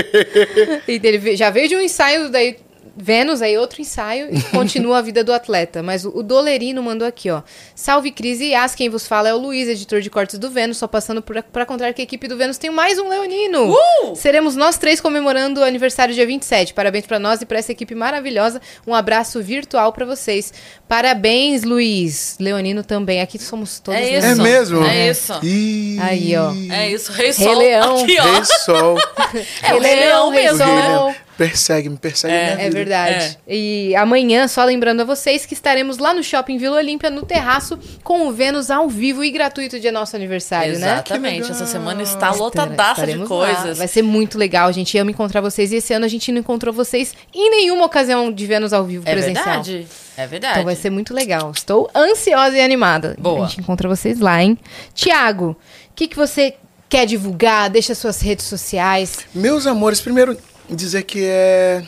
e 0.89 1.01
ele 1.01 1.37
já 1.37 1.51
veio 1.51 1.69
de 1.69 1.77
um 1.77 1.81
ensaio, 1.81 2.29
daí 2.29 2.57
Vênus, 3.01 3.41
aí 3.41 3.57
outro 3.57 3.81
ensaio 3.81 4.29
e 4.35 4.43
continua 4.51 4.99
a 4.99 5.03
vida 5.03 5.23
do 5.23 5.33
atleta. 5.33 5.83
Mas 5.83 6.05
o, 6.05 6.11
o 6.19 6.23
Dolerino 6.23 6.83
mandou 6.83 7.07
aqui, 7.07 7.31
ó. 7.31 7.43
Salve 7.75 8.11
Cris 8.11 8.41
e 8.41 8.51
Yas, 8.53 8.75
quem 8.75 8.89
vos 8.89 9.07
fala 9.07 9.29
é 9.29 9.35
o 9.35 9.39
Luiz, 9.39 9.69
editor 9.69 10.01
de 10.01 10.11
cortes 10.11 10.39
do 10.39 10.51
Vênus, 10.51 10.79
só 10.79 10.87
passando 10.87 11.23
pra 11.23 11.65
contar 11.65 11.93
que 11.93 12.01
a 12.03 12.05
equipe 12.05 12.27
do 12.27 12.37
Vênus 12.37 12.59
tem 12.59 12.71
mais 12.71 12.99
um 12.99 13.09
leonino. 13.09 13.71
Uh! 13.73 14.17
Seremos 14.17 14.57
nós 14.57 14.77
três 14.77 15.01
comemorando 15.01 15.61
o 15.61 15.65
aniversário 15.65 16.15
dia 16.15 16.27
27. 16.27 16.75
Parabéns 16.75 17.07
pra 17.07 17.19
nós 17.19 17.41
e 17.41 17.47
pra 17.47 17.59
essa 17.59 17.73
equipe 17.73 17.95
maravilhosa. 17.95 18.61
Um 18.87 18.95
abraço 18.95 19.41
virtual 19.43 19.93
pra 19.93 20.05
vocês. 20.05 20.53
Parabéns, 20.89 21.63
Luiz. 21.63 22.37
Leonino 22.41 22.83
também. 22.83 23.21
Aqui 23.21 23.39
somos 23.39 23.79
todos 23.79 24.01
É 24.01 24.05
É 24.05 24.19
isso. 24.19 24.43
leoninos. 24.43 24.43
mesmo? 24.71 24.85
É 24.85 25.11
isso. 25.11 25.33
Ih, 25.43 25.99
Aí, 26.01 26.37
ó. 26.37 26.53
É 26.73 26.91
isso, 26.91 27.13
Rei 27.13 27.27
Rei 27.27 27.33
Sol. 27.35 27.59
Leão. 27.59 28.03
Aqui, 28.03 28.17
ó. 28.19 28.25
Rei 28.33 28.45
Sol. 28.45 28.97
É 29.63 29.75
o 29.75 29.81
Rei 29.81 29.95
Leão 29.97 30.31
Rei 30.31 30.41
O 30.49 30.53
mesmo, 30.57 30.65
Rei 30.65 30.75
né? 30.75 30.83
Sol. 30.83 31.07
Leão. 31.07 31.15
Persegue, 31.39 31.89
me 31.89 31.97
persegue 31.97 32.35
minha 32.35 32.47
É 32.51 32.57
vida. 32.57 32.71
verdade. 32.71 33.39
E 33.47 33.95
amanhã, 33.95 34.49
só 34.49 34.65
lembrando 34.65 35.03
a 35.03 35.05
vocês 35.05 35.47
que 35.47 35.55
estaremos 35.55 35.97
lá 35.99 36.13
no 36.13 36.21
Shopping 36.23 36.59
Vila 36.59 36.77
Olímpia, 36.79 37.09
no 37.11 37.23
terraço, 37.25 37.79
com 38.03 38.27
o 38.27 38.33
Vênus 38.33 38.73
ao 38.73 38.89
vivo 38.89 39.23
e 39.23 39.31
gratuito 39.31 39.79
dia 39.79 39.93
nosso 39.93 40.17
aniversário, 40.17 40.73
né? 40.81 40.95
Exatamente. 40.95 41.47
Que 41.47 41.53
Essa 41.53 41.65
semana 41.65 42.03
está 42.03 42.33
lotadaça 42.33 43.07
de 43.07 43.13
Estaremos 43.13 43.31
lá. 43.31 43.37
coisas. 43.55 43.79
Vai 43.79 43.87
ser 43.87 44.03
muito 44.03 44.37
legal, 44.37 44.73
gente 44.73 44.99
ama 44.99 45.13
encontrar 45.13 45.41
vocês. 45.41 45.71
E 45.73 45.77
esse 45.77 45.95
ano 45.95 46.05
a 46.05 46.09
gente 46.09 46.33
não 46.33 46.41
encontrou 46.41 46.75
vocês 46.75 47.15
em 47.33 47.49
nenhuma 47.51 47.85
ocasião 47.87 48.33
de 48.33 48.45
Vênus 48.45 48.73
ao 48.73 48.83
vivo 48.85 49.05
É 49.07 49.13
presencial. 49.13 49.45
verdade. 49.47 49.87
É 50.17 50.27
verdade. 50.27 50.53
Então 50.55 50.65
vai 50.65 50.75
ser 50.75 50.91
muito 50.91 51.15
legal. 51.15 51.53
Estou 51.55 51.89
ansiosa 51.95 52.57
e 52.57 52.61
animada. 52.61 53.15
Boa. 53.17 53.45
A 53.45 53.49
gente 53.49 53.61
encontra 53.61 53.89
vocês 53.89 54.19
lá, 54.19 54.43
hein? 54.43 54.59
Tiago, 54.93 55.51
o 55.51 55.57
que, 55.95 56.09
que 56.09 56.17
você 56.17 56.55
quer 56.89 57.07
divulgar? 57.07 57.71
Deixa 57.71 57.95
suas 57.95 58.21
redes 58.21 58.45
sociais. 58.47 59.21
Meus 59.33 59.65
amores, 59.69 60.01
primeiro 60.01 60.37
dizer 60.77 61.03
que 61.05 61.25
é, 61.25 61.87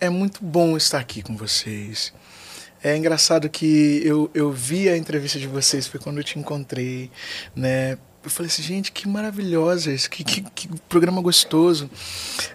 é 0.00 0.10
muito 0.10 0.44
bom 0.44 0.76
estar 0.76 0.98
aqui 0.98 1.22
com 1.22 1.36
vocês. 1.36 2.12
É 2.82 2.96
engraçado 2.96 3.48
que 3.48 4.02
eu, 4.04 4.28
eu 4.34 4.50
vi 4.50 4.88
a 4.88 4.96
entrevista 4.96 5.38
de 5.38 5.46
vocês, 5.46 5.86
foi 5.86 6.00
quando 6.00 6.18
eu 6.18 6.24
te 6.24 6.38
encontrei, 6.38 7.10
né? 7.54 7.96
Eu 8.24 8.30
falei 8.30 8.50
assim, 8.50 8.62
gente, 8.62 8.92
que 8.92 9.08
maravilhosas, 9.08 10.06
que, 10.06 10.22
que, 10.22 10.42
que 10.42 10.68
programa 10.88 11.20
gostoso. 11.20 11.90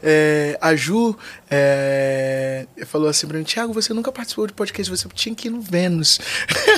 É, 0.01 0.57
a 0.61 0.75
Ju 0.75 1.17
é, 1.49 2.65
falou 2.85 3.09
assim 3.09 3.27
pra 3.27 3.37
mim, 3.37 3.43
Tiago, 3.43 3.73
você 3.73 3.93
nunca 3.93 4.11
participou 4.11 4.47
de 4.47 4.53
podcast, 4.53 4.89
você 4.89 5.09
tinha 5.13 5.35
que 5.35 5.49
ir 5.49 5.51
no 5.51 5.59
Vênus. 5.59 6.19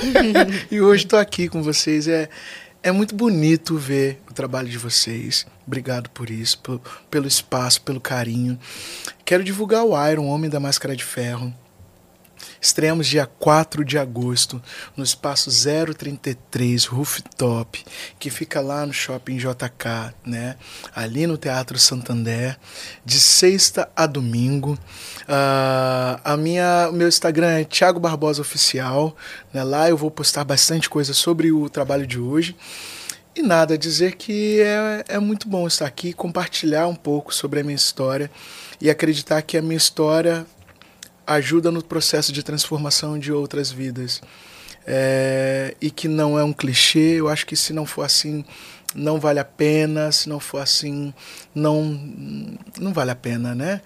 e 0.71 0.81
hoje 0.81 1.03
estou 1.05 1.19
aqui 1.19 1.47
com 1.47 1.61
vocês. 1.61 2.07
É, 2.07 2.29
é 2.81 2.91
muito 2.91 3.13
bonito 3.13 3.77
ver 3.77 4.21
o 4.29 4.33
trabalho 4.33 4.69
de 4.69 4.77
vocês. 4.77 5.45
Obrigado 5.67 6.09
por 6.09 6.29
isso, 6.29 6.61
pelo, 7.09 7.27
espaço, 7.27 7.81
pelo 7.81 7.99
carinho. 7.99 8.57
Quero 9.25 9.43
divulgar 9.43 9.83
o 9.83 10.09
Iron, 10.09 10.27
Homem 10.27 10.49
da 10.49 10.59
Máscara 10.59 10.95
de 10.95 11.03
Ferro. 11.03 11.53
Estreamos 12.61 13.07
dia 13.07 13.25
4 13.25 13.85
de 13.85 13.97
agosto 13.97 14.61
no 14.95 15.03
espaço 15.03 15.49
033 15.49 16.85
Rooftop, 16.85 17.85
que 18.19 18.29
fica 18.29 18.59
lá 18.59 18.85
no 18.85 18.93
Shopping 18.93 19.37
JK, 19.37 20.13
né? 20.25 20.55
Ali 20.95 21.25
no 21.25 21.37
Teatro 21.37 21.79
Santander, 21.79 22.57
de 23.05 23.19
sexta 23.19 23.89
a 23.95 24.05
domingo. 24.05 24.77
Ah, 25.27 26.19
a 26.23 26.37
minha, 26.37 26.89
o 26.89 26.93
meu 26.93 27.07
Instagram 27.07 27.59
é 27.59 27.63
Thiago 27.63 27.99
Barbosa 27.99 28.41
Oficial, 28.41 29.15
né? 29.53 29.63
Lá 29.63 29.89
eu 29.89 29.97
vou 29.97 30.11
postar 30.11 30.43
bastante 30.43 30.89
coisa 30.89 31.13
sobre 31.13 31.51
o 31.51 31.69
trabalho 31.69 32.05
de 32.05 32.19
hoje. 32.19 32.55
E 33.35 33.41
nada, 33.41 33.77
dizer 33.77 34.15
que 34.15 34.59
é, 34.59 35.15
é 35.15 35.19
muito 35.19 35.47
bom 35.47 35.65
estar 35.65 35.85
aqui, 35.85 36.11
compartilhar 36.11 36.87
um 36.87 36.95
pouco 36.95 37.33
sobre 37.33 37.61
a 37.61 37.63
minha 37.63 37.75
história 37.75 38.29
e 38.81 38.89
acreditar 38.89 39.41
que 39.43 39.57
a 39.57 39.61
minha 39.61 39.77
história 39.77 40.45
ajuda 41.35 41.71
no 41.71 41.83
processo 41.83 42.31
de 42.33 42.43
transformação 42.43 43.17
de 43.17 43.31
outras 43.31 43.71
vidas. 43.71 44.21
É, 44.85 45.75
e 45.79 45.91
que 45.91 46.07
não 46.07 46.39
é 46.39 46.43
um 46.43 46.53
clichê, 46.53 47.19
eu 47.19 47.29
acho 47.29 47.45
que 47.45 47.55
se 47.55 47.71
não 47.71 47.85
for 47.85 48.03
assim, 48.03 48.43
não 48.95 49.19
vale 49.19 49.39
a 49.39 49.45
pena, 49.45 50.11
se 50.11 50.27
não 50.27 50.39
for 50.39 50.59
assim, 50.59 51.13
não, 51.53 51.83
não 52.79 52.91
vale 52.91 53.11
a 53.11 53.15
pena, 53.15 53.53
né? 53.53 53.81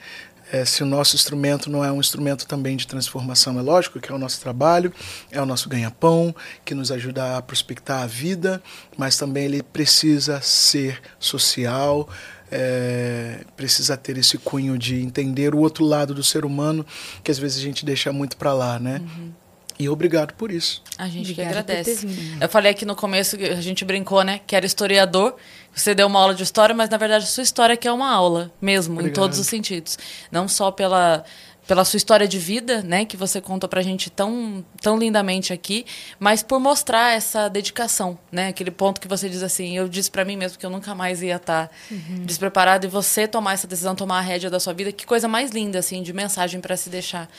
É, 0.51 0.63
se 0.65 0.83
o 0.83 0.85
nosso 0.85 1.15
instrumento 1.15 1.69
não 1.69 1.83
é 1.83 1.91
um 1.91 1.99
instrumento 1.99 2.45
também 2.45 2.77
de 2.77 2.85
transformação, 2.85 3.57
é 3.57 3.61
lógico 3.61 3.99
que 3.99 4.11
é 4.11 4.15
o 4.15 4.19
nosso 4.19 4.39
trabalho, 4.39 4.93
é 5.31 5.41
o 5.41 5.45
nosso 5.45 5.67
ganha-pão, 5.67 6.33
que 6.63 6.75
nos 6.75 6.91
ajuda 6.91 7.37
a 7.37 7.41
prospectar 7.41 8.03
a 8.03 8.05
vida, 8.05 8.61
mas 8.95 9.17
também 9.17 9.45
ele 9.45 9.63
precisa 9.63 10.39
ser 10.41 11.01
social, 11.19 12.07
é, 12.55 13.39
precisa 13.57 13.97
ter 13.97 14.15
esse 14.15 14.37
cunho 14.37 14.77
de 14.77 15.01
entender 15.01 15.55
o 15.55 15.57
outro 15.57 15.83
lado 15.83 16.13
do 16.13 16.23
ser 16.23 16.45
humano, 16.45 16.85
que 17.23 17.31
às 17.31 17.39
vezes 17.39 17.57
a 17.57 17.61
gente 17.61 17.83
deixa 17.83 18.13
muito 18.13 18.37
para 18.37 18.53
lá, 18.53 18.77
né? 18.77 19.01
E 19.79 19.89
obrigado 19.89 20.33
por 20.35 20.51
isso. 20.51 20.83
A 20.99 21.07
gente 21.07 21.31
Obrigada 21.31 21.63
que 21.63 21.71
agradece. 21.71 22.07
Eu 22.39 22.47
falei 22.47 22.71
aqui 22.71 22.85
no 22.85 22.95
começo, 22.95 23.35
que 23.35 23.45
a 23.45 23.59
gente 23.59 23.83
brincou, 23.83 24.23
né? 24.23 24.39
Que 24.45 24.55
era 24.55 24.67
historiador. 24.67 25.35
Você 25.73 25.95
deu 25.95 26.05
uma 26.05 26.19
aula 26.19 26.35
de 26.35 26.43
história, 26.43 26.75
mas 26.75 26.89
na 26.91 26.97
verdade 26.97 27.23
a 27.23 27.27
sua 27.27 27.41
história 27.41 27.75
que 27.75 27.87
é 27.87 27.91
uma 27.91 28.11
aula 28.11 28.51
mesmo, 28.61 28.93
em 28.93 28.97
Obrigado. 28.99 29.15
todos 29.15 29.39
os 29.39 29.47
sentidos. 29.47 29.97
Não 30.31 30.47
só 30.47 30.69
pela, 30.69 31.25
pela 31.67 31.85
sua 31.85 31.97
história 31.97 32.27
de 32.27 32.37
vida, 32.37 32.81
né? 32.81 33.05
Que 33.05 33.15
você 33.15 33.39
contou 33.39 33.69
pra 33.69 33.81
gente 33.81 34.09
tão, 34.09 34.63
tão 34.81 34.97
lindamente 34.97 35.53
aqui, 35.53 35.85
mas 36.19 36.43
por 36.43 36.59
mostrar 36.59 37.15
essa 37.15 37.49
dedicação, 37.49 38.17
né? 38.31 38.49
Aquele 38.49 38.71
ponto 38.71 38.99
que 38.99 39.07
você 39.07 39.29
diz 39.29 39.41
assim, 39.43 39.77
eu 39.77 39.87
disse 39.87 40.11
pra 40.11 40.25
mim 40.25 40.35
mesmo 40.35 40.57
que 40.57 40.65
eu 40.65 40.69
nunca 40.69 40.93
mais 40.93 41.21
ia 41.21 41.37
estar 41.37 41.71
despreparado 42.25 42.85
e 42.85 42.89
você 42.89 43.27
tomar 43.27 43.53
essa 43.53 43.67
decisão, 43.67 43.95
tomar 43.95 44.19
a 44.19 44.21
rédea 44.21 44.49
da 44.49 44.59
sua 44.59 44.73
vida, 44.73 44.91
que 44.91 45.05
coisa 45.05 45.27
mais 45.27 45.51
linda, 45.51 45.79
assim, 45.79 46.01
de 46.01 46.11
mensagem 46.13 46.59
pra 46.59 46.75
se 46.75 46.89
deixar. 46.89 47.29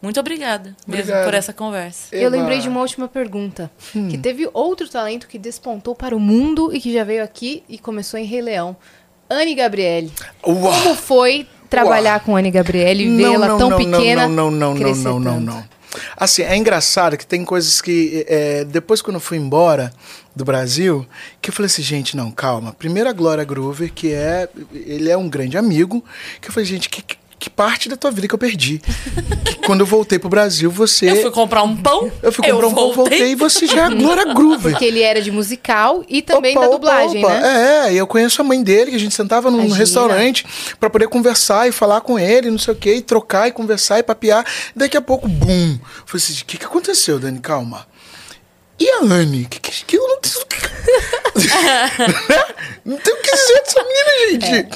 Muito 0.00 0.20
obrigada 0.20 0.76
mesmo 0.86 1.12
por 1.24 1.34
essa 1.34 1.52
conversa. 1.52 2.14
Eu 2.14 2.28
Eba. 2.28 2.36
lembrei 2.36 2.60
de 2.60 2.68
uma 2.68 2.80
última 2.80 3.08
pergunta. 3.08 3.68
Que 3.92 4.16
teve 4.16 4.48
outro 4.52 4.88
talento 4.88 5.26
que 5.26 5.38
despontou 5.38 5.94
para 5.94 6.16
o 6.16 6.20
mundo 6.20 6.72
e 6.72 6.80
que 6.80 6.92
já 6.92 7.02
veio 7.02 7.22
aqui 7.24 7.64
e 7.68 7.78
começou 7.78 8.18
em 8.18 8.24
Rei 8.24 8.40
Leão. 8.40 8.76
Anne 9.28 9.54
Gabriele. 9.54 10.12
Uau! 10.46 10.72
Como 10.72 10.94
foi 10.94 11.48
trabalhar 11.68 12.20
com 12.20 12.36
Anne 12.36 12.50
Gabriele 12.50 13.04
e 13.04 13.16
vê-la 13.16 13.56
tão 13.56 13.76
pequena 13.76 14.26
Não, 14.28 14.50
não, 14.50 14.74
não, 14.74 14.74
não, 14.74 14.94
não, 14.94 15.22
tanto? 15.22 15.40
não. 15.40 15.78
Assim, 16.16 16.42
é 16.42 16.56
engraçado 16.56 17.16
que 17.16 17.26
tem 17.26 17.44
coisas 17.44 17.80
que, 17.80 18.24
é, 18.28 18.64
depois 18.64 19.00
quando 19.00 19.16
eu 19.16 19.20
fui 19.20 19.38
embora 19.38 19.92
do 20.36 20.44
Brasil, 20.44 21.06
que 21.40 21.50
eu 21.50 21.54
falei 21.54 21.66
assim, 21.66 21.82
gente, 21.82 22.16
não, 22.16 22.30
calma. 22.30 22.72
Primeiro 22.72 23.08
a 23.08 23.12
Glória 23.12 23.44
Groover, 23.44 23.92
que 23.92 24.12
é, 24.12 24.48
ele 24.72 25.10
é 25.10 25.16
um 25.16 25.28
grande 25.28 25.56
amigo, 25.56 26.04
que 26.40 26.48
eu 26.48 26.52
falei, 26.52 26.66
gente, 26.66 26.88
que, 26.88 27.02
que 27.38 27.48
parte 27.48 27.88
da 27.88 27.96
tua 27.96 28.10
vida 28.10 28.26
que 28.26 28.34
eu 28.34 28.38
perdi? 28.38 28.80
que 29.44 29.56
quando 29.66 29.80
eu 29.80 29.86
voltei 29.86 30.18
pro 30.18 30.28
Brasil, 30.28 30.70
você... 30.70 31.10
Eu 31.10 31.22
fui 31.22 31.30
comprar 31.30 31.62
um 31.62 31.76
pão. 31.76 32.10
eu 32.22 32.32
fui 32.32 32.48
comprar 32.48 32.66
um 32.66 32.74
pão, 32.74 32.92
voltei 32.92 33.32
e 33.32 33.34
você 33.34 33.66
já 33.66 33.82
é 33.82 33.84
a 33.84 33.88
Glória 33.90 34.24
Groover. 34.34 34.72
Porque 34.72 34.84
ele 34.84 35.00
era 35.02 35.20
de 35.22 35.30
musical 35.30 36.02
e 36.08 36.20
também 36.22 36.56
Opa, 36.56 36.60
da 36.60 36.66
opa, 36.66 36.76
dublagem, 36.76 37.24
opa. 37.24 37.34
né? 37.34 37.86
É, 37.88 37.92
e 37.92 37.96
eu 37.96 38.06
conheço 38.06 38.40
a 38.40 38.44
mãe 38.44 38.62
dele, 38.62 38.90
que 38.90 38.96
a 38.96 39.00
gente 39.00 39.14
sentava 39.14 39.50
num 39.50 39.58
Imagina. 39.58 39.76
restaurante 39.78 40.46
pra 40.80 40.90
poder 40.90 41.08
conversar 41.08 41.68
e 41.68 41.72
falar 41.72 42.00
com 42.00 42.18
ele, 42.18 42.50
não 42.50 42.58
sei 42.58 42.74
o 42.74 42.76
quê, 42.76 42.94
e 42.96 43.02
trocar 43.02 43.48
e 43.48 43.52
conversar 43.52 43.98
e 43.98 44.02
papear. 44.02 44.44
Daqui 44.74 44.96
a 44.96 45.00
pouco, 45.00 45.28
bum. 45.28 45.72
Eu 45.72 45.78
Falei 46.06 46.24
assim, 46.24 46.42
o 46.42 46.44
que, 46.44 46.56
que 46.58 46.64
aconteceu, 46.64 47.18
Dani? 47.18 47.38
Calma. 47.38 47.86
E 48.78 48.88
a 48.90 49.00
Anne? 49.02 49.46
Que, 49.46 49.60
que, 49.60 49.84
que 49.84 49.96
eu 49.96 50.06
não 50.06 50.18
Não 52.84 52.96
tem 52.96 53.14
o 53.14 53.16
que 53.16 53.30
dizer 53.30 53.62
dessa 53.62 53.82
menina, 53.82 54.40
gente. 54.40 54.68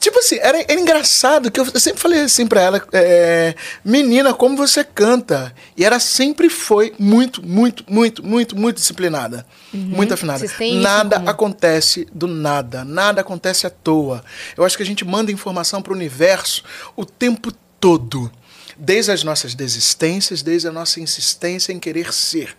Tipo 0.00 0.18
assim, 0.18 0.38
era, 0.38 0.60
era 0.60 0.74
engraçado 0.74 1.50
que 1.50 1.58
eu, 1.58 1.66
eu 1.72 1.80
sempre 1.80 1.98
falei 2.00 2.20
assim 2.20 2.46
pra 2.46 2.60
ela, 2.60 2.86
é, 2.92 3.54
menina, 3.82 4.34
como 4.34 4.54
você 4.56 4.84
canta. 4.84 5.54
E 5.76 5.84
ela 5.84 5.98
sempre 5.98 6.50
foi 6.50 6.94
muito, 6.98 7.44
muito, 7.46 7.84
muito, 7.88 8.22
muito, 8.22 8.54
muito 8.56 8.76
disciplinada. 8.76 9.46
Muito 9.72 10.12
afinada. 10.12 10.44
Isso 10.44 10.62
Nada 10.74 11.22
acontece 11.26 12.06
do 12.12 12.26
nada. 12.26 12.84
Nada 12.84 13.22
acontece 13.22 13.66
à 13.66 13.70
toa. 13.70 14.22
Eu 14.56 14.64
acho 14.64 14.76
que 14.76 14.82
a 14.82 14.86
gente 14.86 15.04
manda 15.04 15.32
informação 15.32 15.80
pro 15.80 15.94
universo 15.94 16.62
o 16.96 17.06
tempo 17.06 17.50
todo. 17.80 18.30
Desde 18.76 19.12
as 19.12 19.22
nossas 19.22 19.54
desistências, 19.54 20.42
desde 20.42 20.66
a 20.68 20.72
nossa 20.72 21.00
insistência 21.00 21.72
em 21.72 21.78
querer 21.78 22.12
ser. 22.12 22.54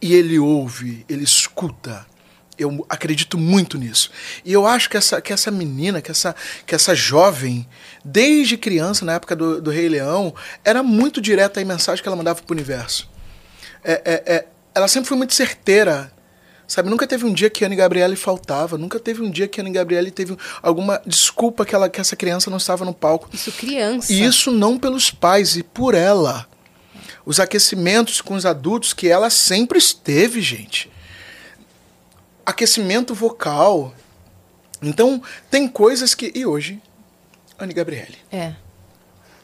E 0.00 0.14
ele 0.14 0.38
ouve, 0.38 1.04
ele 1.08 1.24
escuta. 1.24 2.06
Eu 2.58 2.84
acredito 2.88 3.38
muito 3.38 3.78
nisso. 3.78 4.10
E 4.44 4.52
eu 4.52 4.66
acho 4.66 4.90
que 4.90 4.96
essa, 4.96 5.20
que 5.20 5.32
essa 5.32 5.50
menina, 5.50 6.02
que 6.02 6.10
essa, 6.10 6.34
que 6.66 6.74
essa 6.74 6.94
jovem, 6.94 7.66
desde 8.04 8.56
criança, 8.56 9.04
na 9.04 9.14
época 9.14 9.36
do, 9.36 9.62
do 9.62 9.70
Rei 9.70 9.88
Leão, 9.88 10.34
era 10.64 10.82
muito 10.82 11.20
direta 11.20 11.60
a 11.60 11.64
mensagem 11.64 12.02
que 12.02 12.08
ela 12.08 12.16
mandava 12.16 12.42
pro 12.42 12.54
universo. 12.54 13.08
É, 13.84 13.92
é, 14.04 14.34
é, 14.34 14.46
ela 14.74 14.88
sempre 14.88 15.08
foi 15.08 15.16
muito 15.16 15.34
certeira. 15.34 16.12
Sabe, 16.66 16.90
nunca 16.90 17.06
teve 17.06 17.24
um 17.24 17.32
dia 17.32 17.48
que 17.48 17.64
Anne 17.64 17.74
Gabriele 17.74 18.14
faltava, 18.14 18.76
nunca 18.76 19.00
teve 19.00 19.22
um 19.22 19.30
dia 19.30 19.48
que 19.48 19.58
Anne 19.58 19.70
Gabriele 19.70 20.10
teve 20.10 20.36
alguma 20.60 21.00
desculpa 21.06 21.64
que, 21.64 21.74
ela, 21.74 21.88
que 21.88 21.98
essa 21.98 22.14
criança 22.14 22.50
não 22.50 22.58
estava 22.58 22.84
no 22.84 22.92
palco. 22.92 23.30
Isso 23.32 23.50
criança. 23.52 24.12
E 24.12 24.22
isso 24.22 24.52
não 24.52 24.78
pelos 24.78 25.10
pais, 25.10 25.56
e 25.56 25.62
por 25.62 25.94
ela. 25.94 26.46
Os 27.28 27.38
aquecimentos 27.38 28.22
com 28.22 28.32
os 28.32 28.46
adultos 28.46 28.94
que 28.94 29.06
ela 29.06 29.28
sempre 29.28 29.78
esteve, 29.78 30.40
gente. 30.40 30.90
Aquecimento 32.44 33.14
vocal. 33.14 33.94
Então, 34.80 35.22
tem 35.50 35.68
coisas 35.68 36.14
que. 36.14 36.32
E 36.34 36.46
hoje, 36.46 36.80
Anne 37.58 37.74
Gabriele. 37.74 38.16
É. 38.32 38.54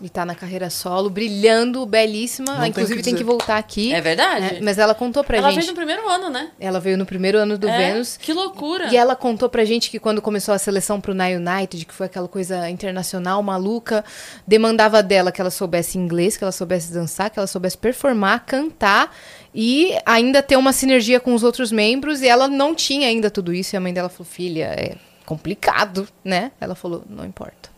E 0.00 0.08
tá 0.08 0.24
na 0.26 0.34
carreira 0.34 0.68
solo, 0.70 1.08
brilhando, 1.08 1.86
belíssima. 1.86 2.46
Não 2.46 2.54
Ela, 2.54 2.62
tem 2.62 2.70
inclusive, 2.70 2.94
o 2.94 2.96
que 2.98 3.02
tem 3.04 3.14
que 3.14 3.22
voltar 3.24 3.56
aqui. 3.56 3.92
É 3.92 4.00
verdade. 4.00 4.54
né? 4.54 4.58
Mas 4.60 4.76
ela 4.76 4.94
contou 4.94 5.22
pra 5.22 5.36
Ela 5.38 5.50
gente. 5.50 5.60
veio 5.60 5.68
no 5.70 5.76
primeiro 5.76 6.08
ano, 6.08 6.28
né? 6.28 6.50
Ela 6.58 6.80
veio 6.80 6.98
no 6.98 7.06
primeiro 7.06 7.38
ano 7.38 7.56
do 7.56 7.68
É, 7.68 7.78
Vênus. 7.92 8.16
Que 8.16 8.32
loucura. 8.32 8.92
E 8.92 8.96
ela 8.96 9.14
contou 9.14 9.48
pra 9.48 9.64
gente 9.64 9.90
que 9.90 9.98
quando 10.00 10.20
começou 10.20 10.52
a 10.52 10.58
seleção 10.58 11.00
pro 11.00 11.14
Na 11.14 11.26
United, 11.26 11.84
que 11.86 11.94
foi 11.94 12.06
aquela 12.06 12.26
coisa 12.28 12.68
internacional 12.68 13.42
maluca, 13.42 14.04
demandava 14.46 15.02
dela 15.02 15.30
que 15.30 15.40
ela 15.40 15.50
soubesse 15.50 15.96
inglês, 15.96 16.36
que 16.36 16.42
ela 16.44 16.52
soubesse 16.52 16.92
dançar, 16.92 17.30
que 17.30 17.38
ela 17.38 17.46
soubesse 17.46 17.78
performar, 17.78 18.44
cantar 18.44 19.14
e 19.54 19.96
ainda 20.04 20.42
ter 20.42 20.56
uma 20.56 20.72
sinergia 20.72 21.20
com 21.20 21.34
os 21.34 21.42
outros 21.44 21.70
membros. 21.70 22.20
E 22.20 22.26
ela 22.28 22.48
não 22.48 22.74
tinha 22.74 23.06
ainda 23.08 23.30
tudo 23.30 23.54
isso. 23.54 23.74
E 23.74 23.76
a 23.76 23.80
mãe 23.80 23.94
dela 23.94 24.08
falou: 24.08 24.26
Filha, 24.26 24.64
é 24.76 24.96
complicado, 25.24 26.08
né? 26.24 26.50
Ela 26.60 26.74
falou: 26.74 27.04
Não 27.08 27.24
importa. 27.24 27.72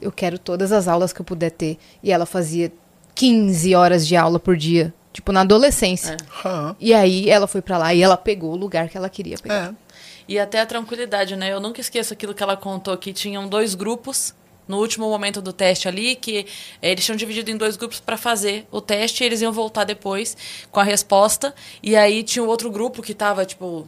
Eu- 0.00 0.12
quero 0.12 0.38
todas 0.38 0.72
as 0.72 0.86
aulas 0.88 1.12
que 1.12 1.20
eu 1.20 1.24
puder 1.24 1.50
ter. 1.50 1.78
E 2.02 2.12
ela 2.12 2.26
fazia 2.26 2.72
15 3.14 3.74
horas 3.74 4.06
de 4.06 4.16
aula 4.16 4.38
por 4.38 4.56
dia, 4.56 4.92
tipo 5.12 5.32
na 5.32 5.40
adolescência. 5.42 6.16
Aham. 6.44 6.76
E 6.80 6.94
aí 6.94 7.28
ela 7.28 7.46
foi 7.46 7.60
pra 7.62 7.78
lá 7.78 7.92
e 7.94 8.02
ela 8.02 8.16
pegou 8.16 8.52
o 8.52 8.56
lugar 8.56 8.88
que 8.88 8.96
ela 8.96 9.08
queria 9.08 9.36
pegar. 9.38 9.72
É. 9.78 9.92
E 10.28 10.38
até 10.38 10.60
a 10.60 10.66
tranquilidade, 10.66 11.34
né? 11.36 11.52
Eu 11.52 11.60
nunca 11.60 11.80
esqueço 11.80 12.12
aquilo 12.12 12.32
que 12.32 12.42
ela 12.42 12.56
contou, 12.56 12.96
que 12.96 13.12
tinham 13.12 13.48
dois 13.48 13.74
grupos 13.74 14.34
no 14.68 14.78
último 14.78 15.08
momento 15.10 15.42
do 15.42 15.52
teste 15.52 15.88
ali, 15.88 16.14
que 16.14 16.46
eh, 16.80 16.92
eles 16.92 17.04
tinham 17.04 17.16
dividido 17.16 17.50
em 17.50 17.56
dois 17.56 17.76
grupos 17.76 17.98
para 18.00 18.16
fazer 18.16 18.64
o 18.70 18.80
teste 18.80 19.22
e 19.22 19.26
eles 19.26 19.42
iam 19.42 19.52
voltar 19.52 19.82
depois 19.84 20.36
com 20.70 20.78
a 20.78 20.84
resposta. 20.84 21.52
E 21.82 21.96
aí 21.96 22.22
tinha 22.22 22.42
o 22.42 22.46
outro 22.46 22.70
grupo 22.70 23.02
que 23.02 23.12
tava, 23.14 23.44
tipo. 23.44 23.86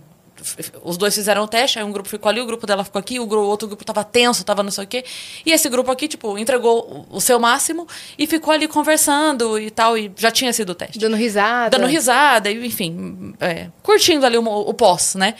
Os 0.82 0.96
dois 0.96 1.14
fizeram 1.14 1.44
o 1.44 1.48
teste, 1.48 1.78
aí 1.78 1.84
um 1.84 1.92
grupo 1.92 2.08
ficou 2.08 2.28
ali, 2.28 2.40
o 2.40 2.46
grupo 2.46 2.66
dela 2.66 2.84
ficou 2.84 2.98
aqui, 2.98 3.20
o, 3.20 3.28
outro 3.28 3.68
grupo 3.68 3.84
tava 3.84 4.02
tenso, 4.04 4.44
tava 4.44 4.62
não 4.62 4.70
sei 4.70 4.84
o 4.84 4.86
quê. 4.86 5.04
E 5.44 5.52
esse 5.52 5.68
grupo 5.68 5.90
aqui, 5.90 6.08
tipo, 6.08 6.36
entregou 6.38 7.06
o 7.10 7.20
seu 7.20 7.38
máximo 7.38 7.86
e 8.18 8.26
ficou 8.26 8.52
ali 8.52 8.66
conversando 8.66 9.58
e 9.58 9.70
tal, 9.70 9.96
e 9.96 10.12
já 10.16 10.30
tinha 10.30 10.52
sido 10.52 10.70
o 10.70 10.74
teste 10.74 10.98
Dando 10.98 11.16
risada. 11.16 11.78
dando 11.78 11.88
risada, 11.88 12.50
e, 12.50 12.66
enfim, 12.66 13.34
é, 13.40 13.68
curtindo 13.82 14.26
ali 14.26 14.36
o, 14.36 14.44
o 14.44 14.74
pós, 14.74 15.14
né? 15.14 15.34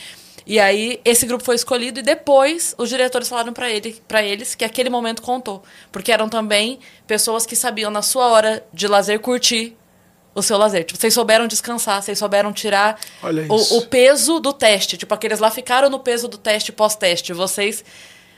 E 0.47 0.61
aí, 0.61 1.01
esse 1.05 1.25
grupo 1.25 1.43
foi 1.43 1.55
escolhido 1.55 2.01
e 2.01 2.03
depois 2.03 2.75
os 2.77 2.91
diretores 2.91 3.29
falaram 3.29 3.53
pra 3.53 3.71
ele, 3.71 3.99
pra 4.07 4.23
eles 4.23 4.55
que 4.55 4.65
aquele 4.65 4.91
momento 4.91 5.23
contou. 5.23 5.63
Porque 5.91 6.13
eram 6.13 6.29
também 6.29 6.79
pessoas 7.07 7.47
que 7.47 7.57
sabiam, 7.57 7.91
na 7.91 8.03
sua 8.03 8.27
hora 8.29 8.63
de 8.73 8.87
lazer, 8.87 9.21
curtir 9.21 9.75
o 10.35 10.43
seu 10.43 10.59
lazer. 10.59 10.85
Tipo, 10.85 10.99
vocês 11.01 11.15
souberam 11.15 11.47
descansar, 11.47 12.03
vocês 12.03 12.19
souberam 12.19 12.53
tirar 12.53 12.99
o, 13.49 13.79
o 13.79 13.83
peso 13.87 14.41
do 14.41 14.53
teste. 14.53 14.97
Tipo, 14.97 15.15
aqueles 15.15 15.39
lá 15.39 15.51
ficaram 15.51 15.89
no 15.89 15.99
peso 16.01 16.27
do 16.29 16.37
teste 16.39 16.73
pós-teste. 16.73 17.33
Vocês. 17.33 17.85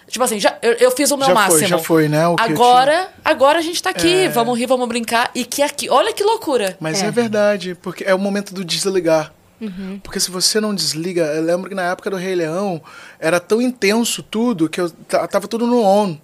Tipo 0.09 0.25
assim, 0.25 0.39
já, 0.39 0.57
eu, 0.63 0.73
eu 0.75 0.91
fiz 0.93 1.11
o 1.11 1.17
meu 1.17 1.27
Já 1.27 1.35
foi, 1.35 1.43
máximo. 1.43 1.67
já 1.69 1.79
foi, 1.79 2.09
né, 2.09 2.29
o 2.29 2.37
agora, 2.39 3.09
agora 3.25 3.59
a 3.59 3.63
gente 3.63 3.83
tá 3.83 3.91
aqui. 3.91 4.27
É. 4.27 4.29
Vamos 4.29 4.57
rir, 4.57 4.67
vamos 4.67 4.87
brincar. 4.87 5.31
E 5.35 5.45
que 5.45 5.63
aqui. 5.63 5.91
Olha 5.91 6.13
que 6.13 6.23
loucura. 6.23 6.77
Mas 6.79 7.03
É. 7.03 7.07
é. 7.07 7.11
verdade, 7.11 7.75
porque 7.83 8.05
é 8.05 8.15
o 8.15 8.19
momento 8.19 8.55
do 8.55 8.65
desligar. 8.65 9.33
Uhum. 9.61 9.99
Porque 10.03 10.21
se 10.21 10.31
você 10.31 10.61
não 10.61 10.75
desliga, 10.75 11.23
eu 11.35 11.43
lembro 11.43 11.69
que 11.69 11.75
na 11.75 11.91
época 11.91 12.11
do 12.11 12.17
Rei 12.17 12.35
Leão 12.35 12.81
era 13.19 13.41
tão 13.41 13.61
intenso 13.63 14.23
tudo 14.23 14.69
que 14.69 14.81
eu 14.81 14.91
ta- 14.91 15.27
tava 15.27 15.49
tudo 15.49 15.67
no 15.67 15.83
on. 15.83 16.17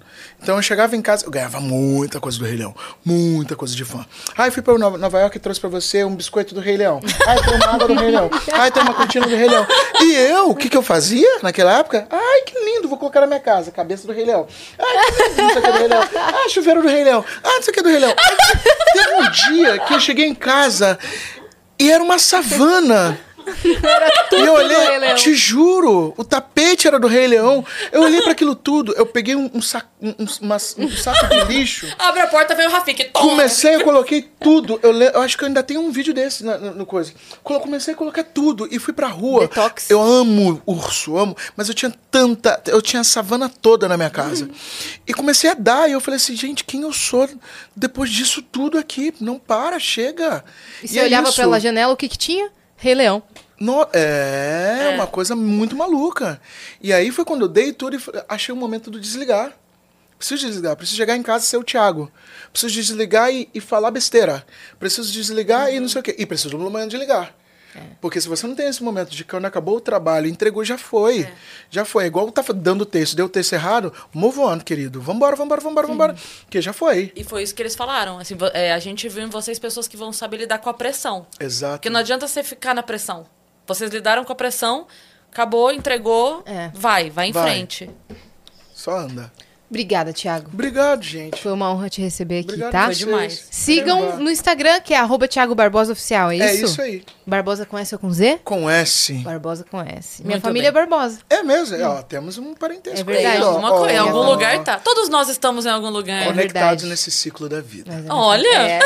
Então 0.43 0.57
eu 0.57 0.63
chegava 0.63 0.95
em 0.95 1.01
casa, 1.01 1.25
eu 1.25 1.31
ganhava 1.31 1.59
muita 1.61 2.21
coisa 2.21 2.39
do 2.39 2.45
Rei 2.45 2.57
Leão, 2.57 2.75
muita 3.05 3.57
coisa 3.57 3.75
de 3.75 3.85
fã. 3.85 4.05
Ai, 4.37 4.51
fui 4.51 4.61
para 4.63 4.77
Nova, 4.77 5.19
York 5.21 5.37
e 5.37 5.41
trouxe 5.41 5.59
para 5.61 5.71
você 5.71 6.05
um 6.05 6.15
biscoito 6.15 6.55
do 6.55 6.61
Rei 6.61 6.77
Leão. 6.77 7.01
Ai, 7.27 7.43
tem 7.43 7.55
uma 7.55 7.67
água 7.75 7.89
do 7.89 7.95
Rei 7.95 8.11
Leão. 8.11 8.31
Ai, 8.53 8.71
tem 8.71 8.83
uma 8.83 8.93
cortina 8.95 9.27
do 9.27 9.35
Rei 9.35 9.49
Leão. 9.49 9.67
E 10.01 10.15
eu, 10.15 10.51
o 10.51 10.55
que 10.55 10.69
que 10.69 10.77
eu 10.77 10.83
fazia 10.83 11.39
naquela 11.43 11.79
época? 11.79 12.07
Ai, 12.11 12.43
que 12.43 12.59
lindo, 12.65 12.89
vou 12.89 12.99
colocar 12.99 13.21
na 13.23 13.27
minha 13.27 13.41
casa, 13.41 13.71
cabeça 13.71 14.07
do 14.07 14.13
Rei 14.13 14.25
Leão. 14.27 14.47
Ai, 14.79 15.13
que 15.13 15.23
lindo, 15.31 15.43
não 15.43 15.49
sei 15.53 15.59
o 15.61 15.63
que 15.65 15.71
do 15.73 15.79
Rei 15.79 15.89
Leão. 15.89 16.09
Ah, 16.17 16.49
chuveiro 16.51 16.83
do 16.83 16.89
Rei 16.89 17.05
Leão. 17.05 17.25
Ah, 17.43 17.49
não 17.55 17.63
sei 17.63 17.71
o 17.71 17.75
que 17.75 17.83
do 17.83 17.89
Rei 17.89 17.99
Leão. 17.99 18.15
Teve 18.93 19.15
um 19.17 19.31
dia 19.31 19.79
que 19.79 19.95
eu 19.95 20.01
cheguei 20.01 20.27
em 20.27 20.35
casa 20.35 20.99
e 21.83 21.91
era 21.91 22.03
uma 22.03 22.17
savana. 22.17 23.19
E 23.64 23.69
eu 23.73 23.81
do 24.31 24.36
Rei 24.36 24.48
olhei, 24.77 24.98
Leão. 24.98 25.14
te 25.16 25.35
juro, 25.35 26.14
o 26.16 26.24
tapete 26.24 26.86
era 26.86 26.98
do 26.98 27.06
Rei 27.06 27.27
Leão. 27.27 27.64
Eu 27.90 28.02
olhei 28.02 28.20
para 28.23 28.32
aquilo 28.32 28.55
tudo, 28.55 28.93
eu 28.94 29.06
peguei 29.06 29.35
um, 29.36 29.51
um 29.55 29.60
saco, 29.62 29.89
um, 30.01 30.10
um- 30.10 30.27
uma- 30.40 30.56
um 30.56 30.90
saco 30.90 31.28
de 31.28 31.44
lixo. 31.52 31.86
Abre 31.98 32.20
a 32.20 32.27
porta, 32.27 32.55
vem 32.55 32.66
o 32.66 32.70
Rafik. 32.70 33.05
Toma! 33.12 33.31
Comecei, 33.31 33.74
eu 33.77 33.85
coloquei 33.85 34.23
tudo. 34.40 34.78
Eu, 34.82 34.93
le- 34.93 35.10
eu 35.14 35.20
acho 35.20 35.36
que 35.36 35.44
eu 35.44 35.48
ainda 35.48 35.62
tenho 35.62 35.81
um 35.81 35.90
vídeo 35.90 36.12
desse 36.14 36.44
na, 36.44 36.59
no, 36.59 36.74
no 36.74 36.86
coisa. 36.86 37.12
Comecei 37.43 37.94
a 37.94 37.97
colocar 37.97 38.24
tudo 38.24 38.69
e 38.70 38.78
fui 38.78 38.93
pra 38.93 39.06
rua. 39.09 39.40
Detox. 39.43 39.90
Eu 39.90 40.02
amo 40.02 40.60
urso, 40.66 41.16
amo. 41.16 41.36
Mas 41.56 41.69
eu 41.69 41.74
tinha 41.74 41.93
tanta. 42.10 42.62
Eu 42.66 42.81
tinha 42.82 43.01
a 43.01 43.05
savana 43.05 43.48
toda 43.48 43.89
na 43.89 43.97
minha 43.97 44.10
casa. 44.10 44.48
E 45.06 45.12
comecei 45.14 45.51
a 45.51 45.55
dar. 45.55 45.89
E 45.89 45.93
eu 45.93 46.01
falei 46.01 46.16
assim, 46.16 46.35
gente, 46.36 46.64
quem 46.64 46.82
eu 46.82 46.93
sou 46.93 47.28
depois 47.74 48.10
disso 48.10 48.43
tudo 48.43 48.78
aqui? 48.78 49.12
Não 49.20 49.39
para, 49.39 49.78
chega. 49.78 50.44
E 50.82 50.89
você 50.89 50.98
é 50.98 51.05
olhava 51.05 51.28
isso. 51.28 51.36
pela 51.40 51.59
janela, 51.60 51.93
o 51.93 51.97
que 51.97 52.09
que 52.09 52.19
tinha? 52.19 52.51
Rei 52.83 52.97
Leão. 52.97 53.23
No- 53.61 53.87
é, 53.93 54.91
uma 54.97 55.07
coisa 55.07 55.37
muito 55.37 55.77
maluca. 55.77 56.41
E 56.81 56.93
aí 56.93 57.13
foi 57.13 57.25
quando 57.25 57.43
eu 57.43 57.49
dei 57.49 57.73
tudo 57.73 57.97
e 57.97 58.01
achei 58.29 58.53
o 58.53 58.59
momento 58.59 58.91
do 58.91 58.99
desligar. 58.99 59.53
Preciso 60.19 60.49
desligar, 60.49 60.77
preciso 60.77 60.97
chegar 60.97 61.17
em 61.17 61.23
casa 61.23 61.45
e 61.45 61.47
ser 61.49 61.59
o 61.59 61.63
Thiago. 61.63 62.11
Preciso 62.53 62.75
desligar 62.75 63.33
e, 63.33 63.49
e 63.55 63.61
falar 63.61 63.93
besteira. 63.93 64.45
Preciso 64.81 65.13
desligar 65.13 65.73
e 65.73 65.79
não 65.79 65.89
sei 65.89 66.01
o 66.01 66.03
quê. 66.03 66.17
E 66.19 66.27
preciso 66.27 66.51
do 66.51 66.59
momento 66.59 66.91
ligar. 67.74 67.97
Porque 68.01 68.20
se 68.20 68.28
você 68.28 68.47
não 68.47 68.55
tem 68.55 68.69
esse 68.69 68.82
momento 68.82 69.11
de 69.11 69.24
quando 69.24 69.44
acabou 69.44 69.77
o 69.77 69.81
trabalho, 69.81 70.27
entregou, 70.27 70.65
já 70.65 70.77
foi. 70.78 71.28
Já 71.70 71.85
foi. 71.85 72.05
É 72.05 72.07
igual 72.07 72.31
tá 72.31 72.43
dando 72.55 72.85
texto, 72.86 73.15
deu 73.16 73.27
o 73.27 73.28
texto 73.28 73.53
errado, 73.53 73.93
move 74.12 74.39
on, 74.40 74.59
querido. 74.61 75.01
Vambora, 75.01 75.36
vambora, 75.36 75.61
vambora, 75.61 75.86
vambora. 75.86 76.16
Porque 76.44 76.61
já 76.61 76.73
foi. 76.73 77.12
E 77.15 77.24
foi 77.24 77.43
isso 77.43 77.55
que 77.55 77.62
eles 77.62 77.74
falaram. 77.74 78.19
Assim, 78.19 78.36
é, 78.53 78.73
a 78.73 78.78
gente 78.78 79.09
viu 79.09 79.24
em 79.24 79.31
vocês 79.31 79.59
pessoas 79.59 79.86
que 79.89 79.97
vão 79.97 80.12
saber 80.12 80.39
lidar 80.39 80.59
com 80.59 80.69
a 80.70 80.74
pressão. 80.74 81.27
Exato. 81.39 81.74
Porque 81.74 81.90
não 81.90 82.01
adianta 82.01 82.27
você 82.27 82.43
ficar 82.43 82.74
na 82.74 82.82
pressão. 82.82 83.27
Vocês 83.66 83.90
lidaram 83.90 84.24
com 84.24 84.32
a 84.32 84.36
pressão, 84.36 84.86
acabou, 85.31 85.73
entregou, 85.73 86.43
É. 86.44 86.70
vai, 86.74 87.11
vai 87.11 87.28
em 87.28 87.32
Vai. 87.32 87.44
frente. 87.44 87.90
Só 88.74 88.97
anda. 88.99 89.32
Obrigada, 89.73 90.12
Thiago. 90.12 90.51
Obrigado, 90.53 91.03
gente. 91.03 91.40
Foi 91.40 91.51
uma 91.51 91.73
honra 91.73 91.89
te 91.89 92.03
receber 92.03 92.40
aqui, 92.40 92.49
Obrigado 92.51 92.73
tá? 92.73 92.85
Foi 92.85 92.94
demais. 92.94 93.47
Sigam 93.51 94.19
no 94.19 94.31
Instagram, 94.31 94.78
que 94.81 94.93
é 94.93 94.99
arroba 94.99 95.27
Thiago 95.27 95.55
Barbosa 95.55 95.94
Oficial, 95.94 96.31
é 96.31 96.36
isso? 96.36 96.44
É 96.44 96.55
isso 96.55 96.82
aí. 96.82 97.03
Barbosa 97.27 97.65
com 97.65 97.78
S 97.78 97.94
ou 97.94 97.99
com 97.99 98.12
Z? 98.12 98.40
Com 98.44 98.69
S. 98.69 99.15
Barbosa 99.15 99.65
com 99.65 99.81
S. 99.81 100.20
Minha 100.23 100.35
Muito 100.36 100.44
família 100.44 100.70
bem. 100.70 100.82
é 100.82 100.86
Barbosa. 100.86 101.20
É 101.31 101.43
mesmo, 101.43 101.74
é, 101.74 101.89
ó, 101.89 102.03
temos 102.03 102.36
um 102.36 102.53
parentesco 102.53 103.01
É 103.01 103.03
verdade. 103.03 103.27
aí, 103.28 103.39
Em 103.39 103.43
ó, 103.43 103.47
alguma 103.49 103.73
ó, 103.73 103.78
coisa, 103.78 103.94
em 103.94 103.99
ó, 103.99 104.03
algum 104.03 104.19
ó, 104.19 104.31
lugar 104.32 104.62
tá. 104.62 104.77
Todos 104.78 105.09
nós 105.09 105.31
estamos 105.31 105.65
em 105.65 105.70
algum 105.70 105.89
lugar. 105.89 106.20
É 106.20 106.27
Conectados 106.27 106.82
verdade. 106.82 106.86
nesse 106.86 107.11
ciclo 107.11 107.49
da 107.49 107.62
vida. 107.62 107.90
É- 107.90 108.12
Olha! 108.12 108.59
É. 108.59 108.78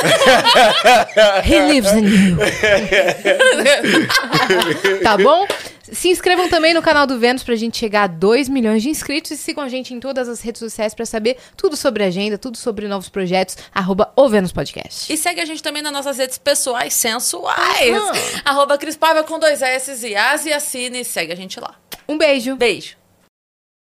He 1.45 1.73
lives 1.73 1.93
in 1.95 2.05
you. 2.07 2.37
tá 5.03 5.17
bom? 5.19 5.45
Se 5.93 6.09
inscrevam 6.09 6.49
também 6.49 6.75
no 6.75 6.83
canal 6.83 7.07
do 7.07 7.19
Vênus 7.19 7.43
pra 7.43 7.55
gente 7.55 7.77
chegar 7.77 8.05
a 8.05 8.07
2 8.07 8.49
milhões 8.49 8.83
de 8.83 8.89
inscritos 8.89 9.31
e 9.31 9.37
sigam 9.37 9.63
a 9.63 9.69
gente 9.69 9.95
em 9.95 10.01
todas 10.01 10.29
as 10.29 10.41
redes 10.41 10.59
sociais 10.59 10.95
pra 10.95 11.07
saber 11.07 11.37
tudo 11.57 11.77
sobre 11.77 12.03
a 12.05 12.07
agenda, 12.07 12.37
tudo 12.37 12.57
sobre 12.57 12.89
novos 12.89 13.09
projetos, 13.09 13.57
arroba 13.75 14.13
o 14.17 14.29
Vênus 14.29 14.53
Podcast. 14.53 15.13
E 15.13 15.17
segue 15.17 15.41
a 15.41 15.45
gente 15.45 15.63
também 15.63 15.83
nas 15.83 15.93
nossas 15.93 16.19
redes 16.19 16.39
pessoais 16.39 16.95
sensuais. 16.95 17.97
Arroba 18.45 18.79
Cris 18.79 18.97
Paiva 18.97 19.23
com 19.23 19.39
dois 19.39 19.63
S 19.63 20.07
e 20.07 20.17
As 20.17 20.47
e 20.47 20.53
assine. 20.53 21.05
Segue 21.05 21.33
a 21.33 21.37
gente 21.37 21.61
lá. 21.61 21.75
Um 22.09 22.19
beijo. 22.19 22.57
Beijo. 22.57 22.97